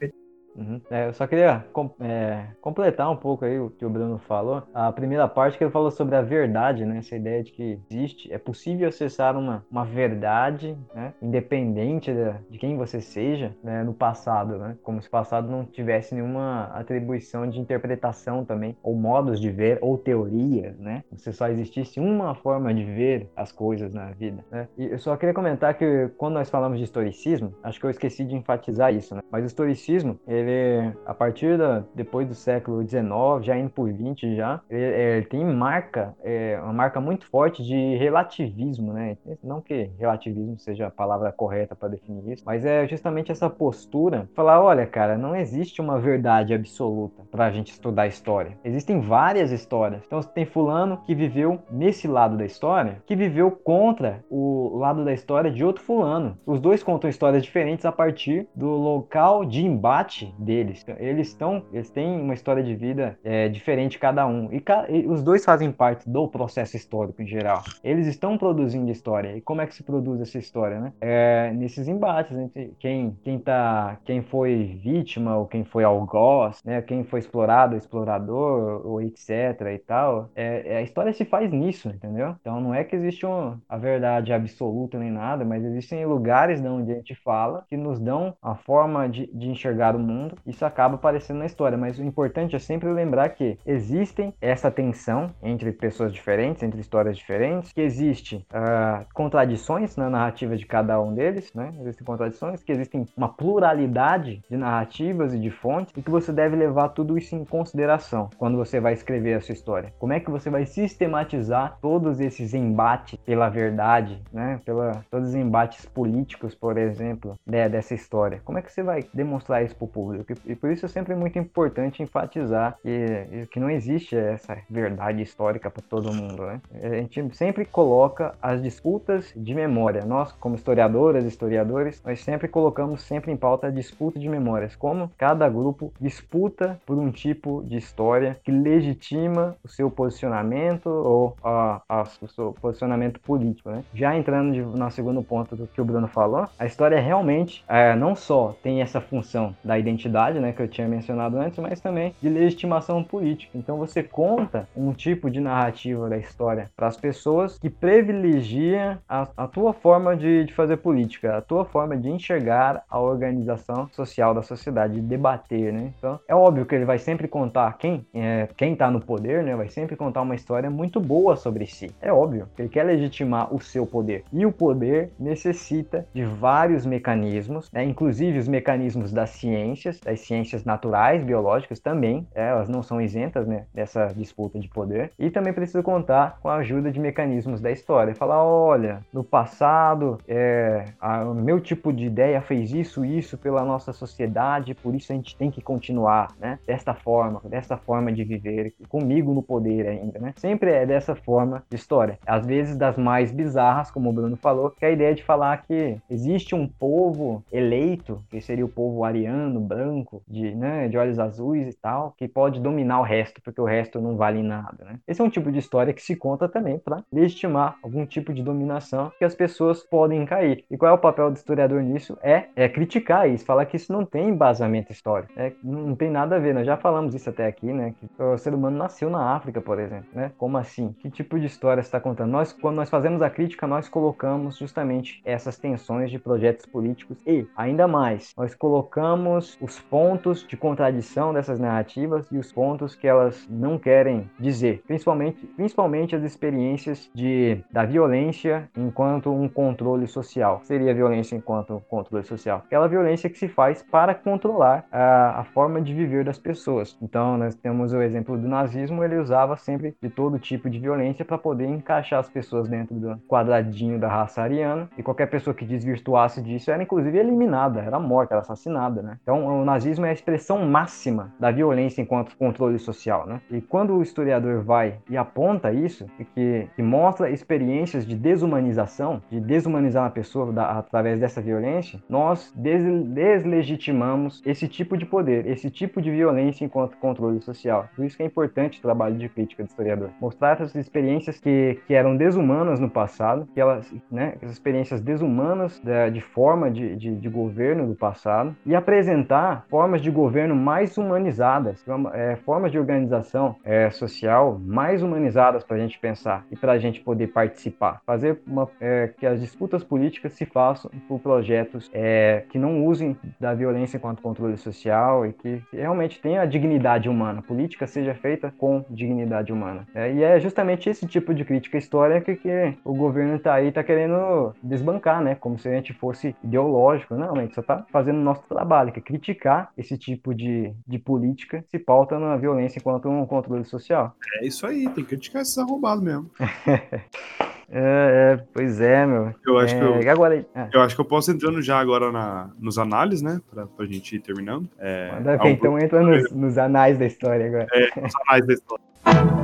Uhum. 0.55 0.81
É, 0.89 1.07
eu 1.07 1.13
só 1.13 1.25
queria 1.27 1.65
com, 1.71 1.89
é, 1.99 2.47
completar 2.61 3.09
um 3.09 3.15
pouco 3.15 3.45
aí 3.45 3.59
o 3.59 3.69
que 3.69 3.85
o 3.85 3.89
Bruno 3.89 4.17
falou. 4.19 4.63
A 4.73 4.91
primeira 4.91 5.27
parte 5.27 5.57
que 5.57 5.63
ele 5.63 5.71
falou 5.71 5.91
sobre 5.91 6.15
a 6.15 6.21
verdade, 6.21 6.85
né? 6.85 6.97
Essa 6.97 7.15
ideia 7.15 7.43
de 7.43 7.51
que 7.51 7.79
existe, 7.89 8.31
é 8.31 8.37
possível 8.37 8.87
acessar 8.87 9.37
uma, 9.37 9.65
uma 9.71 9.85
verdade, 9.85 10.77
né? 10.93 11.13
Independente 11.21 12.11
de, 12.11 12.33
de 12.49 12.57
quem 12.57 12.77
você 12.77 13.01
seja, 13.01 13.55
né? 13.63 13.83
No 13.83 13.93
passado, 13.93 14.57
né? 14.57 14.77
Como 14.83 15.01
se 15.01 15.07
o 15.07 15.11
passado 15.11 15.49
não 15.49 15.65
tivesse 15.65 16.13
nenhuma 16.13 16.65
atribuição 16.73 17.47
de 17.49 17.59
interpretação 17.59 18.45
também, 18.45 18.75
ou 18.83 18.95
modos 18.95 19.39
de 19.39 19.49
ver, 19.49 19.79
ou 19.81 19.97
teorias, 19.97 20.77
né? 20.77 21.03
Se 21.15 21.31
só 21.33 21.47
existisse 21.47 21.99
uma 21.99 22.35
forma 22.35 22.73
de 22.73 22.83
ver 22.83 23.29
as 23.35 23.51
coisas 23.51 23.93
na 23.93 24.11
vida, 24.11 24.43
né? 24.51 24.67
E 24.77 24.85
eu 24.85 24.99
só 24.99 25.15
queria 25.15 25.33
comentar 25.33 25.73
que 25.75 26.09
quando 26.17 26.33
nós 26.33 26.49
falamos 26.49 26.77
de 26.77 26.83
historicismo, 26.83 27.53
acho 27.63 27.79
que 27.79 27.85
eu 27.85 27.89
esqueci 27.89 28.23
de 28.23 28.35
enfatizar 28.35 28.93
isso, 28.93 29.15
né? 29.15 29.21
Mas 29.31 29.43
o 29.43 29.47
historicismo, 29.47 30.19
ele, 30.41 30.93
a 31.05 31.13
partir 31.13 31.57
da, 31.57 31.83
depois 31.95 32.27
do 32.27 32.35
século 32.35 32.81
XIX, 32.87 33.01
já 33.41 33.57
indo 33.57 33.69
por 33.69 33.91
20 33.91 34.35
já, 34.35 34.61
ele, 34.69 34.83
ele 34.83 35.25
tem 35.25 35.45
marca, 35.45 36.15
é, 36.23 36.59
uma 36.61 36.73
marca 36.73 36.99
muito 36.99 37.25
forte 37.25 37.63
de 37.63 37.95
relativismo, 37.97 38.93
né? 38.93 39.17
Não 39.43 39.61
que 39.61 39.89
relativismo 39.97 40.57
seja 40.59 40.87
a 40.87 40.91
palavra 40.91 41.31
correta 41.31 41.75
para 41.75 41.89
definir 41.89 42.33
isso, 42.33 42.43
mas 42.45 42.65
é 42.65 42.87
justamente 42.87 43.31
essa 43.31 43.49
postura, 43.49 44.29
falar, 44.33 44.61
olha, 44.61 44.85
cara, 44.85 45.17
não 45.17 45.35
existe 45.35 45.81
uma 45.81 45.99
verdade 45.99 46.53
absoluta 46.53 47.23
para 47.31 47.45
a 47.45 47.51
gente 47.51 47.71
estudar 47.71 48.07
história. 48.07 48.57
Existem 48.63 48.99
várias 48.99 49.51
histórias. 49.51 50.03
Então 50.05 50.21
tem 50.21 50.45
fulano 50.45 50.97
que 51.05 51.15
viveu 51.15 51.59
nesse 51.69 52.07
lado 52.07 52.37
da 52.37 52.45
história, 52.45 53.01
que 53.05 53.15
viveu 53.15 53.51
contra 53.51 54.23
o 54.29 54.77
lado 54.77 55.03
da 55.03 55.13
história 55.13 55.51
de 55.51 55.63
outro 55.63 55.83
fulano. 55.83 56.37
Os 56.45 56.59
dois 56.59 56.83
contam 56.83 57.09
histórias 57.09 57.43
diferentes 57.43 57.85
a 57.85 57.91
partir 57.91 58.47
do 58.55 58.69
local 58.69 59.45
de 59.45 59.65
embate 59.65 60.30
deles. 60.37 60.85
Eles 60.97 61.29
estão, 61.29 61.63
eles 61.71 61.89
têm 61.89 62.19
uma 62.19 62.33
história 62.33 62.63
de 62.63 62.75
vida 62.75 63.17
é, 63.23 63.49
diferente 63.49 63.99
cada 63.99 64.25
um. 64.27 64.49
E, 64.51 64.63
e, 64.89 65.07
os 65.07 65.23
dois 65.23 65.43
fazem 65.43 65.71
parte 65.71 66.09
do 66.09 66.27
processo 66.27 66.75
histórico 66.75 67.21
em 67.21 67.27
geral. 67.27 67.63
Eles 67.83 68.07
estão 68.07 68.37
produzindo 68.37 68.91
história. 68.91 69.35
E 69.35 69.41
como 69.41 69.61
é 69.61 69.67
que 69.67 69.75
se 69.75 69.83
produz 69.83 70.21
essa 70.21 70.37
história, 70.37 70.79
né? 70.79 70.93
É, 71.01 71.51
nesses 71.53 71.87
embates 71.87 72.37
entre 72.37 72.73
quem, 72.79 73.17
quem 73.23 73.39
tá, 73.39 73.97
quem 74.03 74.21
foi 74.21 74.79
vítima 74.81 75.37
ou 75.37 75.45
quem 75.45 75.63
foi 75.63 75.83
algoz, 75.83 76.61
né? 76.63 76.81
Quem 76.81 77.03
foi 77.03 77.19
explorado, 77.19 77.75
explorador 77.75 78.85
ou 78.85 79.01
etc 79.01 79.61
e 79.73 79.79
tal. 79.79 80.29
É, 80.35 80.73
é, 80.73 80.77
a 80.77 80.81
história 80.81 81.13
se 81.13 81.25
faz 81.25 81.51
nisso, 81.51 81.89
entendeu? 81.89 82.35
Então 82.41 82.59
não 82.59 82.73
é 82.73 82.83
que 82.83 82.95
existe 82.95 83.25
um, 83.25 83.57
a 83.67 83.77
verdade 83.77 84.33
absoluta 84.33 84.97
nem 84.97 85.11
nada, 85.11 85.43
mas 85.43 85.63
existem 85.63 86.05
lugares 86.05 86.61
de 86.61 86.67
onde 86.67 86.91
a 86.91 86.95
gente 86.95 87.15
fala 87.15 87.65
que 87.67 87.77
nos 87.77 87.99
dão 87.99 88.35
a 88.41 88.55
forma 88.55 89.07
de, 89.07 89.27
de 89.33 89.49
enxergar 89.49 89.95
o 89.95 89.99
mundo 89.99 90.20
mundo, 90.21 90.37
isso 90.45 90.65
acaba 90.65 90.95
aparecendo 90.95 91.39
na 91.39 91.45
história. 91.45 91.77
Mas 91.77 91.97
o 91.97 92.03
importante 92.03 92.55
é 92.55 92.59
sempre 92.59 92.89
lembrar 92.89 93.29
que 93.29 93.57
existem 93.65 94.33
essa 94.41 94.69
tensão 94.69 95.31
entre 95.41 95.71
pessoas 95.71 96.13
diferentes, 96.13 96.63
entre 96.63 96.79
histórias 96.79 97.17
diferentes, 97.17 97.71
que 97.71 97.81
existe 97.81 98.45
uh, 98.53 99.05
contradições 99.13 99.95
na 99.95 100.09
narrativa 100.09 100.55
de 100.55 100.65
cada 100.65 100.99
um 101.01 101.13
deles, 101.13 101.53
né? 101.53 101.73
Existem 101.81 102.05
contradições, 102.05 102.63
que 102.63 102.71
existem 102.71 103.07
uma 103.15 103.29
pluralidade 103.29 104.41
de 104.49 104.57
narrativas 104.57 105.33
e 105.33 105.39
de 105.39 105.49
fontes, 105.49 105.93
e 105.95 106.01
que 106.01 106.09
você 106.09 106.31
deve 106.31 106.55
levar 106.55 106.89
tudo 106.89 107.17
isso 107.17 107.35
em 107.35 107.45
consideração 107.45 108.29
quando 108.37 108.57
você 108.57 108.79
vai 108.79 108.93
escrever 108.93 109.35
a 109.35 109.41
sua 109.41 109.53
história. 109.53 109.93
Como 109.99 110.13
é 110.13 110.19
que 110.19 110.29
você 110.29 110.49
vai 110.49 110.65
sistematizar 110.65 111.77
todos 111.81 112.19
esses 112.19 112.53
embates 112.53 113.19
pela 113.25 113.49
verdade, 113.49 114.21
né? 114.31 114.59
Pela, 114.65 115.03
todos 115.09 115.29
os 115.29 115.35
embates 115.35 115.85
políticos, 115.85 116.55
por 116.55 116.77
exemplo, 116.77 117.37
né, 117.45 117.69
dessa 117.69 117.93
história. 117.93 118.41
Como 118.43 118.57
é 118.57 118.61
que 118.61 118.71
você 118.71 118.83
vai 118.83 119.03
demonstrar 119.13 119.63
isso 119.63 119.75
para 119.75 119.85
o 119.85 119.87
público? 119.87 120.10
Público. 120.11 120.33
E 120.45 120.55
por 120.55 120.71
isso 120.71 120.85
é 120.85 120.89
sempre 120.89 121.15
muito 121.15 121.37
importante 121.39 122.03
enfatizar 122.03 122.77
que, 122.81 123.47
que 123.51 123.59
não 123.59 123.69
existe 123.69 124.15
essa 124.15 124.57
verdade 124.69 125.21
histórica 125.21 125.69
para 125.69 125.81
todo 125.81 126.13
mundo. 126.13 126.45
Né? 126.45 126.61
A 126.83 126.95
gente 126.95 127.35
sempre 127.35 127.65
coloca 127.65 128.33
as 128.41 128.61
disputas 128.61 129.31
de 129.35 129.53
memória. 129.53 130.05
Nós, 130.05 130.31
como 130.33 130.55
historiadoras 130.55 131.25
historiadores, 131.25 132.01
nós 132.05 132.21
sempre 132.21 132.47
colocamos 132.47 133.01
sempre 133.01 133.31
em 133.31 133.37
pauta 133.37 133.67
a 133.67 133.71
disputa 133.71 134.19
de 134.19 134.29
memórias. 134.29 134.75
Como 134.75 135.11
cada 135.17 135.47
grupo 135.49 135.91
disputa 135.99 136.79
por 136.85 136.97
um 136.97 137.11
tipo 137.11 137.63
de 137.65 137.77
história 137.77 138.37
que 138.43 138.51
legitima 138.51 139.55
o 139.63 139.67
seu 139.67 139.89
posicionamento 139.89 140.87
ou 140.87 141.35
a, 141.43 141.81
a, 141.87 142.01
o 142.21 142.27
seu 142.27 142.53
posicionamento 142.53 143.19
político. 143.19 143.69
Né? 143.69 143.83
Já 143.93 144.15
entrando 144.15 144.53
de, 144.53 144.61
no 144.61 144.91
segundo 144.91 145.23
ponto 145.23 145.55
do 145.55 145.67
que 145.67 145.79
o 145.79 145.85
Bruno 145.85 146.07
falou, 146.07 146.47
a 146.59 146.65
história 146.65 146.99
realmente 146.99 147.63
é, 147.67 147.95
não 147.95 148.15
só 148.15 148.55
tem 148.61 148.81
essa 148.81 148.99
função 148.99 149.55
da 149.63 149.77
identidade 149.77 150.00
identidade, 150.01 150.39
né, 150.39 150.51
que 150.51 150.61
eu 150.61 150.67
tinha 150.67 150.87
mencionado 150.87 151.37
antes, 151.37 151.59
mas 151.59 151.79
também 151.79 152.13
de 152.21 152.29
legitimação 152.29 153.03
política. 153.03 153.57
Então 153.57 153.77
você 153.77 154.01
conta 154.01 154.67
um 154.75 154.93
tipo 154.93 155.29
de 155.29 155.39
narrativa 155.39 156.09
da 156.09 156.17
história 156.17 156.71
para 156.75 156.87
as 156.87 156.97
pessoas 156.97 157.57
que 157.59 157.69
privilegia 157.69 158.99
a, 159.07 159.27
a 159.37 159.47
tua 159.47 159.73
forma 159.73 160.15
de, 160.15 160.45
de, 160.45 160.53
fazer 160.53 160.77
política, 160.77 161.37
a 161.37 161.41
tua 161.41 161.65
forma 161.65 161.95
de 161.95 162.09
enxergar 162.09 162.83
a 162.89 162.99
organização 162.99 163.87
social 163.91 164.33
da 164.33 164.41
sociedade, 164.41 164.95
de 164.95 165.01
debater, 165.01 165.71
né? 165.71 165.93
Então 165.97 166.19
é 166.27 166.35
óbvio 166.35 166.65
que 166.65 166.75
ele 166.75 166.85
vai 166.85 166.97
sempre 166.97 167.27
contar 167.27 167.77
quem 167.77 168.05
é, 168.13 168.47
quem 168.55 168.73
está 168.73 168.89
no 168.89 168.99
poder, 168.99 169.43
né? 169.43 169.55
Vai 169.55 169.69
sempre 169.69 169.95
contar 169.95 170.21
uma 170.21 170.35
história 170.35 170.69
muito 170.69 170.99
boa 170.99 171.35
sobre 171.35 171.65
si. 171.65 171.91
É 172.01 172.11
óbvio 172.11 172.47
que 172.55 172.61
ele 172.61 172.69
quer 172.69 172.83
legitimar 172.83 173.53
o 173.53 173.59
seu 173.59 173.85
poder 173.85 174.23
e 174.31 174.45
o 174.45 174.51
poder 174.51 175.11
necessita 175.19 176.05
de 176.13 176.23
vários 176.23 176.85
mecanismos, 176.85 177.69
né? 177.71 177.83
inclusive 177.83 178.39
os 178.39 178.47
mecanismos 178.47 179.11
da 179.11 179.25
ciência 179.25 179.90
ciências, 179.91 179.99
das 179.99 180.19
ciências 180.21 180.65
naturais, 180.65 181.23
biológicas 181.23 181.79
também, 181.79 182.27
é, 182.33 182.47
elas 182.49 182.69
não 182.69 182.81
são 182.81 183.01
isentas 183.01 183.47
né, 183.47 183.65
dessa 183.73 184.07
disputa 184.07 184.59
de 184.59 184.67
poder, 184.67 185.11
e 185.17 185.29
também 185.29 185.53
precisa 185.53 185.83
contar 185.83 186.39
com 186.41 186.49
a 186.49 186.55
ajuda 186.55 186.91
de 186.91 186.99
mecanismos 186.99 187.61
da 187.61 187.71
história. 187.71 188.15
Falar, 188.15 188.43
olha, 188.43 189.01
no 189.13 189.23
passado, 189.23 190.17
é, 190.27 190.85
a, 190.99 191.23
o 191.23 191.33
meu 191.33 191.59
tipo 191.59 191.91
de 191.91 192.05
ideia 192.05 192.41
fez 192.41 192.73
isso, 192.73 193.03
isso 193.03 193.37
pela 193.37 193.63
nossa 193.63 193.93
sociedade, 193.93 194.73
por 194.73 194.95
isso 194.95 195.11
a 195.11 195.15
gente 195.15 195.35
tem 195.35 195.51
que 195.51 195.61
continuar, 195.61 196.29
né, 196.39 196.59
desta 196.65 196.93
forma, 196.93 197.41
dessa 197.45 197.77
forma 197.77 198.11
de 198.11 198.23
viver, 198.23 198.73
comigo 198.89 199.33
no 199.33 199.41
poder 199.41 199.87
ainda, 199.87 200.19
né? 200.19 200.33
Sempre 200.37 200.71
é 200.71 200.85
dessa 200.85 201.15
forma 201.15 201.63
de 201.69 201.75
história. 201.75 202.17
Às 202.25 202.45
vezes 202.45 202.75
das 202.75 202.97
mais 202.97 203.31
bizarras, 203.31 203.91
como 203.91 204.09
o 204.09 204.13
Bruno 204.13 204.35
falou, 204.35 204.69
que 204.69 204.85
é 204.85 204.89
a 204.89 204.91
ideia 204.91 205.15
de 205.15 205.23
falar 205.23 205.63
que 205.63 205.97
existe 206.09 206.55
um 206.55 206.67
povo 206.67 207.43
eleito, 207.51 208.21
que 208.29 208.41
seria 208.41 208.65
o 208.65 208.69
povo 208.69 209.03
ariano, 209.03 209.59
branco, 209.59 209.80
de, 210.27 210.55
né, 210.55 210.87
de 210.87 210.97
olhos 210.97 211.19
azuis 211.19 211.67
e 211.67 211.77
tal, 211.77 212.13
que 212.17 212.27
pode 212.27 212.59
dominar 212.59 212.99
o 212.99 213.03
resto, 213.03 213.41
porque 213.41 213.61
o 213.61 213.65
resto 213.65 213.99
não 213.99 214.15
vale 214.15 214.41
nada, 214.41 214.85
né? 214.85 214.99
Esse 215.07 215.21
é 215.21 215.23
um 215.23 215.29
tipo 215.29 215.51
de 215.51 215.59
história 215.59 215.93
que 215.93 216.01
se 216.01 216.15
conta 216.15 216.47
também 216.47 216.77
para 216.77 217.03
legitimar 217.11 217.75
algum 217.81 218.05
tipo 218.05 218.33
de 218.33 218.43
dominação 218.43 219.11
que 219.17 219.25
as 219.25 219.35
pessoas 219.35 219.83
podem 219.83 220.25
cair. 220.25 220.63
E 220.69 220.77
qual 220.77 220.91
é 220.91 220.93
o 220.93 220.97
papel 220.97 221.31
do 221.31 221.35
historiador 221.35 221.81
nisso? 221.81 222.17
É, 222.21 222.45
é 222.55 222.69
criticar 222.69 223.29
isso, 223.29 223.45
falar 223.45 223.65
que 223.65 223.75
isso 223.75 223.91
não 223.91 224.05
tem 224.05 224.29
embasamento 224.29 224.91
histórico, 224.91 225.33
né? 225.35 225.53
não 225.63 225.95
tem 225.95 226.09
nada 226.09 226.35
a 226.35 226.39
ver. 226.39 226.53
Nós 226.53 226.65
já 226.65 226.77
falamos 226.77 227.15
isso 227.15 227.29
até 227.29 227.45
aqui, 227.45 227.71
né? 227.71 227.93
Que 227.99 228.23
o 228.23 228.37
ser 228.37 228.53
humano 228.53 228.77
nasceu 228.77 229.09
na 229.09 229.35
África, 229.35 229.61
por 229.61 229.79
exemplo, 229.79 230.09
né? 230.13 230.31
Como 230.37 230.57
assim? 230.57 230.93
Que 230.93 231.09
tipo 231.09 231.39
de 231.39 231.45
história 231.45 231.81
está 231.81 231.99
contando? 231.99 232.31
Nós, 232.31 232.53
quando 232.53 232.75
nós 232.75 232.89
fazemos 232.89 233.21
a 233.21 233.29
crítica, 233.29 233.67
nós 233.67 233.89
colocamos 233.89 234.57
justamente 234.57 235.21
essas 235.25 235.57
tensões 235.57 236.09
de 236.11 236.19
projetos 236.19 236.65
políticos 236.65 237.17
e, 237.25 237.47
ainda 237.55 237.87
mais, 237.87 238.33
nós 238.37 238.55
colocamos 238.55 239.57
os 239.71 239.79
pontos 239.79 240.45
de 240.45 240.57
contradição 240.57 241.33
dessas 241.33 241.57
narrativas 241.57 242.29
e 242.29 242.37
os 242.37 242.51
pontos 242.51 242.93
que 242.93 243.07
elas 243.07 243.47
não 243.49 243.77
querem 243.77 244.29
dizer, 244.37 244.83
principalmente, 244.85 245.47
principalmente 245.55 246.13
as 246.13 246.23
experiências 246.23 247.09
de, 247.13 247.63
da 247.71 247.85
violência 247.85 248.69
enquanto 248.75 249.33
um 249.33 249.47
controle 249.47 250.07
social. 250.07 250.59
Seria 250.63 250.91
a 250.91 250.93
violência 250.93 251.37
enquanto 251.37 251.81
controle 251.87 252.25
social? 252.25 252.63
Aquela 252.65 252.87
violência 252.87 253.29
que 253.29 253.37
se 253.37 253.47
faz 253.47 253.81
para 253.81 254.13
controlar 254.13 254.85
a, 254.91 255.39
a 255.39 255.43
forma 255.45 255.81
de 255.81 255.93
viver 255.93 256.25
das 256.25 256.37
pessoas. 256.37 256.97
Então, 257.01 257.37
nós 257.37 257.55
temos 257.55 257.93
o 257.93 258.01
exemplo 258.01 258.37
do 258.37 258.47
nazismo, 258.47 259.03
ele 259.03 259.17
usava 259.17 259.55
sempre 259.55 259.95
de 260.01 260.09
todo 260.09 260.37
tipo 260.37 260.69
de 260.69 260.79
violência 260.79 261.23
para 261.23 261.37
poder 261.37 261.67
encaixar 261.67 262.19
as 262.19 262.29
pessoas 262.29 262.67
dentro 262.67 262.95
do 262.95 263.17
quadradinho 263.27 263.97
da 263.97 264.09
raça 264.09 264.41
ariana, 264.41 264.89
e 264.97 265.03
qualquer 265.03 265.27
pessoa 265.27 265.53
que 265.53 265.63
desvirtuasse 265.63 266.41
disso 266.41 266.71
era 266.71 266.83
inclusive 266.83 267.17
eliminada, 267.17 267.79
era 267.79 267.99
morta, 267.99 268.33
era 268.33 268.41
assassinada, 268.41 269.01
né? 269.01 269.17
Então, 269.21 269.60
o 269.61 269.65
nazismo 269.65 270.05
é 270.05 270.09
a 270.09 270.13
expressão 270.13 270.65
máxima 270.65 271.33
da 271.39 271.51
violência 271.51 272.01
enquanto 272.01 272.35
controle 272.37 272.79
social, 272.79 273.25
né? 273.27 273.41
E 273.49 273.61
quando 273.61 273.95
o 273.95 274.01
historiador 274.01 274.63
vai 274.63 274.99
e 275.09 275.17
aponta 275.17 275.71
isso, 275.71 276.05
que, 276.33 276.67
que 276.75 276.81
mostra 276.81 277.29
experiências 277.29 278.05
de 278.05 278.15
desumanização, 278.15 279.21
de 279.29 279.39
desumanizar 279.39 280.03
uma 280.03 280.09
pessoa 280.09 280.51
da, 280.51 280.71
através 280.71 281.19
dessa 281.19 281.41
violência, 281.41 282.01
nós 282.09 282.53
des, 282.55 282.83
deslegitimamos 283.07 284.41
esse 284.45 284.67
tipo 284.67 284.97
de 284.97 285.05
poder, 285.05 285.45
esse 285.45 285.69
tipo 285.69 286.01
de 286.01 286.11
violência 286.11 286.65
enquanto 286.65 286.97
controle 286.97 287.41
social. 287.41 287.87
Por 287.95 288.05
isso 288.05 288.17
que 288.17 288.23
é 288.23 288.25
importante 288.25 288.79
o 288.79 288.81
trabalho 288.81 289.15
de 289.15 289.29
crítica 289.29 289.63
do 289.63 289.69
historiador. 289.69 290.09
Mostrar 290.19 290.53
essas 290.53 290.75
experiências 290.75 291.39
que, 291.39 291.79
que 291.87 291.93
eram 291.93 292.15
desumanas 292.15 292.79
no 292.79 292.89
passado, 292.89 293.47
que 293.53 293.59
elas, 293.59 293.93
né, 294.11 294.33
essas 294.37 294.51
experiências 294.51 295.01
desumanas 295.01 295.79
de, 295.83 296.11
de 296.11 296.21
forma 296.21 296.69
de, 296.69 296.95
de, 296.95 297.15
de, 297.15 297.29
governo 297.29 297.87
do 297.87 297.95
passado, 297.95 298.55
e 298.65 298.75
apresentar 298.75 299.40
formas 299.69 300.01
de 300.01 300.11
governo 300.11 300.55
mais 300.55 300.97
humanizadas, 300.97 301.83
é, 302.13 302.35
formas 302.37 302.71
de 302.71 302.79
organização 302.79 303.55
é, 303.63 303.89
social 303.89 304.59
mais 304.59 305.01
humanizadas 305.03 305.63
para 305.63 305.77
a 305.77 305.79
gente 305.79 305.99
pensar 305.99 306.45
e 306.51 306.55
para 306.55 306.73
a 306.73 306.77
gente 306.77 307.01
poder 307.01 307.27
participar. 307.27 308.01
Fazer 308.05 308.39
uma, 308.47 308.67
é, 308.79 309.09
que 309.17 309.25
as 309.25 309.39
disputas 309.39 309.83
políticas 309.83 310.33
se 310.33 310.45
façam 310.45 310.89
por 311.07 311.19
projetos 311.19 311.89
é, 311.93 312.43
que 312.49 312.59
não 312.59 312.85
usem 312.85 313.17
da 313.39 313.53
violência 313.53 313.97
enquanto 313.97 314.21
controle 314.21 314.57
social 314.57 315.25
e 315.25 315.33
que 315.33 315.61
realmente 315.73 316.19
tenha 316.21 316.41
a 316.41 316.45
dignidade 316.45 317.09
humana. 317.09 317.39
A 317.39 317.43
política 317.43 317.87
seja 317.87 318.13
feita 318.13 318.53
com 318.57 318.85
dignidade 318.89 319.51
humana. 319.51 319.87
É, 319.93 320.11
e 320.11 320.23
é 320.23 320.39
justamente 320.39 320.89
esse 320.89 321.05
tipo 321.07 321.33
de 321.33 321.43
crítica 321.43 321.77
histórica 321.77 322.35
que 322.35 322.77
o 322.83 322.93
governo 322.93 323.35
está 323.35 323.55
aí, 323.55 323.69
está 323.69 323.83
querendo 323.83 324.53
desbancar, 324.61 325.21
né? 325.21 325.35
Como 325.35 325.57
se 325.57 325.67
a 325.67 325.71
gente 325.71 325.93
fosse 325.93 326.35
ideológico. 326.43 327.15
Não, 327.15 327.35
a 327.35 327.41
gente 327.41 327.55
só 327.55 327.61
está 327.61 327.85
fazendo 327.91 328.17
o 328.19 328.23
nosso 328.23 328.43
trabalho, 328.47 328.91
que 328.91 328.99
é 328.99 329.01
criticar 329.01 329.30
esse 329.77 329.97
tipo 329.97 330.33
de, 330.33 330.73
de 330.87 330.99
política 330.99 331.63
se 331.69 331.79
pauta 331.79 332.19
na 332.19 332.37
violência 332.37 332.79
enquanto 332.79 333.09
um 333.09 333.25
controle 333.25 333.65
social. 333.65 334.15
É 334.41 334.45
isso 334.45 334.65
aí, 334.65 334.83
tem 334.85 335.03
que 335.03 335.09
criticar 335.11 335.41
esses 335.41 335.57
arrombados 335.57 336.03
mesmo. 336.03 336.29
É, 337.73 338.33
é, 338.37 338.43
pois 338.53 338.81
é, 338.81 339.05
meu. 339.05 339.33
Eu 339.45 339.57
acho, 339.57 339.73
é, 339.73 339.79
que 339.79 339.85
eu, 340.05 340.11
agora, 340.11 340.45
é. 340.53 340.69
eu 340.73 340.81
acho 340.81 340.93
que 340.93 340.99
eu 340.99 341.05
posso 341.05 341.31
entrando 341.31 341.61
já 341.61 341.79
agora 341.79 342.11
na, 342.11 342.49
nos 342.59 342.77
análises, 342.77 343.21
né? 343.21 343.39
Pra, 343.49 343.65
pra 343.65 343.85
gente 343.85 344.17
ir 344.17 344.19
terminando. 344.19 344.69
É, 344.77 345.13
Manda 345.13 345.49
então 345.49 345.79
entra 345.79 346.01
nos, 346.01 346.29
nos 346.31 346.57
anais 346.57 346.99
da 346.99 347.05
história 347.05 347.45
agora. 347.45 347.67
É, 347.71 348.01
nos 348.01 348.13
anais 348.27 348.45
da 348.45 348.53
história. 348.53 348.83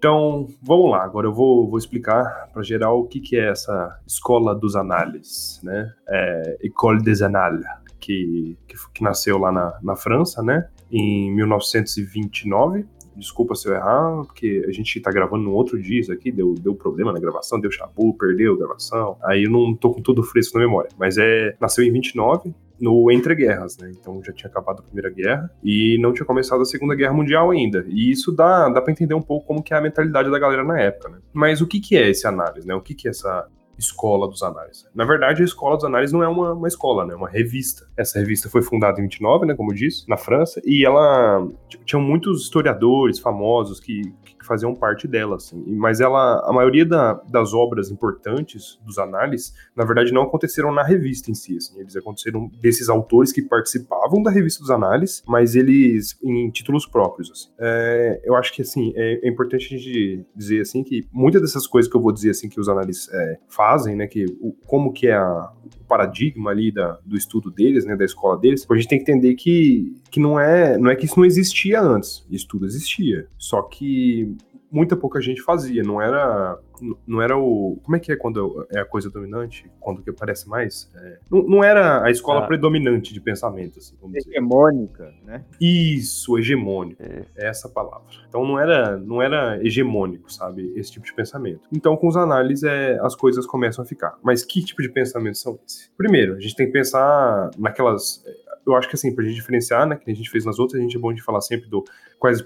Então, 0.00 0.48
vamos 0.62 0.90
lá. 0.90 1.04
Agora 1.04 1.26
eu 1.26 1.34
vou, 1.34 1.68
vou 1.68 1.78
explicar 1.78 2.48
para 2.54 2.62
geral 2.62 3.00
o 3.00 3.06
que, 3.06 3.20
que 3.20 3.36
é 3.36 3.50
essa 3.50 4.00
escola 4.06 4.54
dos 4.54 4.74
análises, 4.74 5.60
né? 5.62 5.92
É, 6.08 6.56
École 6.62 7.02
des 7.02 7.20
Annales, 7.20 7.66
que, 8.00 8.56
que, 8.66 8.76
que, 8.94 9.04
nasceu 9.04 9.36
lá 9.36 9.52
na, 9.52 9.78
na 9.82 9.94
França, 9.94 10.42
né? 10.42 10.66
Em 10.90 11.30
1929. 11.34 12.86
Desculpa 13.20 13.54
se 13.54 13.68
eu 13.68 13.74
errar, 13.74 14.24
porque 14.24 14.64
a 14.66 14.72
gente 14.72 14.98
tá 15.00 15.12
gravando 15.12 15.44
num 15.44 15.52
outro 15.52 15.80
dia 15.80 16.00
isso 16.00 16.12
aqui, 16.12 16.32
deu, 16.32 16.54
deu 16.54 16.74
problema 16.74 17.12
na 17.12 17.20
gravação, 17.20 17.60
deu 17.60 17.70
chabu, 17.70 18.16
perdeu 18.16 18.54
a 18.54 18.58
gravação. 18.58 19.16
Aí 19.22 19.44
eu 19.44 19.50
não 19.50 19.76
tô 19.76 19.92
com 19.92 20.00
tudo 20.00 20.22
fresco 20.22 20.58
na 20.58 20.64
memória. 20.64 20.90
Mas 20.98 21.18
é. 21.18 21.54
Nasceu 21.60 21.84
em 21.84 21.92
29, 21.92 22.54
no 22.80 23.10
Entre 23.12 23.34
Guerras, 23.34 23.76
né? 23.78 23.90
Então 23.90 24.22
já 24.24 24.32
tinha 24.32 24.48
acabado 24.48 24.80
a 24.80 24.82
Primeira 24.82 25.10
Guerra 25.10 25.50
e 25.62 25.98
não 26.00 26.12
tinha 26.12 26.24
começado 26.24 26.62
a 26.62 26.64
Segunda 26.64 26.94
Guerra 26.94 27.12
Mundial 27.12 27.50
ainda. 27.50 27.84
E 27.88 28.10
isso 28.10 28.32
dá, 28.32 28.68
dá 28.68 28.80
para 28.80 28.92
entender 28.92 29.14
um 29.14 29.22
pouco 29.22 29.46
como 29.46 29.62
que 29.62 29.74
é 29.74 29.76
a 29.76 29.80
mentalidade 29.80 30.30
da 30.30 30.38
galera 30.38 30.64
na 30.64 30.80
época, 30.80 31.10
né? 31.10 31.18
Mas 31.32 31.60
o 31.60 31.66
que 31.66 31.78
que 31.78 31.96
é 31.96 32.08
esse 32.08 32.26
análise, 32.26 32.66
né? 32.66 32.74
O 32.74 32.80
que 32.80 32.94
que 32.94 33.06
é 33.06 33.10
essa 33.10 33.46
escola 33.80 34.28
dos 34.28 34.42
análises. 34.42 34.86
Na 34.94 35.04
verdade, 35.04 35.42
a 35.42 35.44
escola 35.44 35.76
dos 35.76 35.84
análises 35.84 36.12
não 36.12 36.22
é 36.22 36.28
uma, 36.28 36.52
uma 36.52 36.68
escola, 36.68 37.04
né? 37.04 37.14
É 37.14 37.16
uma 37.16 37.28
revista. 37.28 37.88
Essa 37.96 38.18
revista 38.18 38.48
foi 38.48 38.62
fundada 38.62 39.00
em 39.00 39.04
29, 39.04 39.46
né? 39.46 39.54
Como 39.54 39.72
eu 39.72 39.76
disse, 39.76 40.08
na 40.08 40.16
França, 40.16 40.60
e 40.64 40.84
ela 40.84 41.46
tinha 41.84 42.00
muitos 42.00 42.42
historiadores 42.42 43.18
famosos 43.18 43.80
que, 43.80 44.02
que 44.24 44.39
faziam 44.50 44.74
parte 44.74 45.06
dela, 45.06 45.36
assim. 45.36 45.62
Mas 45.76 46.00
ela, 46.00 46.44
a 46.44 46.52
maioria 46.52 46.84
da, 46.84 47.14
das 47.30 47.54
obras 47.54 47.88
importantes 47.88 48.80
dos 48.84 48.98
análises, 48.98 49.54
na 49.76 49.84
verdade, 49.84 50.12
não 50.12 50.22
aconteceram 50.22 50.72
na 50.72 50.82
revista 50.82 51.30
em 51.30 51.34
si, 51.34 51.56
assim. 51.56 51.78
Eles 51.78 51.94
aconteceram 51.94 52.50
desses 52.60 52.88
autores 52.88 53.30
que 53.30 53.42
participavam 53.42 54.20
da 54.24 54.30
revista 54.30 54.58
dos 54.58 54.72
análises, 54.72 55.22
mas 55.24 55.54
eles 55.54 56.18
em 56.20 56.50
títulos 56.50 56.84
próprios, 56.84 57.30
assim. 57.30 57.48
É, 57.60 58.20
eu 58.24 58.34
acho 58.34 58.52
que, 58.52 58.62
assim, 58.62 58.92
é, 58.96 59.24
é, 59.24 59.28
importante 59.28 59.72
a 59.72 59.78
gente 59.78 60.26
dizer, 60.34 60.62
assim, 60.62 60.82
que 60.82 61.06
muitas 61.12 61.40
dessas 61.40 61.64
coisas 61.64 61.88
que 61.88 61.96
eu 61.96 62.02
vou 62.02 62.10
dizer, 62.10 62.30
assim, 62.30 62.48
que 62.48 62.58
os 62.58 62.68
análises 62.68 63.08
é, 63.12 63.38
fazem, 63.48 63.94
né, 63.94 64.08
que 64.08 64.24
o, 64.40 64.52
como 64.66 64.92
que 64.92 65.06
é 65.06 65.14
a, 65.14 65.52
o 65.64 65.84
paradigma 65.84 66.50
ali 66.50 66.72
da, 66.72 66.98
do 67.06 67.16
estudo 67.16 67.52
deles, 67.52 67.84
né, 67.84 67.94
da 67.94 68.04
escola 68.04 68.36
deles, 68.36 68.66
a 68.68 68.74
gente 68.74 68.88
tem 68.88 68.98
que 68.98 69.10
entender 69.10 69.34
que, 69.34 69.94
que 70.10 70.18
não 70.18 70.40
é, 70.40 70.76
não 70.76 70.90
é 70.90 70.96
que 70.96 71.04
isso 71.04 71.16
não 71.16 71.24
existia 71.24 71.80
antes, 71.80 72.26
isso 72.28 72.48
tudo 72.48 72.66
existia, 72.66 73.26
só 73.38 73.62
que 73.62 74.34
muita 74.70 74.96
pouca 74.96 75.20
gente 75.20 75.42
fazia, 75.42 75.82
não 75.82 76.00
era 76.00 76.58
não 77.06 77.20
era 77.20 77.36
o. 77.36 77.78
Como 77.82 77.96
é 77.96 78.00
que 78.00 78.12
é 78.12 78.16
quando 78.16 78.66
é 78.70 78.80
a 78.80 78.84
coisa 78.84 79.10
dominante? 79.10 79.70
Quando 79.78 80.02
que 80.02 80.10
aparece 80.10 80.48
mais? 80.48 80.90
É, 80.94 81.18
não, 81.30 81.42
não, 81.42 81.64
era 81.64 82.02
a 82.04 82.10
escola 82.10 82.40
ah. 82.40 82.46
predominante 82.46 83.12
de 83.12 83.20
pensamento, 83.20 83.78
assim, 83.78 83.96
Hegemônica, 84.14 85.04
dizer. 85.04 85.24
né? 85.24 85.44
Isso, 85.60 86.38
hegemônico. 86.38 87.02
É. 87.02 87.26
é 87.36 87.48
essa 87.48 87.68
palavra. 87.68 88.06
Então 88.28 88.44
não 88.46 88.58
era, 88.58 88.96
não 88.96 89.20
era 89.20 89.62
hegemônico, 89.64 90.32
sabe? 90.32 90.72
Esse 90.76 90.92
tipo 90.92 91.04
de 91.04 91.12
pensamento. 91.12 91.60
Então, 91.72 91.96
com 91.96 92.08
os 92.08 92.16
análises, 92.16 92.64
é, 92.64 92.98
as 93.02 93.14
coisas 93.14 93.46
começam 93.46 93.84
a 93.84 93.86
ficar. 93.86 94.16
Mas 94.22 94.44
que 94.44 94.64
tipo 94.64 94.82
de 94.82 94.88
pensamento 94.88 95.38
são 95.38 95.58
esses? 95.66 95.90
Primeiro, 95.96 96.34
a 96.34 96.40
gente 96.40 96.54
tem 96.54 96.66
que 96.66 96.72
pensar 96.72 97.50
naquelas 97.58 98.24
eu 98.66 98.76
acho 98.76 98.88
que 98.88 98.94
assim, 98.94 99.14
pra 99.14 99.24
gente 99.24 99.34
diferenciar, 99.34 99.86
né, 99.86 99.96
que 99.96 100.10
a 100.10 100.14
gente 100.14 100.28
fez 100.30 100.44
nas 100.44 100.58
outras, 100.58 100.78
a 100.78 100.82
gente 100.82 100.96
é 100.96 101.00
bom 101.00 101.12
de 101.12 101.22
falar 101.22 101.40
sempre 101.40 101.68
do 101.68 101.82
quais 102.20 102.42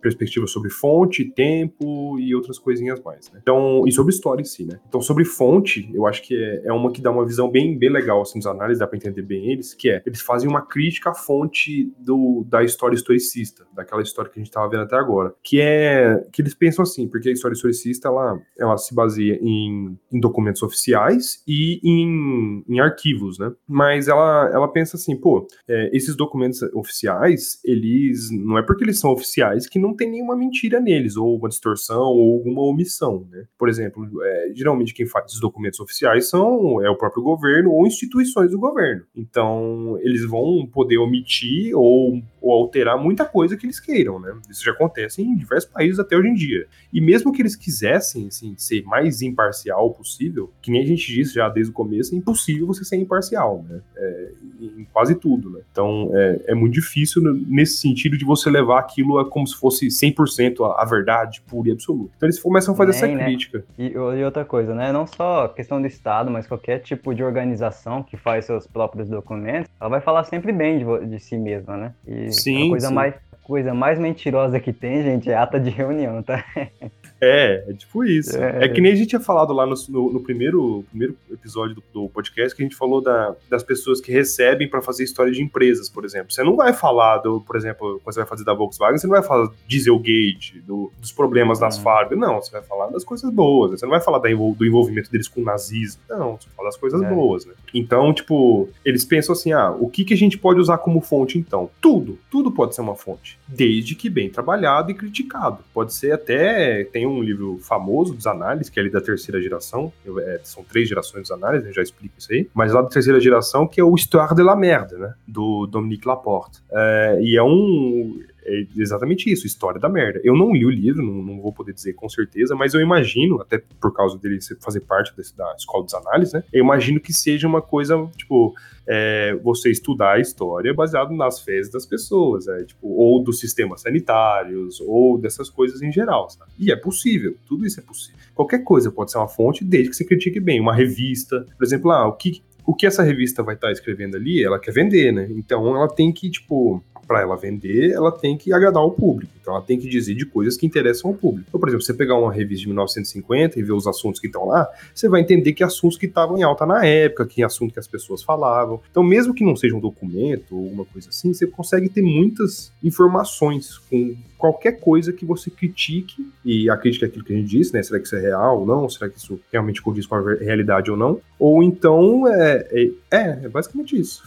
perspectivas 0.00 0.52
sobre 0.52 0.70
fonte, 0.70 1.24
tempo 1.24 2.16
e 2.18 2.32
outras 2.32 2.60
coisinhas 2.60 3.00
mais. 3.02 3.30
Né? 3.32 3.40
Então, 3.42 3.82
e 3.84 3.90
sobre 3.90 4.14
história 4.14 4.40
em 4.40 4.44
si, 4.44 4.64
né? 4.64 4.78
Então, 4.88 5.02
sobre 5.02 5.24
fonte, 5.24 5.90
eu 5.92 6.06
acho 6.06 6.22
que 6.22 6.34
é, 6.36 6.68
é 6.68 6.72
uma 6.72 6.92
que 6.92 7.02
dá 7.02 7.10
uma 7.10 7.26
visão 7.26 7.50
bem, 7.50 7.76
bem 7.76 7.90
legal 7.90 8.22
assim, 8.22 8.38
dos 8.38 8.46
análises, 8.46 8.78
dá 8.78 8.86
para 8.86 8.96
entender 8.96 9.22
bem 9.22 9.50
eles, 9.50 9.74
que 9.74 9.90
é 9.90 10.00
eles 10.06 10.20
fazem 10.20 10.48
uma 10.48 10.62
crítica 10.62 11.10
à 11.10 11.14
fonte 11.14 11.92
do, 11.98 12.46
da 12.48 12.62
história 12.62 12.94
historicista, 12.94 13.66
daquela 13.74 14.00
história 14.00 14.30
que 14.30 14.38
a 14.38 14.40
gente 14.40 14.48
estava 14.48 14.68
vendo 14.68 14.84
até 14.84 14.96
agora, 14.96 15.34
que 15.42 15.60
é 15.60 16.24
que 16.32 16.40
eles 16.40 16.54
pensam 16.54 16.84
assim, 16.84 17.08
porque 17.08 17.28
a 17.28 17.32
história 17.32 17.54
historicista 17.54 18.06
ela, 18.06 18.40
ela 18.56 18.78
se 18.78 18.94
baseia 18.94 19.40
em, 19.42 19.98
em 20.12 20.20
documentos 20.20 20.62
oficiais 20.62 21.42
e 21.48 21.80
em, 21.82 22.64
em 22.68 22.78
arquivos, 22.78 23.40
né? 23.40 23.52
Mas 23.66 24.06
ela, 24.06 24.48
ela 24.52 24.68
pensa 24.68 24.96
assim, 24.96 25.16
pô, 25.16 25.48
é, 25.68 25.90
esses 25.92 26.14
documentos 26.14 26.62
oficiais, 26.72 27.58
eles 27.64 28.30
não 28.30 28.56
é 28.56 28.62
porque 28.62 28.84
eles 28.84 29.00
são 29.00 29.15
oficiais 29.16 29.68
que 29.68 29.78
não 29.78 29.94
tem 29.94 30.10
nenhuma 30.10 30.36
mentira 30.36 30.80
neles, 30.80 31.16
ou 31.16 31.36
uma 31.36 31.48
distorção, 31.48 32.04
ou 32.04 32.34
alguma 32.38 32.62
omissão, 32.62 33.26
né? 33.30 33.44
Por 33.58 33.68
exemplo, 33.68 34.08
é, 34.22 34.52
geralmente 34.54 34.94
quem 34.94 35.06
faz 35.06 35.26
esses 35.26 35.40
documentos 35.40 35.80
oficiais 35.80 36.28
são 36.28 36.84
é 36.84 36.90
o 36.90 36.96
próprio 36.96 37.22
governo 37.22 37.72
ou 37.72 37.86
instituições 37.86 38.50
do 38.50 38.58
governo. 38.58 39.02
Então, 39.14 39.98
eles 40.00 40.24
vão 40.24 40.66
poder 40.66 40.98
omitir 40.98 41.74
ou, 41.74 42.20
ou 42.46 42.52
alterar 42.52 42.96
muita 42.96 43.24
coisa 43.24 43.56
que 43.56 43.66
eles 43.66 43.80
queiram, 43.80 44.20
né? 44.20 44.32
Isso 44.48 44.64
já 44.64 44.72
acontece 44.72 45.20
em 45.20 45.34
diversos 45.36 45.68
países 45.70 45.98
até 45.98 46.16
hoje 46.16 46.28
em 46.28 46.34
dia. 46.34 46.66
E 46.92 47.00
mesmo 47.00 47.32
que 47.32 47.42
eles 47.42 47.56
quisessem, 47.56 48.28
assim, 48.28 48.54
ser 48.56 48.84
mais 48.84 49.20
imparcial 49.20 49.90
possível, 49.90 50.52
que 50.62 50.70
nem 50.70 50.82
a 50.82 50.86
gente 50.86 51.12
disse 51.12 51.34
já 51.34 51.48
desde 51.48 51.72
o 51.72 51.74
começo, 51.74 52.14
é 52.14 52.18
impossível 52.18 52.66
você 52.66 52.84
ser 52.84 52.96
imparcial, 52.96 53.64
né? 53.68 53.80
É, 53.96 54.30
em 54.60 54.86
quase 54.92 55.14
tudo, 55.16 55.50
né? 55.50 55.60
Então, 55.72 56.10
é, 56.14 56.40
é 56.48 56.54
muito 56.54 56.74
difícil 56.74 57.22
nesse 57.48 57.78
sentido 57.78 58.16
de 58.16 58.24
você 58.24 58.48
levar 58.48 58.78
aquilo 58.78 59.18
a 59.18 59.28
como 59.28 59.46
se 59.46 59.56
fosse 59.56 59.88
100% 59.88 60.64
a, 60.64 60.82
a 60.82 60.84
verdade 60.84 61.42
pura 61.42 61.68
e 61.68 61.72
absoluta. 61.72 62.12
Então, 62.16 62.26
eles 62.28 62.38
começam 62.38 62.74
a 62.74 62.76
fazer 62.76 62.92
Nem, 62.92 62.98
essa 62.98 63.08
né? 63.08 63.24
crítica. 63.24 63.64
E, 63.76 63.88
e, 63.88 64.24
outra 64.24 64.44
coisa, 64.44 64.74
né? 64.74 64.92
Não 64.92 65.06
só 65.06 65.48
questão 65.48 65.80
do 65.80 65.86
Estado, 65.86 66.30
mas 66.30 66.46
qualquer 66.46 66.78
tipo 66.80 67.14
de 67.14 67.24
organização 67.24 68.02
que 68.02 68.16
faz 68.16 68.44
seus 68.44 68.66
próprios 68.66 69.08
documentos, 69.08 69.70
ela 69.80 69.90
vai 69.90 70.00
falar 70.00 70.24
sempre 70.24 70.52
bem 70.52 70.78
de, 70.78 71.06
de 71.06 71.18
si 71.18 71.36
mesma, 71.36 71.76
né? 71.76 71.94
E 72.06 72.30
sim, 72.40 72.66
a 72.66 72.70
coisa 72.70 72.88
sim. 72.88 72.94
mais 72.94 73.14
coisa 73.42 73.72
mais 73.72 73.96
mentirosa 73.96 74.58
que 74.58 74.72
tem, 74.72 75.04
gente, 75.04 75.30
é 75.30 75.36
ata 75.36 75.60
de 75.60 75.70
reunião, 75.70 76.20
tá? 76.20 76.44
É, 77.20 77.64
é 77.68 77.72
tipo 77.72 78.04
isso. 78.04 78.36
É, 78.36 78.64
é 78.64 78.68
que 78.68 78.80
nem 78.80 78.92
a 78.92 78.94
gente 78.94 79.08
tinha 79.08 79.20
falado 79.20 79.52
lá 79.52 79.66
no, 79.66 79.74
no, 79.88 80.12
no 80.12 80.20
primeiro, 80.20 80.84
primeiro 80.90 81.16
episódio 81.30 81.76
do, 81.76 81.82
do, 81.92 82.08
podcast, 82.08 82.54
que 82.54 82.62
a 82.62 82.66
gente 82.66 82.76
falou 82.76 83.00
da, 83.00 83.34
das 83.48 83.62
pessoas 83.62 84.00
que 84.00 84.12
recebem 84.12 84.68
para 84.68 84.82
fazer 84.82 85.04
história 85.04 85.32
de 85.32 85.42
empresas, 85.42 85.88
por 85.88 86.04
exemplo. 86.04 86.32
Você 86.32 86.42
não 86.42 86.56
vai 86.56 86.72
falar, 86.72 87.18
do, 87.18 87.40
por 87.40 87.56
exemplo, 87.56 88.00
quando 88.02 88.14
você 88.14 88.20
vai 88.20 88.28
fazer 88.28 88.44
da 88.44 88.54
Volkswagen, 88.54 88.98
você 88.98 89.06
não 89.06 89.14
vai 89.14 89.22
falar 89.22 89.50
Dieselgate, 89.66 90.60
do, 90.60 90.92
dos 90.98 91.12
problemas 91.12 91.58
das 91.58 91.76
uhum. 91.76 91.82
fábricas. 91.82 92.18
Não, 92.18 92.40
você 92.40 92.50
vai 92.50 92.62
falar 92.62 92.88
das 92.88 93.04
coisas 93.04 93.30
boas. 93.30 93.72
Você 93.72 93.86
não 93.86 93.90
vai 93.90 94.00
falar 94.00 94.18
da, 94.18 94.28
do 94.28 94.66
envolvimento 94.66 95.10
deles 95.10 95.28
com 95.28 95.40
o 95.40 95.44
nazismo. 95.44 96.02
Não, 96.08 96.36
você 96.36 96.46
vai 96.48 96.56
falar 96.56 96.68
das 96.68 96.76
coisas 96.76 97.02
é. 97.02 97.08
boas, 97.08 97.46
né? 97.46 97.54
Então, 97.72 98.12
tipo, 98.12 98.68
eles 98.84 99.04
pensam 99.04 99.32
assim: 99.32 99.52
ah, 99.52 99.70
o 99.70 99.88
que, 99.88 100.04
que 100.04 100.14
a 100.14 100.16
gente 100.16 100.36
pode 100.38 100.60
usar 100.60 100.78
como 100.78 101.00
fonte 101.00 101.38
então? 101.38 101.70
Tudo. 101.80 102.18
Tudo 102.30 102.50
pode 102.50 102.74
ser 102.74 102.82
uma 102.82 102.94
fonte. 102.94 103.38
Desde 103.48 103.94
que 103.94 104.10
bem 104.10 104.28
trabalhado 104.28 104.90
e 104.90 104.94
criticado. 104.94 105.64
Pode 105.72 105.94
ser 105.94 106.12
até. 106.12 106.84
Tem 106.84 107.05
um 107.06 107.22
livro 107.22 107.58
famoso 107.58 108.14
dos 108.14 108.26
análises, 108.26 108.68
que 108.68 108.78
é 108.78 108.82
ali 108.82 108.90
da 108.90 109.00
terceira 109.00 109.40
geração, 109.40 109.92
é, 110.18 110.40
são 110.42 110.62
três 110.64 110.88
gerações 110.88 111.22
dos 111.22 111.30
análises, 111.30 111.66
eu 111.66 111.74
já 111.74 111.82
explico 111.82 112.14
isso 112.18 112.32
aí, 112.32 112.48
mas 112.54 112.72
lá 112.72 112.82
da 112.82 112.88
terceira 112.88 113.20
geração, 113.20 113.66
que 113.66 113.80
é 113.80 113.84
o 113.84 113.94
Histoire 113.94 114.34
de 114.34 114.42
la 114.42 114.56
Merde, 114.56 114.96
né, 114.96 115.14
do 115.26 115.66
Dominique 115.66 116.06
Laporte. 116.06 116.62
É, 116.70 117.18
e 117.20 117.36
é 117.36 117.42
um 117.42 118.18
é 118.46 118.66
exatamente 118.76 119.30
isso, 119.30 119.46
história 119.46 119.80
da 119.80 119.88
merda. 119.88 120.20
Eu 120.22 120.36
não 120.36 120.52
li 120.52 120.64
o 120.64 120.70
livro, 120.70 121.02
não, 121.02 121.22
não, 121.22 121.40
vou 121.40 121.52
poder 121.52 121.72
dizer 121.72 121.94
com 121.94 122.08
certeza, 122.08 122.54
mas 122.54 122.74
eu 122.74 122.80
imagino, 122.80 123.40
até 123.40 123.60
por 123.80 123.92
causa 123.92 124.16
dele 124.16 124.38
fazer 124.60 124.80
parte 124.80 125.14
desse, 125.16 125.36
da 125.36 125.52
escola 125.58 125.84
dos 125.84 125.94
análises, 125.94 126.32
né? 126.32 126.44
Eu 126.52 126.64
imagino 126.64 127.00
que 127.00 127.12
seja 127.12 127.48
uma 127.48 127.60
coisa, 127.60 128.08
tipo, 128.16 128.54
é, 128.86 129.34
você 129.42 129.70
estudar 129.70 130.12
a 130.12 130.20
história 130.20 130.72
baseado 130.72 131.12
nas 131.12 131.40
fezes 131.40 131.72
das 131.72 131.84
pessoas, 131.84 132.46
é, 132.46 132.64
tipo, 132.64 132.86
ou 132.88 133.22
dos 133.22 133.40
sistemas 133.40 133.80
sanitários, 133.80 134.80
ou 134.80 135.18
dessas 135.18 135.50
coisas 135.50 135.82
em 135.82 135.90
geral, 135.90 136.30
sabe? 136.30 136.50
E 136.58 136.70
é 136.70 136.76
possível, 136.76 137.36
tudo 137.46 137.66
isso 137.66 137.80
é 137.80 137.82
possível. 137.82 138.20
Qualquer 138.34 138.62
coisa 138.62 138.92
pode 138.92 139.10
ser 139.10 139.18
uma 139.18 139.28
fonte, 139.28 139.64
desde 139.64 139.90
que 139.90 139.96
você 139.96 140.04
critique 140.04 140.38
bem. 140.38 140.60
Uma 140.60 140.74
revista, 140.74 141.44
por 141.58 141.64
exemplo, 141.64 141.90
ah, 141.90 142.06
o 142.06 142.12
que, 142.12 142.42
o 142.64 142.74
que 142.74 142.86
essa 142.86 143.02
revista 143.02 143.42
vai 143.42 143.54
estar 143.54 143.72
escrevendo 143.72 144.16
ali, 144.16 144.44
ela 144.44 144.58
quer 144.58 144.72
vender, 144.72 145.12
né? 145.12 145.26
Então 145.30 145.74
ela 145.74 145.88
tem 145.88 146.12
que, 146.12 146.30
tipo, 146.30 146.82
para 147.06 147.20
ela 147.20 147.36
vender, 147.36 147.92
ela 147.92 148.10
tem 148.10 148.36
que 148.36 148.52
agradar 148.52 148.82
o 148.82 148.90
público. 148.90 149.32
Então 149.40 149.54
ela 149.54 149.62
tem 149.62 149.78
que 149.78 149.88
dizer 149.88 150.14
de 150.14 150.26
coisas 150.26 150.56
que 150.56 150.66
interessam 150.66 151.10
ao 151.10 151.16
público. 151.16 151.46
Então, 151.48 151.60
por 151.60 151.68
exemplo, 151.68 151.84
você 151.84 151.94
pegar 151.94 152.16
uma 152.16 152.32
revista 152.32 152.62
de 152.62 152.68
1950 152.68 153.58
e 153.58 153.62
ver 153.62 153.72
os 153.72 153.86
assuntos 153.86 154.20
que 154.20 154.26
estão 154.26 154.46
lá, 154.46 154.68
você 154.94 155.08
vai 155.08 155.20
entender 155.20 155.52
que 155.52 155.62
assuntos 155.62 155.96
que 155.96 156.06
estavam 156.06 156.36
em 156.36 156.42
alta 156.42 156.66
na 156.66 156.84
época, 156.84 157.26
que 157.26 157.42
assunto 157.42 157.72
que 157.72 157.78
as 157.78 157.86
pessoas 157.86 158.22
falavam. 158.22 158.80
Então, 158.90 159.02
mesmo 159.02 159.32
que 159.32 159.44
não 159.44 159.54
seja 159.54 159.76
um 159.76 159.80
documento 159.80 160.56
ou 160.56 160.64
alguma 160.64 160.84
coisa 160.84 161.08
assim, 161.10 161.32
você 161.32 161.46
consegue 161.46 161.88
ter 161.88 162.02
muitas 162.02 162.72
informações 162.82 163.78
com 163.78 164.16
qualquer 164.36 164.80
coisa 164.80 165.12
que 165.12 165.24
você 165.24 165.50
critique, 165.50 166.26
e 166.44 166.68
a 166.68 166.76
crítica 166.76 167.06
é 167.06 167.08
aquilo 167.08 167.24
que 167.24 167.32
a 167.32 167.36
gente 167.36 167.48
disse, 167.48 167.72
né? 167.72 167.82
Será 167.82 167.98
que 167.98 168.06
isso 168.06 168.16
é 168.16 168.20
real 168.20 168.60
ou 168.60 168.66
não? 168.66 168.88
Será 168.88 169.08
que 169.08 169.18
isso 169.18 169.40
realmente 169.50 169.80
condiz 169.80 170.06
com 170.06 170.14
a 170.14 170.34
realidade 170.34 170.90
ou 170.90 170.96
não? 170.96 171.20
Ou 171.38 171.62
então, 171.62 172.28
é, 172.28 172.68
é, 172.70 172.90
é, 173.10 173.40
é 173.44 173.48
basicamente 173.48 173.98
isso. 173.98 174.22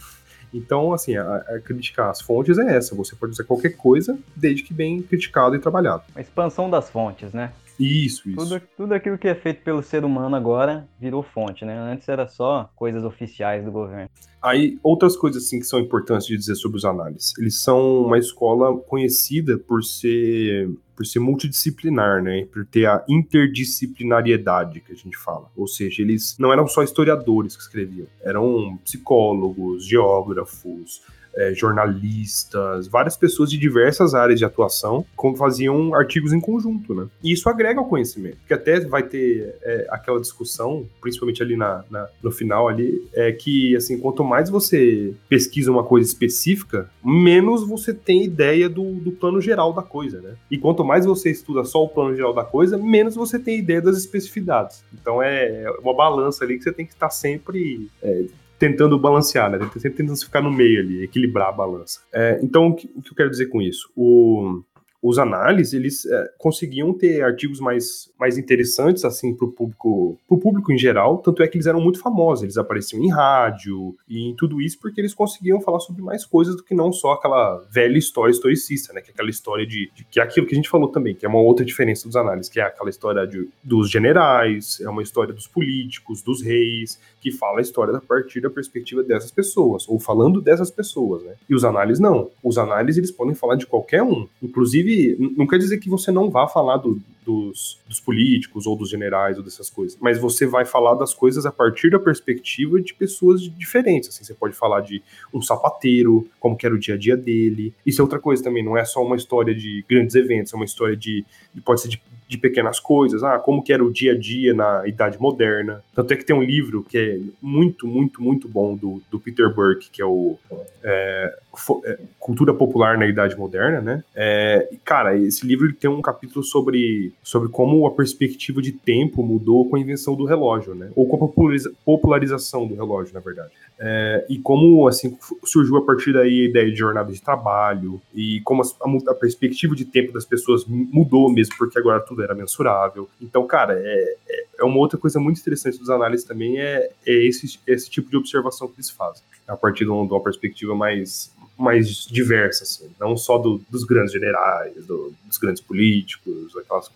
Então, 0.52 0.92
assim, 0.92 1.16
a, 1.16 1.36
a 1.36 1.60
criticar 1.60 2.10
as 2.10 2.20
fontes 2.20 2.58
é 2.58 2.76
essa. 2.76 2.94
Você 2.94 3.14
pode 3.14 3.32
dizer 3.32 3.44
qualquer 3.44 3.76
coisa, 3.76 4.18
desde 4.34 4.62
que 4.62 4.74
bem 4.74 5.00
criticado 5.02 5.54
e 5.54 5.58
trabalhado. 5.58 6.02
A 6.14 6.20
expansão 6.20 6.68
das 6.68 6.90
fontes, 6.90 7.32
né? 7.32 7.52
Isso, 7.80 8.28
isso. 8.28 8.36
Tudo, 8.36 8.62
tudo 8.76 8.92
aquilo 8.92 9.16
que 9.16 9.26
é 9.26 9.34
feito 9.34 9.62
pelo 9.62 9.82
ser 9.82 10.04
humano 10.04 10.36
agora 10.36 10.86
virou 11.00 11.22
fonte, 11.22 11.64
né? 11.64 11.76
Antes 11.78 12.08
era 12.08 12.28
só 12.28 12.70
coisas 12.76 13.02
oficiais 13.04 13.64
do 13.64 13.72
governo. 13.72 14.10
Aí, 14.42 14.78
outras 14.82 15.16
coisas 15.16 15.44
assim 15.44 15.58
que 15.58 15.66
são 15.66 15.80
importantes 15.80 16.26
de 16.26 16.36
dizer 16.36 16.54
sobre 16.54 16.76
os 16.78 16.84
análises. 16.84 17.32
Eles 17.38 17.60
são 17.62 18.04
uma 18.04 18.18
escola 18.18 18.76
conhecida 18.76 19.58
por 19.58 19.82
ser 19.82 20.70
por 21.00 21.06
ser 21.06 21.18
multidisciplinar, 21.18 22.22
né? 22.22 22.44
Por 22.52 22.66
ter 22.66 22.84
a 22.84 23.02
interdisciplinariedade 23.08 24.80
que 24.80 24.92
a 24.92 24.94
gente 24.94 25.16
fala. 25.16 25.50
Ou 25.56 25.66
seja, 25.66 26.02
eles 26.02 26.36
não 26.38 26.52
eram 26.52 26.66
só 26.66 26.82
historiadores 26.82 27.56
que 27.56 27.62
escreviam, 27.62 28.06
eram 28.22 28.78
psicólogos, 28.84 29.86
geógrafos, 29.86 31.00
é, 31.40 31.54
jornalistas, 31.54 32.86
várias 32.86 33.16
pessoas 33.16 33.50
de 33.50 33.56
diversas 33.56 34.14
áreas 34.14 34.38
de 34.38 34.44
atuação 34.44 35.06
faziam 35.38 35.94
artigos 35.94 36.32
em 36.32 36.40
conjunto, 36.40 36.94
né? 36.94 37.06
E 37.22 37.32
isso 37.32 37.48
agrega 37.48 37.80
ao 37.80 37.86
conhecimento, 37.86 38.38
que 38.46 38.52
até 38.52 38.80
vai 38.80 39.02
ter 39.02 39.54
é, 39.62 39.86
aquela 39.90 40.20
discussão, 40.20 40.86
principalmente 41.00 41.42
ali 41.42 41.56
na, 41.56 41.84
na, 41.90 42.08
no 42.22 42.30
final 42.30 42.68
ali, 42.68 43.08
é 43.14 43.32
que 43.32 43.76
assim 43.76 43.98
quanto 43.98 44.24
mais 44.24 44.50
você 44.50 45.14
pesquisa 45.28 45.70
uma 45.70 45.84
coisa 45.84 46.06
específica, 46.06 46.90
menos 47.04 47.66
você 47.66 47.94
tem 47.94 48.24
ideia 48.24 48.68
do, 48.68 48.94
do 48.94 49.12
plano 49.12 49.40
geral 49.40 49.72
da 49.72 49.82
coisa, 49.82 50.20
né? 50.20 50.34
E 50.50 50.58
quanto 50.58 50.84
mais 50.84 51.06
você 51.06 51.30
estuda 51.30 51.64
só 51.64 51.84
o 51.84 51.88
plano 51.88 52.14
geral 52.14 52.34
da 52.34 52.44
coisa, 52.44 52.76
menos 52.76 53.14
você 53.14 53.38
tem 53.38 53.58
ideia 53.58 53.80
das 53.80 53.96
especificidades. 53.96 54.84
Então 54.92 55.22
é 55.22 55.64
uma 55.80 55.94
balança 55.94 56.44
ali 56.44 56.58
que 56.58 56.64
você 56.64 56.72
tem 56.72 56.84
que 56.84 56.92
estar 56.92 57.10
sempre 57.10 57.88
é, 58.02 58.24
tentando 58.60 58.98
balancear, 58.98 59.50
né? 59.50 59.58
Sempre 59.72 59.96
tentando 59.96 60.20
ficar 60.20 60.42
no 60.42 60.52
meio 60.52 60.80
ali, 60.80 61.02
equilibrar 61.02 61.48
a 61.48 61.52
balança. 61.52 62.00
É, 62.12 62.38
então, 62.42 62.68
o 62.68 62.74
que, 62.74 62.88
o 62.94 63.00
que 63.00 63.10
eu 63.10 63.16
quero 63.16 63.30
dizer 63.30 63.46
com 63.46 63.62
isso? 63.62 63.90
O, 63.96 64.62
os 65.02 65.18
análises 65.18 65.72
eles 65.72 66.04
é, 66.04 66.30
conseguiam 66.36 66.92
ter 66.92 67.22
artigos 67.22 67.58
mais, 67.58 68.12
mais 68.18 68.36
interessantes 68.36 69.04
assim 69.04 69.34
para 69.34 69.46
o 69.46 69.52
público 69.52 70.18
público 70.28 70.72
em 70.72 70.78
geral 70.78 71.18
tanto 71.18 71.42
é 71.42 71.48
que 71.48 71.56
eles 71.56 71.66
eram 71.66 71.80
muito 71.80 71.98
famosos 71.98 72.42
eles 72.42 72.58
apareciam 72.58 73.02
em 73.02 73.10
rádio 73.10 73.96
e 74.08 74.28
em 74.28 74.34
tudo 74.34 74.60
isso 74.60 74.78
porque 74.78 75.00
eles 75.00 75.14
conseguiam 75.14 75.60
falar 75.60 75.80
sobre 75.80 76.02
mais 76.02 76.24
coisas 76.24 76.56
do 76.56 76.62
que 76.62 76.74
não 76.74 76.92
só 76.92 77.12
aquela 77.12 77.64
velha 77.70 77.96
história 77.96 78.30
historicista 78.30 78.92
né 78.92 79.00
que 79.00 79.10
é 79.10 79.12
aquela 79.12 79.30
história 79.30 79.66
de, 79.66 79.90
de 79.94 80.04
que 80.04 80.20
é 80.20 80.22
aquilo 80.22 80.46
que 80.46 80.54
a 80.54 80.56
gente 80.56 80.68
falou 80.68 80.88
também 80.88 81.14
que 81.14 81.24
é 81.24 81.28
uma 81.28 81.40
outra 81.40 81.64
diferença 81.64 82.06
dos 82.06 82.16
análises 82.16 82.50
que 82.50 82.60
é 82.60 82.64
aquela 82.64 82.90
história 82.90 83.26
de, 83.26 83.48
dos 83.64 83.90
generais 83.90 84.80
é 84.80 84.88
uma 84.88 85.02
história 85.02 85.32
dos 85.32 85.46
políticos 85.46 86.22
dos 86.22 86.42
reis 86.42 86.98
que 87.20 87.30
fala 87.30 87.58
a 87.58 87.62
história 87.62 87.96
a 87.96 88.00
partir 88.00 88.40
da 88.40 88.50
perspectiva 88.50 89.02
dessas 89.02 89.30
pessoas 89.30 89.88
ou 89.88 89.98
falando 89.98 90.40
dessas 90.40 90.70
pessoas 90.70 91.22
né? 91.22 91.34
E 91.48 91.54
os 91.54 91.64
análises 91.64 92.00
não. 92.00 92.30
Os 92.42 92.58
análises 92.58 92.98
eles 92.98 93.10
podem 93.10 93.34
falar 93.34 93.56
de 93.56 93.66
qualquer 93.66 94.02
um. 94.02 94.26
Inclusive 94.42 95.16
não 95.36 95.46
quer 95.46 95.58
dizer 95.58 95.78
que 95.78 95.88
você 95.88 96.10
não 96.10 96.30
vá 96.30 96.46
falar 96.46 96.78
do, 96.78 97.00
dos, 97.24 97.78
dos, 97.86 98.00
políticos 98.00 98.66
ou 98.66 98.76
dos 98.76 98.90
generais 98.90 99.36
ou 99.36 99.44
dessas 99.44 99.68
coisas, 99.68 99.98
mas 100.00 100.18
você 100.18 100.46
vai 100.46 100.64
falar 100.64 100.94
das 100.94 101.14
coisas 101.14 101.46
a 101.46 101.52
partir 101.52 101.90
da 101.90 101.98
perspectiva 101.98 102.80
de 102.80 102.94
pessoas 102.94 103.42
diferentes. 103.42 104.08
Assim, 104.08 104.24
você 104.24 104.34
pode 104.34 104.54
falar 104.54 104.80
de 104.80 105.02
um 105.32 105.40
sapateiro, 105.40 106.28
como 106.38 106.56
que 106.56 106.66
era 106.66 106.74
o 106.74 106.78
dia 106.78 106.94
a 106.94 106.98
dia 106.98 107.16
dele. 107.16 107.74
Isso 107.84 108.00
é 108.00 108.04
outra 108.04 108.18
coisa 108.18 108.42
também, 108.42 108.64
não 108.64 108.76
é 108.76 108.84
só 108.84 109.04
uma 109.04 109.16
história 109.16 109.54
de 109.54 109.84
grandes 109.88 110.14
eventos, 110.14 110.52
é 110.52 110.56
uma 110.56 110.64
história 110.64 110.96
de, 110.96 111.24
pode 111.64 111.80
ser 111.80 111.88
de 111.88 112.00
de 112.30 112.38
pequenas 112.38 112.78
coisas, 112.78 113.24
ah, 113.24 113.40
como 113.40 113.60
que 113.60 113.72
era 113.72 113.84
o 113.84 113.92
dia 113.92 114.12
a 114.12 114.16
dia 114.16 114.54
na 114.54 114.86
Idade 114.86 115.20
Moderna. 115.20 115.82
Tanto 115.92 116.14
é 116.14 116.16
que 116.16 116.24
tem 116.24 116.34
um 116.34 116.42
livro 116.42 116.84
que 116.84 116.96
é 116.96 117.18
muito, 117.42 117.88
muito, 117.88 118.22
muito 118.22 118.48
bom 118.48 118.76
do, 118.76 119.02
do 119.10 119.18
Peter 119.18 119.52
Burke, 119.52 119.90
que 119.90 120.00
é 120.00 120.04
o 120.04 120.38
é, 120.84 121.36
é, 121.84 121.98
Cultura 122.20 122.54
Popular 122.54 122.96
na 122.96 123.08
Idade 123.08 123.36
Moderna, 123.36 123.80
né? 123.80 124.04
É, 124.14 124.70
cara, 124.84 125.16
esse 125.16 125.44
livro 125.44 125.72
tem 125.72 125.90
um 125.90 126.00
capítulo 126.00 126.44
sobre, 126.44 127.09
sobre 127.22 127.48
como 127.48 127.86
a 127.86 127.90
perspectiva 127.90 128.60
de 128.60 128.72
tempo 128.72 129.22
mudou 129.22 129.68
com 129.68 129.76
a 129.76 129.80
invenção 129.80 130.14
do 130.14 130.24
relógio, 130.24 130.74
né? 130.74 130.90
Ou 130.94 131.06
com 131.06 131.24
a 131.24 131.68
popularização 131.84 132.66
do 132.66 132.74
relógio, 132.74 133.14
na 133.14 133.20
verdade. 133.20 133.50
É, 133.78 134.26
e 134.28 134.38
como, 134.38 134.86
assim, 134.86 135.16
surgiu 135.42 135.76
a 135.78 135.82
partir 135.82 136.12
daí 136.12 136.42
a 136.42 136.48
ideia 136.48 136.70
de 136.70 136.76
jornada 136.76 137.10
de 137.10 137.20
trabalho 137.20 138.00
e 138.14 138.40
como 138.42 138.62
a, 138.62 139.10
a 139.10 139.14
perspectiva 139.14 139.74
de 139.74 139.86
tempo 139.86 140.12
das 140.12 140.24
pessoas 140.24 140.66
mudou 140.66 141.32
mesmo, 141.32 141.54
porque 141.56 141.78
agora 141.78 142.00
tudo 142.00 142.22
era 142.22 142.34
mensurável. 142.34 143.08
Então, 143.20 143.46
cara, 143.46 143.74
é, 143.74 144.16
é, 144.28 144.44
é 144.60 144.64
uma 144.64 144.76
outra 144.76 144.98
coisa 144.98 145.18
muito 145.18 145.40
interessante 145.40 145.78
dos 145.78 145.88
análises 145.88 146.26
também, 146.26 146.60
é, 146.60 146.90
é 147.06 147.26
esse, 147.26 147.58
esse 147.66 147.88
tipo 147.88 148.10
de 148.10 148.16
observação 148.16 148.68
que 148.68 148.74
eles 148.76 148.90
fazem, 148.90 149.22
a 149.48 149.56
partir 149.56 149.84
de 149.84 149.90
uma, 149.90 150.06
de 150.06 150.12
uma 150.12 150.22
perspectiva 150.22 150.74
mais, 150.74 151.34
mais 151.60 152.06
diversa, 152.06 152.64
assim, 152.64 152.90
não 152.98 153.16
só 153.16 153.38
do, 153.38 153.60
dos 153.70 153.84
grandes 153.84 154.12
generais, 154.12 154.74
do, 154.86 155.12
dos 155.26 155.38
grandes 155.38 155.62
políticos, 155.62 156.56
aquelas, 156.56 156.90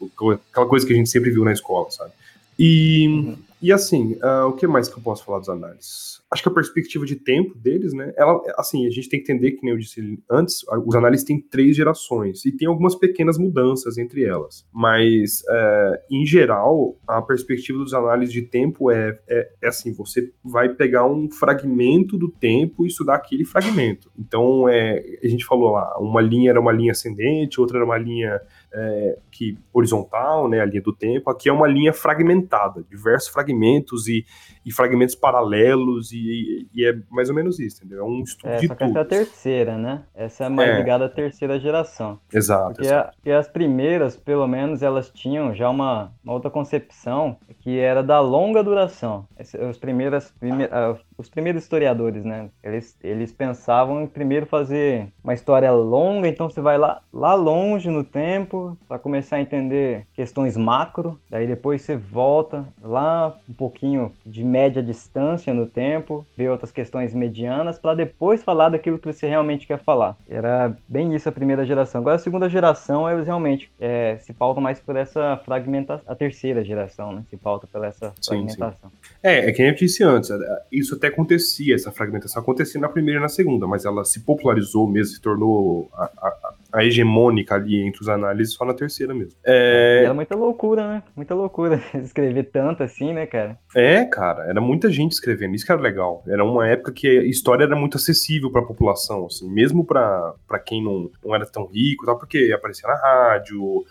aquela 0.50 0.66
coisa 0.66 0.86
que 0.86 0.92
a 0.92 0.96
gente 0.96 1.08
sempre 1.08 1.30
viu 1.30 1.44
na 1.44 1.52
escola, 1.52 1.90
sabe? 1.90 2.12
E, 2.58 3.08
uhum. 3.08 3.36
E 3.64 3.72
assim, 3.72 4.14
uh, 4.22 4.46
o 4.48 4.52
que 4.52 4.66
mais 4.66 4.88
que 4.88 4.98
eu 4.98 5.02
posso 5.02 5.24
falar 5.24 5.38
dos 5.38 5.48
análises? 5.48 6.14
acho 6.34 6.42
que 6.42 6.48
a 6.48 6.52
perspectiva 6.52 7.06
de 7.06 7.14
tempo 7.14 7.56
deles, 7.56 7.94
né? 7.94 8.12
Ela, 8.16 8.40
assim, 8.58 8.86
a 8.86 8.90
gente 8.90 9.08
tem 9.08 9.22
que 9.22 9.30
entender 9.30 9.52
que 9.52 9.62
nem 9.62 9.72
eu 9.72 9.78
disse 9.78 10.18
antes, 10.28 10.64
os 10.84 10.94
análises 10.96 11.24
têm 11.24 11.40
três 11.40 11.76
gerações 11.76 12.44
e 12.44 12.50
tem 12.50 12.66
algumas 12.66 12.96
pequenas 12.96 13.38
mudanças 13.38 13.96
entre 13.96 14.24
elas, 14.24 14.66
mas 14.72 15.44
é, 15.48 16.02
em 16.10 16.26
geral 16.26 16.98
a 17.06 17.22
perspectiva 17.22 17.78
dos 17.78 17.94
análises 17.94 18.32
de 18.34 18.42
tempo 18.42 18.90
é, 18.90 19.16
é, 19.28 19.48
é, 19.62 19.68
assim, 19.68 19.92
você 19.92 20.32
vai 20.44 20.68
pegar 20.70 21.06
um 21.06 21.30
fragmento 21.30 22.18
do 22.18 22.28
tempo 22.28 22.84
e 22.84 22.88
estudar 22.88 23.14
aquele 23.14 23.44
fragmento. 23.44 24.10
Então, 24.18 24.68
é, 24.68 25.04
a 25.22 25.28
gente 25.28 25.44
falou 25.44 25.70
lá, 25.70 25.96
uma 26.00 26.20
linha 26.20 26.50
era 26.50 26.60
uma 26.60 26.72
linha 26.72 26.90
ascendente, 26.90 27.60
outra 27.60 27.78
era 27.78 27.84
uma 27.84 27.98
linha 27.98 28.40
é, 28.74 29.18
que 29.30 29.56
horizontal, 29.72 30.48
né, 30.48 30.60
a 30.60 30.64
linha 30.64 30.82
do 30.82 30.92
tempo. 30.92 31.30
Aqui 31.30 31.48
é 31.48 31.52
uma 31.52 31.68
linha 31.68 31.92
fragmentada, 31.92 32.84
diversos 32.90 33.28
fragmentos 33.28 34.08
e, 34.08 34.26
e 34.66 34.72
fragmentos 34.72 35.14
paralelos 35.14 36.10
e, 36.12 36.66
e, 36.74 36.84
é 36.84 36.98
mais 37.10 37.28
ou 37.28 37.34
menos 37.34 37.60
isso, 37.60 37.84
entendeu? 37.84 38.00
É 38.00 38.04
um 38.04 38.22
estudo 38.22 38.50
é, 38.50 38.56
de 38.56 38.66
só 38.66 38.74
que 38.74 38.84
essa 38.84 38.98
é 38.98 39.02
a 39.02 39.04
terceira, 39.04 39.78
né? 39.78 40.02
Essa 40.14 40.44
é 40.44 40.48
mais 40.48 40.70
é. 40.70 40.78
ligada 40.78 41.04
à 41.06 41.08
terceira 41.08 41.58
geração. 41.58 42.18
Exato. 42.32 42.74
Porque, 42.74 42.86
exato. 42.86 43.08
A, 43.08 43.12
porque, 43.12 43.30
as 43.30 43.48
primeiras, 43.48 44.16
pelo 44.16 44.46
menos, 44.48 44.82
elas 44.82 45.08
tinham 45.10 45.54
já 45.54 45.70
uma, 45.70 46.12
uma 46.24 46.32
outra 46.32 46.50
concepção 46.50 47.36
que 47.60 47.78
era 47.78 48.02
da 48.02 48.20
longa 48.20 48.62
duração. 48.62 49.26
Os 49.70 49.78
primeiras, 49.78 50.32
prime, 50.32 50.64
uh, 50.64 50.98
os 51.16 51.28
primeiros 51.28 51.62
historiadores, 51.62 52.24
né? 52.24 52.48
Eles, 52.62 52.96
eles 53.02 53.32
pensavam 53.32 54.02
em 54.02 54.06
primeiro 54.06 54.46
fazer 54.46 55.08
uma 55.22 55.34
história 55.34 55.70
longa, 55.70 56.28
então 56.28 56.48
você 56.48 56.60
vai 56.60 56.76
lá, 56.78 57.00
lá 57.12 57.34
longe 57.34 57.88
no 57.90 58.04
tempo 58.04 58.76
para 58.88 58.98
começar 58.98 59.36
a 59.36 59.40
entender 59.40 60.06
questões 60.14 60.56
macro, 60.56 61.18
daí 61.30 61.46
depois 61.46 61.82
você 61.82 61.96
volta 61.96 62.64
lá 62.82 63.36
um 63.48 63.52
pouquinho 63.52 64.12
de 64.24 64.44
média 64.44 64.82
distância 64.82 65.54
no 65.54 65.66
tempo, 65.66 66.26
ver 66.36 66.50
outras 66.50 66.72
questões 66.72 67.14
medianas 67.14 67.78
para 67.78 67.94
depois 67.94 68.42
falar 68.42 68.70
daquilo 68.70 68.98
que 68.98 69.12
você 69.12 69.26
realmente 69.26 69.66
quer 69.66 69.78
falar. 69.78 70.16
Era 70.28 70.76
bem 70.88 71.14
isso 71.14 71.28
a 71.28 71.32
primeira 71.32 71.64
geração. 71.64 72.00
Agora 72.00 72.16
a 72.16 72.18
segunda 72.18 72.48
geração 72.48 73.10
eles 73.10 73.26
realmente 73.26 73.70
é, 73.80 74.16
se 74.20 74.32
pautam 74.32 74.62
mais 74.62 74.80
por 74.80 74.96
essa 74.96 75.40
fragmentação, 75.44 76.04
a 76.06 76.14
terceira 76.14 76.64
geração, 76.64 77.12
né? 77.12 77.24
Se 77.30 77.36
pauta 77.36 77.66
pela 77.66 77.86
essa 77.86 78.12
fragmentação. 78.24 78.90
Sim, 78.90 78.98
sim. 79.02 79.18
É, 79.22 79.48
é 79.48 79.52
que 79.52 79.62
eu 79.62 79.74
disse 79.74 80.02
antes, 80.02 80.30
é, 80.30 80.62
isso 80.70 80.98
até 81.04 81.08
acontecia, 81.08 81.74
essa 81.74 81.92
fragmentação 81.92 82.40
acontecia 82.42 82.80
na 82.80 82.88
primeira 82.88 83.20
e 83.20 83.22
na 83.22 83.28
segunda, 83.28 83.66
mas 83.66 83.84
ela 83.84 84.04
se 84.04 84.20
popularizou 84.20 84.88
mesmo, 84.88 85.14
se 85.14 85.20
tornou 85.20 85.88
a, 85.92 86.04
a, 86.04 86.54
a 86.72 86.84
hegemônica 86.84 87.54
ali 87.54 87.82
entre 87.82 88.00
os 88.00 88.08
análises 88.08 88.54
só 88.54 88.64
na 88.64 88.74
terceira 88.74 89.14
mesmo. 89.14 89.34
É... 89.44 90.02
Era 90.04 90.14
muita 90.14 90.34
loucura, 90.34 90.88
né? 90.88 91.02
Muita 91.14 91.34
loucura 91.34 91.82
escrever 91.94 92.44
tanto 92.44 92.82
assim, 92.82 93.12
né, 93.12 93.26
cara? 93.26 93.58
É, 93.76 94.04
cara, 94.04 94.44
era 94.44 94.60
muita 94.60 94.90
gente 94.90 95.12
escrevendo, 95.12 95.54
isso 95.54 95.66
que 95.66 95.72
era 95.72 95.80
legal. 95.80 96.22
Era 96.26 96.44
uma 96.44 96.66
época 96.66 96.92
que 96.92 97.06
a 97.06 97.24
história 97.24 97.64
era 97.64 97.76
muito 97.76 97.96
acessível 97.96 98.50
para 98.50 98.62
a 98.62 98.66
população, 98.66 99.26
assim, 99.26 99.50
mesmo 99.50 99.84
para 99.84 100.34
quem 100.64 100.82
não, 100.82 101.10
não 101.24 101.34
era 101.34 101.46
tão 101.46 101.66
rico, 101.66 102.06
tal, 102.06 102.18
porque 102.18 102.52
aparecia 102.54 102.88
na 102.88 102.96
rádio, 102.96 103.84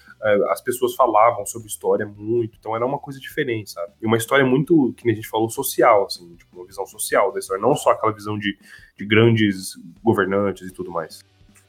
as 0.50 0.62
pessoas 0.62 0.96
falavam 0.96 1.46
sobre 1.46 1.68
história 1.68 2.06
muito, 2.06 2.58
então 2.58 2.76
era 2.76 2.86
uma 2.86 2.98
coisa 2.98 3.20
diferente, 3.20 3.72
sabe? 3.72 3.92
E 4.02 4.06
uma 4.06 4.18
história 4.18 4.46
muito, 4.46 4.94
que 4.96 5.10
a 5.10 5.14
gente 5.14 5.28
falou, 5.28 5.50
social, 5.50 6.06
assim, 6.06 6.36
tipo, 6.36 6.56
uma 6.56 6.66
visão 6.66 6.86
social 6.86 7.32
da 7.32 7.40
história, 7.40 7.62
não 7.62 7.76
só 7.76 7.92
aquela 7.92 8.14
visão 8.14 8.38
de, 8.38 8.58
de 8.98 9.06
grandes 9.06 9.74
governantes 10.02 10.68
e 10.70 10.74
tudo 10.74 10.92
mais. 10.92 11.24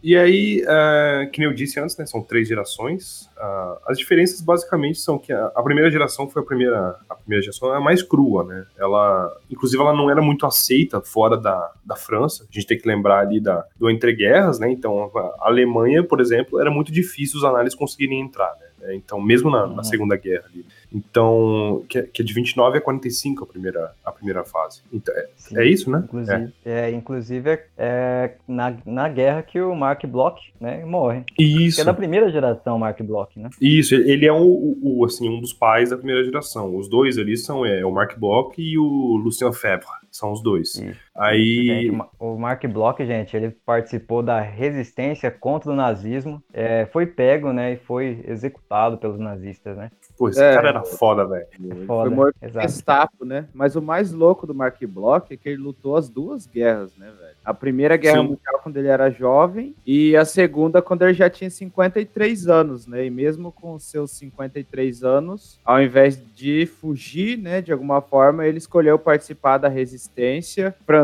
E 0.07 0.15
aí, 0.19 0.63
uh, 0.65 1.31
que 1.31 1.41
nem 1.41 1.49
eu 1.49 1.55
disse 1.55 1.81
antes, 1.81 1.97
né, 1.97 2.05
são 2.05 2.23
três 2.23 2.47
gerações. 2.47 3.31
Uh, 3.39 3.79
as 3.89 3.97
diferenças 3.97 4.43
basicamente 4.43 4.99
são 4.99 5.19
que 5.19 5.33
a, 5.33 5.47
a, 5.47 5.63
primeira 5.63 5.91
geração 5.91 6.29
foi 6.29 6.43
a 6.43 6.45
primeira, 6.45 7.01
a 7.09 7.15
primeira 7.15 7.43
geração 7.43 7.73
é 7.73 7.79
a 7.79 7.81
mais 7.81 8.03
crua, 8.03 8.45
né? 8.45 8.67
Ela, 8.79 9.35
inclusive, 9.51 9.83
ela 9.83 9.95
não 9.95 10.11
era 10.11 10.21
muito 10.21 10.45
aceita 10.45 11.01
fora 11.01 11.39
da, 11.39 11.73
da 11.83 11.97
França. 11.97 12.45
A 12.45 12.53
gente 12.53 12.67
tem 12.67 12.77
que 12.77 12.87
lembrar 12.87 13.21
ali 13.21 13.41
da, 13.41 13.65
do 13.79 13.89
entreguerras, 13.89 14.59
né? 14.59 14.71
Então, 14.71 15.11
a 15.17 15.49
Alemanha, 15.49 16.05
por 16.05 16.21
exemplo, 16.21 16.61
era 16.61 16.71
muito 16.71 16.93
difícil 16.93 17.39
os 17.39 17.45
análises 17.45 17.75
conseguirem 17.75 18.21
entrar, 18.21 18.55
né? 18.61 18.67
É, 18.83 18.95
então, 18.95 19.19
mesmo 19.21 19.51
na, 19.51 19.67
na, 19.67 19.77
uhum. 19.77 19.85
Segunda 19.85 20.17
Guerra 20.17 20.45
ali. 20.53 20.67
Então, 20.95 21.85
que, 21.89 22.03
que 22.03 22.23
é 22.23 22.25
de 22.25 22.33
29 22.33 22.79
a 22.79 22.81
45 22.81 23.43
a 23.43 23.47
primeira, 23.47 23.93
a 24.05 24.13
primeira 24.13 24.45
fase. 24.45 24.83
Então, 24.93 25.13
é, 25.15 25.29
é 25.57 25.67
isso, 25.67 25.91
né? 25.91 26.05
Inclusive, 26.05 26.53
é. 26.65 26.81
é 26.81 26.91
inclusive 26.91 27.51
é, 27.51 27.67
é, 27.77 28.35
na, 28.47 28.77
na 28.87 29.09
guerra 29.09 29.43
que 29.43 29.61
o 29.61 29.75
Mark 29.75 30.05
Bloch 30.07 30.41
né, 30.61 30.85
morre. 30.85 31.25
Isso. 31.37 31.77
Que 31.77 31.83
é 31.83 31.85
da 31.85 31.93
primeira 31.93 32.31
geração, 32.31 32.79
Mark 32.79 33.03
Bloch, 33.03 33.37
né? 33.39 33.51
Isso, 33.61 33.95
ele 33.95 34.25
é 34.25 34.33
um, 34.33 34.77
o, 34.83 35.05
assim, 35.05 35.29
um 35.29 35.41
dos 35.41 35.53
pais 35.53 35.91
da 35.91 35.97
primeira 35.97 36.25
geração. 36.25 36.77
Os 36.77 36.89
dois 36.89 37.19
ali 37.19 37.37
são 37.37 37.67
é, 37.67 37.85
o 37.85 37.91
Mark 37.91 38.17
Bloch 38.17 38.55
e 38.57 38.79
o 38.79 39.17
Lucien 39.17 39.53
Febvre. 39.53 39.89
São 40.13 40.31
os 40.31 40.41
dois. 40.41 40.77
Isso. 40.77 41.04
Aí. 41.17 41.67
Gente, 41.67 42.03
o 42.19 42.37
Mark 42.37 42.65
Bloch, 42.67 43.05
gente, 43.07 43.37
ele 43.37 43.51
participou 43.65 44.21
da 44.21 44.41
resistência 44.41 45.31
contra 45.31 45.71
o 45.71 45.77
nazismo. 45.77 46.43
É, 46.53 46.87
foi 46.87 47.07
pego, 47.07 47.53
né? 47.53 47.75
E 47.75 47.77
foi 47.77 48.25
executado 48.27 48.99
pelos 48.99 49.19
nazistas, 49.19 49.77
né? 49.77 49.91
Pô, 50.19 50.29
esse 50.29 50.43
é, 50.43 50.55
cara 50.55 50.69
era 50.71 50.83
foda, 50.83 51.25
velho. 51.25 51.47
É 51.71 51.87
foi 51.87 52.11
morto 52.11 52.35
Gestapo, 52.43 53.25
né? 53.25 53.47
Mas 53.55 53.77
o 53.77 53.83
mais 53.83 54.13
louco 54.13 54.47
do 54.47 54.55
Mark 54.55 54.77
Bloch 54.87 55.33
é 55.33 55.37
que 55.37 55.49
ele 55.49 55.63
lutou 55.63 55.97
as 55.97 56.09
duas 56.09 56.47
guerras, 56.47 56.97
né, 56.97 57.07
velho? 57.07 57.35
A 57.45 57.55
primeira 57.55 57.97
guerra 57.97 58.21
Sim. 58.21 58.29
mundial 58.29 58.61
quando 58.63 58.77
ele 58.77 58.89
era 58.89 59.11
jovem 59.11 59.75
e 59.87 60.17
a 60.17 60.25
segunda 60.25 60.83
quando 60.83 61.03
ele 61.03 61.15
já 61.15 61.31
tinha 61.31 61.51
53 61.51 62.49
anos, 62.49 62.87
né? 62.87 63.07
E 63.07 63.11
mesmo 63.11 63.53
com 63.53 63.79
seus 63.79 64.11
53 64.13 65.05
anos, 65.05 65.61
ao 65.65 65.81
invés 65.81 66.21
de 66.35 66.67
fugir, 66.67 67.39
né, 67.39 67.61
de 67.61 67.73
alguma 67.73 68.01
forma, 68.01 68.47
ele 68.47 68.59
escolheu 68.59 68.99
participar 68.99 69.59
da 69.59 69.69
resistência 69.69 70.75
francesa 70.85 71.04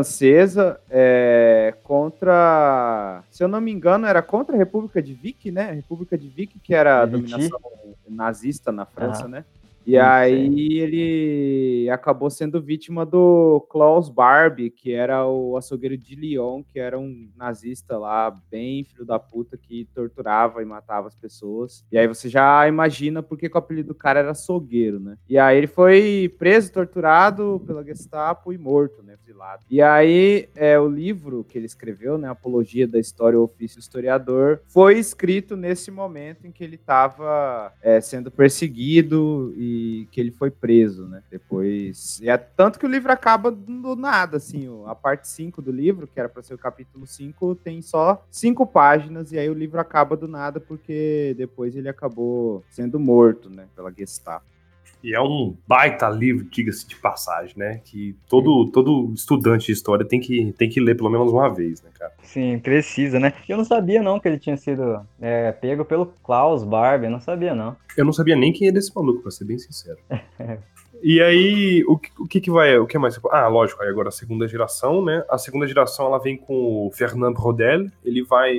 é, 0.91 1.75
contra, 1.83 3.23
se 3.31 3.43
eu 3.43 3.49
não 3.49 3.61
me 3.61 3.71
engano, 3.73 4.07
era 4.07 4.23
contra 4.23 4.55
a 4.55 4.59
República 4.59 5.03
de 5.03 5.15
Vic, 5.15 5.51
né? 5.51 5.71
A 5.71 5.73
República 5.73 6.17
de 6.17 6.29
Vic 6.29 6.59
que 6.59 6.75
era 6.75 7.03
a 7.03 7.07
dominação 7.07 7.59
nazista 8.09 8.73
na 8.73 8.85
França, 8.85 9.29
né? 9.29 9.45
E 9.87 9.99
aí 9.99 10.79
ele 10.79 11.91
acabou 11.91 12.31
sendo 12.31 12.61
vítima 12.61 13.05
do 13.05 13.67
Klaus 13.71 14.09
Barbie, 14.09 14.71
que 14.71 14.93
era 14.93 15.27
o 15.27 15.57
açougueiro 15.57 15.97
de 15.97 16.15
Lyon, 16.15 16.63
que 16.63 16.79
era 16.79 16.99
um 16.99 17.29
nazista 17.37 17.99
lá, 17.99 18.31
bem 18.51 18.85
filho 18.85 19.05
da 19.05 19.19
puta, 19.19 19.57
que 19.57 19.89
torturava 19.95 20.63
e 20.63 20.65
matava 20.65 21.09
as 21.09 21.15
pessoas. 21.15 21.85
E 21.91 21.99
aí 21.99 22.07
você 22.07 22.29
já 22.29 22.67
imagina 22.69 23.23
por 23.23 23.39
que, 23.39 23.49
que 23.49 23.57
o 23.57 23.59
apelido 23.59 23.89
do 23.89 23.95
cara 23.95 24.21
era 24.21 24.31
açougueiro, 24.31 25.01
né? 25.01 25.17
E 25.29 25.39
aí 25.39 25.59
ele 25.59 25.67
foi 25.67 26.35
preso, 26.39 26.73
torturado 26.73 27.63
pela 27.67 27.85
Gestapo 27.85 28.53
e 28.53 28.59
morto, 28.59 29.03
né? 29.03 29.15
Exilado. 29.21 29.65
E 29.71 29.81
aí 29.83 30.49
é, 30.55 30.79
o 30.79 30.89
livro 30.89 31.45
que 31.45 31.59
ele 31.59 31.67
escreveu, 31.67 32.19
né? 32.19 32.29
Apologia 32.29 32.87
da 32.87 32.99
História, 32.99 33.39
o 33.39 33.45
Ofício 33.45 33.79
Historiador, 33.79 34.61
foi 34.67 34.99
escrito 34.99 35.57
nesse 35.57 35.91
momento 35.91 36.47
em 36.47 36.53
que 36.53 36.63
ele 36.63 36.77
estava 36.77 37.73
é, 37.83 38.01
sendo 38.01 38.31
perseguido 38.31 39.53
e 39.57 39.70
que 40.11 40.21
ele 40.21 40.31
foi 40.31 40.51
preso, 40.51 41.07
né? 41.07 41.23
Depois. 41.31 42.21
É 42.23 42.37
tanto 42.37 42.79
que 42.79 42.87
o 42.87 42.89
livro 42.89 43.13
acaba 43.13 43.51
do 43.51 43.97
nada, 43.97 44.37
assim. 44.37 44.69
A 44.87 44.95
parte 44.95 45.29
5 45.29 45.61
do 45.61 45.71
livro, 45.73 46.07
que 46.07 46.19
era 46.19 46.29
para 46.29 46.43
ser 46.43 46.55
o 46.55 46.59
capítulo 46.59 47.07
5, 47.07 47.55
tem 47.57 47.83
só 47.83 48.25
cinco 48.31 48.67
páginas, 48.67 49.33
e 49.33 49.39
aí 49.39 49.49
o 49.49 49.55
livro 49.55 49.81
acaba 49.81 50.17
do 50.17 50.29
nada, 50.29 50.61
porque 50.61 51.35
depois 51.37 51.77
ele 51.77 51.89
acabou 51.89 52.65
sendo 52.71 52.99
morto, 52.99 53.51
né? 53.51 53.67
Pela 53.75 53.93
Gestapo. 53.93 54.45
E 55.03 55.15
é 55.15 55.21
um 55.21 55.57
baita 55.67 56.09
livro, 56.09 56.45
diga-se 56.51 56.87
de 56.87 56.97
passagem, 56.97 57.55
né? 57.57 57.81
Que 57.85 58.15
todo, 58.29 58.71
todo 58.71 59.13
estudante 59.15 59.67
de 59.67 59.73
história 59.73 60.07
tem 60.07 60.21
que, 60.21 60.53
tem 60.59 60.69
que 60.69 60.81
ler 60.81 60.97
pelo 60.97 61.11
menos 61.11 61.33
uma 61.33 61.53
vez, 61.53 61.83
né, 61.83 61.91
cara? 61.99 62.13
Sim, 62.23 62.59
precisa, 62.59 63.19
né? 63.19 63.33
Eu 63.49 63.57
não 63.57 63.65
sabia, 63.65 64.03
não, 64.03 64.21
que 64.21 64.29
ele 64.29 64.39
tinha 64.39 64.57
sido 64.57 65.01
é, 65.21 65.53
pego 65.53 65.85
pelo 65.85 66.07
Klaus 66.23 66.65
Barbie, 66.65 67.09
não 67.09 67.21
sabia, 67.21 67.55
não. 67.55 67.77
Eu 67.97 68.05
não 68.05 68.13
sabia 68.13 68.37
nem 68.37 68.53
quem 68.53 68.69
era 68.69 68.79
esse 68.79 68.95
maluco, 68.95 69.23
pra 69.23 69.31
ser 69.31 69.45
bem 69.45 69.59
sincero. 69.59 69.99
E 71.03 71.21
aí, 71.23 71.83
o, 71.89 71.95
o 71.95 72.29
que 72.29 72.41
que 72.43 72.51
vai, 72.51 72.77
o 72.79 72.87
que 72.87 72.99
mais? 72.99 73.19
Ah, 73.31 73.49
lógico, 73.49 73.83
aí 73.83 73.89
agora 73.89 74.09
a 74.09 74.13
segunda 74.13 74.47
geração, 74.47 75.03
né? 75.03 75.25
A 75.31 75.39
segunda 75.39 75.67
geração, 75.67 76.07
ela 76.07 76.19
vem 76.19 76.37
com 76.37 76.87
o 76.87 76.91
Fernand 76.93 77.33
Rodel, 77.33 77.87
ele 78.05 78.23
vai, 78.23 78.53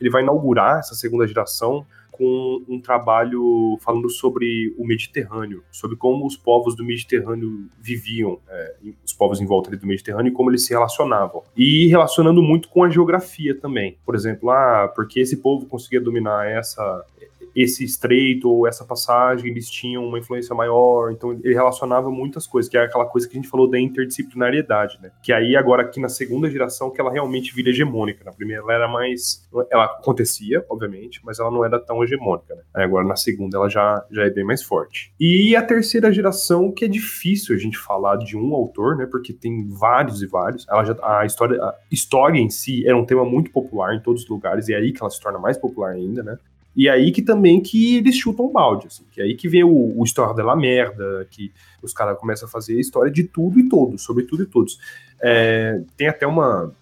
ele 0.00 0.10
vai 0.10 0.22
inaugurar 0.22 0.78
essa 0.78 0.94
segunda 0.94 1.26
geração 1.26 1.84
com 2.12 2.62
um 2.68 2.80
trabalho 2.80 3.76
falando 3.80 4.08
sobre 4.10 4.72
o 4.78 4.86
Mediterrâneo, 4.86 5.64
sobre 5.72 5.96
como 5.96 6.26
os 6.26 6.36
povos 6.36 6.76
do 6.76 6.84
Mediterrâneo 6.84 7.68
viviam, 7.80 8.38
é, 8.48 8.76
os 9.04 9.12
povos 9.12 9.40
em 9.40 9.46
volta 9.46 9.74
do 9.74 9.86
Mediterrâneo 9.86 10.30
e 10.30 10.32
como 10.32 10.50
eles 10.50 10.64
se 10.64 10.72
relacionavam. 10.72 11.42
E 11.56 11.88
relacionando 11.88 12.42
muito 12.42 12.68
com 12.68 12.84
a 12.84 12.90
geografia 12.90 13.58
também. 13.58 13.96
Por 14.04 14.14
exemplo, 14.14 14.50
ah, 14.50 14.92
porque 14.94 15.20
esse 15.20 15.38
povo 15.38 15.66
conseguia 15.66 16.00
dominar 16.00 16.46
essa, 16.46 17.04
esse 17.54 17.84
estreito 17.84 18.50
ou 18.50 18.66
essa 18.66 18.84
passagem, 18.84 19.50
eles 19.50 19.68
tinham 19.68 20.06
uma 20.06 20.18
influência 20.18 20.54
maior, 20.54 21.12
então 21.12 21.32
ele 21.32 21.54
relacionava 21.54 22.10
muitas 22.10 22.46
coisas, 22.46 22.70
que 22.70 22.76
é 22.76 22.82
aquela 22.82 23.06
coisa 23.06 23.28
que 23.28 23.36
a 23.36 23.40
gente 23.40 23.50
falou 23.50 23.68
da 23.68 23.78
interdisciplinariedade, 23.78 24.98
né? 25.02 25.10
Que 25.22 25.32
aí 25.32 25.56
agora 25.56 25.82
aqui 25.82 26.00
na 26.00 26.08
segunda 26.08 26.50
geração 26.50 26.90
que 26.90 27.00
ela 27.00 27.12
realmente 27.12 27.54
vira 27.54 27.70
hegemônica. 27.70 28.24
Na 28.24 28.32
primeira 28.32 28.62
ela 28.62 28.72
era 28.72 28.88
mais, 28.88 29.48
ela 29.70 29.84
acontecia, 29.84 30.64
obviamente, 30.68 31.20
mas 31.24 31.38
ela 31.38 31.50
não 31.50 31.64
era 31.64 31.78
tão 31.78 32.02
hegemônica, 32.02 32.54
né? 32.54 32.62
Aí 32.74 32.84
agora 32.84 33.06
na 33.06 33.16
segunda 33.16 33.56
ela 33.56 33.68
já, 33.68 34.04
já 34.10 34.24
é 34.24 34.30
bem 34.30 34.44
mais 34.44 34.62
forte. 34.62 35.12
E 35.18 35.54
a 35.56 35.62
terceira 35.62 36.12
geração 36.12 36.72
que 36.72 36.84
é 36.84 36.88
difícil 36.88 37.54
a 37.54 37.58
gente 37.58 37.78
falar 37.78 38.16
de 38.16 38.36
um 38.36 38.54
autor, 38.54 38.96
né? 38.96 39.06
Porque 39.06 39.32
tem 39.32 39.68
vários 39.68 40.22
e 40.22 40.26
vários. 40.26 40.66
Ela 40.68 40.84
já 40.84 40.96
a 41.02 41.24
história 41.24 41.62
a 41.62 41.74
história 41.90 42.38
em 42.38 42.50
si 42.50 42.86
era 42.86 42.96
um 42.96 43.04
tema 43.04 43.24
muito 43.24 43.50
popular 43.50 43.94
em 43.94 44.00
todos 44.00 44.22
os 44.22 44.28
lugares 44.28 44.68
e 44.68 44.74
é 44.74 44.76
aí 44.76 44.92
que 44.92 45.02
ela 45.02 45.10
se 45.10 45.20
torna 45.20 45.38
mais 45.38 45.56
popular 45.58 45.92
ainda, 45.92 46.22
né? 46.22 46.38
E 46.74 46.88
aí 46.88 47.12
que 47.12 47.20
também 47.20 47.60
que 47.60 47.96
eles 47.96 48.16
chutam 48.16 48.46
o 48.46 48.50
balde, 48.50 48.86
assim, 48.86 49.04
que 49.10 49.20
é 49.20 49.24
aí 49.24 49.34
que 49.34 49.48
vem 49.48 49.62
o, 49.62 49.98
o 49.98 50.04
História 50.04 50.34
da 50.34 50.56
Merda, 50.56 51.26
que 51.30 51.52
os 51.82 51.92
caras 51.92 52.18
começam 52.18 52.48
a 52.48 52.50
fazer 52.50 52.78
história 52.80 53.10
de 53.10 53.24
tudo 53.24 53.60
e 53.60 53.68
todos, 53.68 54.02
sobre 54.02 54.24
tudo 54.24 54.42
e 54.42 54.46
todos. 54.46 54.78
É, 55.22 55.82
tem 55.96 56.08
até 56.08 56.26
uma, 56.26 56.72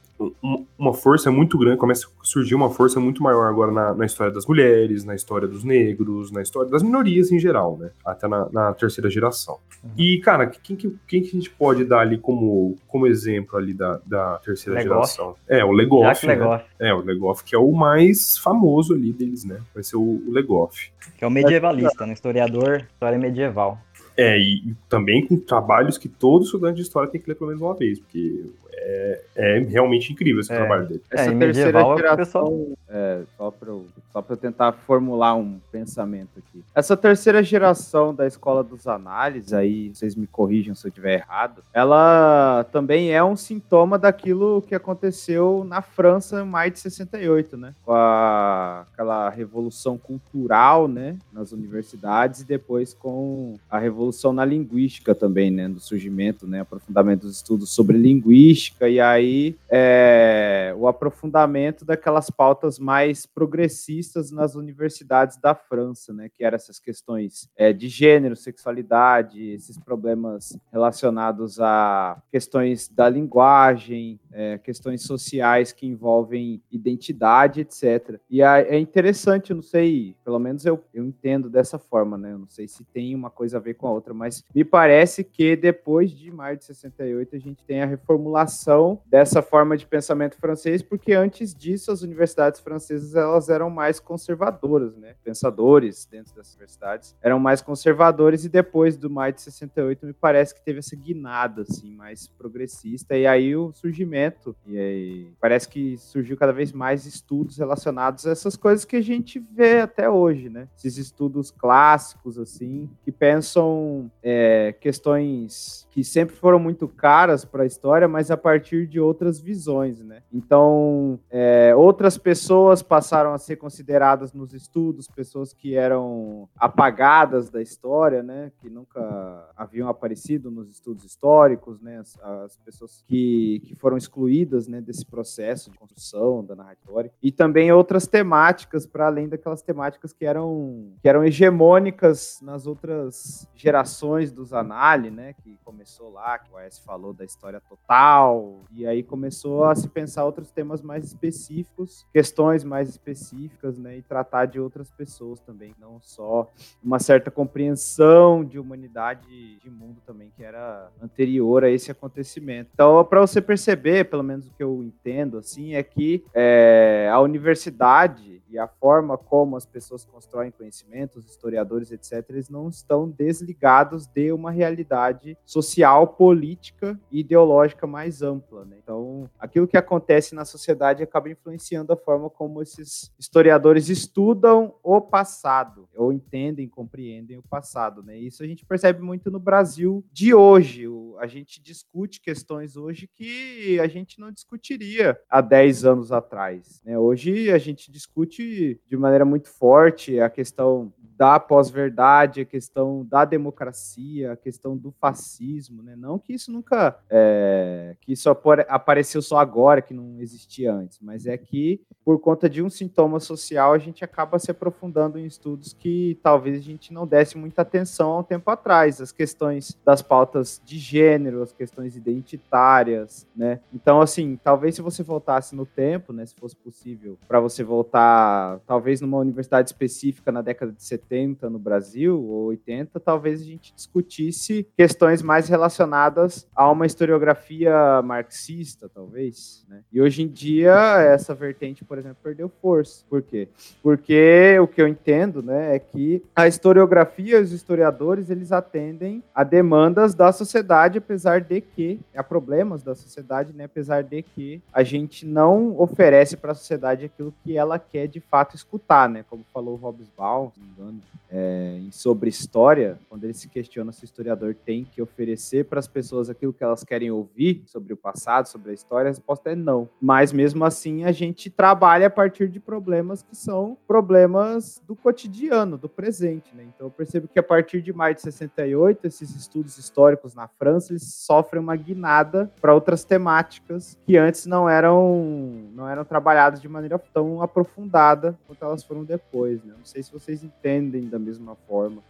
uma 0.79 0.93
força 0.93 1.31
muito 1.31 1.59
grande, 1.59 1.79
começa 1.79 2.07
a 2.07 2.25
surgir 2.25 2.55
uma 2.55 2.71
força 2.71 3.01
muito 3.01 3.23
maior 3.23 3.47
agora 3.49 3.71
na, 3.73 3.95
na, 3.95 4.07
história 4.07 4.33
das 4.33 4.47
mulheres, 4.47 5.05
na 5.05 5.15
história 5.15 5.49
dos 5.49 5.65
negros, 5.65 6.31
na 6.31 6.43
história 6.43 6.71
das 6.71 6.83
minorias 6.83 7.33
em 7.33 7.39
geral, 7.39 7.77
né? 7.79 7.91
Até 8.05 8.29
na, 8.29 8.49
na 8.51 8.73
terceira 8.75 9.11
geração. 9.11 9.59
Uhum. 9.83 9.91
E, 9.97 10.19
cara, 10.19 10.47
quem 10.47 10.77
que, 10.77 10.95
quem 11.07 11.23
que 11.23 11.29
a 11.29 11.33
gente 11.33 11.51
pode 11.51 11.85
dar 11.85 12.01
ali 12.01 12.19
como, 12.19 12.77
como 12.87 13.07
exemplo 13.07 13.59
ali 13.59 13.73
da, 13.73 14.01
da 14.05 14.39
terceira 14.39 14.79
Legoff. 14.79 14.95
geração? 14.95 15.35
É, 15.49 15.65
o 15.65 15.73
Legoff. 15.73 16.27
Né? 16.27 16.35
Legoff. 16.35 16.65
É, 16.79 16.95
o 16.95 17.01
Legoff, 17.01 17.45
que 17.45 17.55
é 17.55 17.59
o 17.59 17.73
mais 17.73 18.37
famoso 18.39 18.95
ali 18.95 19.13
deles, 19.13 19.45
né? 19.45 19.61
Vai 19.75 19.83
ser 19.83 19.97
o, 19.97 20.23
o 20.27 20.31
Legoff. 20.31 20.93
Que 21.17 21.25
é 21.25 21.27
o 21.27 21.31
medievalista, 21.31 22.07
né? 22.07 22.13
Historiador, 22.13 22.87
história 22.93 23.19
medieval. 23.19 23.79
É, 24.17 24.39
e, 24.39 24.71
e, 24.71 24.77
também 24.89 25.27
com 25.27 25.37
trabalhos 25.39 25.97
que 25.97 26.09
todo 26.09 26.45
estudante 26.45 26.77
de 26.77 26.83
história 26.83 27.11
tem 27.11 27.21
que 27.21 27.29
ler 27.29 27.37
pelo 27.37 27.49
menos 27.49 27.63
uma 27.63 27.75
vez, 27.75 27.99
porque 27.99 28.45
é, 28.81 29.21
é 29.37 29.59
realmente 29.61 30.13
incrível 30.13 30.41
esse 30.41 30.53
é. 30.53 30.57
trabalho 30.57 30.87
dele. 30.87 31.03
É, 31.11 31.21
Essa 31.21 31.35
terceira 31.35 31.81
é 31.81 31.97
geração, 31.97 32.17
pessoal... 32.17 32.67
É, 32.89 33.23
só 33.37 33.51
para 33.51 33.73
só 34.13 34.21
para 34.21 34.37
tentar 34.37 34.73
formular 34.73 35.37
um 35.37 35.61
pensamento 35.71 36.31
aqui. 36.39 36.65
Essa 36.75 36.97
terceira 36.97 37.43
geração 37.43 38.13
da 38.13 38.27
escola 38.27 38.65
dos 38.65 38.89
análises, 38.89 39.53
aí 39.53 39.91
vocês 39.95 40.17
me 40.17 40.27
corrijam 40.27 40.75
se 40.75 40.87
eu 40.87 40.89
estiver 40.89 41.21
errado, 41.21 41.63
ela 41.73 42.67
também 42.73 43.13
é 43.13 43.23
um 43.23 43.37
sintoma 43.37 43.99
daquilo 43.99 44.63
que 44.63 44.75
aconteceu 44.75 45.65
na 45.65 45.81
França 45.81 46.41
em 46.41 46.45
maio 46.45 46.73
de 46.73 46.81
68, 46.81 47.57
né? 47.57 47.75
Com 47.85 47.93
a, 47.93 48.85
aquela 48.93 49.31
revolução 49.31 49.97
cultural, 49.97 50.89
né, 50.89 51.17
nas 51.33 51.53
universidades 51.53 52.41
e 52.41 52.45
depois 52.45 52.93
com 52.93 53.59
a 53.71 53.79
revolução 53.79 54.33
na 54.33 54.45
linguística 54.45 55.15
também, 55.15 55.51
né, 55.51 55.69
do 55.69 55.79
surgimento, 55.79 56.47
né, 56.47 56.61
aprofundamento 56.61 57.23
dos 57.23 57.37
estudos 57.37 57.71
sobre 57.71 57.97
linguística 57.97 58.70
e 58.81 59.01
aí 59.01 59.57
é, 59.69 60.75
o 60.77 60.89
aprofundamento 60.89 61.85
daquelas 61.85 62.31
pautas 62.31 62.79
mais 62.79 63.27
progressistas 63.27 64.31
nas 64.31 64.55
universidades 64.55 65.37
da 65.37 65.55
França, 65.55 66.13
né? 66.13 66.29
Que 66.29 66.45
eram 66.45 66.57
essas 66.57 66.79
questões 66.79 67.49
é, 67.57 67.73
de 67.73 67.89
gênero, 67.89 68.37
sexualidade, 68.37 69.51
esses 69.51 69.79
problemas 69.79 70.57
relacionados 70.73 71.61
a 71.61 72.21
questões 72.31 72.89
da 72.89 73.09
linguagem, 73.09 74.19
é, 74.33 74.59
questões 74.59 75.03
sociais 75.03 75.73
que 75.73 75.87
envolvem 75.87 76.63
identidade, 76.71 77.61
etc. 77.61 78.19
E 78.31 78.43
é 78.43 78.79
interessante, 78.79 79.53
não 79.53 79.63
sei, 79.63 80.17
pelo 80.25 80.39
menos 80.39 80.65
eu, 80.65 80.83
eu 80.95 81.05
entendo 81.05 81.51
dessa 81.51 81.79
forma, 81.79 82.17
né? 82.17 82.37
Não 82.37 82.49
sei 82.49 82.67
se 82.67 82.85
tem 82.85 83.15
uma 83.15 83.31
coisa 83.31 83.59
a 83.59 83.61
ver 83.61 83.75
com 83.75 83.87
a 83.87 83.93
outra, 83.93 84.15
mas 84.15 84.45
me 84.55 84.65
parece 84.65 85.25
que 85.25 85.57
depois 85.57 86.11
de 86.11 86.31
maio 86.31 86.57
de 86.57 86.65
68 86.65 87.37
a 87.37 87.39
gente 87.39 87.65
tem 87.65 87.83
a 87.83 87.87
reformulação 87.87 88.60
dessa 89.07 89.43
forma 89.43 89.77
de 89.77 89.87
pensamento 89.87 90.37
francês, 90.37 90.83
porque 90.83 91.13
antes 91.13 91.55
disso 91.55 91.91
as 91.91 92.03
universidades 92.03 92.61
francesas 92.61 93.15
elas 93.15 93.49
eram 93.49 93.71
mais 93.71 93.99
conservadoras, 93.99 94.97
né? 94.97 95.15
Pensadores 95.25 96.07
dentro 96.11 96.35
das 96.35 96.51
universidades 96.51 97.17
eram 97.23 97.39
mais 97.39 97.63
conservadores 97.63 98.45
e 98.45 98.49
depois 98.49 98.97
do 98.97 99.09
maio 99.09 99.33
de 99.33 99.43
68 99.43 100.07
me 100.07 100.13
parece 100.13 100.55
que 100.55 100.65
teve 100.65 100.81
essa 100.81 100.97
guinada 100.97 101.63
assim 101.63 101.91
mais 101.93 102.29
progressista 102.29 103.17
e 103.17 103.27
aí 103.27 103.57
o 103.57 103.73
surgimento 103.73 104.55
e 104.67 104.79
aí 104.79 105.33
parece 105.41 105.69
que 105.69 105.97
surgiu 105.97 106.37
cada 106.37 106.53
vez 106.53 106.73
mais 106.73 107.07
estudos 107.07 107.59
relacionados 107.59 108.27
a 108.27 108.31
essas 108.31 108.57
coisas 108.57 108.85
que 108.85 108.97
a 108.97 109.03
gente 109.03 109.39
vê 109.39 109.81
até 109.81 110.09
hoje, 110.09 110.49
né? 110.49 110.69
Esses 110.77 110.97
estudos 110.97 111.51
clássicos 111.51 112.39
assim 112.39 112.89
que 113.03 113.13
pensam 113.13 114.11
é, 114.23 114.75
questões 114.81 115.87
que 115.91 116.05
sempre 116.05 116.37
foram 116.37 116.59
muito 116.59 116.89
caras 116.89 117.45
para 117.45 117.63
a 117.63 117.67
história, 117.67 118.09
mas 118.09 118.31
a 118.31 118.37
partir 118.51 118.89
de 118.89 118.99
outras 118.99 119.41
visões, 119.41 120.01
né? 120.01 120.23
Então, 120.33 121.21
é, 121.31 121.73
outras 121.77 122.19
pessoas 122.19 122.83
passaram 122.83 123.33
a 123.33 123.39
ser 123.39 123.57
consideradas 123.57 124.33
nos 124.33 124.53
estudos, 124.53 125.07
pessoas 125.07 125.53
que 125.53 125.77
eram 125.77 126.49
apagadas 126.57 127.49
da 127.49 127.63
história, 127.63 128.25
né? 128.25 128.51
Que 128.61 128.69
nunca 128.69 129.49
haviam 129.57 129.89
aparecido 129.89 130.51
nos 130.51 130.69
estudos 130.69 131.05
históricos, 131.05 131.81
né? 131.81 131.99
As, 131.99 132.19
as 132.21 132.57
pessoas 132.57 133.05
que, 133.07 133.63
que 133.65 133.75
foram 133.77 133.97
excluídas, 133.97 134.67
né? 134.67 134.81
Desse 134.81 135.07
processo 135.07 135.71
de 135.71 135.79
construção 135.79 136.45
da 136.45 136.57
narratória 136.57 137.13
e 137.23 137.31
também 137.31 137.71
outras 137.71 138.09
temáticas 138.09 138.85
para 138.85 139.07
além 139.07 139.29
daquelas 139.29 139.63
temáticas 139.63 140.13
que 140.13 140.25
eram 140.25 140.93
que 141.01 141.09
eram 141.09 141.23
hegemônicas 141.25 142.41
nas 142.43 142.67
outras 142.67 143.49
gerações 143.55 144.33
dos 144.33 144.53
Anali, 144.53 145.09
né? 145.09 145.35
Que 145.35 145.57
começou 145.65 146.11
lá, 146.11 146.37
que 146.37 146.53
o 146.53 146.57
AS 146.57 146.81
falou 146.81 147.13
da 147.13 147.25
história 147.25 147.61
total 147.69 148.30
e 148.73 148.87
aí 148.87 149.03
começou 149.03 149.65
a 149.65 149.75
se 149.75 149.89
pensar 149.89 150.25
outros 150.25 150.51
temas 150.51 150.81
mais 150.81 151.05
específicos, 151.05 152.07
questões 152.13 152.65
mais 152.65 152.89
específicas, 152.89 153.79
né, 153.79 153.99
e 153.99 154.03
tratar 154.03 154.47
de 154.47 154.61
outras 154.61 154.91
pessoas 154.91 155.41
também, 155.41 155.75
não 155.79 156.01
só 156.01 156.49
uma 156.83 156.99
certa 156.99 157.31
compreensão 157.31 158.45
de 158.45 158.59
humanidade 158.59 159.59
de 159.59 159.71
mundo 159.71 160.01
também 160.07 160.31
que 160.37 160.43
era 160.43 160.91
anterior 161.03 161.65
a 161.65 161.71
esse 161.71 161.91
acontecimento. 161.91 162.71
Então, 162.75 163.05
para 163.05 163.21
você 163.21 163.41
perceber, 163.41 164.05
pelo 164.05 164.23
menos 164.23 164.47
o 164.47 164.53
que 164.53 164.63
eu 164.63 164.83
entendo, 164.83 165.39
assim, 165.39 165.75
é 165.75 165.83
que 165.83 166.25
é, 166.35 167.09
a 167.13 167.21
universidade 167.21 168.40
e 168.51 168.59
a 168.59 168.67
forma 168.67 169.17
como 169.17 169.57
as 169.57 169.65
pessoas 169.65 170.05
constroem 170.05 170.51
conhecimento, 170.51 171.19
os 171.19 171.27
historiadores, 171.27 171.93
etc., 171.93 172.25
eles 172.31 172.49
não 172.49 172.69
estão 172.69 173.09
desligados 173.09 174.07
de 174.07 174.33
uma 174.33 174.51
realidade 174.51 175.39
social, 175.47 176.09
política 176.09 176.99
e 177.11 177.21
ideológica 177.21 177.87
mais 177.87 178.23
ampla. 178.23 178.65
Né? 178.65 178.77
Então, 178.83 179.31
aquilo 179.39 179.69
que 179.69 179.77
acontece 179.77 180.35
na 180.35 180.45
sociedade 180.45 181.03
acaba 181.03 181.31
influenciando 181.31 181.93
a 181.93 181.97
forma 181.97 182.29
como 182.29 182.61
esses 182.61 183.13
historiadores 183.19 183.89
estudam 183.89 184.75
o 184.83 185.01
passado, 185.01 185.89
ou 185.95 186.13
entendem, 186.13 186.69
compreendem 186.69 187.39
o 187.39 187.43
passado. 187.43 188.03
Né? 188.03 188.19
Isso 188.19 188.43
a 188.43 188.47
gente 188.47 188.65
percebe 188.67 189.01
muito 189.01 189.31
no 189.31 189.39
Brasil 189.39 190.05
de 190.13 190.35
hoje. 190.35 190.87
A 191.19 191.27
gente 191.27 191.63
discute 191.63 192.21
questões 192.21 192.77
hoje 192.77 193.09
que 193.15 193.79
a 193.79 193.87
gente 193.87 194.19
não 194.19 194.33
discutiria 194.33 195.21
há 195.29 195.41
10 195.41 195.85
anos 195.85 196.11
atrás. 196.13 196.81
Né? 196.85 196.99
Hoje 196.99 197.51
a 197.51 197.59
gente 197.59 197.93
discute 197.93 198.40
de 198.43 198.97
maneira 198.97 199.25
muito 199.25 199.49
forte 199.49 200.21
a 200.21 200.31
questão 200.31 200.93
da 201.21 201.39
pós-verdade, 201.39 202.41
a 202.41 202.45
questão 202.47 203.05
da 203.05 203.27
democracia, 203.27 204.33
a 204.33 204.37
questão 204.37 204.75
do 204.75 204.91
fascismo, 204.91 205.83
né? 205.83 205.95
Não 205.95 206.19
que 206.19 206.33
isso 206.33 206.51
nunca, 206.51 206.99
é, 207.11 207.95
que 208.01 208.15
isso 208.15 208.31
apareceu 208.31 209.21
só 209.21 209.37
agora, 209.37 209.83
que 209.83 209.93
não 209.93 210.19
existia 210.19 210.73
antes, 210.73 210.99
mas 210.99 211.27
é 211.27 211.37
que 211.37 211.83
por 212.03 212.19
conta 212.21 212.49
de 212.49 212.63
um 212.63 212.71
sintoma 212.71 213.21
social 213.21 213.75
a 213.75 213.79
gente 213.79 214.03
acaba 214.03 214.39
se 214.39 214.51
aprofundando 214.51 215.19
em 215.19 215.27
estudos 215.27 215.75
que 215.75 216.19
talvez 216.23 216.57
a 216.57 216.63
gente 216.63 216.91
não 216.91 217.07
desse 217.07 217.37
muita 217.37 217.61
atenção 217.61 218.13
há 218.13 218.21
um 218.21 218.23
tempo 218.23 218.51
atrás, 218.51 218.99
as 218.99 219.13
questões 219.13 219.79
das 219.85 220.01
pautas 220.01 220.59
de 220.65 220.79
gênero, 220.79 221.43
as 221.43 221.53
questões 221.53 221.97
identitárias, 221.97 223.29
né? 223.37 223.61
Então, 223.75 224.01
assim, 224.01 224.41
talvez 224.43 224.75
se 224.75 224.81
você 224.81 225.03
voltasse 225.03 225.55
no 225.55 225.67
tempo, 225.67 226.15
né, 226.15 226.25
se 226.25 226.35
fosse 226.35 226.57
possível, 226.57 227.19
para 227.29 227.41
você 227.41 227.63
voltar, 227.63 228.30
talvez 228.67 229.01
numa 229.01 229.19
universidade 229.19 229.71
específica 229.71 230.33
na 230.33 230.43
década 230.43 230.73
de 230.73 230.83
70 230.83 231.49
no 231.49 231.59
Brasil, 231.59 232.21
ou 232.21 232.47
80, 232.47 232.99
talvez 233.01 233.41
a 233.41 233.45
gente 233.45 233.75
discutisse 233.75 234.67
questões 234.77 235.23
mais 235.23 235.49
relacionadas 235.49 236.47
a 236.55 236.71
uma 236.71 236.87
historiografia 236.87 238.01
marxista, 238.03 238.89
talvez, 238.89 239.65
né? 239.69 239.83
E 239.93 240.01
hoje 240.01 240.23
em 240.23 240.29
dia, 240.29 240.75
essa 241.01 241.35
vertente, 241.35 241.85
por 241.85 241.99
exemplo, 241.99 242.19
perdeu 242.23 242.49
força. 242.49 243.05
Por 243.09 243.23
quê? 243.23 243.49
Porque 243.83 244.59
o 244.61 244.67
que 244.67 244.81
eu 244.81 244.89
entendo, 244.89 245.43
né, 245.43 245.75
é 245.75 245.79
que 245.79 246.23
a 246.35 246.47
historiografia 246.47 247.39
e 247.39 247.43
os 247.43 247.53
historiadores, 247.53 248.31
eles 248.31 248.53
atendem 248.53 249.23
a 249.35 249.45
demandas 249.45 250.15
da 250.15 250.33
sociedade, 250.33 250.99
apesar 250.99 251.41
de 251.41 251.61
que, 251.61 252.01
a 252.15 252.23
problemas 252.23 252.83
da 252.83 252.95
sociedade, 252.95 253.53
né, 253.53 253.65
apesar 253.65 254.03
de 254.03 254.23
que 254.23 254.63
a 254.73 254.83
gente 254.83 255.27
não 255.27 255.79
oferece 255.81 256.37
para 256.37 256.53
a 256.53 256.55
sociedade 256.55 257.05
aquilo 257.05 257.35
que 257.43 257.57
ela 257.57 257.79
quer 257.79 258.07
de 258.07 258.20
fato 258.21 258.57
escutar, 258.57 259.09
né? 259.09 259.25
Como 259.29 259.45
falou 259.53 259.75
o 259.75 259.85
Hobsbawm, 259.85 260.51
se 260.51 260.61
não 260.61 260.67
me 260.67 260.73
engano, 260.73 261.03
é, 261.31 261.81
sobre 261.93 262.29
história, 262.29 262.99
quando 263.09 263.25
ele 263.25 263.35
se 263.35 263.49
questiona 263.49 263.93
se 263.93 264.03
o 264.03 264.05
historiador 264.05 264.55
tem 264.55 264.85
que 264.85 265.01
oferecer 265.01 265.65
para 265.65 265.79
as 265.79 265.87
pessoas 265.87 266.29
aquilo 266.29 266.53
que 266.53 266.65
elas 266.65 266.83
querem 266.83 267.11
ouvir 267.11 267.63
sobre 267.67 267.93
o 267.93 267.97
passado, 267.97 268.47
sobre 268.47 268.73
a 268.73 268.75
história, 268.75 269.09
a 269.09 269.11
resposta 269.11 269.51
é 269.51 269.55
não. 269.55 269.89
Mas 270.01 270.33
mesmo 270.33 270.65
assim, 270.65 271.05
a 271.05 271.13
gente 271.13 271.49
trabalha 271.49 272.09
a 272.09 272.11
partir 272.11 272.49
de 272.49 272.59
problemas 272.59 273.23
que 273.23 273.37
são 273.37 273.77
problemas 273.87 274.83
do 274.87 274.97
cotidiano, 274.97 275.79
do 275.79 275.89
presente, 275.89 276.55
né? 276.55 276.65
Então 276.75 276.89
eu 276.89 276.91
percebo 276.91 277.29
que 277.29 277.39
a 277.39 277.43
partir 277.43 277.81
de 277.81 277.93
maio 277.93 278.15
de 278.15 278.23
68, 278.23 279.07
esses 279.07 279.35
estudos 279.35 279.79
históricos 279.79 280.35
na 280.35 280.49
França, 280.49 280.93
eles 280.93 281.15
sofrem 281.15 281.63
uma 281.63 281.77
guinada 281.77 282.51
para 282.61 282.75
outras 282.75 283.05
temáticas 283.05 283.97
que 284.05 284.17
antes 284.17 284.47
não 284.47 284.69
eram 284.69 285.71
não 285.73 285.89
eram 285.89 286.05
trabalhadas 286.05 286.61
de 286.61 286.69
maneira 286.69 286.99
tão 287.13 287.43
aprofundada 287.43 288.10
quanto 288.17 288.65
elas 288.65 288.83
foram 288.85 289.05
depois, 289.05 289.63
né? 289.65 289.75
Não 289.77 289.85
sei 289.85 290.03
se 290.03 290.13
vocês 290.13 290.43
entendem 290.43 291.09
da 291.09 291.19
mesma 291.19 291.57
forma. 291.69 292.03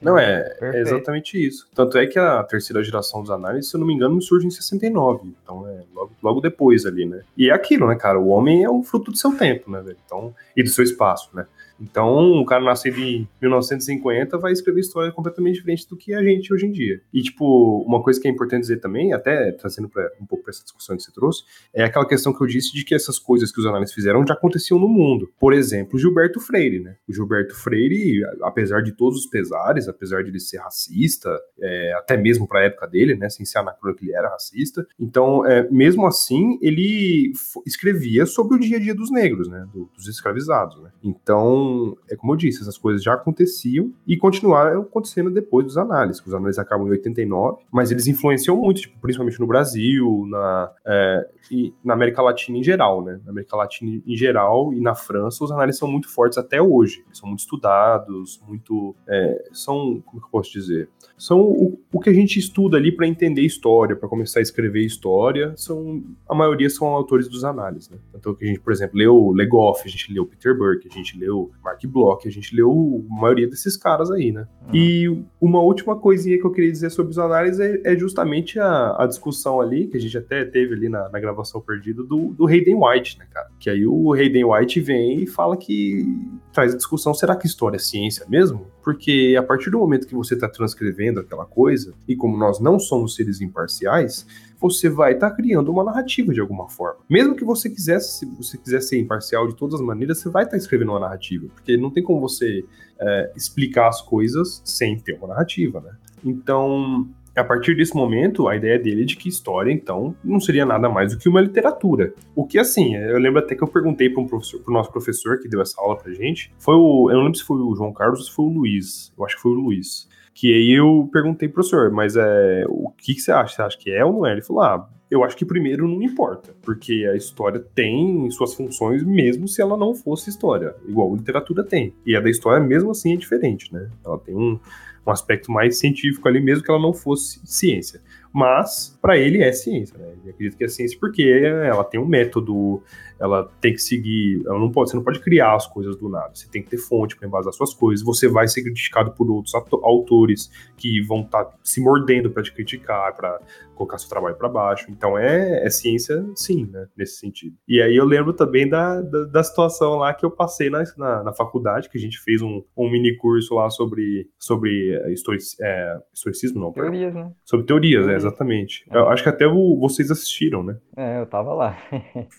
Não, 0.00 0.18
é, 0.18 0.56
é, 0.60 0.80
exatamente 0.80 1.38
isso. 1.44 1.68
Tanto 1.72 1.96
é 1.96 2.06
que 2.06 2.18
a 2.18 2.42
terceira 2.42 2.82
geração 2.82 3.20
dos 3.20 3.30
análises, 3.30 3.70
se 3.70 3.76
eu 3.76 3.80
não 3.80 3.86
me 3.86 3.94
engano, 3.94 4.20
surge 4.20 4.46
em 4.46 4.50
69. 4.50 5.32
Então 5.42 5.66
é 5.68 5.84
logo, 5.94 6.12
logo 6.20 6.40
depois 6.40 6.84
ali, 6.84 7.06
né? 7.06 7.22
E 7.36 7.48
é 7.48 7.52
aquilo, 7.52 7.86
né, 7.86 7.94
cara? 7.94 8.18
O 8.18 8.28
homem 8.28 8.64
é 8.64 8.68
o 8.68 8.82
fruto 8.82 9.12
do 9.12 9.16
seu 9.16 9.36
tempo, 9.36 9.70
né, 9.70 9.80
velho? 9.80 9.96
Então, 10.04 10.34
e 10.56 10.62
do 10.62 10.70
seu 10.70 10.82
espaço, 10.82 11.30
né? 11.32 11.46
Então, 11.82 12.40
o 12.40 12.44
cara 12.44 12.62
nascido 12.62 12.98
em 13.00 13.28
1950 13.40 14.38
vai 14.38 14.52
escrever 14.52 14.80
história 14.80 15.10
completamente 15.10 15.56
diferente 15.56 15.88
do 15.88 15.96
que 15.96 16.14
a 16.14 16.22
gente 16.22 16.54
hoje 16.54 16.66
em 16.66 16.70
dia. 16.70 17.00
E, 17.12 17.20
tipo, 17.22 17.82
uma 17.86 18.00
coisa 18.02 18.20
que 18.20 18.28
é 18.28 18.30
importante 18.30 18.62
dizer 18.62 18.80
também, 18.80 19.12
até 19.12 19.50
trazendo 19.52 19.88
pra, 19.88 20.08
um 20.20 20.26
pouco 20.26 20.44
para 20.44 20.52
essa 20.52 20.62
discussão 20.62 20.96
que 20.96 21.02
você 21.02 21.12
trouxe, 21.12 21.42
é 21.74 21.82
aquela 21.82 22.06
questão 22.06 22.32
que 22.32 22.40
eu 22.42 22.46
disse 22.46 22.72
de 22.72 22.84
que 22.84 22.94
essas 22.94 23.18
coisas 23.18 23.50
que 23.50 23.58
os 23.58 23.66
análises 23.66 23.94
fizeram 23.94 24.24
já 24.26 24.34
aconteciam 24.34 24.78
no 24.78 24.88
mundo. 24.88 25.30
Por 25.40 25.52
exemplo, 25.52 25.98
Gilberto 25.98 26.40
Freire, 26.40 26.78
né? 26.78 26.96
O 27.08 27.12
Gilberto 27.12 27.54
Freire, 27.56 28.22
apesar 28.42 28.80
de 28.82 28.92
todos 28.92 29.18
os 29.18 29.26
pesares, 29.26 29.88
apesar 29.88 30.22
de 30.22 30.30
ele 30.30 30.40
ser 30.40 30.58
racista, 30.58 31.36
é, 31.60 31.94
até 31.94 32.16
mesmo 32.16 32.46
para 32.46 32.60
a 32.60 32.64
época 32.64 32.86
dele, 32.86 33.16
né? 33.16 33.28
Sem 33.28 33.44
ser 33.44 33.58
anacrônico, 33.58 34.04
ele 34.04 34.14
era 34.14 34.28
racista. 34.28 34.86
Então, 35.00 35.44
é, 35.44 35.68
mesmo 35.70 36.06
assim, 36.06 36.58
ele 36.62 37.32
escrevia 37.66 38.24
sobre 38.24 38.56
o 38.56 38.60
dia 38.60 38.76
a 38.76 38.80
dia 38.80 38.94
dos 38.94 39.10
negros, 39.10 39.48
né? 39.48 39.66
Do, 39.72 39.90
dos 39.96 40.06
escravizados, 40.06 40.80
né? 40.80 40.90
Então, 41.02 41.71
é 42.10 42.16
como 42.16 42.32
eu 42.32 42.36
disse, 42.36 42.62
essas 42.62 42.78
coisas 42.78 43.02
já 43.02 43.14
aconteciam 43.14 43.92
e 44.06 44.16
continuaram 44.16 44.82
acontecendo 44.82 45.30
depois 45.30 45.66
dos 45.66 45.76
análises. 45.76 46.24
Os 46.24 46.34
análises 46.34 46.58
acabam 46.58 46.86
em 46.86 46.90
89, 46.90 47.64
mas 47.70 47.90
eles 47.90 48.06
influenciam 48.06 48.56
muito, 48.56 48.82
tipo, 48.82 48.98
principalmente 49.00 49.40
no 49.40 49.46
Brasil, 49.46 50.26
na, 50.28 50.70
é, 50.86 51.28
e 51.50 51.74
na 51.84 51.94
América 51.94 52.22
Latina 52.22 52.58
em 52.58 52.62
geral, 52.62 53.04
né? 53.04 53.20
Na 53.24 53.30
América 53.30 53.56
Latina 53.56 54.00
em 54.06 54.16
geral 54.16 54.72
e 54.72 54.80
na 54.80 54.94
França, 54.94 55.44
os 55.44 55.50
análises 55.50 55.78
são 55.78 55.90
muito 55.90 56.08
fortes 56.08 56.38
até 56.38 56.60
hoje. 56.60 57.02
Eles 57.06 57.18
são 57.18 57.28
muito 57.28 57.40
estudados, 57.40 58.40
muito. 58.46 58.94
É, 59.08 59.44
são. 59.52 60.02
Como 60.06 60.20
que 60.20 60.26
eu 60.26 60.30
posso 60.30 60.52
dizer? 60.52 60.88
São 61.16 61.40
o, 61.40 61.78
o 61.92 62.00
que 62.00 62.10
a 62.10 62.12
gente 62.12 62.38
estuda 62.38 62.76
ali 62.76 62.90
para 62.90 63.06
entender 63.06 63.42
história, 63.42 63.94
para 63.94 64.08
começar 64.08 64.40
a 64.40 64.42
escrever 64.42 64.84
história. 64.84 65.54
São, 65.56 66.02
a 66.28 66.34
maioria 66.34 66.68
são 66.68 66.88
autores 66.88 67.28
dos 67.28 67.44
análises, 67.44 67.88
né? 67.88 67.98
Então, 68.14 68.34
que 68.34 68.44
a 68.44 68.48
gente, 68.48 68.60
por 68.60 68.72
exemplo, 68.72 68.98
leu 68.98 69.30
Legoff, 69.30 69.82
a 69.84 69.90
gente 69.90 70.12
leu 70.12 70.26
Peter 70.26 70.56
Burke, 70.56 70.88
a 70.90 70.94
gente 70.94 71.18
leu 71.18 71.50
Mark 71.62 71.80
Bloch, 71.86 72.26
a 72.26 72.30
gente 72.30 72.54
leu 72.54 73.04
a 73.10 73.20
maioria 73.20 73.48
desses 73.48 73.76
caras 73.76 74.10
aí, 74.10 74.32
né? 74.32 74.46
Uhum. 74.66 74.74
E 74.74 75.24
uma 75.40 75.60
última 75.60 75.96
coisinha 75.96 76.38
que 76.38 76.44
eu 76.44 76.50
queria 76.50 76.70
dizer 76.70 76.90
sobre 76.90 77.10
os 77.10 77.18
análises 77.18 77.60
é, 77.60 77.80
é 77.84 77.96
justamente 77.96 78.58
a, 78.58 78.96
a, 78.98 79.06
discussão 79.06 79.60
ali, 79.60 79.86
que 79.86 79.96
a 79.96 80.00
gente 80.00 80.16
até 80.16 80.44
teve 80.44 80.74
ali 80.74 80.88
na, 80.88 81.08
na 81.08 81.20
gravação 81.20 81.60
perdida, 81.60 82.02
do, 82.02 82.32
do 82.32 82.46
Hayden 82.46 82.76
White, 82.76 83.18
né, 83.18 83.26
cara? 83.30 83.48
Que 83.58 83.70
aí 83.70 83.86
o 83.86 84.12
Hayden 84.12 84.44
White 84.44 84.80
vem 84.80 85.22
e 85.22 85.26
fala 85.26 85.56
que 85.56 86.04
traz 86.52 86.74
a 86.74 86.76
discussão, 86.76 87.14
será 87.14 87.36
que 87.36 87.46
história 87.46 87.76
é 87.76 87.80
ciência 87.80 88.26
mesmo? 88.28 88.66
Porque 88.82 89.36
a 89.38 89.42
partir 89.42 89.70
do 89.70 89.78
momento 89.78 90.06
que 90.06 90.14
você 90.14 90.34
está 90.34 90.48
transcrevendo 90.48 91.20
aquela 91.20 91.44
coisa, 91.44 91.94
e 92.06 92.16
como 92.16 92.36
nós 92.36 92.60
não 92.60 92.78
somos 92.78 93.14
seres 93.14 93.40
imparciais, 93.40 94.26
você 94.62 94.88
vai 94.88 95.14
estar 95.14 95.30
tá 95.30 95.36
criando 95.36 95.70
uma 95.70 95.84
narrativa 95.84 96.32
de 96.32 96.40
alguma 96.40 96.68
forma. 96.68 97.00
Mesmo 97.10 97.34
que 97.34 97.44
você 97.44 97.68
quisesse, 97.68 98.20
se 98.20 98.26
você 98.26 98.56
quiser 98.56 98.80
ser 98.80 98.98
imparcial 98.98 99.48
de 99.48 99.56
todas 99.56 99.80
as 99.80 99.86
maneiras, 99.86 100.18
você 100.18 100.30
vai 100.30 100.44
estar 100.44 100.52
tá 100.52 100.56
escrevendo 100.56 100.92
uma 100.92 101.00
narrativa, 101.00 101.46
porque 101.54 101.76
não 101.76 101.90
tem 101.90 102.02
como 102.02 102.20
você 102.20 102.64
é, 103.00 103.32
explicar 103.36 103.88
as 103.88 104.00
coisas 104.00 104.62
sem 104.64 104.98
ter 104.98 105.14
uma 105.14 105.28
narrativa, 105.28 105.80
né? 105.80 105.90
Então, 106.24 107.08
a 107.34 107.42
partir 107.42 107.74
desse 107.74 107.94
momento, 107.94 108.46
a 108.46 108.56
ideia 108.56 108.78
dele 108.78 109.02
é 109.02 109.04
de 109.04 109.16
que 109.16 109.28
história, 109.28 109.72
então, 109.72 110.14
não 110.22 110.38
seria 110.38 110.66
nada 110.66 110.88
mais 110.88 111.12
do 111.12 111.18
que 111.18 111.28
uma 111.28 111.40
literatura. 111.40 112.12
O 112.34 112.46
que, 112.46 112.58
assim, 112.58 112.94
eu 112.94 113.18
lembro 113.18 113.40
até 113.40 113.54
que 113.54 113.62
eu 113.62 113.68
perguntei 113.68 114.10
para 114.10 114.22
um 114.22 114.26
professor, 114.26 114.60
pro 114.60 114.72
nosso 114.72 114.92
professor 114.92 115.38
que 115.38 115.48
deu 115.48 115.60
essa 115.60 115.80
aula 115.80 115.96
pra 115.96 116.12
gente, 116.12 116.52
foi 116.58 116.74
o, 116.74 117.10
eu 117.10 117.16
não 117.16 117.24
lembro 117.24 117.38
se 117.38 117.44
foi 117.44 117.56
o 117.56 117.74
João 117.74 117.92
Carlos 117.92 118.20
ou 118.20 118.26
se 118.26 118.32
foi 118.32 118.44
o 118.44 118.48
Luiz, 118.48 119.12
eu 119.16 119.24
acho 119.24 119.36
que 119.36 119.42
foi 119.42 119.52
o 119.52 119.54
Luiz. 119.54 120.08
Que 120.34 120.52
aí 120.52 120.78
eu 120.78 121.08
perguntei 121.12 121.48
pro 121.48 121.56
professor, 121.56 121.90
mas 121.90 122.16
é, 122.16 122.64
o 122.68 122.90
que, 122.90 123.14
que 123.14 123.20
você 123.20 123.32
acha? 123.32 123.56
Você 123.56 123.62
acha 123.62 123.78
que 123.78 123.90
é 123.90 124.04
ou 124.04 124.12
não 124.12 124.26
é? 124.26 124.32
Ele 124.32 124.42
falou, 124.42 124.62
ah, 124.62 124.88
eu 125.10 125.22
acho 125.22 125.36
que 125.36 125.44
primeiro 125.44 125.86
não 125.86 126.02
importa, 126.02 126.54
porque 126.62 127.06
a 127.12 127.14
história 127.14 127.60
tem 127.74 128.30
suas 128.30 128.54
funções 128.54 129.04
mesmo 129.04 129.46
se 129.46 129.60
ela 129.60 129.76
não 129.76 129.94
fosse 129.94 130.30
história, 130.30 130.74
igual 130.88 131.12
a 131.12 131.16
literatura 131.16 131.62
tem. 131.62 131.94
E 132.06 132.16
a 132.16 132.20
da 132.20 132.30
história 132.30 132.64
mesmo 132.64 132.90
assim 132.90 133.12
é 133.12 133.16
diferente, 133.16 133.72
né? 133.72 133.90
Ela 134.04 134.18
tem 134.18 134.34
um, 134.34 134.58
um 135.06 135.10
aspecto 135.10 135.52
mais 135.52 135.78
científico 135.78 136.26
ali 136.26 136.40
mesmo 136.40 136.64
que 136.64 136.70
ela 136.70 136.80
não 136.80 136.94
fosse 136.94 137.40
ciência 137.44 138.00
mas 138.32 138.98
para 139.00 139.18
ele 139.18 139.42
é 139.42 139.52
ciência, 139.52 139.98
né? 139.98 140.06
Ele 140.22 140.30
acredita 140.30 140.56
que 140.56 140.64
é 140.64 140.68
ciência 140.68 140.96
porque 140.98 141.22
ela 141.22 141.84
tem 141.84 142.00
um 142.00 142.06
método, 142.06 142.82
ela 143.22 143.48
tem 143.60 143.72
que 143.72 143.78
seguir, 143.78 144.42
ela 144.44 144.58
não 144.58 144.70
pode, 144.70 144.90
você 144.90 144.96
não 144.96 145.04
pode 145.04 145.20
criar 145.20 145.54
as 145.54 145.66
coisas 145.66 145.96
do 145.96 146.08
nada, 146.08 146.32
você 146.34 146.48
tem 146.50 146.60
que 146.60 146.68
ter 146.68 146.78
fonte 146.78 147.16
para 147.16 147.28
embasar 147.28 147.52
suas 147.52 147.72
coisas, 147.72 148.04
você 148.04 148.28
vai 148.28 148.48
ser 148.48 148.62
criticado 148.62 149.12
por 149.12 149.30
outros 149.30 149.54
autores 149.54 150.50
que 150.76 151.00
vão 151.02 151.20
estar 151.20 151.44
tá 151.44 151.56
se 151.62 151.80
mordendo 151.80 152.30
para 152.30 152.42
te 152.42 152.52
criticar, 152.52 153.14
para 153.14 153.38
colocar 153.82 153.98
seu 153.98 154.08
trabalho 154.08 154.36
para 154.36 154.48
baixo. 154.48 154.86
Então 154.90 155.18
é, 155.18 155.64
é, 155.64 155.70
ciência, 155.70 156.24
sim, 156.34 156.68
né? 156.70 156.86
Nesse 156.96 157.16
sentido. 157.16 157.56
E 157.66 157.80
aí 157.80 157.96
eu 157.96 158.04
lembro 158.04 158.32
também 158.32 158.68
da, 158.68 159.00
da, 159.00 159.24
da 159.24 159.42
situação 159.42 159.96
lá 159.96 160.14
que 160.14 160.24
eu 160.24 160.30
passei 160.30 160.70
na, 160.70 160.82
na, 160.96 161.24
na, 161.24 161.32
faculdade, 161.32 161.88
que 161.88 161.98
a 161.98 162.00
gente 162.00 162.18
fez 162.20 162.42
um, 162.42 162.62
um 162.76 162.90
mini 162.90 163.16
curso 163.16 163.54
lá 163.54 163.68
sobre, 163.70 164.28
sobre 164.38 164.96
historic, 165.12 165.44
é, 165.60 165.98
historicismo, 166.12 166.60
não, 166.60 166.72
teorias, 166.72 167.14
né? 167.14 167.30
Sobre 167.44 167.66
teorias, 167.66 168.06
é, 168.08 168.14
exatamente. 168.14 168.84
É. 168.90 168.96
Eu 168.96 169.08
acho 169.08 169.22
que 169.22 169.28
até 169.28 169.46
o, 169.46 169.78
vocês 169.78 170.10
assistiram, 170.10 170.62
né? 170.62 170.76
É, 170.96 171.20
eu 171.20 171.26
tava 171.26 171.54
lá. 171.54 171.76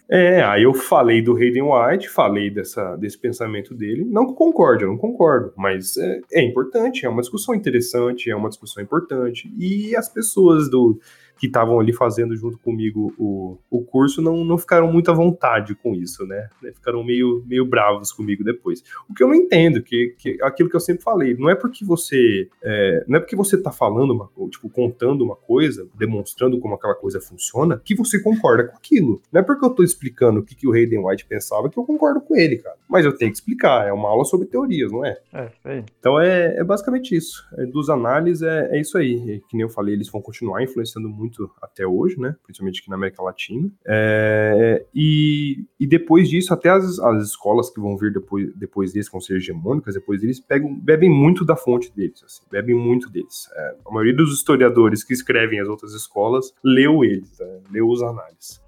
é, 0.09 0.43
aí 0.43 0.63
eu 0.63 0.72
falei 0.73 1.21
do 1.21 1.35
Hayden 1.35 1.63
White, 1.63 2.09
falei 2.09 2.49
dessa, 2.49 2.95
desse 2.95 3.17
pensamento 3.17 3.73
dele. 3.73 4.03
Não 4.03 4.27
que 4.27 4.33
concorde, 4.33 4.83
eu 4.83 4.89
não 4.89 4.97
concordo, 4.97 5.53
mas 5.57 5.97
é, 5.97 6.21
é 6.31 6.43
importante, 6.43 7.05
é 7.05 7.09
uma 7.09 7.21
discussão 7.21 7.55
interessante, 7.55 8.29
é 8.29 8.35
uma 8.35 8.49
discussão 8.49 8.83
importante. 8.83 9.51
E 9.57 9.95
as 9.95 10.09
pessoas 10.09 10.69
do 10.69 10.99
que 11.37 11.47
estavam 11.47 11.79
ali 11.79 11.93
fazendo 11.93 12.35
junto 12.35 12.57
comigo 12.57 13.13
o, 13.17 13.57
o 13.69 13.81
curso 13.81 14.21
não, 14.21 14.43
não 14.43 14.57
ficaram 14.57 14.91
muito 14.91 15.11
à 15.11 15.13
vontade 15.13 15.75
com 15.75 15.93
isso, 15.93 16.25
né? 16.25 16.49
Ficaram 16.73 17.03
meio, 17.03 17.43
meio 17.45 17.65
bravos 17.65 18.11
comigo 18.11 18.43
depois. 18.43 18.83
O 19.09 19.13
que 19.13 19.23
eu 19.23 19.27
não 19.27 19.35
entendo, 19.35 19.81
que, 19.81 20.15
que 20.17 20.37
aquilo 20.41 20.69
que 20.69 20.75
eu 20.75 20.79
sempre 20.79 21.03
falei, 21.03 21.35
não 21.35 21.49
é 21.49 21.55
porque 21.55 21.83
você 21.83 22.47
é, 22.61 23.03
não 23.07 23.17
é 23.17 23.19
porque 23.19 23.35
você 23.35 23.57
tá 23.57 23.71
falando 23.71 24.11
uma 24.11 24.29
tipo, 24.49 24.69
contando 24.69 25.23
uma 25.23 25.35
coisa, 25.35 25.87
demonstrando 25.95 26.59
como 26.59 26.75
aquela 26.75 26.95
coisa 26.95 27.19
funciona, 27.19 27.81
que 27.83 27.95
você 27.95 28.19
concorda 28.19 28.65
com 28.65 28.77
aquilo. 28.77 29.21
Não 29.31 29.41
é 29.41 29.43
porque 29.43 29.65
eu 29.65 29.69
tô 29.69 29.83
explicando 29.83 30.39
o 30.39 30.43
que, 30.43 30.55
que 30.55 30.67
o 30.67 30.73
Hayden 30.73 31.05
White 31.05 31.25
pensava 31.25 31.69
que 31.69 31.77
eu 31.77 31.83
concordo 31.83 32.21
com 32.21 32.35
ele, 32.35 32.57
cara. 32.57 32.75
mas 32.87 33.05
eu 33.05 33.15
tenho 33.15 33.31
que 33.31 33.37
explicar. 33.37 33.87
É 33.87 33.93
uma 33.93 34.09
aula 34.09 34.25
sobre 34.25 34.47
teorias, 34.47 34.91
não 34.91 35.05
é? 35.05 35.17
É, 35.33 35.49
sei. 35.61 35.83
Então 35.99 36.19
é, 36.19 36.57
é 36.57 36.63
basicamente 36.63 37.15
isso. 37.15 37.43
É, 37.57 37.65
dos 37.65 37.89
análises 37.89 38.41
é, 38.43 38.77
é 38.77 38.81
isso 38.81 38.97
aí. 38.97 39.13
E, 39.13 39.39
que 39.39 39.55
nem 39.55 39.61
eu 39.61 39.69
falei, 39.69 39.93
eles 39.93 40.09
vão 40.09 40.21
continuar 40.21 40.63
influenciando 40.63 41.09
muito 41.09 41.22
até 41.61 41.85
hoje, 41.85 42.19
né? 42.19 42.35
Principalmente 42.43 42.81
aqui 42.81 42.89
na 42.89 42.95
América 42.95 43.21
Latina. 43.21 43.69
É, 43.85 44.85
e, 44.93 45.65
e 45.79 45.87
depois 45.87 46.29
disso, 46.29 46.53
até 46.53 46.69
as, 46.69 46.99
as 46.99 47.23
escolas 47.23 47.69
que 47.69 47.79
vão 47.79 47.97
vir 47.97 48.11
depois, 48.11 48.53
depois 48.55 48.93
deles, 48.93 49.07
que 49.07 49.13
vão 49.13 49.21
ser 49.21 49.37
hegemônicas, 49.37 49.93
depois 49.93 50.21
deles, 50.21 50.39
pegam, 50.39 50.73
bebem 50.79 51.09
muito 51.09 51.45
da 51.45 51.55
fonte 51.55 51.93
deles, 51.95 52.23
assim, 52.23 52.43
bebem 52.51 52.75
muito 52.75 53.09
deles. 53.09 53.49
É, 53.55 53.75
a 53.85 53.91
maioria 53.91 54.15
dos 54.15 54.33
historiadores 54.33 55.03
que 55.03 55.13
escrevem 55.13 55.59
as 55.59 55.67
outras 55.67 55.93
escolas 55.93 56.53
leu 56.63 57.03
eles, 57.03 57.39
né? 57.39 57.61
leu 57.71 57.87
os 57.87 58.01
análises. 58.01 58.61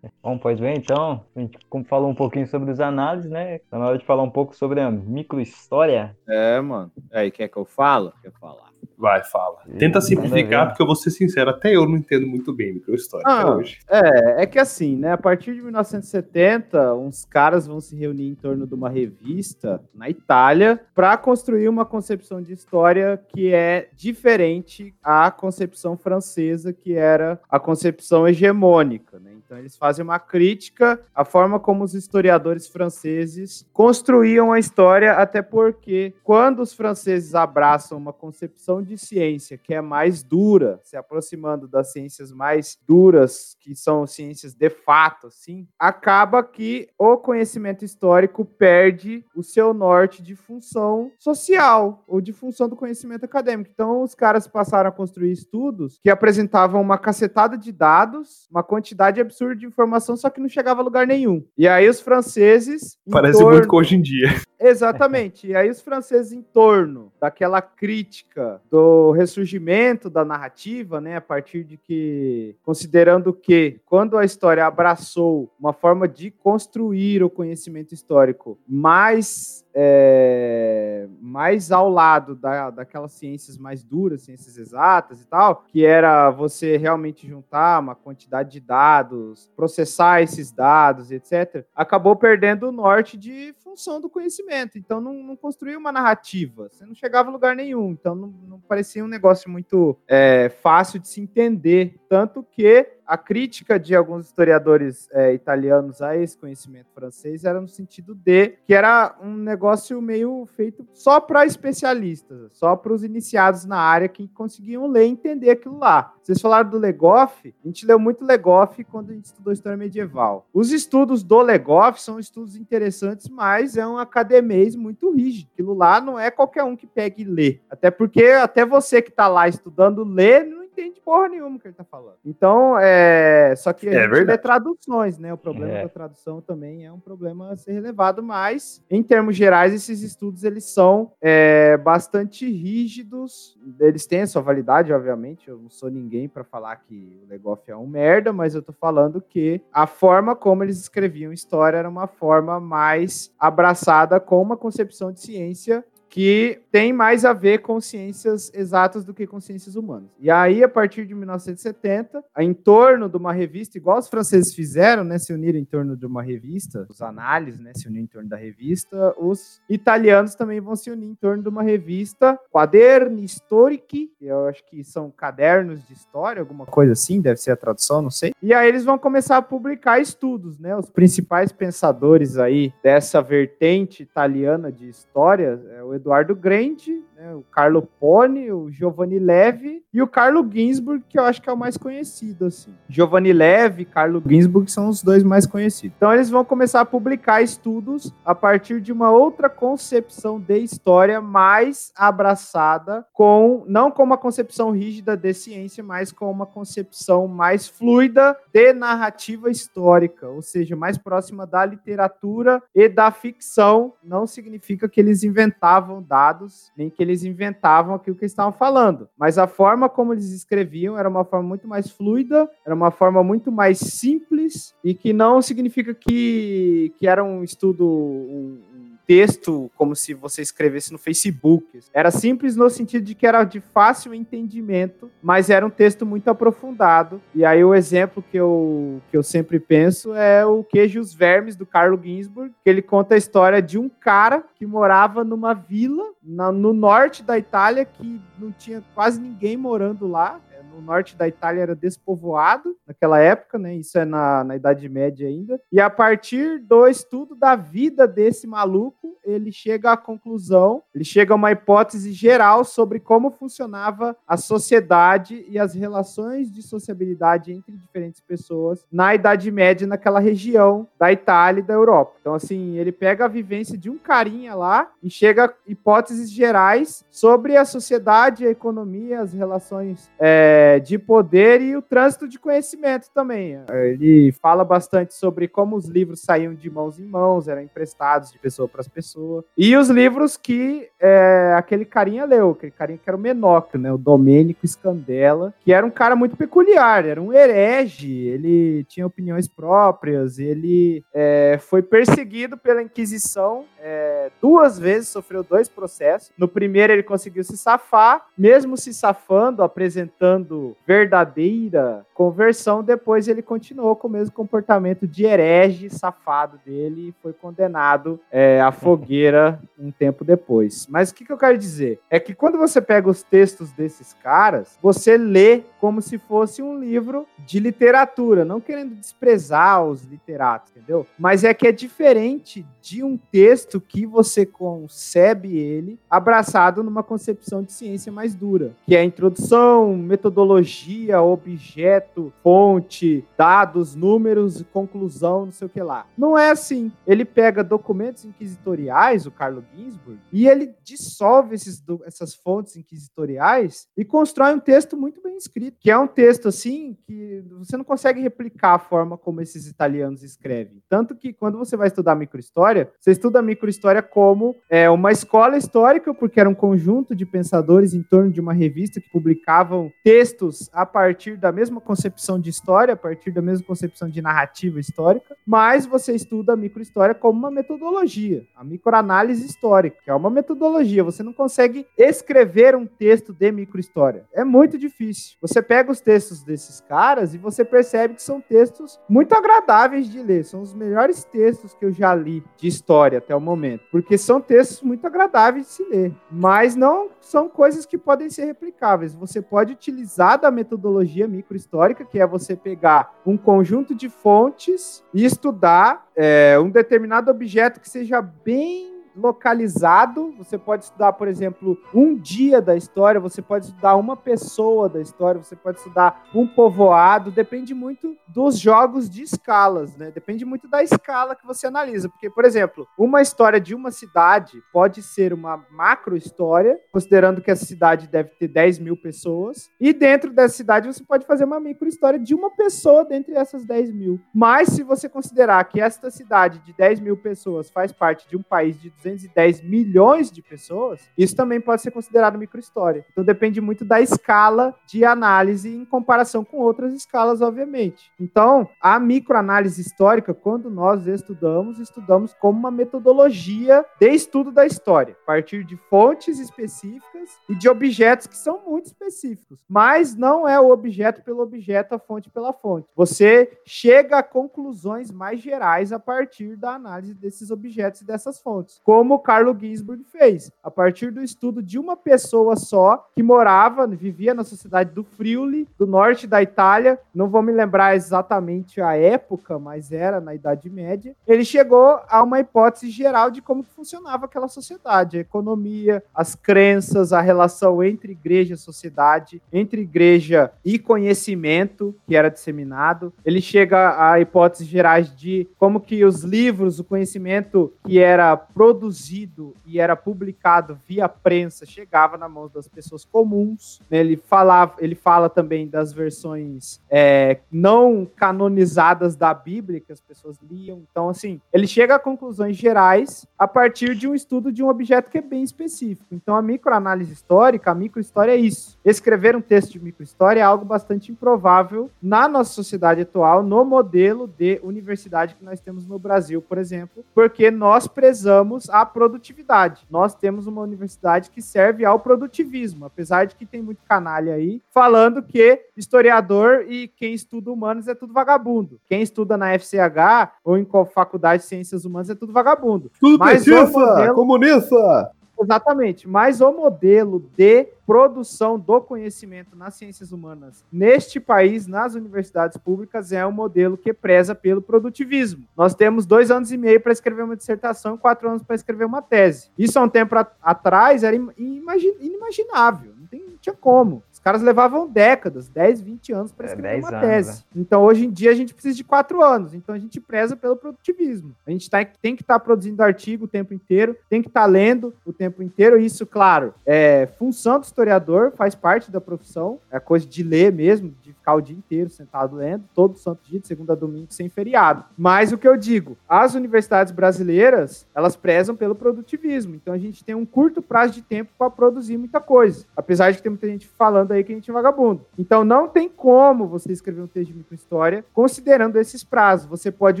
Bom, 0.28 0.36
pois 0.36 0.60
bem, 0.60 0.76
então, 0.76 1.24
a 1.34 1.40
gente 1.40 1.58
falou 1.88 2.10
um 2.10 2.14
pouquinho 2.14 2.46
sobre 2.46 2.70
os 2.70 2.80
análises, 2.80 3.30
né? 3.30 3.60
Tá 3.70 3.78
na 3.78 3.86
hora 3.86 3.96
de 3.96 4.04
falar 4.04 4.22
um 4.22 4.28
pouco 4.28 4.54
sobre 4.54 4.78
a 4.78 4.90
microhistória. 4.90 6.14
É, 6.28 6.60
mano. 6.60 6.92
Aí, 7.10 7.30
quer 7.30 7.48
que 7.48 7.56
eu 7.56 7.64
falo? 7.64 8.12
Quer 8.20 8.32
falar? 8.32 8.68
Vai, 8.98 9.22
fala. 9.22 9.58
Tenta 9.78 10.00
simplificar, 10.00 10.68
porque 10.68 10.82
eu 10.82 10.86
vou 10.86 10.96
ser 10.96 11.10
sincero, 11.10 11.50
até 11.50 11.74
eu 11.76 11.88
não 11.88 11.96
entendo 11.96 12.26
muito 12.26 12.52
bem 12.52 12.74
microhistória 12.74 13.24
ah, 13.26 13.54
hoje. 13.54 13.78
É, 13.88 14.42
é 14.42 14.46
que 14.46 14.58
assim, 14.58 14.96
né? 14.96 15.12
A 15.12 15.16
partir 15.16 15.54
de 15.54 15.62
1970, 15.62 16.94
uns 16.94 17.24
caras 17.24 17.64
vão 17.64 17.80
se 17.80 17.94
reunir 17.94 18.28
em 18.28 18.34
torno 18.34 18.66
de 18.66 18.74
uma 18.74 18.88
revista 18.88 19.80
na 19.94 20.10
Itália 20.10 20.80
para 20.96 21.16
construir 21.16 21.68
uma 21.68 21.86
concepção 21.86 22.42
de 22.42 22.52
história 22.52 23.22
que 23.28 23.52
é 23.52 23.88
diferente 23.94 24.92
à 25.02 25.30
concepção 25.30 25.96
francesa, 25.96 26.72
que 26.72 26.94
era 26.94 27.40
a 27.48 27.60
concepção 27.60 28.26
hegemônica, 28.26 29.20
né? 29.20 29.30
Então 29.48 29.56
eles 29.56 29.76
fazem 29.76 30.04
uma 30.04 30.18
crítica 30.18 31.00
à 31.14 31.24
forma 31.24 31.58
como 31.58 31.82
os 31.82 31.94
historiadores 31.94 32.68
franceses 32.68 33.66
construíam 33.72 34.52
a 34.52 34.58
história, 34.58 35.12
até 35.12 35.40
porque 35.40 36.12
quando 36.22 36.60
os 36.60 36.74
franceses 36.74 37.34
abraçam 37.34 37.96
uma 37.96 38.12
concepção 38.12 38.67
de 38.82 38.98
ciência 38.98 39.56
que 39.56 39.72
é 39.72 39.80
mais 39.80 40.22
dura, 40.22 40.78
se 40.84 40.96
aproximando 40.96 41.66
das 41.66 41.90
ciências 41.92 42.30
mais 42.30 42.78
duras, 42.86 43.56
que 43.58 43.74
são 43.74 44.06
ciências 44.06 44.54
de 44.54 44.68
fato, 44.68 45.28
assim, 45.28 45.66
acaba 45.78 46.42
que 46.42 46.88
o 46.98 47.16
conhecimento 47.16 47.84
histórico 47.84 48.44
perde 48.44 49.24
o 49.34 49.42
seu 49.42 49.72
norte 49.72 50.22
de 50.22 50.36
função 50.36 51.10
social 51.18 52.04
ou 52.06 52.20
de 52.20 52.32
função 52.32 52.68
do 52.68 52.76
conhecimento 52.76 53.24
acadêmico. 53.24 53.70
Então, 53.72 54.02
os 54.02 54.14
caras 54.14 54.46
passaram 54.46 54.90
a 54.90 54.92
construir 54.92 55.32
estudos 55.32 55.98
que 56.02 56.10
apresentavam 56.10 56.80
uma 56.80 56.98
cacetada 56.98 57.56
de 57.56 57.72
dados, 57.72 58.46
uma 58.50 58.62
quantidade 58.62 59.20
absurda 59.20 59.56
de 59.56 59.66
informação, 59.66 60.16
só 60.16 60.28
que 60.28 60.40
não 60.40 60.48
chegava 60.48 60.82
a 60.82 60.84
lugar 60.84 61.06
nenhum. 61.06 61.44
E 61.56 61.66
aí 61.66 61.88
os 61.88 62.00
franceses. 62.00 62.98
Parece 63.10 63.38
torno... 63.38 63.52
muito 63.52 63.68
com 63.68 63.76
hoje 63.76 63.96
em 63.96 64.02
dia. 64.02 64.28
Exatamente. 64.60 65.46
E 65.46 65.54
aí 65.54 65.70
os 65.70 65.80
franceses, 65.80 66.32
em 66.32 66.42
torno 66.42 67.12
daquela 67.20 67.62
crítica 67.62 68.57
do 68.70 69.12
ressurgimento 69.12 70.10
da 70.10 70.24
narrativa, 70.24 71.00
né, 71.00 71.16
a 71.16 71.20
partir 71.20 71.64
de 71.64 71.76
que, 71.76 72.56
considerando 72.62 73.32
que 73.32 73.80
quando 73.86 74.16
a 74.16 74.24
história 74.24 74.66
abraçou 74.66 75.50
uma 75.58 75.72
forma 75.72 76.08
de 76.08 76.30
construir 76.30 77.22
o 77.22 77.30
conhecimento 77.30 77.94
histórico 77.94 78.58
mais 78.66 79.64
é, 79.80 81.06
mais 81.20 81.70
ao 81.70 81.88
lado 81.88 82.34
da, 82.34 82.68
daquelas 82.68 83.12
ciências 83.12 83.56
mais 83.56 83.84
duras, 83.84 84.22
ciências 84.22 84.58
exatas 84.58 85.22
e 85.22 85.26
tal, 85.26 85.64
que 85.68 85.84
era 85.84 86.30
você 86.30 86.76
realmente 86.76 87.28
juntar 87.28 87.78
uma 87.78 87.94
quantidade 87.94 88.50
de 88.50 88.58
dados, 88.58 89.48
processar 89.54 90.20
esses 90.20 90.50
dados, 90.50 91.12
etc., 91.12 91.64
acabou 91.76 92.16
perdendo 92.16 92.68
o 92.68 92.72
norte 92.72 93.16
de 93.16 93.54
função 93.62 94.00
do 94.00 94.10
conhecimento. 94.10 94.76
Então 94.76 95.00
não, 95.00 95.12
não 95.12 95.36
construía 95.36 95.78
uma 95.78 95.92
narrativa, 95.92 96.68
você 96.68 96.84
não 96.84 96.94
chegava 96.94 97.28
a 97.28 97.32
lugar 97.32 97.54
nenhum. 97.54 97.92
Então 97.92 98.16
não, 98.16 98.34
não 98.48 98.60
parecia 98.60 99.04
um 99.04 99.08
negócio 99.08 99.48
muito 99.48 99.96
é, 100.08 100.48
fácil 100.48 100.98
de 100.98 101.06
se 101.06 101.20
entender. 101.20 101.94
Tanto 102.08 102.42
que 102.42 102.97
a 103.08 103.16
crítica 103.16 103.80
de 103.80 103.96
alguns 103.96 104.26
historiadores 104.26 105.08
é, 105.12 105.32
italianos 105.32 106.02
a 106.02 106.14
esse 106.14 106.36
conhecimento 106.36 106.88
francês 106.94 107.42
era 107.42 107.58
no 107.58 107.66
sentido 107.66 108.14
de 108.14 108.50
que 108.66 108.74
era 108.74 109.16
um 109.22 109.34
negócio 109.34 110.00
meio 110.02 110.44
feito 110.54 110.86
só 110.92 111.18
para 111.18 111.46
especialistas, 111.46 112.52
só 112.52 112.76
para 112.76 112.92
os 112.92 113.02
iniciados 113.02 113.64
na 113.64 113.78
área 113.78 114.08
que 114.08 114.28
conseguiam 114.28 114.86
ler 114.86 115.06
e 115.06 115.10
entender 115.10 115.48
aquilo 115.48 115.78
lá. 115.78 116.12
Vocês 116.22 116.38
falaram 116.38 116.68
do 116.68 116.76
Legoff, 116.76 117.54
a 117.64 117.66
gente 117.66 117.86
leu 117.86 117.98
muito 117.98 118.26
Legoff 118.26 118.84
quando 118.84 119.10
a 119.10 119.14
gente 119.14 119.24
estudou 119.24 119.54
história 119.54 119.78
medieval. 119.78 120.46
Os 120.52 120.70
estudos 120.70 121.22
do 121.22 121.40
Legoff 121.40 122.02
são 122.02 122.20
estudos 122.20 122.56
interessantes, 122.56 123.26
mas 123.30 123.78
é 123.78 123.86
um 123.86 123.96
academês 123.96 124.76
muito 124.76 125.10
rígido. 125.10 125.48
Aquilo 125.54 125.72
lá 125.72 125.98
não 125.98 126.18
é 126.18 126.30
qualquer 126.30 126.64
um 126.64 126.76
que 126.76 126.86
pega 126.86 127.22
e 127.22 127.24
lê. 127.24 127.60
Até 127.70 127.90
porque 127.90 128.24
até 128.24 128.66
você 128.66 129.00
que 129.00 129.08
está 129.08 129.26
lá 129.28 129.48
estudando 129.48 130.04
lê, 130.04 130.57
entende 130.78 131.00
porra 131.00 131.28
nenhuma 131.28 131.58
que 131.58 131.66
ele 131.66 131.74
tá 131.74 131.84
falando. 131.84 132.18
Então, 132.24 132.78
é. 132.78 133.54
Só 133.56 133.72
que 133.72 133.88
a 133.88 133.92
é 133.92 134.02
gente 134.08 134.24
lê 134.24 134.38
traduções, 134.38 135.18
né? 135.18 135.32
O 135.32 135.38
problema 135.38 135.72
é. 135.72 135.82
da 135.82 135.88
tradução 135.88 136.40
também 136.40 136.86
é 136.86 136.92
um 136.92 137.00
problema 137.00 137.52
a 137.52 137.56
ser 137.56 137.72
relevado, 137.72 138.22
mas, 138.22 138.84
em 138.88 139.02
termos 139.02 139.36
gerais, 139.36 139.74
esses 139.74 140.02
estudos 140.02 140.44
eles 140.44 140.64
são 140.64 141.12
é, 141.20 141.76
bastante 141.76 142.50
rígidos. 142.50 143.58
Eles 143.80 144.06
têm 144.06 144.22
a 144.22 144.26
sua 144.26 144.42
validade, 144.42 144.92
obviamente. 144.92 145.48
Eu 145.48 145.58
não 145.58 145.70
sou 145.70 145.90
ninguém 145.90 146.28
para 146.28 146.44
falar 146.44 146.76
que 146.76 147.20
o 147.22 147.28
Legoff 147.28 147.68
é 147.70 147.76
um 147.76 147.86
merda, 147.86 148.32
mas 148.32 148.54
eu 148.54 148.62
tô 148.62 148.72
falando 148.72 149.20
que 149.20 149.60
a 149.72 149.86
forma 149.86 150.36
como 150.36 150.62
eles 150.62 150.78
escreviam 150.78 151.32
história 151.32 151.78
era 151.78 151.88
uma 151.88 152.06
forma 152.06 152.60
mais 152.60 153.34
abraçada 153.38 154.20
com 154.20 154.40
uma 154.40 154.56
concepção 154.56 155.10
de 155.10 155.20
ciência 155.20 155.84
que 156.08 156.60
tem 156.70 156.92
mais 156.92 157.24
a 157.24 157.32
ver 157.32 157.58
com 157.58 157.80
ciências 157.80 158.50
exatas 158.54 159.04
do 159.04 159.14
que 159.14 159.26
com 159.26 159.40
ciências 159.40 159.76
humanas. 159.76 160.10
E 160.18 160.30
aí, 160.30 160.62
a 160.62 160.68
partir 160.68 161.06
de 161.06 161.14
1970, 161.14 162.22
em 162.38 162.54
torno 162.54 163.08
de 163.08 163.16
uma 163.16 163.32
revista, 163.32 163.78
igual 163.78 163.98
os 163.98 164.08
franceses 164.08 164.54
fizeram, 164.54 165.04
né, 165.04 165.18
se 165.18 165.32
uniram 165.32 165.58
em 165.58 165.64
torno 165.64 165.96
de 165.96 166.06
uma 166.06 166.22
revista, 166.22 166.86
os 166.88 167.02
análises, 167.02 167.60
né, 167.60 167.72
se 167.74 167.88
uniram 167.88 168.04
em 168.04 168.08
torno 168.08 168.28
da 168.28 168.36
revista, 168.36 169.14
os 169.18 169.60
italianos 169.68 170.34
também 170.34 170.60
vão 170.60 170.76
se 170.76 170.90
unir 170.90 171.10
em 171.10 171.14
torno 171.14 171.42
de 171.42 171.48
uma 171.48 171.62
revista, 171.62 172.38
Quaderni 172.50 173.26
Storici, 173.26 174.10
eu 174.20 174.46
acho 174.46 174.64
que 174.66 174.82
são 174.84 175.10
cadernos 175.10 175.86
de 175.86 175.92
história, 175.92 176.40
alguma 176.40 176.66
coisa 176.66 176.92
assim, 176.92 177.20
deve 177.20 177.40
ser 177.40 177.52
a 177.52 177.56
tradução, 177.56 178.02
não 178.02 178.10
sei. 178.10 178.32
E 178.42 178.52
aí 178.54 178.68
eles 178.68 178.84
vão 178.84 178.98
começar 178.98 179.36
a 179.36 179.42
publicar 179.42 180.00
estudos, 180.00 180.58
né, 180.58 180.76
os 180.76 180.90
principais 180.90 181.52
pensadores 181.52 182.38
aí 182.38 182.72
dessa 182.82 183.20
vertente 183.20 184.02
italiana 184.02 184.70
de 184.72 184.88
história, 184.88 185.60
é 185.70 185.82
o 185.82 185.97
Eduardo 185.98 186.34
Grande, 186.34 187.02
né, 187.18 187.34
o 187.34 187.42
Carlo 187.50 187.82
Pone, 187.82 188.50
o 188.52 188.70
Giovanni 188.70 189.18
Leve 189.18 189.82
e 189.92 190.00
o 190.00 190.06
Carlo 190.06 190.48
Ginsburg, 190.50 191.02
que 191.08 191.18
eu 191.18 191.24
acho 191.24 191.42
que 191.42 191.50
é 191.50 191.52
o 191.52 191.56
mais 191.56 191.76
conhecido, 191.76 192.46
assim. 192.46 192.72
Giovanni 192.88 193.32
Leve 193.32 193.82
e 193.82 193.84
Carlo 193.84 194.22
Ginsburg 194.24 194.70
são 194.70 194.88
os 194.88 195.02
dois 195.02 195.22
mais 195.22 195.46
conhecidos. 195.46 195.96
Então 195.96 196.12
eles 196.12 196.30
vão 196.30 196.44
começar 196.44 196.80
a 196.80 196.84
publicar 196.84 197.42
estudos 197.42 198.14
a 198.24 198.34
partir 198.34 198.80
de 198.80 198.92
uma 198.92 199.10
outra 199.10 199.48
concepção 199.48 200.38
de 200.38 200.58
história 200.58 201.20
mais 201.20 201.92
abraçada 201.96 203.04
com, 203.12 203.64
não 203.66 203.90
com 203.90 204.02
uma 204.02 204.16
concepção 204.16 204.70
rígida 204.70 205.16
de 205.16 205.34
ciência, 205.34 205.82
mas 205.82 206.12
com 206.12 206.30
uma 206.30 206.46
concepção 206.46 207.26
mais 207.26 207.66
fluida 207.66 208.36
de 208.52 208.72
narrativa 208.72 209.50
histórica, 209.50 210.28
ou 210.28 210.42
seja, 210.42 210.76
mais 210.76 210.96
próxima 210.96 211.46
da 211.46 211.64
literatura 211.64 212.62
e 212.74 212.88
da 212.88 213.10
ficção. 213.10 213.94
Não 214.04 214.26
significa 214.26 214.88
que 214.88 215.00
eles 215.00 215.24
inventavam 215.24 215.87
dados, 216.00 216.70
nem 216.76 216.90
que 216.90 217.02
eles 217.02 217.24
inventavam 217.24 217.94
aquilo 217.94 218.16
que 218.16 218.24
eles 218.24 218.32
estavam 218.32 218.52
falando. 218.52 219.08
Mas 219.18 219.38
a 219.38 219.46
forma 219.46 219.88
como 219.88 220.12
eles 220.12 220.30
escreviam 220.30 220.98
era 220.98 221.08
uma 221.08 221.24
forma 221.24 221.48
muito 221.48 221.66
mais 221.66 221.90
fluida, 221.90 222.48
era 222.64 222.74
uma 222.74 222.90
forma 222.90 223.22
muito 223.24 223.50
mais 223.50 223.78
simples 223.78 224.74
e 224.84 224.94
que 224.94 225.12
não 225.12 225.40
significa 225.42 225.94
que, 225.94 226.92
que 226.98 227.06
era 227.08 227.24
um 227.24 227.42
estudo, 227.42 227.86
um, 227.86 228.60
texto 229.08 229.70
como 229.74 229.96
se 229.96 230.12
você 230.12 230.42
escrevesse 230.42 230.92
no 230.92 230.98
Facebook. 230.98 231.80
Era 231.94 232.10
simples 232.10 232.54
no 232.54 232.68
sentido 232.68 233.06
de 233.06 233.14
que 233.14 233.26
era 233.26 233.42
de 233.42 233.58
fácil 233.58 234.12
entendimento, 234.12 235.10
mas 235.22 235.48
era 235.48 235.64
um 235.64 235.70
texto 235.70 236.04
muito 236.04 236.28
aprofundado. 236.28 237.18
E 237.34 237.42
aí 237.42 237.64
o 237.64 237.74
exemplo 237.74 238.22
que 238.22 238.36
eu, 238.36 239.00
que 239.10 239.16
eu 239.16 239.22
sempre 239.22 239.58
penso 239.58 240.12
é 240.12 240.44
o 240.44 240.62
Queijo 240.62 240.98
e 240.98 241.00
os 241.00 241.14
Vermes, 241.14 241.56
do 241.56 241.64
Carlo 241.64 241.98
Ginsburg, 242.00 242.52
que 242.62 242.68
ele 242.68 242.82
conta 242.82 243.14
a 243.14 243.18
história 243.18 243.62
de 243.62 243.78
um 243.78 243.88
cara 243.88 244.44
que 244.54 244.66
morava 244.66 245.24
numa 245.24 245.54
vila 245.54 246.04
no 246.22 246.74
norte 246.74 247.22
da 247.22 247.38
Itália 247.38 247.86
que 247.86 248.20
não 248.38 248.52
tinha 248.52 248.82
quase 248.94 249.18
ninguém 249.18 249.56
morando 249.56 250.06
lá 250.06 250.38
o 250.78 250.82
norte 250.82 251.16
da 251.16 251.26
Itália 251.26 251.62
era 251.62 251.74
despovoado 251.74 252.76
naquela 252.86 253.18
época, 253.18 253.58
né? 253.58 253.74
Isso 253.74 253.98
é 253.98 254.04
na, 254.04 254.44
na 254.44 254.56
Idade 254.56 254.88
Média 254.88 255.28
ainda. 255.28 255.60
E 255.72 255.80
a 255.80 255.90
partir 255.90 256.58
do 256.60 256.86
estudo 256.86 257.34
da 257.34 257.56
vida 257.56 258.06
desse 258.06 258.46
maluco, 258.46 259.16
ele 259.24 259.52
chega 259.52 259.92
à 259.92 259.96
conclusão, 259.96 260.82
ele 260.94 261.04
chega 261.04 261.34
a 261.34 261.36
uma 261.36 261.52
hipótese 261.52 262.12
geral 262.12 262.64
sobre 262.64 262.98
como 263.00 263.30
funcionava 263.30 264.16
a 264.26 264.36
sociedade 264.36 265.44
e 265.48 265.58
as 265.58 265.74
relações 265.74 266.50
de 266.50 266.62
sociabilidade 266.62 267.52
entre 267.52 267.76
diferentes 267.76 268.20
pessoas 268.20 268.84
na 268.90 269.14
Idade 269.14 269.50
Média, 269.50 269.86
naquela 269.86 270.20
região 270.20 270.88
da 270.98 271.12
Itália 271.12 271.60
e 271.60 271.64
da 271.64 271.74
Europa. 271.74 272.16
Então, 272.20 272.34
assim, 272.34 272.76
ele 272.76 272.92
pega 272.92 273.24
a 273.24 273.28
vivência 273.28 273.76
de 273.76 273.90
um 273.90 273.98
carinha 273.98 274.54
lá 274.54 274.90
e 275.02 275.10
chega 275.10 275.46
a 275.46 275.52
hipóteses 275.66 276.30
gerais 276.30 277.04
sobre 277.10 277.56
a 277.56 277.64
sociedade, 277.64 278.46
a 278.46 278.50
economia, 278.50 279.20
as 279.20 279.32
relações 279.32 280.10
é, 280.18 280.67
de 280.78 280.98
poder 280.98 281.62
e 281.62 281.76
o 281.76 281.82
trânsito 281.82 282.28
de 282.28 282.38
conhecimento 282.38 283.08
também. 283.14 283.58
Ele 283.70 284.32
fala 284.32 284.64
bastante 284.64 285.14
sobre 285.14 285.46
como 285.46 285.76
os 285.76 285.86
livros 285.86 286.20
saíam 286.20 286.54
de 286.54 286.68
mãos 286.68 286.98
em 286.98 287.06
mãos, 287.06 287.46
eram 287.46 287.62
emprestados 287.62 288.32
de 288.32 288.38
pessoa 288.38 288.68
para 288.68 288.82
pessoa. 288.88 289.44
E 289.56 289.76
os 289.76 289.88
livros 289.88 290.36
que 290.36 290.88
é, 290.98 291.54
aquele 291.56 291.84
carinha 291.84 292.24
leu, 292.24 292.50
aquele 292.50 292.72
carinha 292.72 292.98
que 292.98 293.08
era 293.08 293.16
o 293.16 293.20
Menóquio, 293.20 293.78
né? 293.78 293.92
O 293.92 293.98
Domênico 293.98 294.66
Scandella, 294.66 295.54
que 295.60 295.72
era 295.72 295.86
um 295.86 295.90
cara 295.90 296.16
muito 296.16 296.36
peculiar, 296.36 297.04
era 297.04 297.22
um 297.22 297.32
herege, 297.32 298.12
ele 298.12 298.84
tinha 298.84 299.06
opiniões 299.06 299.46
próprias, 299.46 300.38
ele 300.38 301.04
é, 301.14 301.58
foi 301.60 301.82
perseguido 301.82 302.56
pela 302.56 302.82
Inquisição 302.82 303.64
é, 303.80 304.30
duas 304.40 304.78
vezes, 304.78 305.08
sofreu 305.08 305.42
dois 305.42 305.68
processos. 305.68 306.32
No 306.36 306.48
primeiro, 306.48 306.92
ele 306.92 307.02
conseguiu 307.02 307.44
se 307.44 307.56
safar, 307.56 308.26
mesmo 308.36 308.76
se 308.76 308.92
safando, 308.92 309.62
apresentando 309.62 310.57
verdadeira 310.86 312.06
conversão, 312.14 312.82
depois 312.82 313.28
ele 313.28 313.42
continuou 313.42 313.94
com 313.94 314.08
o 314.08 314.10
mesmo 314.10 314.34
comportamento 314.34 315.06
de 315.06 315.24
herege 315.24 315.88
safado 315.88 316.58
dele 316.66 317.08
e 317.08 317.14
foi 317.22 317.32
condenado 317.32 318.18
é, 318.30 318.60
à 318.60 318.72
fogueira 318.72 319.60
um 319.78 319.90
tempo 319.90 320.24
depois. 320.24 320.86
Mas 320.90 321.10
o 321.10 321.14
que, 321.14 321.24
que 321.24 321.32
eu 321.32 321.38
quero 321.38 321.56
dizer? 321.56 322.00
É 322.10 322.18
que 322.18 322.34
quando 322.34 322.58
você 322.58 322.80
pega 322.80 323.08
os 323.08 323.22
textos 323.22 323.70
desses 323.70 324.12
caras, 324.14 324.76
você 324.82 325.16
lê 325.16 325.62
como 325.80 326.02
se 326.02 326.18
fosse 326.18 326.60
um 326.60 326.78
livro 326.78 327.26
de 327.38 327.60
literatura, 327.60 328.44
não 328.44 328.60
querendo 328.60 328.94
desprezar 328.94 329.84
os 329.84 330.02
literatos, 330.04 330.72
entendeu? 330.72 331.06
Mas 331.18 331.44
é 331.44 331.54
que 331.54 331.68
é 331.68 331.72
diferente 331.72 332.66
de 332.82 333.04
um 333.04 333.16
texto 333.16 333.80
que 333.80 334.06
você 334.06 334.44
concebe 334.44 335.56
ele 335.56 335.98
abraçado 336.10 336.82
numa 336.82 337.02
concepção 337.02 337.62
de 337.62 337.72
ciência 337.72 338.10
mais 338.10 338.34
dura, 338.34 338.72
que 338.86 338.96
é 338.96 339.00
a 339.00 339.04
introdução, 339.04 339.96
metodologia, 339.96 340.37
objeto, 340.40 342.32
fonte, 342.42 343.24
dados, 343.36 343.94
números, 343.94 344.64
conclusão, 344.72 345.46
não 345.46 345.52
sei 345.52 345.66
o 345.66 345.70
que 345.70 345.82
lá. 345.82 346.06
Não 346.16 346.36
é 346.36 346.50
assim. 346.50 346.92
Ele 347.06 347.24
pega 347.24 347.64
documentos 347.64 348.24
inquisitoriais, 348.24 349.26
o 349.26 349.30
Carlo 349.30 349.64
Ginsburg, 349.74 350.20
e 350.32 350.48
ele 350.48 350.74
dissolve 350.82 351.54
esses, 351.54 351.82
essas 352.04 352.34
fontes 352.34 352.76
inquisitoriais 352.76 353.86
e 353.96 354.04
constrói 354.04 354.54
um 354.54 354.60
texto 354.60 354.96
muito 354.96 355.22
bem 355.22 355.36
escrito, 355.36 355.76
que 355.80 355.90
é 355.90 355.98
um 355.98 356.06
texto 356.06 356.48
assim 356.48 356.96
que 357.06 357.44
você 357.58 357.76
não 357.76 357.84
consegue 357.84 358.20
replicar 358.20 358.74
a 358.74 358.78
forma 358.78 359.16
como 359.16 359.40
esses 359.40 359.66
italianos 359.66 360.22
escrevem. 360.22 360.82
Tanto 360.88 361.14
que 361.14 361.32
quando 361.32 361.58
você 361.58 361.76
vai 361.76 361.88
estudar 361.88 362.14
microhistória, 362.14 362.90
você 362.98 363.12
estuda 363.12 363.42
microhistória 363.42 364.02
como 364.02 364.56
é, 364.70 364.88
uma 364.90 365.12
escola 365.12 365.56
histórica, 365.56 366.12
porque 366.14 366.40
era 366.40 366.48
um 366.48 366.54
conjunto 366.54 367.14
de 367.14 367.26
pensadores 367.26 367.94
em 367.94 368.02
torno 368.02 368.30
de 368.30 368.40
uma 368.40 368.52
revista 368.52 369.00
que 369.00 369.10
publicavam 369.10 369.90
textos 370.02 370.27
a 370.72 370.84
partir 370.84 371.36
da 371.36 371.52
mesma 371.52 371.80
concepção 371.80 372.40
de 372.40 372.50
história, 372.50 372.94
a 372.94 372.96
partir 372.96 373.30
da 373.30 373.42
mesma 373.42 373.66
concepção 373.66 374.08
de 374.08 374.20
narrativa 374.20 374.80
histórica, 374.80 375.36
mas 375.46 375.86
você 375.86 376.14
estuda 376.14 376.52
a 376.52 376.56
microhistória 376.56 377.14
como 377.14 377.38
uma 377.38 377.50
metodologia, 377.50 378.44
a 378.56 378.64
microanálise 378.64 379.46
histórica, 379.46 379.98
que 380.02 380.10
é 380.10 380.14
uma 380.14 380.30
metodologia. 380.30 381.04
Você 381.04 381.22
não 381.22 381.32
consegue 381.32 381.86
escrever 381.96 382.74
um 382.74 382.86
texto 382.86 383.32
de 383.32 383.50
microhistória. 383.52 384.26
É 384.32 384.44
muito 384.44 384.78
difícil. 384.78 385.36
Você 385.40 385.62
pega 385.62 385.90
os 385.90 386.00
textos 386.00 386.42
desses 386.42 386.80
caras 386.80 387.34
e 387.34 387.38
você 387.38 387.64
percebe 387.64 388.14
que 388.14 388.22
são 388.22 388.40
textos 388.40 388.98
muito 389.08 389.32
agradáveis 389.34 390.10
de 390.10 390.22
ler. 390.22 390.44
São 390.44 390.60
os 390.60 390.74
melhores 390.74 391.24
textos 391.24 391.74
que 391.74 391.84
eu 391.84 391.92
já 391.92 392.14
li 392.14 392.42
de 392.56 392.66
história 392.66 393.18
até 393.18 393.34
o 393.34 393.40
momento, 393.40 393.84
porque 393.90 394.18
são 394.18 394.40
textos 394.40 394.82
muito 394.82 395.06
agradáveis 395.06 395.66
de 395.66 395.72
se 395.72 395.84
ler, 395.84 396.14
mas 396.30 396.74
não 396.74 397.10
são 397.20 397.48
coisas 397.48 397.86
que 397.86 397.98
podem 397.98 398.30
ser 398.30 398.44
replicáveis. 398.44 399.14
Você 399.14 399.40
pode 399.40 399.72
utilizar 399.72 400.17
da 400.18 400.50
metodologia 400.50 401.28
microhistórica, 401.28 402.04
que 402.04 402.18
é 402.18 402.26
você 402.26 402.56
pegar 402.56 403.14
um 403.24 403.36
conjunto 403.36 403.94
de 403.94 404.08
fontes 404.08 405.04
e 405.14 405.24
estudar 405.24 406.06
é, 406.16 406.58
um 406.58 406.70
determinado 406.70 407.30
objeto 407.30 407.80
que 407.80 407.88
seja 407.88 408.20
bem 408.20 408.97
localizado. 409.18 410.32
Você 410.38 410.56
pode 410.56 410.84
estudar, 410.84 411.12
por 411.12 411.28
exemplo, 411.28 411.76
um 411.92 412.14
dia 412.14 412.62
da 412.62 412.76
história, 412.76 413.20
você 413.20 413.42
pode 413.42 413.66
estudar 413.66 413.96
uma 413.96 414.16
pessoa 414.16 414.88
da 414.88 415.00
história, 415.00 415.42
você 415.42 415.56
pode 415.56 415.78
estudar 415.78 416.28
um 416.34 416.46
povoado, 416.46 417.30
depende 417.30 417.74
muito 417.74 418.16
dos 418.26 418.58
jogos 418.58 419.08
de 419.08 419.22
escalas, 419.22 419.96
né? 419.96 420.10
Depende 420.10 420.44
muito 420.44 420.68
da 420.68 420.82
escala 420.82 421.34
que 421.34 421.46
você 421.46 421.66
analisa. 421.66 422.08
Porque, 422.08 422.30
por 422.30 422.44
exemplo, 422.44 422.86
uma 422.96 423.20
história 423.20 423.60
de 423.60 423.74
uma 423.74 423.90
cidade 423.90 424.62
pode 424.72 425.02
ser 425.02 425.32
uma 425.32 425.64
macro 425.70 426.16
história, 426.16 426.78
considerando 426.92 427.42
que 427.42 427.50
essa 427.50 427.64
cidade 427.64 428.06
deve 428.06 428.30
ter 428.30 428.48
10 428.48 428.78
mil 428.78 428.96
pessoas, 428.96 429.70
e 429.80 429.92
dentro 429.92 430.32
dessa 430.32 430.54
cidade 430.54 430.86
você 430.86 431.02
pode 431.04 431.26
fazer 431.26 431.44
uma 431.44 431.58
micro 431.58 431.88
história 431.88 432.18
de 432.18 432.34
uma 432.34 432.50
pessoa 432.50 433.04
dentre 433.04 433.34
essas 433.34 433.64
10 433.64 433.92
mil. 433.92 434.20
Mas 434.34 434.68
se 434.68 434.82
você 434.82 435.08
considerar 435.08 435.64
que 435.64 435.80
esta 435.80 436.10
cidade 436.10 436.58
de 436.60 436.72
10 436.72 437.00
mil 437.00 437.16
pessoas 437.16 437.70
faz 437.70 437.92
parte 437.92 438.28
de 438.28 438.36
um 438.36 438.42
país 438.42 438.78
de 438.78 438.90
200 438.90 439.07
210 439.08 439.62
milhões 439.62 440.30
de 440.30 440.42
pessoas, 440.42 441.00
isso 441.16 441.34
também 441.34 441.60
pode 441.60 441.82
ser 441.82 441.90
considerado 441.90 442.38
microhistória. 442.38 443.04
Então 443.10 443.24
depende 443.24 443.60
muito 443.60 443.84
da 443.84 444.00
escala 444.00 444.74
de 444.86 445.04
análise 445.04 445.68
em 445.68 445.84
comparação 445.84 446.44
com 446.44 446.58
outras 446.58 446.92
escalas, 446.94 447.40
obviamente. 447.40 448.10
Então, 448.20 448.68
a 448.80 448.98
microanálise 448.98 449.80
histórica, 449.80 450.34
quando 450.34 450.70
nós 450.70 451.06
estudamos, 451.06 451.78
estudamos 451.78 452.34
como 452.34 452.58
uma 452.58 452.70
metodologia 452.70 453.84
de 453.98 454.08
estudo 454.10 454.50
da 454.50 454.66
história, 454.66 455.16
a 455.22 455.26
partir 455.26 455.64
de 455.64 455.76
fontes 455.88 456.38
específicas 456.38 457.38
e 457.48 457.54
de 457.54 457.68
objetos 457.68 458.26
que 458.26 458.36
são 458.36 458.62
muito 458.66 458.86
específicos. 458.86 459.60
Mas 459.68 460.14
não 460.14 460.48
é 460.48 460.58
o 460.60 460.70
objeto 460.70 461.22
pelo 461.22 461.42
objeto, 461.42 461.94
a 461.94 461.98
fonte 461.98 462.30
pela 462.30 462.52
fonte. 462.52 462.88
Você 462.94 463.58
chega 463.64 464.18
a 464.18 464.22
conclusões 464.22 465.10
mais 465.10 465.40
gerais 465.40 465.92
a 465.92 465.98
partir 465.98 466.56
da 466.56 466.72
análise 466.74 467.14
desses 467.14 467.50
objetos 467.50 468.00
e 468.00 468.04
dessas 468.04 468.40
fontes. 468.40 468.80
Como 468.84 468.97
como 468.98 469.20
Carlo 469.20 469.56
Ginsburg 469.56 470.02
fez, 470.10 470.50
a 470.60 470.68
partir 470.72 471.12
do 471.12 471.22
estudo 471.22 471.62
de 471.62 471.78
uma 471.78 471.96
pessoa 471.96 472.56
só 472.56 473.06
que 473.14 473.22
morava, 473.22 473.86
vivia 473.86 474.34
na 474.34 474.42
sociedade 474.42 474.90
do 474.90 475.04
Friuli, 475.04 475.68
do 475.78 475.86
norte 475.86 476.26
da 476.26 476.42
Itália, 476.42 476.98
não 477.14 477.28
vou 477.28 477.40
me 477.40 477.52
lembrar 477.52 477.94
exatamente 477.94 478.80
a 478.80 478.96
época, 478.96 479.56
mas 479.56 479.92
era 479.92 480.20
na 480.20 480.34
Idade 480.34 480.68
Média. 480.68 481.14
Ele 481.28 481.44
chegou 481.44 482.00
a 482.08 482.20
uma 482.24 482.40
hipótese 482.40 482.90
geral 482.90 483.30
de 483.30 483.40
como 483.40 483.62
funcionava 483.62 484.24
aquela 484.24 484.48
sociedade, 484.48 485.18
a 485.18 485.20
economia, 485.20 486.02
as 486.12 486.34
crenças, 486.34 487.12
a 487.12 487.20
relação 487.20 487.80
entre 487.84 488.10
igreja 488.10 488.54
e 488.54 488.58
sociedade, 488.58 489.40
entre 489.52 489.82
igreja 489.82 490.50
e 490.64 490.76
conhecimento 490.76 491.94
que 492.04 492.16
era 492.16 492.28
disseminado. 492.28 493.12
Ele 493.24 493.40
chega 493.40 494.10
a 494.10 494.18
hipóteses 494.18 494.66
gerais 494.66 495.14
de 495.14 495.46
como 495.56 495.80
que 495.80 496.04
os 496.04 496.24
livros, 496.24 496.80
o 496.80 496.84
conhecimento 496.84 497.72
que 497.84 498.00
era 498.00 498.36
produzido 498.36 498.77
produzido 498.78 499.54
e 499.66 499.80
era 499.80 499.96
publicado 499.96 500.78
via 500.86 501.08
prensa 501.08 501.66
chegava 501.66 502.16
na 502.16 502.28
mão 502.28 502.48
das 502.52 502.68
pessoas 502.68 503.04
comuns. 503.04 503.80
Né? 503.90 503.98
Ele, 503.98 504.16
falava, 504.16 504.76
ele 504.78 504.94
fala 504.94 505.28
também 505.28 505.66
das 505.66 505.92
versões 505.92 506.80
é, 506.88 507.40
não 507.50 508.08
canonizadas 508.16 509.16
da 509.16 509.34
Bíblia 509.34 509.80
que 509.80 509.90
as 509.90 510.00
pessoas 510.00 510.38
liam. 510.48 510.82
Então, 510.90 511.08
assim, 511.08 511.40
ele 511.52 511.66
chega 511.66 511.96
a 511.96 511.98
conclusões 511.98 512.56
gerais 512.56 513.26
a 513.36 513.48
partir 513.48 513.96
de 513.96 514.06
um 514.06 514.14
estudo 514.14 514.52
de 514.52 514.62
um 514.62 514.68
objeto 514.68 515.10
que 515.10 515.18
é 515.18 515.22
bem 515.22 515.42
específico. 515.42 516.06
Então, 516.12 516.36
a 516.36 516.42
microanálise 516.42 517.12
histórica, 517.12 517.72
a 517.72 517.74
microhistória 517.74 518.32
é 518.32 518.36
isso. 518.36 518.78
Escrever 518.84 519.34
um 519.34 519.40
texto 519.40 519.72
de 519.72 519.80
microhistória 519.80 520.40
é 520.40 520.44
algo 520.44 520.64
bastante 520.64 521.10
improvável 521.10 521.90
na 522.00 522.28
nossa 522.28 522.52
sociedade 522.52 523.00
atual, 523.00 523.42
no 523.42 523.64
modelo 523.64 524.28
de 524.28 524.60
universidade 524.62 525.34
que 525.34 525.44
nós 525.44 525.60
temos 525.60 525.86
no 525.86 525.98
Brasil, 525.98 526.40
por 526.40 526.58
exemplo, 526.58 527.04
porque 527.14 527.50
nós 527.50 527.88
prezamos 527.88 528.67
a 528.70 528.84
produtividade. 528.84 529.86
Nós 529.90 530.14
temos 530.14 530.46
uma 530.46 530.62
universidade 530.62 531.30
que 531.30 531.42
serve 531.42 531.84
ao 531.84 531.98
produtivismo, 531.98 532.84
apesar 532.84 533.26
de 533.26 533.36
que 533.36 533.46
tem 533.46 533.62
muito 533.62 533.82
canalha 533.88 534.34
aí 534.34 534.62
falando 534.70 535.22
que 535.22 535.60
historiador 535.76 536.64
e 536.68 536.88
quem 536.88 537.14
estuda 537.14 537.50
humanos 537.50 537.88
é 537.88 537.94
tudo 537.94 538.12
vagabundo. 538.12 538.80
Quem 538.86 539.02
estuda 539.02 539.36
na 539.36 539.52
FCH 539.58 540.32
ou 540.44 540.56
em 540.56 540.66
faculdade 540.92 541.42
de 541.42 541.48
ciências 541.48 541.84
humanas 541.84 542.10
é 542.10 542.14
tudo 542.14 542.32
vagabundo. 542.32 542.90
Tudo 543.00 543.18
Mas 543.18 543.44
petista, 543.44 543.78
modelo... 543.78 544.14
comunista! 544.14 545.10
Exatamente, 545.40 546.08
mas 546.08 546.40
o 546.40 546.52
modelo 546.52 547.20
de 547.36 547.68
produção 547.86 548.58
do 548.58 548.80
conhecimento 548.80 549.56
nas 549.56 549.74
ciências 549.74 550.12
humanas 550.12 550.64
neste 550.70 551.20
país, 551.20 551.66
nas 551.66 551.94
universidades 551.94 552.56
públicas, 552.58 553.12
é 553.12 553.24
um 553.26 553.32
modelo 553.32 553.78
que 553.78 553.94
preza 553.94 554.34
pelo 554.34 554.60
produtivismo. 554.60 555.44
Nós 555.56 555.74
temos 555.74 556.04
dois 556.04 556.30
anos 556.30 556.50
e 556.52 556.56
meio 556.56 556.80
para 556.80 556.92
escrever 556.92 557.22
uma 557.22 557.36
dissertação 557.36 557.94
e 557.94 557.98
quatro 557.98 558.28
anos 558.28 558.42
para 558.42 558.56
escrever 558.56 558.84
uma 558.84 559.00
tese. 559.00 559.48
Isso 559.56 559.78
há 559.78 559.82
um 559.82 559.88
tempo 559.88 560.14
atrás 560.42 561.02
era 561.02 561.16
inimaginável, 561.16 562.92
não, 562.96 563.20
não 563.20 563.36
tinha 563.40 563.54
como. 563.54 564.02
Os 564.18 564.22
caras 564.22 564.42
levavam 564.42 564.88
décadas, 564.88 565.48
10, 565.48 565.80
20 565.80 566.12
anos 566.12 566.32
para 566.32 566.46
é, 566.46 566.48
escrever 566.48 566.74
é, 566.74 566.78
uma 566.80 566.88
anos, 566.88 567.00
tese. 567.00 567.30
Né? 567.30 567.62
Então, 567.62 567.84
hoje 567.84 568.04
em 568.04 568.10
dia, 568.10 568.32
a 568.32 568.34
gente 568.34 568.52
precisa 568.52 568.76
de 568.76 568.82
quatro 568.82 569.22
anos. 569.22 569.54
Então, 569.54 569.72
a 569.72 569.78
gente 569.78 570.00
preza 570.00 570.34
pelo 570.36 570.56
produtivismo. 570.56 571.36
A 571.46 571.52
gente 571.52 571.70
tá, 571.70 571.84
tem 571.84 572.16
que 572.16 572.22
estar 572.22 572.34
tá 572.34 572.44
produzindo 572.44 572.82
artigo 572.82 573.26
o 573.26 573.28
tempo 573.28 573.54
inteiro, 573.54 573.96
tem 574.10 574.20
que 574.20 574.26
estar 574.26 574.40
tá 574.40 574.46
lendo 574.46 574.92
o 575.06 575.12
tempo 575.12 575.40
inteiro. 575.40 575.78
Isso, 575.78 576.04
claro, 576.04 576.52
é 576.66 577.06
função 577.16 577.60
do 577.60 577.62
historiador, 577.62 578.32
faz 578.32 578.56
parte 578.56 578.90
da 578.90 579.00
profissão. 579.00 579.60
É 579.70 579.78
coisa 579.78 580.04
de 580.04 580.24
ler 580.24 580.52
mesmo, 580.52 580.92
de 581.00 581.12
ficar 581.12 581.34
o 581.34 581.40
dia 581.40 581.56
inteiro 581.56 581.88
sentado 581.88 582.34
lendo, 582.34 582.64
todo 582.74 582.98
santo 582.98 583.20
dia, 583.22 583.38
de 583.38 583.46
segunda 583.46 583.74
a 583.74 583.76
domingo, 583.76 584.08
sem 584.10 584.28
feriado. 584.28 584.82
Mas 584.96 585.30
o 585.30 585.38
que 585.38 585.46
eu 585.46 585.56
digo, 585.56 585.96
as 586.08 586.34
universidades 586.34 586.92
brasileiras, 586.92 587.86
elas 587.94 588.16
prezam 588.16 588.56
pelo 588.56 588.74
produtivismo. 588.74 589.54
Então, 589.54 589.72
a 589.72 589.78
gente 589.78 590.02
tem 590.02 590.16
um 590.16 590.26
curto 590.26 590.60
prazo 590.60 590.94
de 590.94 591.02
tempo 591.02 591.30
para 591.38 591.48
produzir 591.48 591.96
muita 591.96 592.20
coisa. 592.20 592.66
Apesar 592.76 593.12
de 593.12 593.18
que 593.18 593.22
tem 593.22 593.30
muita 593.30 593.46
gente 593.46 593.68
falando 593.68 594.07
falando 594.08 594.12
aí 594.12 594.24
que 594.24 594.32
a 594.32 594.34
gente 594.34 594.50
é 594.50 594.54
vagabundo. 594.54 595.04
Então 595.18 595.44
não 595.44 595.68
tem 595.68 595.88
como 595.88 596.46
você 596.46 596.72
escrever 596.72 597.02
um 597.02 597.06
texto 597.06 597.28
de 597.28 597.38
microhistória 597.38 598.04
considerando 598.12 598.76
esses 598.78 599.04
prazos. 599.04 599.46
Você 599.48 599.70
pode 599.70 600.00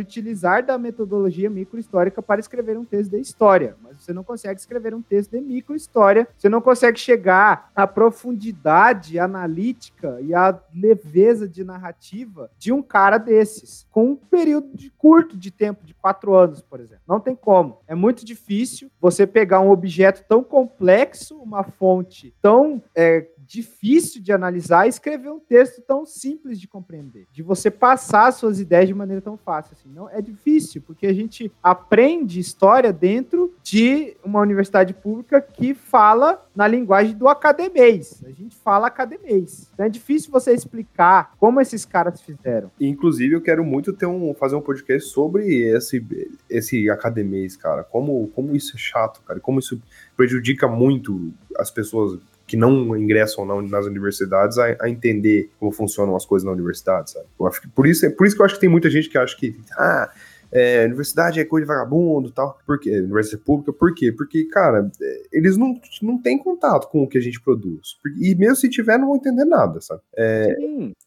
utilizar 0.00 0.64
da 0.64 0.78
metodologia 0.78 1.50
microhistórica 1.50 2.22
para 2.22 2.40
escrever 2.40 2.78
um 2.78 2.84
texto 2.84 3.10
de 3.10 3.20
história, 3.20 3.76
mas 3.82 4.02
você 4.02 4.12
não 4.12 4.24
consegue 4.24 4.58
escrever 4.58 4.94
um 4.94 5.02
texto 5.02 5.32
de 5.32 5.40
microhistória. 5.40 6.26
Você 6.36 6.48
não 6.48 6.60
consegue 6.60 6.98
chegar 6.98 7.70
à 7.74 7.86
profundidade 7.86 9.18
analítica 9.18 10.18
e 10.20 10.34
à 10.34 10.58
leveza 10.74 11.48
de 11.48 11.62
narrativa 11.62 12.50
de 12.58 12.72
um 12.72 12.82
cara 12.82 13.18
desses, 13.18 13.86
com 13.90 14.12
um 14.12 14.16
período 14.16 14.68
de 14.74 14.90
curto 14.90 15.36
de 15.36 15.50
tempo, 15.50 15.84
de 15.84 15.94
quatro 15.94 16.34
anos, 16.34 16.62
por 16.62 16.80
exemplo. 16.80 17.02
Não 17.06 17.20
tem 17.20 17.34
como. 17.34 17.78
É 17.86 17.94
muito 17.94 18.24
difícil 18.24 18.90
você 19.00 19.26
pegar 19.26 19.60
um 19.60 19.70
objeto 19.70 20.24
tão 20.28 20.42
complexo, 20.42 21.36
uma 21.36 21.62
fonte 21.62 22.34
tão 22.40 22.82
é, 22.94 23.26
difícil 23.48 24.22
de 24.22 24.30
analisar 24.30 24.86
e 24.86 24.90
escrever 24.90 25.30
um 25.30 25.40
texto 25.40 25.80
tão 25.80 26.04
simples 26.04 26.60
de 26.60 26.68
compreender, 26.68 27.26
de 27.32 27.42
você 27.42 27.70
passar 27.70 28.30
suas 28.32 28.60
ideias 28.60 28.86
de 28.86 28.94
maneira 28.94 29.22
tão 29.22 29.38
fácil 29.38 29.72
assim. 29.72 29.88
Não 29.88 30.08
é 30.10 30.20
difícil, 30.20 30.82
porque 30.82 31.06
a 31.06 31.14
gente 31.14 31.50
aprende 31.62 32.38
história 32.38 32.92
dentro 32.92 33.54
de 33.62 34.14
uma 34.22 34.40
universidade 34.40 34.92
pública 34.92 35.40
que 35.40 35.72
fala 35.72 36.46
na 36.54 36.68
linguagem 36.68 37.16
do 37.16 37.26
academês. 37.26 38.22
A 38.26 38.30
gente 38.30 38.54
fala 38.56 38.86
academês. 38.86 39.70
Então 39.72 39.86
é 39.86 39.88
difícil 39.88 40.30
você 40.30 40.52
explicar 40.52 41.32
como 41.38 41.60
esses 41.60 41.86
caras 41.86 42.20
fizeram. 42.20 42.70
Inclusive, 42.78 43.34
eu 43.34 43.40
quero 43.40 43.64
muito 43.64 43.92
ter 43.94 44.06
um, 44.06 44.34
fazer 44.34 44.56
um 44.56 44.60
podcast 44.60 45.08
sobre 45.08 45.46
esse, 45.62 46.04
esse 46.50 46.90
academês, 46.90 47.56
cara. 47.56 47.82
Como, 47.82 48.28
como 48.28 48.54
isso 48.54 48.76
é 48.76 48.78
chato, 48.78 49.22
cara. 49.22 49.40
Como 49.40 49.58
isso 49.58 49.80
prejudica 50.16 50.68
muito 50.68 51.32
as 51.56 51.70
pessoas 51.70 52.18
que 52.48 52.56
não 52.56 52.96
ingressam 52.96 53.44
nas 53.68 53.84
universidades 53.84 54.56
a, 54.58 54.74
a, 54.80 54.88
entender 54.88 55.50
como 55.60 55.70
funcionam 55.70 56.16
as 56.16 56.24
coisas 56.24 56.46
na 56.46 56.50
universidade, 56.50 57.10
sabe? 57.10 57.26
Eu 57.38 57.46
acho 57.46 57.60
que 57.60 57.68
por 57.68 57.86
isso, 57.86 58.06
é 58.06 58.10
por 58.10 58.26
isso 58.26 58.34
que 58.34 58.40
eu 58.40 58.46
acho 58.46 58.54
que 58.54 58.60
tem 58.60 58.70
muita 58.70 58.88
gente 58.88 59.10
que 59.10 59.18
acha 59.18 59.36
que 59.36 59.54
ah, 59.72 60.10
é, 60.52 60.84
universidade 60.84 61.40
é 61.40 61.44
coisa 61.44 61.64
de 61.64 61.68
vagabundo 61.68 62.30
tal. 62.30 62.58
Por 62.66 62.78
quê? 62.78 62.98
Universidade 63.00 63.42
pública, 63.44 63.72
por 63.72 63.94
quê? 63.94 64.12
Porque, 64.12 64.44
cara, 64.44 64.90
é, 65.00 65.22
eles 65.32 65.56
não, 65.56 65.78
não 66.02 66.20
têm 66.20 66.38
contato 66.38 66.88
com 66.88 67.02
o 67.02 67.08
que 67.08 67.18
a 67.18 67.20
gente 67.20 67.40
produz. 67.40 67.96
E 68.20 68.34
mesmo 68.34 68.56
se 68.56 68.68
tiver, 68.68 68.98
não 68.98 69.08
vão 69.08 69.16
entender 69.16 69.44
nada, 69.44 69.80
sabe? 69.80 70.00
É, 70.16 70.54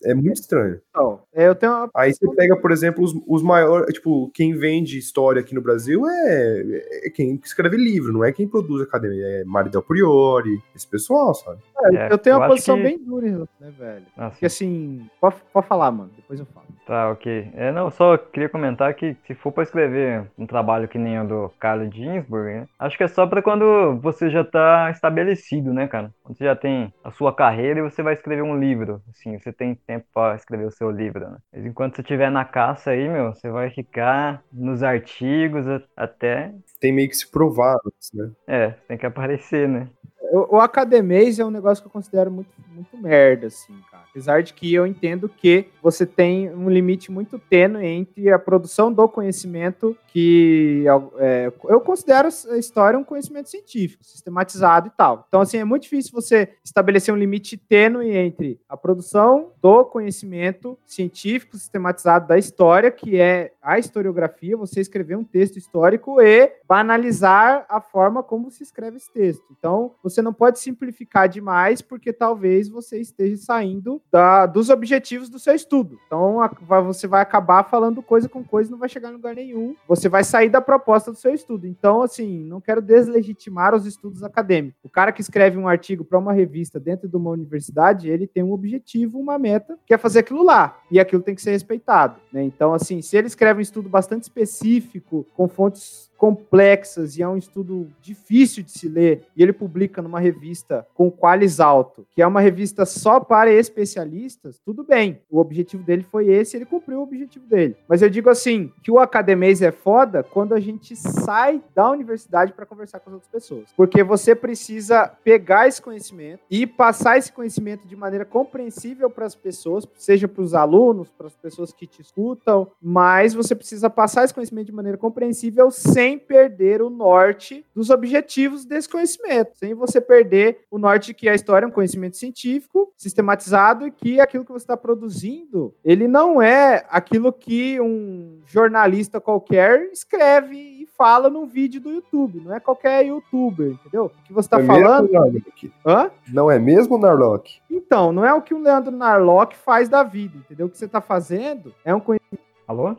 é 0.04 0.14
muito 0.14 0.40
estranho. 0.42 0.80
Então, 0.90 1.20
eu 1.34 1.56
tenho 1.56 1.72
uma... 1.72 1.90
Aí 1.96 2.14
você 2.14 2.28
pega, 2.36 2.56
por 2.58 2.72
exemplo, 2.72 3.04
os, 3.04 3.14
os 3.28 3.44
maiores, 3.44 3.94
tipo, 3.94 4.30
quem 4.34 4.54
vende 4.54 4.98
história 4.98 5.42
aqui 5.42 5.56
no 5.56 5.62
Brasil 5.62 6.08
é, 6.08 6.62
é 7.06 7.10
quem 7.10 7.40
escreve 7.44 7.78
livro, 7.78 8.14
não 8.14 8.24
é 8.24 8.32
quem 8.32 8.48
produz 8.48 8.82
academia, 8.82 9.26
é 9.26 9.44
Mário 9.44 9.72
Del 9.72 9.82
Priori, 9.82 10.62
esse 10.76 10.88
pessoal, 10.88 11.34
sabe? 11.34 11.62
É, 11.94 12.12
eu 12.12 12.18
tenho 12.18 12.38
uma 12.38 12.48
posição 12.48 12.78
que... 12.78 12.84
bem 12.84 12.98
dura, 12.98 13.48
né, 13.60 13.74
velho? 13.78 14.06
Ah, 14.18 14.30
Porque 14.30 14.46
assim, 14.46 15.08
pode, 15.20 15.36
pode 15.52 15.68
falar, 15.68 15.92
mano, 15.92 16.12
depois 16.16 16.40
eu 16.40 16.46
falo. 16.48 16.68
Tá, 16.92 17.10
ok. 17.10 17.52
É, 17.56 17.72
não, 17.72 17.90
só 17.90 18.18
queria 18.18 18.50
comentar 18.50 18.94
que 18.94 19.16
se 19.26 19.34
for 19.34 19.50
para 19.54 19.64
escrever 19.64 20.30
um 20.38 20.46
trabalho 20.46 20.90
que 20.90 20.98
nem 20.98 21.22
o 21.22 21.26
do 21.26 21.50
Carlos 21.58 21.96
Ginsburg, 21.96 22.54
né, 22.54 22.68
acho 22.78 22.98
que 22.98 23.04
é 23.06 23.08
só 23.08 23.26
para 23.26 23.42
quando 23.42 23.98
você 24.02 24.30
já 24.30 24.44
tá 24.44 24.92
estabelecido, 24.92 25.74
né, 25.74 25.88
cara? 25.88 26.12
Quando 26.22 26.38
você 26.38 26.44
já 26.44 26.54
tem 26.54 26.94
a 27.02 27.10
sua 27.10 27.34
carreira 27.34 27.80
e 27.80 27.82
você 27.82 28.04
vai 28.04 28.14
escrever 28.14 28.42
um 28.42 28.60
livro, 28.60 29.02
assim, 29.10 29.40
você 29.40 29.54
tem 29.54 29.74
tempo 29.74 30.06
para 30.14 30.36
escrever 30.36 30.66
o 30.66 30.72
seu 30.72 30.92
livro, 30.92 31.30
né? 31.30 31.38
Mas 31.54 31.66
enquanto 31.66 31.96
você 31.96 32.02
estiver 32.02 32.30
na 32.30 32.44
caça 32.44 32.92
aí, 32.92 33.08
meu, 33.08 33.34
você 33.34 33.50
vai 33.50 33.70
ficar 33.70 34.44
nos 34.52 34.84
artigos 34.84 35.66
até... 35.96 36.54
Tem 36.82 36.92
meio 36.92 37.08
que 37.08 37.16
se 37.16 37.32
provar, 37.32 37.78
né? 38.14 38.32
É, 38.46 38.72
tem 38.86 38.98
que 38.98 39.06
aparecer, 39.06 39.66
né? 39.70 39.88
O, 40.32 40.56
o 40.56 40.60
academês 40.62 41.40
é 41.40 41.46
um 41.46 41.52
negócio 41.52 41.84
que 41.84 41.88
eu 41.88 41.92
considero 41.92 42.32
muito, 42.32 42.50
muito 42.74 42.98
merda, 42.98 43.48
assim, 43.48 43.76
cara. 43.92 44.04
Apesar 44.10 44.42
de 44.44 44.54
que 44.54 44.74
eu 44.74 44.86
entendo 44.86 45.30
que 45.30 45.68
você 45.82 46.06
tem 46.06 46.50
um 46.54 46.70
limite 46.70 47.12
muito 47.12 47.40
tênue 47.40 47.86
entre 47.86 48.30
a 48.30 48.40
produção 48.40 48.92
do 48.92 49.08
conhecimento, 49.08 49.96
que 50.08 50.84
é, 51.18 51.52
eu 51.70 51.80
considero 51.80 52.28
a 52.50 52.58
história 52.58 53.00
um 53.00 53.06
conhecimento 53.06 53.50
científico, 53.50 54.04
sistematizado 54.04 54.88
e 54.88 54.92
tal. 54.92 55.26
Então, 55.28 55.40
assim, 55.40 55.58
é 55.58 55.64
muito 55.64 55.84
difícil 55.84 56.12
você 56.14 56.50
estabelecer 56.64 57.14
um 57.14 57.18
limite 57.18 57.56
tênue 57.56 58.16
entre 58.16 58.60
a 58.68 58.76
produção 58.76 59.52
do 59.62 59.86
conhecimento 59.86 60.78
científico 60.86 61.56
sistematizado 61.58 62.28
da 62.28 62.38
história, 62.38 62.92
que 62.92 63.18
é 63.18 63.54
a 63.62 63.80
historiografia, 63.80 64.58
você 64.58 64.82
escrever 64.82 65.16
um 65.16 65.24
texto 65.24 65.58
histórico 65.58 66.22
e 66.22 66.52
banalizar 66.68 67.66
a 67.70 67.80
forma 67.80 68.22
como 68.22 68.52
se 68.52 68.64
escreve 68.64 68.98
esse 68.98 69.12
texto. 69.12 69.46
Então, 69.58 69.92
você 70.04 70.21
não 70.22 70.34
pode 70.34 70.60
simplificar 70.60 71.28
demais, 71.28 71.82
porque 71.82 72.14
talvez 72.14 72.70
você 72.70 73.00
esteja 73.00 73.38
saindo 73.38 74.02
da, 74.12 74.46
dos 74.46 74.70
objetivos 74.70 75.30
do 75.30 75.40
seu 75.40 75.56
estudo. 75.56 76.00
Então, 76.06 76.42
a, 76.42 76.48
você 76.82 77.08
vai 77.08 77.22
acabar 77.22 77.64
falando 77.64 78.02
coisa 78.02 78.30
com 78.30 78.44
coisa 78.44 78.70
e 78.70 78.72
não 78.72 78.80
vai 78.80 78.90
chegar 78.90 79.10
em 79.10 79.14
lugar 79.14 79.36
nenhum. 79.36 79.76
Você 79.88 80.08
vai 80.10 80.24
sair 80.24 80.50
da 80.50 80.62
proposta 80.62 81.12
do 81.12 81.18
seu 81.18 81.34
estudo. 81.34 81.66
Então, 81.68 82.02
assim, 82.02 82.44
não 82.44 82.62
quero 82.62 82.82
deslegitimar 82.82 83.74
os 83.74 83.86
estudos 83.86 84.24
acadêmicos. 84.24 84.80
O 84.84 84.90
cara 84.90 85.12
que 85.12 85.22
escreve 85.22 85.58
um 85.58 85.68
artigo 85.68 86.04
para 86.04 86.20
uma 86.20 86.34
revista 86.34 86.80
dentro 86.80 87.08
de 87.08 87.16
uma 87.16 87.32
universidade, 87.32 88.10
ele 88.10 88.28
tem 88.28 88.44
um 88.44 88.52
objetivo, 88.52 89.20
uma 89.20 89.38
meta, 89.38 89.78
que 89.86 89.94
é 89.94 89.98
fazer 89.98 90.20
aquilo 90.20 90.44
lá. 90.44 90.80
E 90.90 91.00
aquilo 91.00 91.22
tem 91.22 91.36
que 91.36 91.42
ser 91.42 91.52
respeitado. 91.52 92.20
Né? 92.32 92.44
Então, 92.44 92.74
assim, 92.74 93.02
se 93.02 93.18
ele 93.18 93.28
escreve 93.28 93.60
um 93.60 93.62
estudo 93.62 93.90
bastante 93.90 94.24
específico, 94.24 95.26
com 95.34 95.48
fontes 95.48 96.11
complexas 96.22 97.18
e 97.18 97.24
é 97.24 97.28
um 97.28 97.36
estudo 97.36 97.88
difícil 98.00 98.62
de 98.62 98.70
se 98.70 98.88
ler, 98.88 99.24
e 99.36 99.42
ele 99.42 99.52
publica 99.52 100.04
numa 100.04 100.20
revista 100.20 100.86
com 100.94 101.10
qualis 101.10 101.60
alto, 101.60 102.06
que 102.12 102.22
é 102.22 102.28
uma 102.28 102.40
revista 102.40 102.86
só 102.86 103.20
para 103.20 103.52
especialistas, 103.52 104.60
tudo 104.64 104.84
bem. 104.84 105.20
O 105.32 105.40
objetivo 105.40 105.82
dele 105.82 106.06
foi 106.12 106.28
esse, 106.28 106.56
ele 106.56 106.66
cumpriu 106.66 107.00
o 107.00 107.02
objetivo 107.02 107.48
dele. 107.48 107.76
Mas 107.88 108.04
eu 108.04 108.10
digo 108.10 108.30
assim, 108.30 108.72
que 108.84 108.92
o 108.92 109.00
academês 109.00 109.64
é 109.64 109.72
foda 109.72 110.22
quando 110.22 110.54
a 110.54 110.60
gente 110.60 110.96
sai 110.96 111.60
da 111.74 111.90
universidade 111.90 112.54
para 112.54 112.68
conversar 112.68 113.00
com 113.00 113.10
as 113.10 113.16
outras 113.16 113.32
pessoas. 113.32 113.74
Porque 113.76 114.04
você 114.04 114.36
precisa 114.36 115.08
pegar 115.24 115.68
esse 115.68 115.82
conhecimento 115.82 116.44
e 116.52 116.68
passar 116.68 117.18
esse 117.18 117.32
conhecimento 117.34 117.88
de 117.88 117.96
maneira 117.96 118.26
compreensível 118.26 119.10
para 119.10 119.26
as 119.26 119.34
pessoas, 119.34 119.88
seja 119.96 120.28
para 120.28 120.44
os 120.44 120.54
alunos, 120.54 121.10
para 121.10 121.26
as 121.26 121.36
pessoas 121.36 121.74
que 121.74 121.88
te 121.88 122.00
escutam, 122.00 122.68
mas 122.80 123.34
você 123.34 123.56
precisa 123.56 123.90
passar 123.90 124.24
esse 124.24 124.34
conhecimento 124.36 124.68
de 124.68 124.72
maneira 124.72 125.00
compreensível 125.00 125.72
sem 125.72 126.11
sem 126.12 126.18
perder 126.18 126.82
o 126.82 126.90
norte 126.90 127.66
dos 127.74 127.90
objetivos 127.90 128.66
desse 128.66 128.90
conhecimento, 128.90 129.58
sem 129.58 129.74
você 129.74 130.02
perder 130.02 130.66
o 130.70 130.78
norte 130.78 131.14
que 131.14 131.30
a 131.30 131.36
história 131.36 131.66
é 131.66 131.70
um 131.70 131.72
conhecimento 131.72 132.18
científico, 132.18 132.92
sistematizado 132.98 133.88
e 133.88 133.92
que 133.92 134.20
aquilo 134.20 134.44
que 134.44 134.52
você 134.52 134.64
está 134.64 134.76
produzindo, 134.76 135.74
ele 135.84 136.08
não 136.08 136.42
é 136.42 136.86
aquilo 136.90 137.32
que 137.32 137.80
um 137.80 138.42
jornalista 138.46 139.22
qualquer 139.22 139.90
escreve 139.92 140.58
e 140.58 140.86
fala 140.98 141.30
num 141.30 141.46
vídeo 141.46 141.80
do 141.80 141.92
YouTube, 141.92 142.42
não 142.42 142.54
é 142.54 142.60
qualquer 142.60 143.06
youtuber, 143.06 143.72
entendeu? 143.72 144.06
O 144.06 144.24
que 144.24 144.34
você 144.34 144.48
está 144.48 144.60
é 144.60 144.66
falando... 144.66 145.10
Mesmo, 145.10 145.42
Hã? 145.86 146.12
Não 146.28 146.52
é 146.52 146.60
mesmo, 146.60 146.98
Narlock? 146.98 147.60
Então, 147.70 148.12
não 148.12 148.26
é 148.26 148.34
o 148.34 148.42
que 148.42 148.54
o 148.54 148.60
Leandro 148.60 148.92
Narlock 148.92 149.56
faz 149.56 149.88
da 149.88 150.04
vida, 150.04 150.38
entendeu? 150.38 150.68
O 150.68 150.70
que 150.70 150.78
você 150.78 150.86
está 150.86 151.00
fazendo 151.00 151.74
é 151.86 151.96
um 151.96 152.00
conhecimento... 152.00 152.44
Alô? 152.68 152.96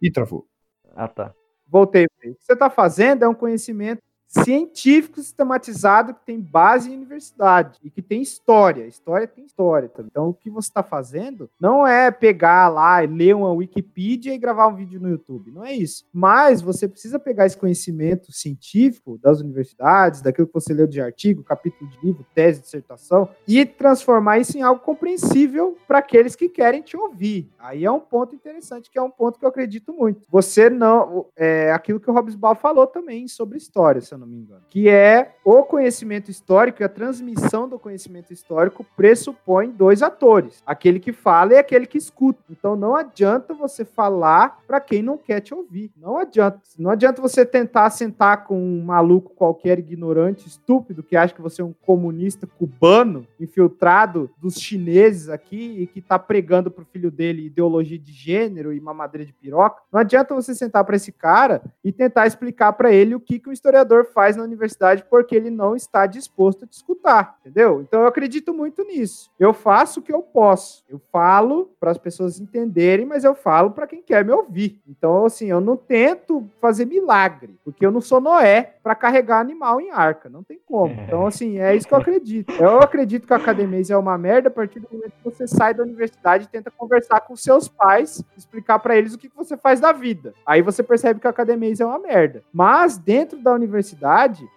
Ih, 0.00 0.10
travou. 0.10 0.46
Ah, 0.94 1.08
tá. 1.08 1.34
Voltei. 1.76 2.06
O 2.06 2.08
que 2.20 2.36
você 2.40 2.54
está 2.54 2.70
fazendo 2.70 3.22
é 3.24 3.28
um 3.28 3.34
conhecimento 3.34 4.02
científico 4.26 5.20
sistematizado 5.20 6.14
que 6.14 6.26
tem 6.26 6.40
base 6.40 6.90
em 6.90 6.96
universidade 6.96 7.78
e 7.82 7.90
que 7.90 8.02
tem 8.02 8.20
história. 8.20 8.86
História 8.86 9.26
tem 9.26 9.44
história. 9.44 9.90
Então, 10.00 10.28
o 10.28 10.34
que 10.34 10.50
você 10.50 10.68
está 10.68 10.82
fazendo 10.82 11.48
não 11.60 11.86
é 11.86 12.10
pegar 12.10 12.68
lá 12.68 13.02
e 13.02 13.06
ler 13.06 13.34
uma 13.34 13.52
Wikipedia 13.52 14.34
e 14.34 14.38
gravar 14.38 14.66
um 14.66 14.74
vídeo 14.74 15.00
no 15.00 15.08
YouTube. 15.08 15.50
Não 15.50 15.64
é 15.64 15.72
isso. 15.72 16.04
Mas 16.12 16.60
você 16.60 16.88
precisa 16.88 17.18
pegar 17.18 17.46
esse 17.46 17.56
conhecimento 17.56 18.32
científico 18.32 19.18
das 19.18 19.40
universidades, 19.40 20.20
daquilo 20.20 20.46
que 20.46 20.54
você 20.54 20.74
leu 20.74 20.86
de 20.86 21.00
artigo, 21.00 21.42
capítulo 21.42 21.88
de 21.90 21.98
livro, 22.04 22.26
tese, 22.34 22.60
dissertação, 22.60 23.28
e 23.46 23.64
transformar 23.64 24.38
isso 24.38 24.58
em 24.58 24.62
algo 24.62 24.80
compreensível 24.80 25.76
para 25.86 25.98
aqueles 25.98 26.34
que 26.34 26.48
querem 26.48 26.82
te 26.82 26.96
ouvir. 26.96 27.50
Aí 27.58 27.84
é 27.84 27.90
um 27.90 28.00
ponto 28.00 28.34
interessante, 28.34 28.90
que 28.90 28.98
é 28.98 29.02
um 29.02 29.10
ponto 29.10 29.38
que 29.38 29.44
eu 29.44 29.48
acredito 29.48 29.92
muito. 29.92 30.26
Você 30.28 30.68
não. 30.68 31.26
É 31.36 31.72
aquilo 31.72 32.00
que 32.00 32.10
o 32.10 32.36
Ball 32.36 32.54
falou 32.54 32.86
também 32.86 33.28
sobre 33.28 33.58
história, 33.58 34.00
se 34.00 34.15
eu 34.16 34.20
não 34.20 34.26
me 34.26 34.36
engano. 34.36 34.62
Que 34.68 34.88
é 34.88 35.36
o 35.44 35.62
conhecimento 35.62 36.30
histórico 36.30 36.82
e 36.82 36.84
a 36.84 36.88
transmissão 36.88 37.68
do 37.68 37.78
conhecimento 37.78 38.32
histórico 38.32 38.84
pressupõe 38.96 39.70
dois 39.70 40.02
atores: 40.02 40.62
aquele 40.66 40.98
que 40.98 41.12
fala 41.12 41.54
e 41.54 41.58
aquele 41.58 41.86
que 41.86 41.98
escuta. 41.98 42.42
Então 42.50 42.74
não 42.74 42.96
adianta 42.96 43.54
você 43.54 43.84
falar 43.84 44.60
para 44.66 44.80
quem 44.80 45.02
não 45.02 45.16
quer 45.16 45.40
te 45.40 45.54
ouvir. 45.54 45.90
Não 45.96 46.16
adianta. 46.18 46.60
Não 46.78 46.90
adianta 46.90 47.22
você 47.22 47.44
tentar 47.44 47.90
sentar 47.90 48.44
com 48.44 48.60
um 48.60 48.82
maluco 48.82 49.34
qualquer 49.34 49.78
ignorante, 49.78 50.48
estúpido, 50.48 51.02
que 51.02 51.16
acha 51.16 51.34
que 51.34 51.42
você 51.42 51.62
é 51.62 51.64
um 51.64 51.74
comunista 51.84 52.46
cubano, 52.46 53.26
infiltrado 53.38 54.30
dos 54.38 54.54
chineses 54.54 55.28
aqui 55.28 55.76
e 55.80 55.86
que 55.86 56.00
tá 56.00 56.18
pregando 56.18 56.70
pro 56.70 56.84
filho 56.84 57.10
dele 57.10 57.46
ideologia 57.46 57.98
de 57.98 58.12
gênero 58.12 58.72
e 58.72 58.80
mamadeira 58.80 59.24
de 59.24 59.32
piroca. 59.32 59.82
Não 59.92 60.00
adianta 60.00 60.34
você 60.34 60.54
sentar 60.54 60.84
para 60.84 60.96
esse 60.96 61.12
cara 61.12 61.62
e 61.84 61.92
tentar 61.92 62.26
explicar 62.26 62.72
para 62.72 62.92
ele 62.92 63.14
o 63.14 63.20
que, 63.20 63.38
que 63.38 63.48
o 63.48 63.52
historiador 63.52 64.05
faz 64.06 64.36
na 64.36 64.42
universidade 64.42 65.04
porque 65.08 65.34
ele 65.34 65.50
não 65.50 65.76
está 65.76 66.06
disposto 66.06 66.64
a 66.64 66.66
te 66.66 66.72
escutar, 66.72 67.36
entendeu? 67.40 67.82
Então 67.82 68.00
eu 68.00 68.06
acredito 68.06 68.54
muito 68.54 68.82
nisso. 68.84 69.30
Eu 69.38 69.52
faço 69.52 70.00
o 70.00 70.02
que 70.02 70.12
eu 70.12 70.22
posso. 70.22 70.84
Eu 70.88 71.00
falo 71.12 71.70
para 71.78 71.90
as 71.90 71.98
pessoas 71.98 72.40
entenderem, 72.40 73.04
mas 73.04 73.24
eu 73.24 73.34
falo 73.34 73.70
para 73.70 73.86
quem 73.86 74.02
quer 74.02 74.24
me 74.24 74.32
ouvir. 74.32 74.80
Então, 74.88 75.26
assim, 75.26 75.46
eu 75.46 75.60
não 75.60 75.76
tento 75.76 76.48
fazer 76.60 76.86
milagre, 76.86 77.58
porque 77.64 77.84
eu 77.84 77.90
não 77.90 78.00
sou 78.00 78.20
Noé 78.20 78.74
para 78.82 78.94
carregar 78.94 79.40
animal 79.40 79.80
em 79.80 79.90
arca. 79.90 80.28
Não 80.28 80.42
tem 80.42 80.58
como. 80.64 80.94
É. 80.94 81.04
Então, 81.04 81.26
assim, 81.26 81.58
é 81.58 81.74
isso 81.74 81.86
que 81.86 81.94
eu 81.94 81.98
acredito. 81.98 82.52
Eu 82.52 82.80
acredito 82.80 83.26
que 83.26 83.32
a 83.32 83.36
academia 83.36 83.76
é 83.90 83.96
uma 83.96 84.16
merda 84.16 84.48
a 84.48 84.50
partir 84.50 84.80
do 84.80 84.88
momento 84.90 85.12
que 85.12 85.24
você 85.24 85.46
sai 85.46 85.74
da 85.74 85.82
universidade 85.82 86.44
e 86.44 86.48
tenta 86.48 86.70
conversar 86.70 87.20
com 87.20 87.36
seus 87.36 87.68
pais, 87.68 88.24
explicar 88.36 88.78
para 88.78 88.96
eles 88.96 89.12
o 89.12 89.18
que 89.18 89.28
você 89.34 89.56
faz 89.56 89.80
da 89.80 89.92
vida. 89.92 90.32
Aí 90.46 90.62
você 90.62 90.82
percebe 90.82 91.20
que 91.20 91.26
a 91.26 91.30
academia 91.30 91.66
é 91.78 91.84
uma 91.84 91.98
merda. 91.98 92.42
Mas 92.52 92.96
dentro 92.96 93.38
da 93.38 93.52
universidade, 93.52 93.95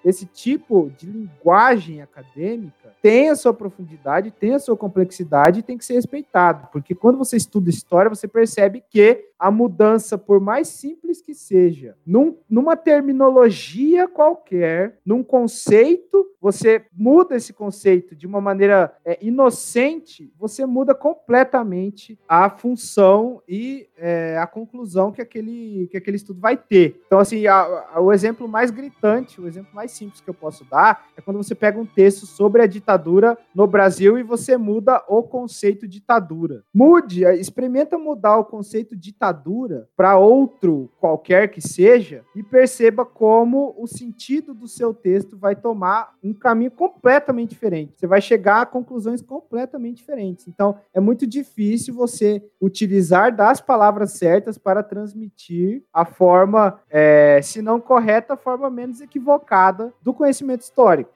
esse 0.04 0.26
tipo 0.26 0.92
de 0.98 1.08
linguagem 1.10 2.02
acadêmica 2.02 2.94
tem 3.02 3.30
a 3.30 3.36
sua 3.36 3.54
profundidade, 3.54 4.32
tem 4.32 4.54
a 4.54 4.60
sua 4.60 4.76
complexidade 4.76 5.60
e 5.60 5.64
tem 5.64 5.78
que 5.78 5.86
ser 5.86 5.94
respeitado, 5.94 6.68
porque 6.72 6.94
quando 6.94 7.18
você 7.18 7.38
estuda 7.38 7.70
história, 7.70 8.10
você 8.10 8.28
percebe 8.28 8.84
que 8.90 9.29
a 9.40 9.50
mudança, 9.50 10.18
por 10.18 10.42
mais 10.42 10.68
simples 10.68 11.22
que 11.22 11.34
seja, 11.34 11.96
num, 12.06 12.38
numa 12.50 12.76
terminologia 12.76 14.06
qualquer, 14.06 15.00
num 15.06 15.24
conceito, 15.24 16.28
você 16.42 16.86
muda 16.94 17.36
esse 17.36 17.54
conceito 17.54 18.16
de 18.16 18.28
uma 18.28 18.42
maneira 18.42 18.94
é, 19.06 19.18
inocente, 19.22 20.32
você 20.38 20.66
muda 20.66 20.94
completamente 20.94 22.20
a 22.28 22.50
função 22.50 23.42
e 23.48 23.88
é, 23.98 24.38
a 24.38 24.48
conclusão 24.48 25.12
que 25.12 25.22
aquele, 25.22 25.88
que 25.90 25.98
aquele 25.98 26.18
estudo 26.18 26.40
vai 26.40 26.58
ter. 26.58 27.02
Então, 27.06 27.20
assim, 27.20 27.48
a, 27.48 27.88
a, 27.94 28.02
o 28.02 28.12
exemplo 28.12 28.48
mais 28.48 28.72
gritante, 28.72 29.40
o 29.40 29.48
exemplo 29.48 29.74
mais 29.74 29.92
simples 29.92 30.22
que 30.22 30.30
eu 30.30 30.34
posso 30.34 30.66
dar 30.66 31.08
é 31.16 31.22
quando 31.22 31.38
você 31.38 31.56
pega 31.56 31.80
um 31.80 31.86
texto 31.86 32.26
sobre 32.26 32.62
a 32.62 32.68
ditadura 32.68 33.38
no 33.54 33.68
Brasil 33.68 34.18
e 34.18 34.24
você 34.24 34.58
muda 34.58 35.04
o 35.08 35.24
conceito 35.24 35.88
ditadura. 35.88 36.64
Mude, 36.74 37.24
experimenta 37.24 37.98
mudar 37.98 38.38
o 38.38 38.46
conceito 38.46 38.96
ditadura 38.96 39.29
ditadura 39.30 39.88
para 39.96 40.18
outro 40.18 40.90
qualquer 41.00 41.50
que 41.50 41.62
seja 41.62 42.24
e 42.36 42.44
perceba 42.44 43.06
como 43.06 43.76
o 43.78 43.88
sentido 43.88 44.54
do 44.54 44.68
seu 44.68 44.94
texto 44.94 45.38
vai 45.38 45.56
tomar 45.56 46.14
um 46.24 46.34
caminho 46.34 46.72
completamente 46.72 47.50
diferente. 47.50 47.94
Você 47.96 48.08
vai 48.08 48.22
chegar 48.22 48.62
a 48.62 48.66
conclusões 48.66 49.22
completamente 49.22 49.98
diferentes. 49.98 50.48
Então, 50.48 50.78
é 50.94 51.00
muito 51.00 51.26
difícil 51.26 51.94
você 51.94 52.44
utilizar 52.60 53.36
das 53.36 53.62
palavras 53.62 54.14
certas 54.14 54.58
para 54.58 54.84
transmitir 54.84 55.84
a 55.94 56.06
forma, 56.06 56.80
é, 56.90 57.40
se 57.42 57.62
não 57.62 57.80
correta, 57.80 58.34
a 58.34 58.38
forma 58.38 58.70
menos 58.70 59.02
equivocada 59.02 59.94
do 60.02 60.14
conhecimento 60.14 60.62
histórico. 60.62 61.12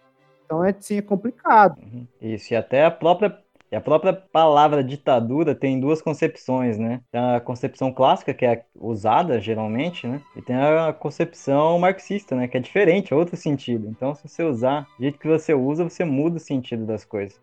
Então, 0.46 0.64
é, 0.64 0.76
sim, 0.78 0.98
é 0.98 1.02
complicado. 1.02 1.80
Uhum. 1.82 2.08
Isso, 2.22 2.54
e 2.54 2.56
até 2.58 2.86
a 2.86 2.92
própria 2.92 3.36
e 3.74 3.76
a 3.76 3.82
própria 3.82 4.14
palavra 4.14 4.84
ditadura 4.84 5.56
tem 5.56 5.80
duas 5.80 6.00
concepções, 6.00 6.78
né? 6.78 7.02
Tem 7.12 7.20
a 7.20 7.40
concepção 7.40 7.92
clássica, 7.92 8.32
que 8.32 8.46
é 8.46 8.64
usada 8.76 9.40
geralmente, 9.40 10.06
né? 10.06 10.22
E 10.36 10.44
tem 10.44 10.56
a 10.56 10.94
concepção 10.94 11.80
marxista, 11.80 12.36
né? 12.36 12.48
Que 12.48 12.58
é 12.58 12.60
diferente, 12.60 13.12
é 13.12 13.16
outro 13.16 13.36
sentido. 13.36 13.88
Então, 13.90 14.14
se 14.14 14.30
você 14.30 14.44
usar 14.44 14.82
do 14.96 15.02
jeito 15.02 15.18
que 15.18 15.28
você 15.28 15.56
usa, 15.56 15.84
você 15.84 16.06
muda 16.06 16.38
o 16.38 16.40
sentido 16.40 16.86
das 16.86 17.04
coisas. 17.04 17.42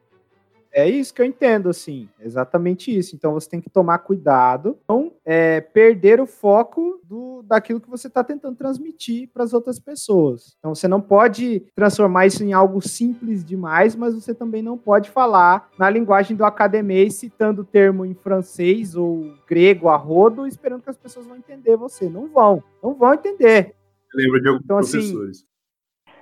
É 0.73 0.89
isso 0.89 1.13
que 1.13 1.21
eu 1.21 1.27
entendo, 1.27 1.69
assim, 1.69 2.09
exatamente 2.21 2.97
isso. 2.97 3.17
Então 3.17 3.33
você 3.33 3.49
tem 3.49 3.61
que 3.61 3.69
tomar 3.69 3.99
cuidado, 3.99 4.79
não 4.89 5.13
é, 5.25 5.61
perder 5.61 6.21
o 6.21 6.27
foco 6.27 7.01
do, 7.03 7.43
daquilo 7.43 7.81
que 7.81 7.91
você 7.91 8.07
está 8.07 8.23
tentando 8.23 8.57
transmitir 8.57 9.29
para 9.33 9.43
as 9.43 9.53
outras 9.53 9.81
pessoas. 9.81 10.55
Então 10.59 10.73
você 10.75 10.87
não 10.87 11.01
pode 11.01 11.61
transformar 11.75 12.27
isso 12.27 12.45
em 12.45 12.53
algo 12.53 12.81
simples 12.81 13.45
demais, 13.45 13.97
mas 13.97 14.15
você 14.15 14.33
também 14.33 14.63
não 14.63 14.79
pode 14.79 15.11
falar 15.11 15.69
na 15.77 15.91
linguagem 15.91 16.37
do 16.37 16.45
academês, 16.45 17.15
citando 17.15 17.63
o 17.63 17.65
termo 17.65 18.07
em 18.07 18.15
francês 18.15 18.95
ou 18.95 19.35
grego 19.49 19.89
a 19.89 19.97
rodo, 19.97 20.47
esperando 20.47 20.83
que 20.83 20.91
as 20.91 20.99
pessoas 20.99 21.27
vão 21.27 21.37
entender 21.37 21.77
você. 21.77 22.09
Não 22.09 22.29
vão, 22.29 22.63
não 22.81 22.95
vão 22.95 23.15
entender. 23.15 23.75
Lembra 24.15 24.41
de 24.41 24.49
alguns 24.49 24.65
então, 24.65 24.79
assim, 24.79 24.93
professores. 24.93 25.45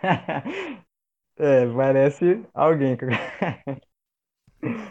Assim, 0.02 0.78
é, 1.36 1.66
parece 1.66 2.42
alguém. 2.54 2.96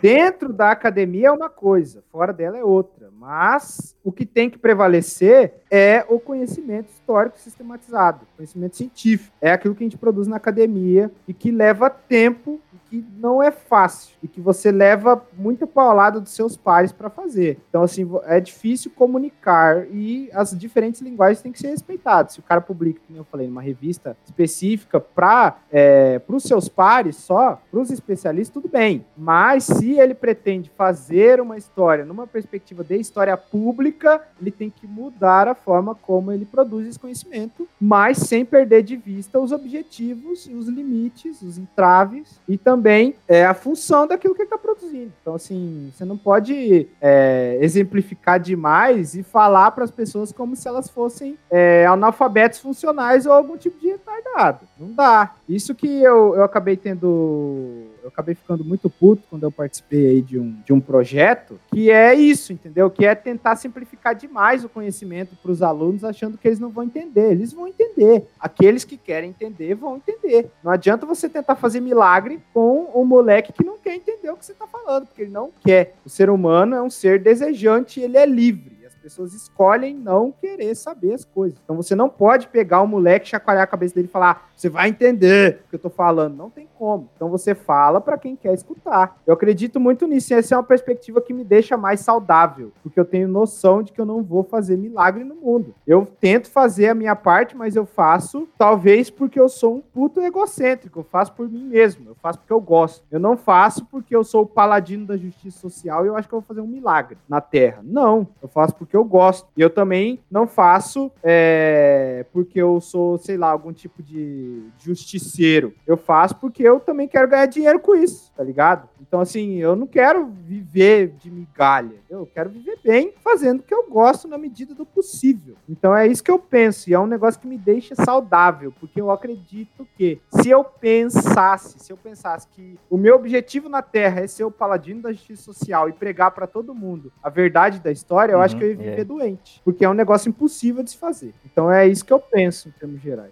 Dentro 0.01 0.53
da 0.53 0.71
academia 0.71 1.27
é 1.27 1.31
uma 1.31 1.49
coisa, 1.49 2.01
fora 2.11 2.31
dela 2.31 2.57
é 2.57 2.63
outra. 2.63 3.09
Mas 3.11 3.95
o 4.03 4.11
que 4.11 4.25
tem 4.25 4.49
que 4.49 4.57
prevalecer 4.57 5.55
é 5.69 6.05
o 6.07 6.19
conhecimento 6.19 6.89
histórico 6.89 7.37
sistematizado, 7.37 8.25
conhecimento 8.35 8.77
científico. 8.77 9.35
É 9.41 9.51
aquilo 9.51 9.75
que 9.75 9.83
a 9.83 9.87
gente 9.87 9.97
produz 9.97 10.27
na 10.27 10.37
academia 10.37 11.11
e 11.27 11.33
que 11.33 11.51
leva 11.51 11.89
tempo 11.89 12.61
que 12.89 13.05
não 13.17 13.41
é 13.41 13.51
fácil 13.51 14.15
e 14.21 14.27
que 14.27 14.41
você 14.41 14.71
leva 14.71 15.21
muita 15.37 15.67
paulada 15.67 16.19
dos 16.19 16.31
seus 16.31 16.55
pares 16.55 16.91
para 16.91 17.09
fazer. 17.09 17.59
Então, 17.69 17.83
assim, 17.83 18.09
é 18.25 18.39
difícil 18.39 18.91
comunicar 18.95 19.85
e 19.91 20.29
as 20.33 20.57
diferentes 20.57 21.01
linguagens 21.01 21.41
têm 21.41 21.51
que 21.51 21.59
ser 21.59 21.69
respeitadas. 21.69 22.33
Se 22.33 22.39
o 22.39 22.43
cara 22.43 22.61
publica, 22.61 23.01
como 23.05 23.19
eu 23.19 23.23
falei, 23.25 23.47
numa 23.47 23.61
revista 23.61 24.15
específica 24.25 24.99
para 24.99 25.57
é, 25.71 26.21
os 26.27 26.43
seus 26.43 26.69
pares 26.69 27.15
só, 27.17 27.61
para 27.69 27.79
os 27.79 27.91
especialistas, 27.91 28.53
tudo 28.53 28.69
bem. 28.69 29.05
Mas 29.17 29.65
se 29.65 29.99
ele 29.99 30.13
pretende 30.13 30.71
fazer 30.75 31.41
uma 31.41 31.57
história 31.57 32.05
numa 32.05 32.27
perspectiva 32.27 32.83
de 32.83 32.95
história 32.95 33.35
pública, 33.35 34.21
ele 34.39 34.51
tem 34.51 34.69
que 34.69 34.87
mudar 34.87 35.47
a 35.47 35.55
forma 35.55 35.95
como 35.95 36.31
ele 36.31 36.45
produz 36.45 36.87
esse 36.87 36.99
conhecimento, 36.99 37.67
mas 37.79 38.17
sem 38.17 38.45
perder 38.45 38.83
de 38.83 38.95
vista 38.95 39.39
os 39.39 39.51
objetivos, 39.51 40.47
os 40.47 40.67
limites, 40.67 41.41
os 41.41 41.57
entraves 41.57 42.39
e 42.47 42.57
também 42.57 42.76
também 42.77 43.15
é 43.27 43.43
a 43.43 43.55
função 43.55 44.05
daquilo 44.05 44.35
que 44.35 44.41
ele 44.41 44.45
está 44.45 44.57
produzindo. 44.57 45.11
Então, 45.21 45.33
assim, 45.33 45.91
você 45.91 46.05
não 46.05 46.15
pode 46.15 46.87
é, 47.01 47.57
exemplificar 47.59 48.39
demais 48.39 49.15
e 49.15 49.23
falar 49.23 49.71
para 49.71 49.83
as 49.83 49.89
pessoas 49.89 50.31
como 50.31 50.55
se 50.55 50.67
elas 50.67 50.87
fossem 50.87 51.37
é, 51.49 51.87
analfabetos 51.87 52.59
funcionais 52.59 53.25
ou 53.25 53.31
algum 53.31 53.57
tipo 53.57 53.79
de 53.79 53.87
retardado. 53.87 54.59
Não 54.79 54.91
dá. 54.91 55.33
Isso 55.49 55.73
que 55.73 55.87
eu, 55.87 56.35
eu 56.35 56.43
acabei 56.43 56.77
tendo 56.77 57.87
eu 58.07 58.09
acabei 58.09 58.35
ficando 58.35 58.63
muito 58.63 58.89
puto 58.89 59.23
quando 59.29 59.43
eu 59.43 59.51
participei 59.51 60.07
aí 60.07 60.21
de 60.21 60.39
um, 60.39 60.55
de 60.65 60.71
um 60.71 60.79
projeto, 60.79 61.59
que 61.73 61.91
é 61.91 62.15
isso, 62.15 62.53
entendeu? 62.53 62.89
Que 62.89 63.05
é 63.05 63.13
tentar 63.13 63.57
simplificar 63.57 64.15
demais 64.15 64.63
o 64.63 64.69
conhecimento 64.69 65.35
para 65.35 65.51
os 65.51 65.61
alunos, 65.61 66.05
achando 66.05 66.37
que 66.37 66.47
eles 66.47 66.59
não 66.59 66.69
vão 66.69 66.85
entender. 66.85 67.31
Eles 67.31 67.51
vão 67.51 67.67
entender. 67.67 68.25
Aqueles 68.39 68.85
que 68.85 68.95
querem 68.95 69.29
entender 69.29 69.75
vão 69.75 69.97
entender. 69.97 70.49
Não 70.63 70.71
adianta 70.71 71.05
você 71.05 71.27
tentar 71.27 71.55
fazer 71.55 71.81
milagre 71.81 72.39
com 72.53 72.85
o 72.93 73.03
moleque 73.03 73.51
que 73.51 73.65
não 73.65 73.77
quer 73.77 73.95
entender 73.95 74.29
o 74.29 74.37
que 74.37 74.45
você 74.45 74.53
está 74.53 74.65
falando, 74.65 75.07
porque 75.07 75.23
ele 75.23 75.31
não 75.31 75.51
quer. 75.59 75.95
O 76.05 76.09
ser 76.09 76.29
humano 76.29 76.75
é 76.75 76.81
um 76.81 76.89
ser 76.89 77.19
desejante, 77.19 77.99
ele 77.99 78.17
é 78.17 78.25
livre 78.25 78.76
pessoas 79.07 79.33
escolhem 79.33 79.95
não 79.95 80.33
querer 80.33 80.75
saber 80.75 81.13
as 81.13 81.23
coisas. 81.23 81.57
Então 81.63 81.77
você 81.77 81.95
não 81.95 82.09
pode 82.09 82.49
pegar 82.49 82.81
o 82.81 82.87
moleque, 82.87 83.29
chacoalhar 83.29 83.63
a 83.63 83.67
cabeça 83.67 83.95
dele 83.95 84.09
e 84.09 84.11
falar, 84.11 84.49
você 84.53 84.67
vai 84.67 84.89
entender 84.89 85.61
o 85.65 85.69
que 85.69 85.75
eu 85.75 85.79
tô 85.79 85.89
falando. 85.89 86.35
Não 86.35 86.49
tem 86.49 86.67
como. 86.77 87.09
Então 87.15 87.29
você 87.29 87.55
fala 87.55 88.01
para 88.01 88.17
quem 88.17 88.35
quer 88.35 88.53
escutar. 88.53 89.17
Eu 89.25 89.33
acredito 89.33 89.79
muito 89.79 90.05
nisso. 90.05 90.33
E 90.33 90.35
essa 90.35 90.55
é 90.55 90.57
uma 90.57 90.63
perspectiva 90.63 91.21
que 91.21 91.31
me 91.31 91.45
deixa 91.45 91.77
mais 91.77 92.01
saudável, 92.01 92.73
porque 92.83 92.99
eu 92.99 93.05
tenho 93.05 93.29
noção 93.29 93.81
de 93.81 93.93
que 93.93 94.01
eu 94.01 94.05
não 94.05 94.21
vou 94.21 94.43
fazer 94.43 94.75
milagre 94.75 95.23
no 95.23 95.35
mundo. 95.35 95.73
Eu 95.85 96.05
tento 96.19 96.49
fazer 96.49 96.89
a 96.89 96.95
minha 96.95 97.15
parte, 97.15 97.55
mas 97.55 97.77
eu 97.77 97.85
faço 97.85 98.45
talvez 98.57 99.09
porque 99.09 99.39
eu 99.39 99.47
sou 99.47 99.75
um 99.75 99.81
puto 99.81 100.19
egocêntrico. 100.19 100.99
Eu 100.99 101.03
faço 101.05 101.31
por 101.31 101.47
mim 101.49 101.63
mesmo. 101.63 102.09
Eu 102.09 102.15
faço 102.15 102.39
porque 102.39 102.53
eu 102.53 102.59
gosto. 102.59 103.05
Eu 103.09 103.21
não 103.21 103.37
faço 103.37 103.85
porque 103.85 104.13
eu 104.13 104.25
sou 104.25 104.41
o 104.41 104.47
paladino 104.47 105.05
da 105.05 105.15
justiça 105.15 105.59
social 105.59 106.03
e 106.03 106.09
eu 106.09 106.17
acho 106.17 106.27
que 106.27 106.33
eu 106.33 106.41
vou 106.41 106.47
fazer 106.47 106.59
um 106.59 106.67
milagre 106.67 107.17
na 107.29 107.39
Terra. 107.39 107.79
Não. 107.83 108.27
Eu 108.41 108.49
faço 108.49 108.75
porque 108.75 108.96
eu 108.97 109.05
gosto. 109.05 109.47
E 109.55 109.61
eu 109.61 109.69
também 109.69 110.19
não 110.29 110.47
faço 110.47 111.11
é, 111.23 112.25
porque 112.31 112.61
eu 112.61 112.81
sou, 112.81 113.17
sei 113.17 113.37
lá, 113.37 113.49
algum 113.49 113.71
tipo 113.71 114.03
de 114.03 114.63
justiceiro. 114.79 115.73
Eu 115.85 115.97
faço 115.97 116.35
porque 116.35 116.63
eu 116.63 116.79
também 116.79 117.07
quero 117.07 117.27
ganhar 117.27 117.45
dinheiro 117.45 117.79
com 117.79 117.95
isso, 117.95 118.31
tá 118.35 118.43
ligado? 118.43 118.87
Então, 119.01 119.21
assim, 119.21 119.55
eu 119.55 119.75
não 119.75 119.87
quero 119.87 120.25
viver 120.25 121.13
de 121.17 121.31
migalha. 121.31 121.95
Eu 122.09 122.25
quero 122.25 122.49
viver 122.49 122.77
bem 122.83 123.13
fazendo 123.23 123.59
o 123.59 123.63
que 123.63 123.73
eu 123.73 123.87
gosto 123.89 124.27
na 124.27 124.37
medida 124.37 124.73
do 124.73 124.85
possível. 124.85 125.55
Então 125.67 125.95
é 125.95 126.07
isso 126.07 126.23
que 126.23 126.31
eu 126.31 126.39
penso. 126.39 126.89
E 126.89 126.93
é 126.93 126.99
um 126.99 127.07
negócio 127.07 127.39
que 127.39 127.47
me 127.47 127.57
deixa 127.57 127.95
saudável, 127.95 128.73
porque 128.79 128.99
eu 128.99 129.11
acredito 129.11 129.87
que 129.95 130.19
se 130.29 130.49
eu 130.49 130.63
pensasse, 130.63 131.79
se 131.79 131.91
eu 131.91 131.97
pensasse 131.97 132.47
que 132.49 132.77
o 132.89 132.97
meu 132.97 133.15
objetivo 133.15 133.69
na 133.69 133.81
Terra 133.81 134.21
é 134.21 134.27
ser 134.27 134.43
o 134.43 134.51
paladino 134.51 135.01
da 135.01 135.11
justiça 135.11 135.43
social 135.43 135.89
e 135.89 135.93
pregar 135.93 136.31
para 136.31 136.47
todo 136.47 136.73
mundo 136.73 137.11
a 137.21 137.29
verdade 137.29 137.79
da 137.79 137.91
história, 137.91 138.33
eu 138.33 138.37
uhum, 138.37 138.43
acho 138.43 138.57
que 138.57 138.63
eu 138.63 138.71
ia 138.71 138.75
viver 138.89 139.01
é. 139.01 139.05
doente. 139.05 139.61
Porque 139.63 139.85
é 139.85 139.89
um 139.89 139.93
negócio 139.93 140.29
impossível 140.29 140.83
de 140.83 140.91
se 140.91 140.97
fazer. 140.97 141.33
Então 141.45 141.71
é 141.71 141.87
isso 141.87 142.05
que 142.05 142.13
eu 142.13 142.19
penso 142.19 142.69
em 142.69 142.71
termos 142.71 143.01
gerais 143.01 143.31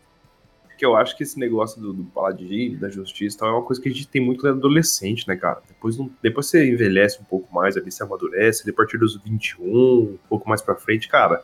que 0.78 0.86
eu 0.86 0.96
acho 0.96 1.16
que 1.16 1.24
esse 1.24 1.40
negócio 1.40 1.82
do, 1.82 1.94
do 1.94 2.04
paladino, 2.04 2.78
da 2.80 2.90
justiça 2.90 3.40
tal, 3.40 3.50
é 3.50 3.52
uma 3.54 3.64
coisa 3.64 3.82
que 3.82 3.90
a 3.90 3.92
gente 3.92 4.08
tem 4.08 4.22
muito 4.22 4.44
no 4.44 4.52
adolescente, 4.52 5.28
né, 5.28 5.36
cara? 5.36 5.62
Depois, 5.68 5.98
depois 6.22 6.48
você 6.48 6.70
envelhece 6.70 7.20
um 7.22 7.24
pouco 7.24 7.54
mais 7.54 7.78
ali, 7.78 7.92
você 7.92 8.04
amadurece, 8.04 8.64
ali, 8.64 8.72
a 8.72 8.76
partir 8.76 8.98
dos 8.98 9.18
21, 9.24 9.66
um 9.66 10.18
pouco 10.28 10.48
mais 10.50 10.62
pra 10.62 10.76
frente, 10.76 11.08
cara, 11.08 11.42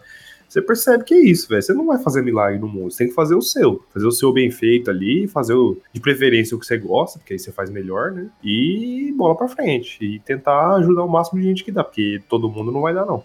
você 0.52 0.62
percebe 0.62 1.06
que 1.06 1.14
é 1.14 1.20
isso, 1.20 1.48
velho. 1.48 1.62
Você 1.62 1.74
não 1.74 1.86
vai 1.86 1.98
fazer 1.98 2.22
milagre 2.22 2.60
no 2.60 2.68
mundo, 2.68 2.92
você 2.92 3.00
tem 3.00 3.08
que 3.08 3.14
fazer 3.14 3.36
o 3.36 3.42
seu. 3.42 3.82
Fazer 3.94 4.06
o 4.06 4.12
seu 4.12 4.34
bem 4.34 4.52
feito 4.52 4.92
ali, 4.92 5.26
fazer 5.26 5.54
o, 5.54 5.78
de 5.94 6.02
preferência 6.02 6.58
o 6.58 6.60
que 6.60 6.66
você 6.66 6.78
gosta, 6.78 7.20
porque 7.20 7.34
aí 7.34 7.40
você 7.40 7.54
faz 7.54 7.70
melhor, 7.70 8.12
né? 8.12 8.30
E 8.44 9.14
bola 9.16 9.34
pra 9.34 9.48
frente. 9.48 10.04
E 10.04 10.20
tentar 10.20 10.76
ajudar 10.76 11.06
o 11.06 11.08
máximo 11.08 11.40
de 11.40 11.48
gente 11.48 11.64
que 11.64 11.72
dá, 11.72 11.86
porque 11.86 12.22
todo 12.28 12.50
mundo 12.50 12.70
não 12.70 12.82
vai 12.82 12.94
dar, 12.94 13.06
não. 13.06 13.24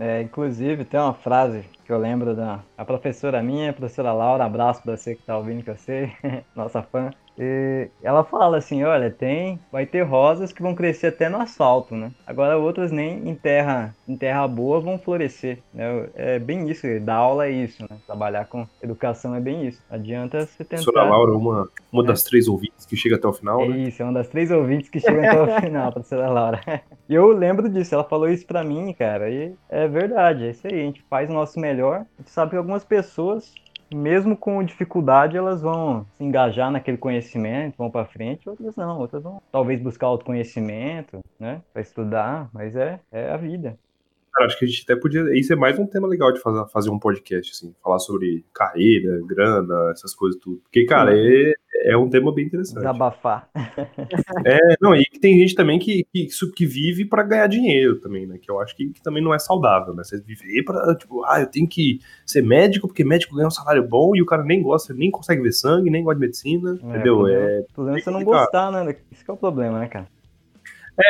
É, 0.00 0.22
inclusive, 0.22 0.84
tem 0.86 0.98
uma 0.98 1.12
frase 1.14 1.62
que 1.84 1.92
eu 1.92 1.98
lembro 1.98 2.34
da 2.34 2.64
a 2.76 2.84
professora 2.86 3.42
minha, 3.42 3.70
a 3.70 3.72
professora 3.74 4.12
Laura, 4.14 4.44
abraço 4.46 4.82
pra 4.82 4.96
você 4.96 5.14
que 5.14 5.22
tá 5.22 5.36
ouvindo, 5.36 5.62
que 5.62 5.70
eu 5.70 5.76
sei, 5.76 6.10
nossa 6.56 6.82
fã. 6.82 7.14
E 7.38 7.88
ela 8.02 8.22
fala 8.22 8.58
assim, 8.58 8.82
olha, 8.84 9.10
tem, 9.10 9.58
vai 9.72 9.86
ter 9.86 10.02
rosas 10.02 10.52
que 10.52 10.62
vão 10.62 10.74
crescer 10.74 11.08
até 11.08 11.28
no 11.28 11.38
asfalto, 11.38 11.94
né? 11.94 12.10
Agora 12.26 12.58
outras 12.58 12.92
nem 12.92 13.28
em 13.28 13.34
terra, 13.34 13.94
em 14.06 14.16
terra 14.16 14.46
boa 14.46 14.80
vão 14.80 14.98
florescer, 14.98 15.58
né? 15.72 16.08
É 16.14 16.38
bem 16.38 16.68
isso, 16.70 16.86
dar 17.00 17.16
aula 17.16 17.46
é 17.46 17.50
isso, 17.50 17.82
né? 17.82 17.96
Trabalhar 18.06 18.46
com 18.46 18.66
educação 18.82 19.34
é 19.34 19.40
bem 19.40 19.66
isso. 19.66 19.82
Adianta 19.90 20.46
você 20.46 20.64
tentar... 20.64 20.82
Professora 20.82 21.04
Laura, 21.04 21.36
uma, 21.36 21.68
uma 21.92 22.02
é. 22.02 22.06
das 22.06 22.22
três 22.22 22.46
ouvintes 22.48 22.84
que 22.84 22.96
chega 22.96 23.16
até 23.16 23.26
o 23.26 23.32
final, 23.32 23.62
é 23.62 23.68
né? 23.68 23.78
Isso, 23.78 24.02
é 24.02 24.04
uma 24.04 24.14
das 24.14 24.28
três 24.28 24.50
ouvintes 24.50 24.90
que 24.90 25.00
chegam 25.00 25.24
até 25.24 25.40
o 25.40 25.60
final, 25.60 25.92
professora 25.92 26.28
Laura. 26.28 26.60
E 27.08 27.14
eu 27.14 27.28
lembro 27.28 27.68
disso, 27.68 27.94
ela 27.94 28.04
falou 28.04 28.28
isso 28.28 28.46
pra 28.46 28.62
mim, 28.62 28.92
cara, 28.92 29.30
e 29.30 29.54
é 29.68 29.88
verdade, 29.88 30.44
é 30.44 30.50
isso 30.50 30.66
aí, 30.66 30.74
a 30.74 30.84
gente 30.84 31.02
faz 31.08 31.30
o 31.30 31.32
nosso 31.32 31.58
melhor, 31.58 32.00
a 32.00 32.22
gente 32.22 32.30
sabe 32.30 32.50
que 32.50 32.56
algumas 32.56 32.84
pessoas 32.84 33.52
mesmo 33.92 34.36
com 34.36 34.62
dificuldade, 34.62 35.36
elas 35.36 35.62
vão 35.62 36.06
se 36.16 36.24
engajar 36.24 36.70
naquele 36.70 36.96
conhecimento, 36.96 37.76
vão 37.76 37.90
para 37.90 38.04
frente, 38.04 38.48
outras 38.48 38.76
não, 38.76 38.98
outras 38.98 39.22
vão 39.22 39.42
talvez 39.50 39.80
buscar 39.80 40.06
autoconhecimento, 40.06 41.20
né, 41.38 41.60
para 41.72 41.82
estudar, 41.82 42.48
mas 42.52 42.76
é, 42.76 43.00
é 43.10 43.30
a 43.30 43.36
vida. 43.36 43.78
Cara, 44.32 44.46
acho 44.46 44.58
que 44.58 44.64
a 44.64 44.68
gente 44.68 44.82
até 44.84 44.96
podia. 44.96 45.22
Isso 45.38 45.52
é 45.52 45.56
mais 45.56 45.78
um 45.78 45.86
tema 45.86 46.06
legal 46.06 46.32
de 46.32 46.40
fazer, 46.40 46.64
fazer 46.70 46.90
um 46.90 46.98
podcast, 46.98 47.52
assim, 47.52 47.74
falar 47.82 47.98
sobre 47.98 48.44
carreira, 48.54 49.20
grana, 49.26 49.90
essas 49.90 50.14
coisas 50.14 50.40
tudo. 50.40 50.58
Porque, 50.58 50.84
cara, 50.84 51.12
é, 51.14 51.52
é 51.84 51.96
um 51.96 52.08
tema 52.08 52.32
bem 52.32 52.46
interessante. 52.46 52.76
Desabafar. 52.76 53.48
É, 54.44 54.58
não, 54.80 54.94
e 54.94 55.04
tem 55.20 55.38
gente 55.38 55.54
também 55.54 55.78
que, 55.78 56.04
que, 56.12 56.28
que 56.56 56.66
vive 56.66 57.04
para 57.04 57.22
ganhar 57.22 57.46
dinheiro 57.46 58.00
também, 58.00 58.26
né? 58.26 58.38
Que 58.38 58.50
eu 58.50 58.60
acho 58.60 58.74
que, 58.74 58.88
que, 58.90 59.02
também 59.02 59.22
não 59.22 59.34
é 59.34 59.38
saudável, 59.38 59.94
né? 59.94 60.02
Você 60.02 60.20
viver 60.20 60.62
pra, 60.64 60.94
tipo, 60.94 61.24
ah, 61.24 61.40
eu 61.40 61.46
tenho 61.46 61.68
que 61.68 62.00
ser 62.24 62.42
médico 62.42 62.86
porque 62.86 63.04
médico 63.04 63.34
ganha 63.34 63.48
um 63.48 63.50
salário 63.50 63.86
bom 63.86 64.14
e 64.14 64.22
o 64.22 64.26
cara 64.26 64.42
nem 64.42 64.62
gosta, 64.62 64.94
nem 64.94 65.10
consegue 65.10 65.42
ver 65.42 65.52
sangue, 65.52 65.90
nem 65.90 66.02
gosta 66.02 66.18
de 66.18 66.26
medicina, 66.26 66.78
é, 66.82 66.86
entendeu? 66.86 67.26
É. 67.26 67.60
O 67.60 67.74
problema 67.74 67.98
é 67.98 68.02
você 68.02 68.10
não 68.10 68.24
gostar, 68.24 68.72
né? 68.72 68.96
Isso 69.10 69.24
que 69.24 69.30
é 69.30 69.34
o 69.34 69.36
problema, 69.36 69.80
né, 69.80 69.88
cara? 69.88 70.06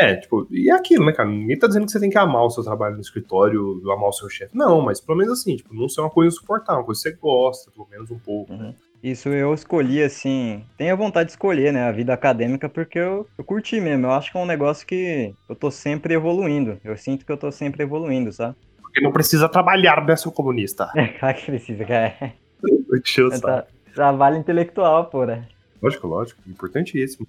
É, 0.00 0.16
tipo, 0.16 0.46
e 0.50 0.70
é 0.70 0.74
aquilo, 0.74 1.04
né, 1.04 1.12
cara? 1.12 1.28
Ninguém 1.28 1.58
tá 1.58 1.66
dizendo 1.66 1.86
que 1.86 1.92
você 1.92 2.00
tem 2.00 2.10
que 2.10 2.18
amar 2.18 2.44
o 2.44 2.50
seu 2.50 2.62
trabalho 2.62 2.94
no 2.94 3.00
escritório, 3.00 3.80
amar 3.90 4.08
o 4.08 4.12
seu 4.12 4.28
chefe. 4.28 4.56
Não, 4.56 4.80
mas 4.80 5.00
pelo 5.00 5.18
menos 5.18 5.40
assim, 5.40 5.56
tipo, 5.56 5.74
não 5.74 5.88
ser 5.88 6.00
uma 6.00 6.10
coisa 6.10 6.34
insuportável, 6.34 6.80
uma 6.80 6.86
coisa 6.86 7.02
que 7.02 7.10
você 7.10 7.16
gosta, 7.16 7.70
pelo 7.70 7.88
menos 7.90 8.10
um 8.10 8.18
pouco, 8.18 8.52
uhum. 8.52 8.58
né? 8.58 8.74
Isso 9.02 9.30
eu 9.30 9.54
escolhi, 9.54 10.02
assim, 10.02 10.62
tenho 10.76 10.92
a 10.92 10.96
vontade 10.96 11.28
de 11.28 11.32
escolher, 11.32 11.72
né, 11.72 11.88
a 11.88 11.92
vida 11.92 12.12
acadêmica, 12.12 12.68
porque 12.68 12.98
eu, 12.98 13.26
eu 13.38 13.42
curti 13.42 13.80
mesmo. 13.80 14.06
Eu 14.06 14.10
acho 14.10 14.30
que 14.30 14.36
é 14.36 14.40
um 14.40 14.46
negócio 14.46 14.86
que 14.86 15.34
eu 15.48 15.56
tô 15.56 15.70
sempre 15.70 16.12
evoluindo. 16.12 16.78
Eu 16.84 16.94
sinto 16.98 17.24
que 17.24 17.32
eu 17.32 17.38
tô 17.38 17.50
sempre 17.50 17.82
evoluindo, 17.82 18.30
sabe? 18.30 18.56
Porque 18.82 19.00
não 19.00 19.10
precisa 19.10 19.48
trabalhar, 19.48 20.04
né, 20.04 20.16
seu 20.16 20.30
comunista? 20.30 20.90
É, 20.94 21.08
claro 21.08 21.36
que 21.36 21.46
precisa, 21.46 21.84
cara. 21.86 22.14
Eu 22.62 23.56
é, 23.56 23.66
trabalho 23.94 24.36
intelectual, 24.36 25.06
porra. 25.06 25.48
Lógico, 25.82 26.06
lógico. 26.06 26.42
Importantíssimo. 26.46 27.26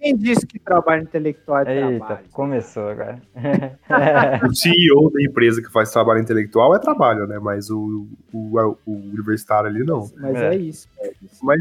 Quem 0.00 0.16
disse 0.16 0.46
que 0.46 0.58
trabalho 0.58 1.02
intelectual 1.02 1.66
é 1.66 1.92
Eita, 1.92 2.06
trabalho? 2.06 2.28
começou 2.30 2.88
agora. 2.88 3.20
o 4.48 4.54
CEO 4.54 5.10
da 5.12 5.22
empresa 5.22 5.60
que 5.60 5.70
faz 5.72 5.90
trabalho 5.90 6.20
intelectual 6.20 6.74
é 6.74 6.78
trabalho, 6.78 7.26
né? 7.26 7.38
Mas 7.38 7.68
o, 7.68 8.06
o, 8.32 8.76
o 8.86 8.92
universitário 8.92 9.68
ali 9.68 9.84
não. 9.84 10.08
Mas 10.16 10.36
é, 10.36 10.54
é 10.54 10.56
isso. 10.56 10.88
É 11.00 11.12
isso. 11.22 11.44
Mas 11.44 11.60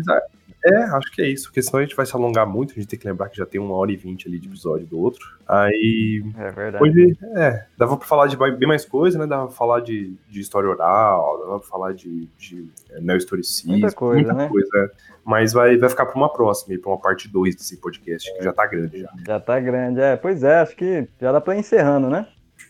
é, 0.65 0.75
acho 0.84 1.11
que 1.11 1.21
é 1.21 1.29
isso, 1.29 1.45
porque 1.45 1.61
senão 1.61 1.79
a 1.79 1.84
gente 1.84 1.95
vai 1.95 2.05
se 2.05 2.15
alongar 2.15 2.47
muito, 2.47 2.71
a 2.71 2.75
gente 2.75 2.88
tem 2.88 2.99
que 2.99 3.07
lembrar 3.07 3.29
que 3.29 3.38
já 3.38 3.45
tem 3.45 3.59
uma 3.61 3.75
hora 3.75 3.91
e 3.91 3.95
vinte 3.95 4.27
ali 4.27 4.39
de 4.39 4.47
episódio 4.47 4.85
do 4.88 4.99
outro. 4.99 5.38
Aí. 5.47 6.23
É 6.38 6.51
verdade. 6.51 6.84
Hoje, 6.84 7.17
é, 7.35 7.65
dava 7.77 7.95
pra 7.95 8.07
falar 8.07 8.27
de 8.27 8.35
bem 8.35 8.67
mais 8.67 8.84
coisa, 8.84 9.17
né? 9.19 9.27
Dava 9.27 9.47
pra 9.47 9.55
falar 9.55 9.81
de, 9.81 10.15
de 10.29 10.39
história 10.39 10.69
oral, 10.69 11.39
dava 11.39 11.59
pra 11.59 11.67
falar 11.67 11.93
de, 11.93 12.27
de 12.38 12.67
é, 12.91 12.99
neohistoricismo. 12.99 13.73
Muita 13.73 13.91
coisa, 13.91 14.34
muita 14.34 14.34
né? 14.34 14.49
Coisa, 14.49 14.69
é. 14.75 14.89
Mas 15.23 15.53
vai, 15.53 15.77
vai 15.77 15.89
ficar 15.89 16.05
pra 16.05 16.15
uma 16.15 16.31
próxima, 16.31 16.73
e 16.73 16.77
pra 16.77 16.91
uma 16.91 16.99
parte 16.99 17.27
2 17.27 17.55
desse 17.55 17.77
podcast, 17.77 18.34
que 18.34 18.43
já 18.43 18.51
tá 18.51 18.65
grande 18.65 19.01
já. 19.01 19.09
Já 19.25 19.39
tá 19.39 19.59
grande, 19.59 20.01
é. 20.01 20.15
Pois 20.15 20.43
é, 20.43 20.59
acho 20.59 20.75
que 20.75 21.07
já 21.19 21.31
dá 21.31 21.39
pra 21.39 21.55
ir 21.55 21.59
encerrando, 21.59 22.09
né? 22.09 22.27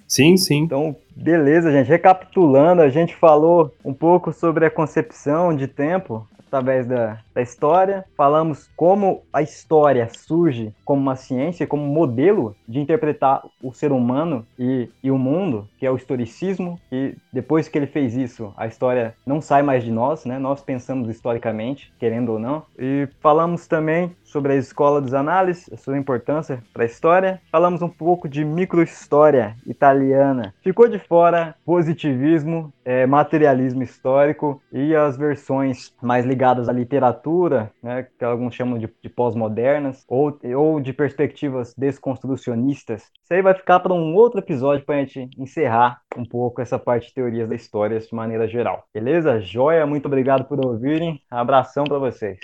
Sim, 0.07 0.38
sim. 0.38 0.64
Então, 0.64 0.95
beleza, 1.15 1.72
gente. 1.72 1.88
Recapitulando, 1.88 2.81
a 2.81 2.89
gente 2.89 3.15
falou 3.15 3.73
um 3.84 3.93
pouco 3.93 4.31
sobre 4.31 4.65
a 4.65 4.72
concepção 4.72 5.55
de 5.55 5.68
tempo 5.68 6.27
através 6.48 6.88
da, 6.88 7.19
da 7.34 7.41
história. 7.41 8.06
Falamos 8.15 8.69
como 8.76 9.24
a 9.32 9.41
história 9.41 10.10
surge 10.11 10.74
como 10.84 11.02
uma 11.02 11.15
ciência, 11.15 11.68
como 11.68 11.84
modelo 11.86 12.56
de 12.68 12.80
interpretar 12.80 13.44
o 13.61 13.72
ser 13.74 13.91
humano 13.91 14.45
e, 14.57 14.90
e 15.03 15.11
o 15.11 15.18
mundo, 15.18 15.68
que 15.78 15.86
é 15.86 15.91
o 15.91 15.95
historicismo. 15.95 16.80
E 16.91 17.15
depois 17.32 17.68
que 17.68 17.78
ele 17.78 17.88
fez 17.88 18.15
isso, 18.15 18.53
a 18.57 18.65
história 18.65 19.14
não 19.26 19.41
sai 19.41 19.61
mais 19.61 19.84
de 19.84 19.91
nós, 19.91 20.26
né? 20.26 20.40
Nós 20.40 20.61
pensamos 20.61 21.10
historicamente, 21.10 21.94
querendo 21.99 22.34
ou 22.34 22.40
não. 22.40 22.64
E 22.80 23.07
falamos 23.19 23.68
também 23.68 24.15
sobre 24.24 24.53
a 24.53 24.56
escola 24.56 25.02
dos 25.02 25.14
análises, 25.14 25.72
a 25.72 25.78
sua 25.78 25.98
importância 25.98 26.64
para 26.74 26.84
a 26.84 26.86
história. 26.86 27.41
Falamos 27.52 27.82
um 27.82 27.90
pouco 27.90 28.28
de 28.28 28.44
microhistória 28.44 29.56
italiana. 29.65 30.53
Ficou 30.61 30.88
de 30.88 30.99
fora 30.99 31.56
positivismo, 31.65 32.72
é, 32.84 33.06
materialismo 33.06 33.84
histórico 33.84 34.61
e 34.72 34.95
as 34.95 35.18
versões 35.18 35.94
mais 36.02 36.26
ligadas 36.26 36.36
à 36.45 36.72
literatura, 36.72 37.72
né, 37.81 38.07
que 38.18 38.23
alguns 38.23 38.53
chamam 38.53 38.77
de, 38.77 38.89
de 39.01 39.09
pós-modernas, 39.09 40.03
ou, 40.07 40.39
ou 40.55 40.80
de 40.80 40.93
perspectivas 40.93 41.73
desconstrucionistas. 41.77 43.03
Isso 43.23 43.34
aí 43.34 43.41
vai 43.41 43.53
ficar 43.53 43.80
para 43.80 43.93
um 43.93 44.15
outro 44.15 44.39
episódio 44.39 44.85
para 44.85 44.95
a 44.95 44.99
gente 44.99 45.30
encerrar 45.38 46.01
um 46.18 46.26
pouco 46.26 46.61
essa 46.61 46.80
parte 46.80 47.07
de 47.07 47.14
teorias 47.14 47.49
da 47.49 47.55
história 47.55 47.99
de 47.99 48.15
maneira 48.15 48.47
geral. 48.47 48.85
Beleza? 48.93 49.39
Joia, 49.39 49.85
muito 49.85 50.05
obrigado 50.05 50.45
por 50.45 50.64
ouvirem. 50.65 51.22
Abração 51.30 51.84
para 51.84 51.97
vocês. 51.97 52.38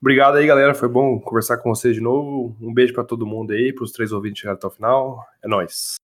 Obrigado 0.00 0.36
aí, 0.36 0.46
galera. 0.46 0.74
Foi 0.74 0.88
bom 0.88 1.20
conversar 1.20 1.58
com 1.58 1.74
vocês 1.74 1.94
de 1.94 2.00
novo. 2.00 2.56
Um 2.60 2.72
beijo 2.72 2.94
para 2.94 3.04
todo 3.04 3.26
mundo 3.26 3.52
aí, 3.52 3.72
para 3.72 3.84
os 3.84 3.92
três 3.92 4.12
ouvintes 4.12 4.40
chegarem 4.40 4.56
até 4.56 4.66
o 4.66 4.70
final. 4.70 5.24
É 5.42 5.48
nóis. 5.48 5.99